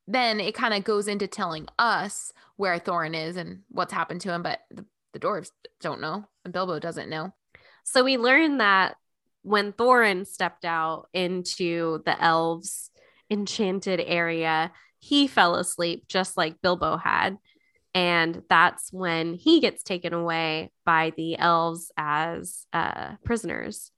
then 0.07 0.41
it 0.41 0.55
kind 0.55 0.75
of 0.75 0.85
goes 0.85 1.09
into 1.09 1.27
telling 1.27 1.67
us 1.79 2.33
where 2.57 2.79
Thorin 2.79 3.17
is 3.17 3.37
and 3.37 3.61
what's 3.69 3.93
happened 3.93 4.21
to 4.23 4.33
him. 4.33 4.43
But 4.43 4.61
the, 4.71 4.85
the 5.13 5.21
dwarves 5.21 5.51
don't 5.81 6.01
know. 6.01 6.25
And 6.45 6.53
Bilbo 6.53 6.79
doesn't 6.79 7.11
know. 7.11 7.33
so 7.85 8.05
we 8.05 8.17
learn 8.17 8.59
that 8.59 8.97
when 9.43 9.73
Thorin 9.73 10.27
stepped 10.27 10.65
out 10.65 11.09
into 11.13 12.03
the 12.05 12.21
elves' 12.23 12.91
enchanted 13.31 14.01
area, 14.01 14.73
he 14.99 15.27
fell 15.27 15.57
asleep 15.57 16.05
just 16.09 16.37
like 16.37 16.63
Bilbo 16.63 16.97
had. 16.97 17.39
And 17.95 18.43
that's 18.49 18.93
when 18.93 19.35
he 19.35 19.61
gets 19.61 19.83
taken 19.83 20.15
away 20.15 20.71
by 20.87 21.13
the 21.17 21.39
elves 21.39 21.91
as 21.97 22.67
uh, 22.73 23.17
prisoners. 23.25 23.91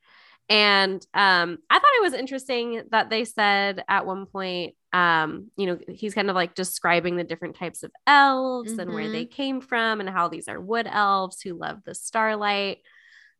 And 0.49 1.05
um, 1.15 1.59
I 1.71 1.79
thought 1.79 1.97
it 1.97 2.03
was 2.03 2.13
interesting 2.13 2.83
that 2.91 3.09
they 3.09 3.25
said 3.25 3.83
at 3.89 4.07
one 4.07 4.27
point, 4.27 4.75
um, 4.93 5.51
you 5.57 5.67
know, 5.67 5.79
he's 5.89 6.15
kind 6.15 6.29
of 6.29 6.37
like 6.37 6.55
describing 6.55 7.17
the 7.17 7.25
different 7.25 7.57
types 7.57 7.83
of 7.83 7.91
elves 8.07 8.79
and 8.79 8.93
where 8.93 9.11
they 9.11 9.25
came 9.25 9.61
from 9.61 10.01
and 10.01 10.09
how 10.09 10.29
these 10.29 10.47
are 10.47 10.61
wood 10.61 10.87
elves 10.89 11.41
who 11.41 11.55
love 11.55 11.81
the 11.85 11.95
starlight 11.95 12.79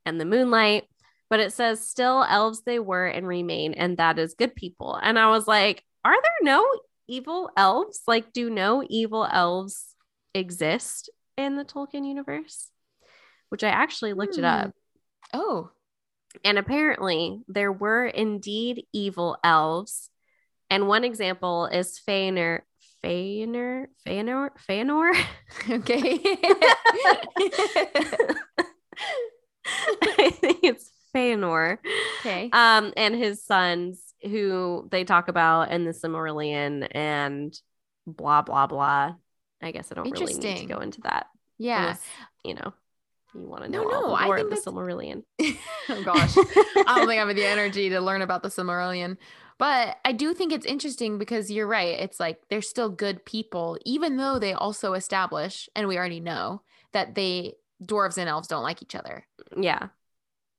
and 0.07 0.21
the 0.21 0.25
moonlight. 0.25 0.85
But 1.31 1.41
it 1.41 1.53
says, 1.53 1.87
still 1.87 2.25
elves 2.29 2.63
they 2.63 2.79
were 2.79 3.07
and 3.07 3.27
remain, 3.27 3.75
and 3.75 3.97
that 3.99 4.19
is 4.19 4.35
good 4.35 4.55
people. 4.55 4.99
And 5.01 5.19
I 5.19 5.29
was 5.31 5.47
like, 5.47 5.83
are 6.05 6.13
there 6.13 6.33
no 6.43 6.67
evil 7.07 7.51
elves? 7.57 8.03
Like, 8.07 8.33
do 8.33 8.51
no 8.51 8.85
evil 8.89 9.27
elves 9.31 9.95
exist 10.35 11.11
in 11.37 11.57
the 11.57 11.65
Tolkien 11.65 12.07
universe? 12.07 12.69
Which 13.49 13.65
I 13.65 13.69
actually 13.69 14.13
looked 14.13 14.39
it 14.39 14.45
up. 14.45 14.75
Oh, 15.33 15.71
And 16.43 16.59
apparently, 16.59 17.41
there 17.49 17.73
were 17.73 18.07
indeed 18.07 18.87
evil 18.93 19.37
elves. 19.45 20.11
And 20.71 20.89
one 20.89 21.05
example 21.05 21.67
is 21.67 22.01
Feanor. 22.07 22.61
Feanor? 23.05 23.87
Feanor? 24.07 24.51
Feanor? 24.69 25.13
okay. 25.71 26.21
I 30.03 30.31
think 30.31 30.61
it's 30.63 30.91
Feanor. 31.15 31.79
okay. 32.21 32.51
Um, 32.53 32.93
and 32.97 33.15
his 33.15 33.45
sons, 33.45 34.01
who 34.23 34.89
they 34.91 35.05
talk 35.05 35.29
about 35.29 35.71
in 35.71 35.85
the 35.85 35.93
Silmarillion 35.93 36.89
and 36.91 37.57
blah, 38.07 38.43
blah, 38.43 38.67
blah. 38.67 39.15
I 39.63 39.71
guess 39.71 39.93
I 39.93 39.95
don't 39.95 40.11
really 40.11 40.35
need 40.35 40.59
to 40.59 40.67
go 40.67 40.81
into 40.81 41.03
that. 41.03 41.27
Yeah. 41.59 41.81
Unless, 41.81 42.03
you 42.45 42.55
know, 42.55 42.73
you 43.35 43.49
want 43.49 43.65
to 43.65 43.69
No, 43.71 43.83
know 43.85 43.91
no, 43.91 44.01
lore 44.09 44.37
think 44.39 44.53
of 44.53 44.65
the 44.65 44.71
Silmarillion. 44.71 45.25
oh 45.89 46.03
gosh. 46.05 46.37
I 46.37 46.99
don't 46.99 47.09
think 47.09 47.21
I 47.21 47.27
have 47.27 47.35
the 47.35 47.45
energy 47.45 47.91
to 47.91 48.01
learn 48.01 48.23
about 48.23 48.43
the 48.43 48.49
Silmarillion. 48.49 49.17
But 49.59 49.99
I 50.05 50.13
do 50.13 50.35
think 50.35 50.53
it's 50.53 50.67
interesting 50.67 51.19
because 51.19 51.51
you're 51.51 51.67
right. 51.67 51.99
It's 52.01 52.19
like 52.19 52.41
they're 52.51 52.61
still 52.63 52.89
good 52.89 53.25
people, 53.25 53.79
even 53.85 54.17
though 54.17 54.39
they 54.39 54.53
also 54.53 54.95
establish, 54.95 55.69
and 55.77 55.87
we 55.87 55.97
already 55.97 56.21
know 56.21 56.63
that 56.93 57.15
they 57.15 57.55
dwarves 57.83 58.19
and 58.19 58.29
elves 58.29 58.49
don't 58.49 58.63
like 58.63 58.83
each 58.83 58.95
other. 58.95 59.27
yeah. 59.57 59.89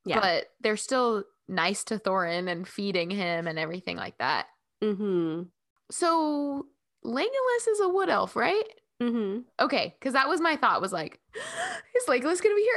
Yeah. 0.06 0.20
But 0.20 0.46
they're 0.62 0.78
still 0.78 1.24
nice 1.48 1.84
to 1.86 1.98
Thorin 1.98 2.50
and 2.50 2.68
feeding 2.68 3.10
him 3.10 3.48
and 3.48 3.58
everything 3.60 3.98
like 3.98 4.18
that. 4.20 4.48
mm-hmm. 4.84 5.44
So 5.92 6.68
Legolas 7.04 7.68
is 7.70 7.80
a 7.80 7.90
wood 7.90 8.10
elf, 8.10 8.36
right? 8.36 8.64
Mm-hmm. 9.02 9.40
Okay, 9.60 9.96
because 10.00 10.14
that 10.14 10.30
was 10.30 10.40
my 10.40 10.56
thought. 10.56 10.82
Was 10.82 10.94
like, 10.94 11.20
is 11.96 12.04
Legolas 12.08 12.42
gonna 12.42 12.56
be 12.56 12.70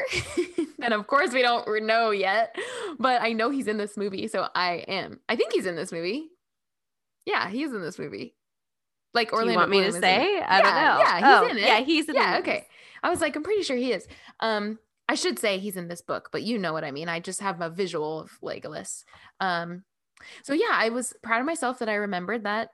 here? 0.47 0.67
and 0.83 0.93
of 0.95 1.07
course, 1.07 1.33
we 1.33 1.43
don't 1.43 1.85
know 1.85 2.11
yet, 2.11 2.57
but 2.99 3.23
I 3.23 3.33
know 3.33 3.51
he's 3.51 3.69
in 3.69 3.77
this 3.77 3.97
movie, 3.97 4.27
so 4.29 4.49
I 4.55 4.85
am. 4.89 5.21
I 5.29 5.37
think 5.37 5.53
he's 5.53 5.67
in 5.67 5.77
this 5.77 5.93
movie. 5.93 6.29
Yeah, 7.25 7.49
he's 7.49 7.73
in 7.73 7.83
this 7.83 7.99
movie. 7.99 8.35
Like 9.15 9.31
Do 9.31 9.39
you 9.49 9.55
want 9.57 9.71
me 9.71 9.79
to 9.79 9.85
Bloom 9.85 9.97
in 9.97 10.03
say? 10.03 10.41
I 10.41 10.61
don't 10.63 10.75
know. 10.75 10.99
yeah, 10.99 11.17
he's 11.17 11.25
Oh, 11.27 11.51
in 11.51 11.59
it. 11.59 11.67
Yeah, 11.67 11.81
he's 11.81 12.09
in 12.09 12.15
Yeah, 12.15 12.39
okay. 12.41 12.67
I 13.03 13.11
was 13.11 13.21
like, 13.21 13.37
I'm 13.37 13.43
pretty 13.43 13.63
sure 13.63 13.77
he 13.77 13.93
is. 13.93 14.07
Um, 14.41 14.79
I 15.09 15.15
should 15.15 15.39
say 15.39 15.59
he's 15.59 15.77
in 15.77 15.89
this 15.89 16.03
book, 16.03 16.29
but 16.33 16.43
you 16.43 16.59
know 16.59 16.73
what 16.73 16.85
I 16.85 16.91
mean. 16.91 17.09
I 17.09 17.21
just 17.21 17.41
have 17.41 17.61
a 17.61 17.71
visual 17.71 18.21
of 18.21 18.39
Legolas. 18.43 19.05
Um, 19.41 19.85
so 20.43 20.53
yeah, 20.53 20.71
I 20.73 20.91
was 20.91 21.15
proud 21.23 21.41
of 21.41 21.47
myself 21.47 21.79
that 21.79 21.89
I 21.89 21.95
remembered 21.95 22.45
that 22.45 22.71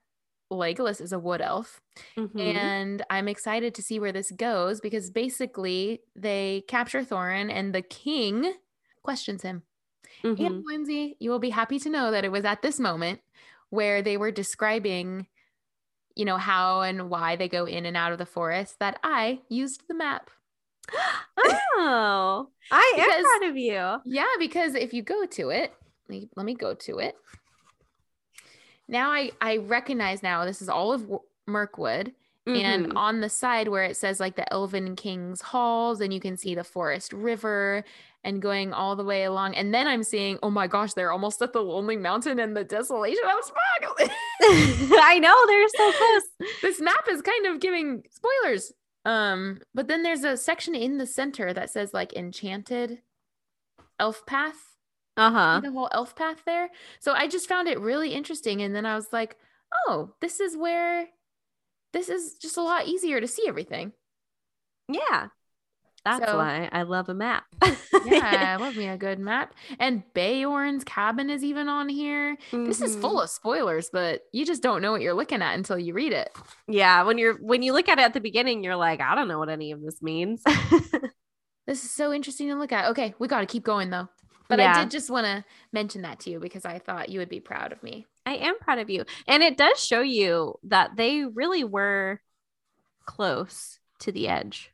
Legolas 0.53 1.01
is 1.01 1.13
a 1.13 1.19
wood 1.19 1.41
elf. 1.41 1.81
Mhm. 2.17 2.39
And 2.57 3.05
I'm 3.11 3.29
excited 3.29 3.75
to 3.75 3.83
see 3.83 3.99
where 3.99 4.13
this 4.13 4.31
goes 4.31 4.81
because 4.81 5.11
basically 5.11 6.01
they 6.15 6.65
capture 6.69 7.03
Thorin 7.03 7.51
and 7.51 7.75
the 7.75 7.83
king 7.83 8.55
questions 9.03 9.43
him. 9.43 9.63
Mhm. 10.23 10.47
And 10.47 10.65
Lindsay, 10.65 11.17
you 11.19 11.31
will 11.31 11.39
be 11.41 11.51
happy 11.51 11.79
to 11.81 11.91
know 11.91 12.11
that 12.11 12.25
it 12.25 12.33
was 12.33 12.45
at 12.45 12.63
this 12.63 12.79
moment 12.79 13.21
where 13.71 14.03
they 14.03 14.17
were 14.17 14.31
describing, 14.31 15.27
you 16.15 16.25
know, 16.25 16.37
how 16.37 16.83
and 16.83 17.11
why 17.11 17.35
they 17.37 17.49
go 17.49 17.65
in 17.65 17.87
and 17.87 17.97
out 17.97 18.13
of 18.13 18.19
the 18.19 18.27
forest 18.27 18.79
that 18.79 18.99
I 19.03 19.41
used 19.49 19.89
the 19.89 19.95
map. 19.95 20.31
Oh, 21.77 22.49
I 22.71 22.93
am 22.97 23.05
Because- 23.05 23.25
proud 23.25 23.51
of 23.51 23.57
you. 23.57 23.97
Yeah, 24.05 24.27
because 24.39 24.75
if 24.75 24.95
you 24.95 25.03
go 25.03 25.27
to 25.27 25.51
it, 25.51 25.75
let 26.09 26.47
me 26.47 26.55
go 26.55 26.73
to 26.75 26.99
it. 26.99 27.17
Now 28.89 29.11
I 29.11 29.31
I 29.41 29.59
recognize 29.59 30.23
now 30.23 30.45
this 30.45 30.61
is 30.63 30.69
all 30.69 30.93
of 30.93 31.03
W- 31.03 31.21
Mirkwood 31.47 32.13
and 32.47 32.93
on 32.95 33.21
the 33.23 33.29
side 33.31 33.69
where 33.69 33.85
it 33.85 33.97
says 33.97 34.21
like 34.21 34.37
the 34.37 34.51
Elven 34.53 34.97
King's 34.97 35.41
halls 35.41 36.03
and 36.03 36.13
you 36.13 36.21
can 36.21 36.37
see 36.37 36.55
the 36.55 36.63
Forest 36.65 37.15
River 37.15 37.85
and 38.23 38.43
going 38.43 38.75
all 38.75 38.97
the 38.97 39.05
way 39.05 39.25
along 39.25 39.55
and 39.55 39.73
then 39.73 39.87
I'm 39.87 40.03
seeing 40.03 40.39
oh 40.43 40.51
my 40.51 40.67
gosh 40.67 40.93
they're 40.93 41.13
almost 41.13 41.41
at 41.41 41.55
the 41.55 41.63
Lonely 41.63 41.97
Mountain 41.97 42.39
and 42.39 42.55
the 42.55 42.65
Desolation 42.65 43.25
of 43.25 43.45
Smaug. 43.45 44.11
I 45.03 45.19
know 45.19 45.35
they're 45.47 45.69
so 45.69 45.93
close. 45.93 46.51
this 46.61 46.81
map 46.81 47.07
is 47.11 47.23
kind 47.23 47.47
of 47.47 47.61
giving 47.61 48.03
spoilers. 48.11 48.73
Um, 49.07 49.61
but 49.75 49.89
then 49.89 50.03
there's 50.03 50.25
a 50.25 50.37
section 50.37 50.75
in 50.75 50.99
the 50.99 51.07
center 51.07 51.53
that 51.53 51.71
says 51.71 51.95
like 51.95 52.13
enchanted 52.15 53.01
elf 53.99 54.25
path. 54.27 54.74
Uh 55.17 55.31
huh. 55.31 55.61
the 55.63 55.71
whole 55.71 55.89
elf 55.93 56.17
path 56.17 56.43
there. 56.45 56.71
So 57.01 57.13
I 57.13 57.29
just 57.29 57.49
found 57.49 57.69
it 57.69 57.79
really 57.81 58.11
interesting. 58.15 58.63
And 58.63 58.75
then 58.75 58.85
I 58.87 58.95
was 58.97 59.07
like, 59.13 59.37
oh, 59.87 60.15
this 60.21 60.41
is 60.41 60.57
where 60.57 61.07
this 61.93 62.09
is 62.09 62.35
just 62.41 62.57
a 62.57 62.63
lot 62.63 62.87
easier 62.87 63.21
to 63.21 63.29
see 63.29 63.45
everything. 63.47 63.93
Yeah. 64.89 65.29
That's 66.05 66.27
So- 66.27 66.37
why 66.37 66.69
I 66.71 66.83
love 66.83 67.09
a 67.09 67.15
map. 67.15 67.45
Yeah, 68.05 68.57
I 68.59 68.63
love 68.63 68.77
me 68.77 68.89
a 68.89 68.99
good 68.99 69.19
map. 69.19 69.55
And 69.79 70.03
Beorn's 70.13 70.85
cabin 70.85 71.31
is 71.31 71.43
even 71.43 71.69
on 71.71 71.89
here. 71.89 72.37
This 72.53 72.83
is 72.83 72.95
full 72.97 73.17
Mhm. 73.17 73.23
of 73.25 73.31
spoilers, 73.31 73.89
but 73.91 74.21
you 74.33 74.45
just 74.45 74.63
don't 74.63 74.83
know 74.83 74.93
what 74.93 75.01
you're 75.01 75.15
looking 75.15 75.41
at 75.41 75.55
until 75.55 75.79
you 75.79 75.95
read 75.95 76.13
it. 76.13 76.29
Yeah, 76.69 77.05
when 77.05 77.17
you're 77.17 77.35
when 77.39 77.63
you 77.63 77.73
look 77.73 77.89
at 77.89 77.99
it 77.99 78.03
at 78.03 78.13
the 78.13 78.21
beginning, 78.21 78.63
you're 78.63 78.77
like, 78.77 79.01
I 79.01 79.15
don't 79.15 79.29
know 79.29 79.39
what 79.39 79.49
any 79.49 79.73
of 79.73 79.81
this 79.83 80.03
means. 80.03 80.43
This 81.67 81.83
is 81.83 81.91
so 81.91 82.13
interesting 82.13 82.49
to 82.49 82.57
look 82.57 82.73
at. 82.73 82.91
Okay, 82.91 83.15
we 83.19 83.27
got 83.27 83.41
to 83.41 83.47
keep 83.47 83.63
going 83.65 83.89
though. 83.89 84.09
But 84.49 84.61
I 84.61 84.81
did 84.83 84.91
just 84.91 85.11
want 85.11 85.27
to 85.27 85.45
mention 85.73 86.03
that 86.03 86.21
to 86.21 86.31
you 86.31 86.39
because 86.41 86.65
I 86.65 86.79
thought 86.79 87.09
you 87.09 87.19
would 87.19 87.29
be 87.29 87.41
proud 87.41 87.73
of 87.73 87.83
me. 87.83 88.07
I 88.27 88.35
am 88.37 88.59
proud 88.59 88.79
of 88.79 88.91
you. 88.91 89.05
And 89.27 89.43
it 89.43 89.57
does 89.57 89.85
show 89.85 90.01
you 90.01 90.55
that 90.65 90.97
they 90.97 91.25
really 91.25 91.65
were 91.65 92.21
close 93.05 93.79
to 94.01 94.13
the 94.13 94.29
edge. 94.29 94.71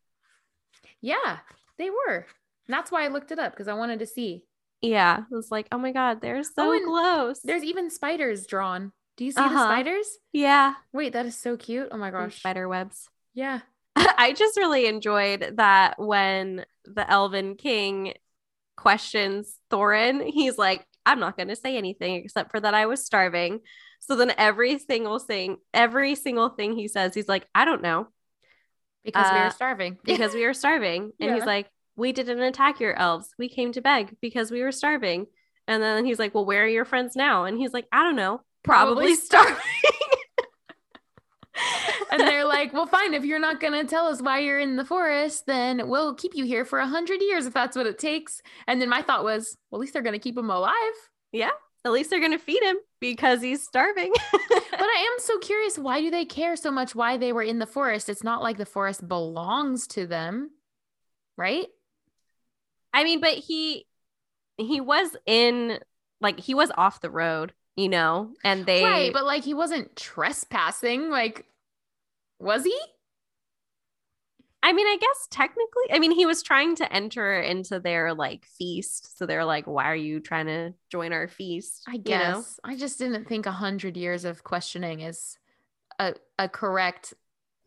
Yeah, 1.01 1.38
they 1.78 1.90
were. 1.90 2.26
And 2.66 2.74
that's 2.74 2.90
why 2.92 3.05
I 3.05 3.09
looked 3.09 3.32
it 3.32 3.38
up 3.38 3.52
because 3.52 3.68
I 3.68 3.74
wanted 3.74 4.01
to 4.01 4.06
see. 4.06 4.44
Yeah. 4.80 5.18
It 5.30 5.34
was 5.34 5.51
like, 5.51 5.66
oh 5.72 5.78
my 5.78 5.92
God, 5.92 6.20
they're 6.20 6.42
so 6.42 6.52
Oh, 6.72 6.80
close. 6.86 7.40
There's 7.40 7.64
even 7.64 7.90
spiders 7.90 8.47
drawn. 8.47 8.92
Do 9.16 9.24
you 9.24 9.32
see 9.32 9.40
the 9.40 9.47
Uh-huh. 9.47 9.64
spiders? 9.64 10.18
yeah. 10.32 10.74
Wait, 10.92 11.12
that 11.12 11.26
is 11.26 11.36
so 11.36 11.56
cute. 11.56 11.88
Oh 11.90 11.97
my 11.98 12.09
and 12.09 12.16
gosh. 12.16 12.38
Spider 12.38 12.68
webs. 12.68 13.09
Yeah. 13.34 13.60
I 13.97 14.32
just 14.32 14.56
really 14.56 14.86
enjoyed 14.86 15.55
that 15.56 15.98
when 15.98 16.64
the 16.84 17.10
Elven 17.10 17.56
King 17.56 18.14
questions 18.81 19.57
Thorin, 19.70 20.24
he's 20.27 20.59
like, 20.59 20.85
I'm 21.07 21.20
not 21.20 21.36
going 21.36 21.48
to 21.48 21.57
say 21.57 21.77
anything 21.77 22.16
except 22.16 22.51
for 22.51 22.61
that 22.61 22.74
I 22.74 22.86
was 22.86 23.05
starving. 23.05 23.61
So 24.01 24.16
then 24.16 24.32
every 24.39 24.78
single 24.78 25.19
thing, 25.19 25.59
every 25.74 26.15
single 26.15 26.48
thing 26.48 26.74
he 26.74 26.89
says, 26.89 27.15
he's 27.15 27.28
like, 27.28 27.47
I 27.55 27.65
don't 27.65 27.82
know 27.82 28.09
Because 29.05 29.31
we 29.32 29.39
Uh, 29.39 29.44
were 29.44 29.51
starving. 29.51 29.98
because 30.05 30.35
we 30.35 30.47
were 30.47 30.55
starving. 30.55 31.12
And 31.20 31.35
he's 31.35 31.44
like, 31.44 31.69
We 31.97 32.12
didn't 32.12 32.40
attack 32.40 32.81
your 32.81 32.97
elves. 32.98 33.28
We 33.39 33.48
came 33.48 33.73
to 33.73 33.81
beg 33.82 34.16
because 34.20 34.51
we 34.51 34.62
were 34.62 34.73
starving. 34.73 35.27
And 35.69 35.82
then 35.82 36.05
he's 36.07 36.19
like, 36.19 36.35
Well, 36.35 36.47
where 36.47 36.65
are 36.65 36.69
your 36.69 36.85
friends 36.86 37.15
now? 37.16 37.44
And 37.44 37.59
he's 37.59 37.73
like, 37.73 37.86
I 37.93 38.02
don't 38.02 38.16
know. 38.16 38.40
Probably, 38.62 39.07
Probably 39.07 39.15
starving. 39.16 39.57
and 42.11 42.20
they're 42.20 42.45
like, 42.45 42.73
well, 42.73 42.87
fine. 42.87 43.15
If 43.15 43.24
you're 43.24 43.39
not 43.39 43.61
going 43.61 43.73
to 43.73 43.85
tell 43.89 44.07
us 44.07 44.20
why 44.20 44.39
you're 44.41 44.59
in 44.59 44.77
the 44.77 44.85
forest, 44.85 45.47
then 45.47 45.89
we'll 45.89 46.15
keep 46.15 46.35
you 46.35 46.45
here 46.45 46.65
for 46.65 46.78
a 46.78 46.87
hundred 46.87 47.20
years 47.20 47.47
if 47.47 47.55
that's 47.55 47.77
what 47.77 47.87
it 47.87 47.99
takes. 47.99 48.43
And 48.66 48.81
then 48.81 48.89
my 48.89 49.03
thought 49.03 49.24
was, 49.24 49.57
well, 49.70 49.78
at 49.78 49.81
least 49.81 49.93
they're 49.93 50.03
going 50.03 50.15
to 50.15 50.19
keep 50.19 50.37
him 50.37 50.51
alive. 50.51 50.74
yeah. 51.32 51.51
At 51.82 51.93
least 51.93 52.11
they're 52.11 52.20
going 52.20 52.32
to 52.32 52.39
feed 52.39 52.62
him 52.62 52.77
because 53.01 53.41
he's 53.41 53.62
starving. 53.62 54.12
But 54.70 54.89
I 54.89 55.12
am 55.12 55.19
so 55.19 55.39
curious 55.39 55.78
why 55.78 56.01
do 56.01 56.11
they 56.11 56.24
care 56.24 56.57
so 56.57 56.70
much 56.70 56.95
why 56.95 57.16
they 57.19 57.32
were 57.32 57.43
in 57.43 57.59
the 57.59 57.66
forest? 57.66 58.09
It's 58.09 58.24
not 58.24 58.43
like 58.43 58.57
the 58.57 58.65
forest 58.66 59.07
belongs 59.07 59.87
to 59.89 60.07
them, 60.07 60.51
right? 61.37 61.66
I 62.95 63.05
mean, 63.05 63.20
but 63.20 63.35
he 63.35 63.87
he 64.57 64.81
was 64.81 65.16
in 65.27 65.78
like 66.20 66.41
he 66.41 66.55
was 66.55 66.70
off 66.77 67.01
the 67.01 67.11
road, 67.11 67.53
you 67.77 67.89
know, 67.89 68.32
and 68.45 68.65
they 68.65 68.85
Right, 68.85 69.12
but 69.12 69.24
like 69.24 69.45
he 69.45 69.55
wasn't 69.55 69.97
trespassing. 69.97 71.11
Like, 71.11 71.47
was 72.40 72.64
he? 72.64 72.76
I 74.62 74.72
mean, 74.74 74.86
I 74.86 74.98
guess 75.00 75.26
technically, 75.30 75.84
I 75.90 75.98
mean, 75.98 76.10
he 76.10 76.26
was 76.26 76.42
trying 76.42 76.74
to 76.76 76.92
enter 76.92 77.40
into 77.40 77.80
their 77.80 78.12
like 78.12 78.44
feast, 78.44 79.16
so 79.16 79.24
they're 79.24 79.44
like, 79.44 79.66
"Why 79.66 79.84
are 79.90 79.96
you 79.96 80.20
trying 80.20 80.46
to 80.46 80.74
join 80.90 81.12
our 81.14 81.28
feast?" 81.28 81.84
I 81.88 81.92
You 81.92 81.98
know? 82.18 82.34
guess. 82.36 82.60
I 82.62 82.76
just 82.76 82.98
didn't 82.98 83.26
think 83.26 83.46
a 83.46 83.52
hundred 83.52 83.96
years 83.96 84.24
of 84.26 84.44
questioning 84.44 85.00
is 85.00 85.38
a 85.98 86.14
a 86.38 86.46
correct, 86.48 87.14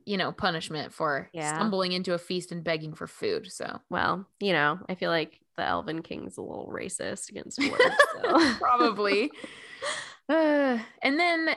you 0.05 0.17
know, 0.17 0.31
punishment 0.31 0.93
for 0.93 1.29
Yeah. 1.33 1.57
stumbling 1.57 1.93
into 1.93 2.13
a 2.13 2.19
feast 2.19 2.51
and 2.51 2.63
begging 2.63 2.93
for 2.93 3.07
food. 3.07 3.51
So 3.51 3.79
Well, 3.89 4.27
you 4.39 4.53
know, 4.53 4.79
I 4.87 4.93
feel 4.93 5.09
like 5.09 5.39
the 5.57 5.63
Elven 5.65 6.03
King's 6.03 6.37
a 6.37 6.41
little 6.41 6.71
racist 6.71 7.29
against 7.29 7.59
dwarves. 7.59 7.79
So. 8.21 8.55
probably. 8.59 9.31
Uh, 10.29 10.79
and 11.01 11.19
then 11.19 11.49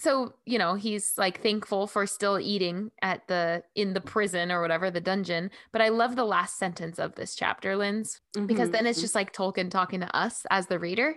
so 0.00 0.34
you 0.46 0.58
know 0.58 0.74
he's 0.74 1.16
like 1.18 1.42
thankful 1.42 1.86
for 1.86 2.06
still 2.06 2.38
eating 2.40 2.90
at 3.02 3.26
the 3.28 3.62
in 3.74 3.92
the 3.92 4.00
prison 4.00 4.50
or 4.50 4.60
whatever 4.62 4.90
the 4.90 5.00
dungeon 5.00 5.50
but 5.72 5.82
i 5.82 5.88
love 5.88 6.16
the 6.16 6.24
last 6.24 6.58
sentence 6.58 6.98
of 6.98 7.14
this 7.14 7.34
chapter 7.34 7.76
linz 7.76 8.20
because 8.46 8.68
Mhm, 8.68 8.72
then 8.72 8.86
it's 8.86 8.98
mhm. 8.98 9.02
just 9.02 9.14
like 9.14 9.32
tolkien 9.32 9.70
talking 9.70 10.00
to 10.00 10.16
us 10.16 10.46
as 10.50 10.66
the 10.66 10.78
reader 10.78 11.16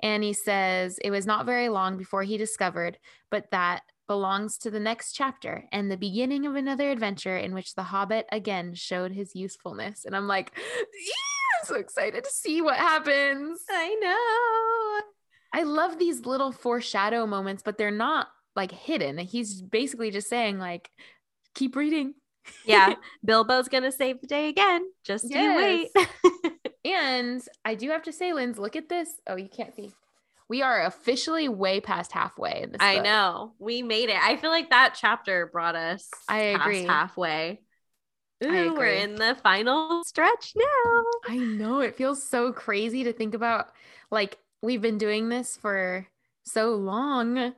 and 0.00 0.22
he 0.24 0.32
says 0.32 0.98
it 1.04 1.10
was 1.10 1.26
not 1.26 1.46
very 1.46 1.68
long 1.68 1.96
before 1.96 2.22
he 2.22 2.36
discovered 2.36 2.98
but 3.30 3.50
that 3.50 3.82
belongs 4.06 4.56
to 4.58 4.70
the 4.70 4.78
next 4.80 5.12
chapter 5.14 5.64
and 5.72 5.90
the 5.90 5.96
beginning 5.96 6.46
of 6.46 6.54
another 6.54 6.90
adventure 6.90 7.36
in 7.36 7.52
which 7.54 7.74
the 7.74 7.82
hobbit 7.82 8.26
again 8.30 8.72
showed 8.74 9.12
his 9.12 9.34
usefulness 9.34 10.04
and 10.04 10.14
i'm 10.16 10.28
like 10.28 10.52
"Yeah, 10.56 11.60
i'm 11.60 11.66
so 11.66 11.74
excited 11.76 12.24
to 12.24 12.30
see 12.30 12.62
what 12.62 12.76
happens 12.76 13.60
I 13.68 13.94
know. 14.00 15.15
I 15.52 15.62
love 15.62 15.98
these 15.98 16.26
little 16.26 16.52
foreshadow 16.52 17.26
moments, 17.26 17.62
but 17.64 17.78
they're 17.78 17.90
not 17.90 18.28
like 18.54 18.72
hidden. 18.72 19.18
He's 19.18 19.62
basically 19.62 20.10
just 20.10 20.28
saying, 20.28 20.58
like, 20.58 20.90
keep 21.54 21.76
reading. 21.76 22.14
Yeah, 22.64 22.94
Bilbo's 23.24 23.68
gonna 23.68 23.92
save 23.92 24.20
the 24.20 24.26
day 24.26 24.48
again. 24.48 24.86
Just 25.04 25.28
you 25.30 25.54
wait. 25.56 25.90
And 26.86 27.42
I 27.64 27.74
do 27.74 27.90
have 27.90 28.04
to 28.04 28.12
say, 28.12 28.32
Linz, 28.32 28.58
look 28.58 28.76
at 28.76 28.88
this. 28.88 29.10
Oh, 29.26 29.36
you 29.36 29.48
can't 29.48 29.74
see. 29.74 29.92
We 30.48 30.62
are 30.62 30.84
officially 30.84 31.48
way 31.48 31.80
past 31.80 32.12
halfway 32.12 32.62
in 32.62 32.70
this. 32.72 32.80
I 32.80 32.96
book. 32.96 33.04
know 33.04 33.52
we 33.58 33.82
made 33.82 34.08
it. 34.08 34.22
I 34.22 34.36
feel 34.36 34.50
like 34.50 34.70
that 34.70 34.96
chapter 34.98 35.46
brought 35.52 35.74
us. 35.74 36.08
I 36.28 36.54
past 36.56 36.62
agree. 36.62 36.84
halfway. 36.84 37.60
Ooh, 38.44 38.74
We're 38.74 38.86
in 38.86 39.16
the 39.16 39.36
final 39.42 40.04
stretch 40.04 40.52
now. 40.54 41.02
I 41.26 41.38
know. 41.38 41.80
It 41.80 41.96
feels 41.96 42.22
so 42.22 42.52
crazy 42.52 43.04
to 43.04 43.12
think 43.12 43.34
about. 43.34 43.66
Like, 44.10 44.38
we've 44.62 44.82
been 44.82 44.98
doing 44.98 45.28
this 45.28 45.56
for 45.56 46.06
so 46.44 46.74
long 46.74 47.52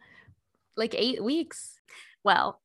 like 0.76 0.94
eight 0.96 1.22
weeks. 1.22 1.78
Well, 2.24 2.60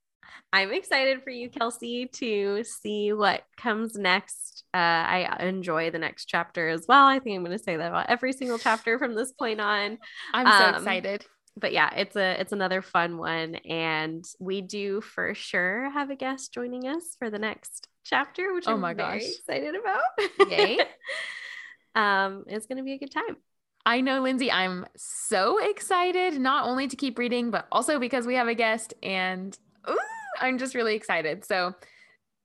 I'm 0.52 0.72
excited 0.72 1.24
for 1.24 1.30
you, 1.32 1.50
Kelsey, 1.50 2.08
to 2.14 2.64
see 2.64 3.12
what 3.14 3.44
comes 3.58 3.96
next. 3.96 4.64
Uh, 4.74 4.78
I 4.78 5.38
enjoy 5.40 5.92
the 5.92 6.00
next 6.00 6.26
chapter 6.26 6.70
as 6.70 6.86
well. 6.88 7.08
I 7.08 7.20
think 7.20 7.36
I'm 7.38 7.44
going 7.44 7.58
to 7.58 7.64
say 7.64 7.76
that 7.78 7.88
about 7.90 8.10
every 8.10 8.34
single 8.34 8.58
chapter 8.60 8.98
from 9.00 9.16
this 9.16 9.32
point 9.32 9.60
on. 9.62 9.98
I'm 10.34 10.48
so 10.48 10.66
Um, 10.66 10.76
excited. 10.76 11.26
But 11.56 11.72
yeah, 11.72 11.94
it's 11.96 12.16
a 12.16 12.40
it's 12.42 12.52
another 12.52 12.82
fun 12.82 13.18
one, 13.20 13.56
and 13.56 14.26
we 14.40 14.62
do 14.62 15.02
for 15.02 15.36
sure 15.36 15.88
have 15.92 16.10
a 16.10 16.16
guest 16.16 16.52
joining 16.52 16.88
us 16.88 17.16
for 17.20 17.30
the 17.30 17.38
next 17.38 17.88
chapter, 18.04 18.56
which 18.56 18.68
Oh 18.68 18.72
I'm 18.74 18.80
my 18.80 18.96
very 18.96 19.20
gosh. 19.20 19.30
excited 19.38 19.76
about. 19.76 20.50
Yay. 20.52 20.80
um, 21.96 22.46
it's 22.48 22.66
going 22.66 22.78
to 22.80 22.84
be 22.84 22.94
a 22.94 22.98
good 22.98 23.12
time. 23.12 23.38
I 23.86 24.02
know, 24.02 24.22
Lindsay, 24.22 24.52
I'm 24.52 24.86
so 24.96 25.58
excited, 25.58 26.40
not 26.40 26.66
only 26.66 26.88
to 26.88 26.96
keep 26.96 27.18
reading, 27.18 27.52
but 27.52 27.68
also 27.72 28.00
because 28.00 28.26
we 28.26 28.36
have 28.36 28.48
a 28.48 28.56
guest 28.56 28.94
and 29.04 29.58
ooh, 29.90 29.98
I'm 30.40 30.58
just 30.58 30.74
really 30.74 30.96
excited. 30.96 31.44
So 31.44 31.76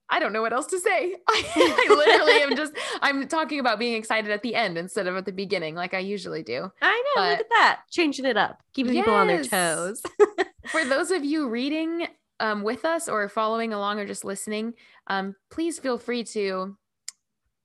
I 0.09 0.19
don't 0.19 0.33
know 0.33 0.41
what 0.41 0.53
else 0.53 0.65
to 0.67 0.79
say. 0.79 1.15
I 1.29 1.85
literally 1.89 2.41
am 2.43 2.55
just, 2.55 2.73
I'm 3.01 3.27
talking 3.27 3.59
about 3.59 3.79
being 3.79 3.93
excited 3.93 4.31
at 4.31 4.41
the 4.41 4.55
end 4.55 4.77
instead 4.77 5.07
of 5.07 5.15
at 5.15 5.25
the 5.25 5.31
beginning, 5.31 5.75
like 5.75 5.93
I 5.93 5.99
usually 5.99 6.43
do. 6.43 6.71
I 6.81 7.03
know. 7.15 7.21
look 7.21 7.39
at 7.39 7.49
that, 7.49 7.81
changing 7.91 8.25
it 8.25 8.37
up, 8.37 8.61
keeping 8.73 8.93
people 8.93 9.13
on 9.13 9.27
their 9.27 9.43
toes. 9.43 10.01
For 10.67 10.83
those 10.83 11.11
of 11.11 11.23
you 11.23 11.47
reading 11.47 12.07
um, 12.39 12.63
with 12.63 12.85
us 12.85 13.07
or 13.07 13.27
following 13.29 13.73
along 13.73 13.99
or 13.99 14.05
just 14.05 14.25
listening, 14.25 14.73
um, 15.07 15.35
please 15.51 15.79
feel 15.79 15.97
free 15.97 16.23
to 16.25 16.75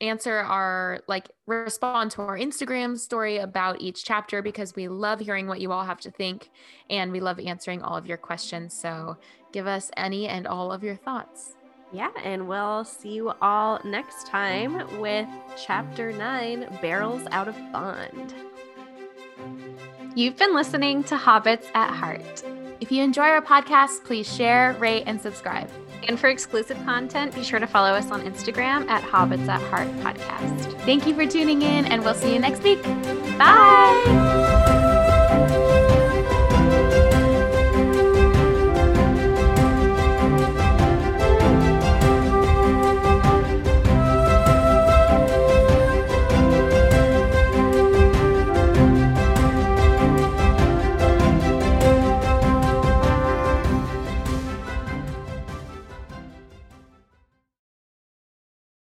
answer 0.00 0.38
our 0.38 1.00
like 1.08 1.30
respond 1.46 2.10
to 2.12 2.22
our 2.22 2.38
Instagram 2.38 2.98
story 2.98 3.38
about 3.38 3.80
each 3.80 4.04
chapter 4.04 4.42
because 4.42 4.74
we 4.74 4.88
love 4.88 5.20
hearing 5.20 5.46
what 5.46 5.60
you 5.60 5.72
all 5.72 5.84
have 5.84 6.00
to 6.00 6.10
think 6.10 6.50
and 6.90 7.12
we 7.12 7.20
love 7.20 7.38
answering 7.38 7.82
all 7.82 7.96
of 7.96 8.06
your 8.06 8.16
questions. 8.16 8.74
So 8.74 9.16
give 9.52 9.66
us 9.66 9.90
any 9.96 10.26
and 10.26 10.46
all 10.46 10.72
of 10.72 10.82
your 10.82 10.96
thoughts. 10.96 11.54
Yeah, 11.92 12.10
and 12.24 12.48
we'll 12.48 12.84
see 12.84 13.10
you 13.10 13.32
all 13.40 13.80
next 13.84 14.26
time 14.26 15.00
with 15.00 15.28
chapter 15.56 16.12
nine 16.12 16.66
Barrels 16.82 17.22
Out 17.30 17.46
of 17.46 17.56
Bond. 17.72 18.34
You've 20.16 20.36
been 20.36 20.54
listening 20.54 21.04
to 21.04 21.16
Hobbits 21.16 21.66
at 21.74 21.90
Heart. 21.90 22.42
If 22.80 22.90
you 22.90 23.02
enjoy 23.02 23.22
our 23.22 23.42
podcast, 23.42 24.04
please 24.04 24.32
share, 24.32 24.72
rate, 24.74 25.04
and 25.06 25.20
subscribe. 25.20 25.70
And 26.08 26.18
for 26.18 26.28
exclusive 26.28 26.76
content, 26.84 27.34
be 27.34 27.42
sure 27.42 27.58
to 27.58 27.66
follow 27.66 27.90
us 27.90 28.10
on 28.10 28.22
Instagram 28.22 28.88
at 28.88 29.02
Hobbits 29.02 29.48
at 29.48 29.60
Heart 29.62 29.88
Podcast. 29.98 30.80
Thank 30.82 31.06
you 31.06 31.14
for 31.14 31.26
tuning 31.26 31.62
in, 31.62 31.86
and 31.86 32.04
we'll 32.04 32.14
see 32.14 32.32
you 32.32 32.38
next 32.38 32.62
week. 32.62 32.82
Bye! 33.38 34.83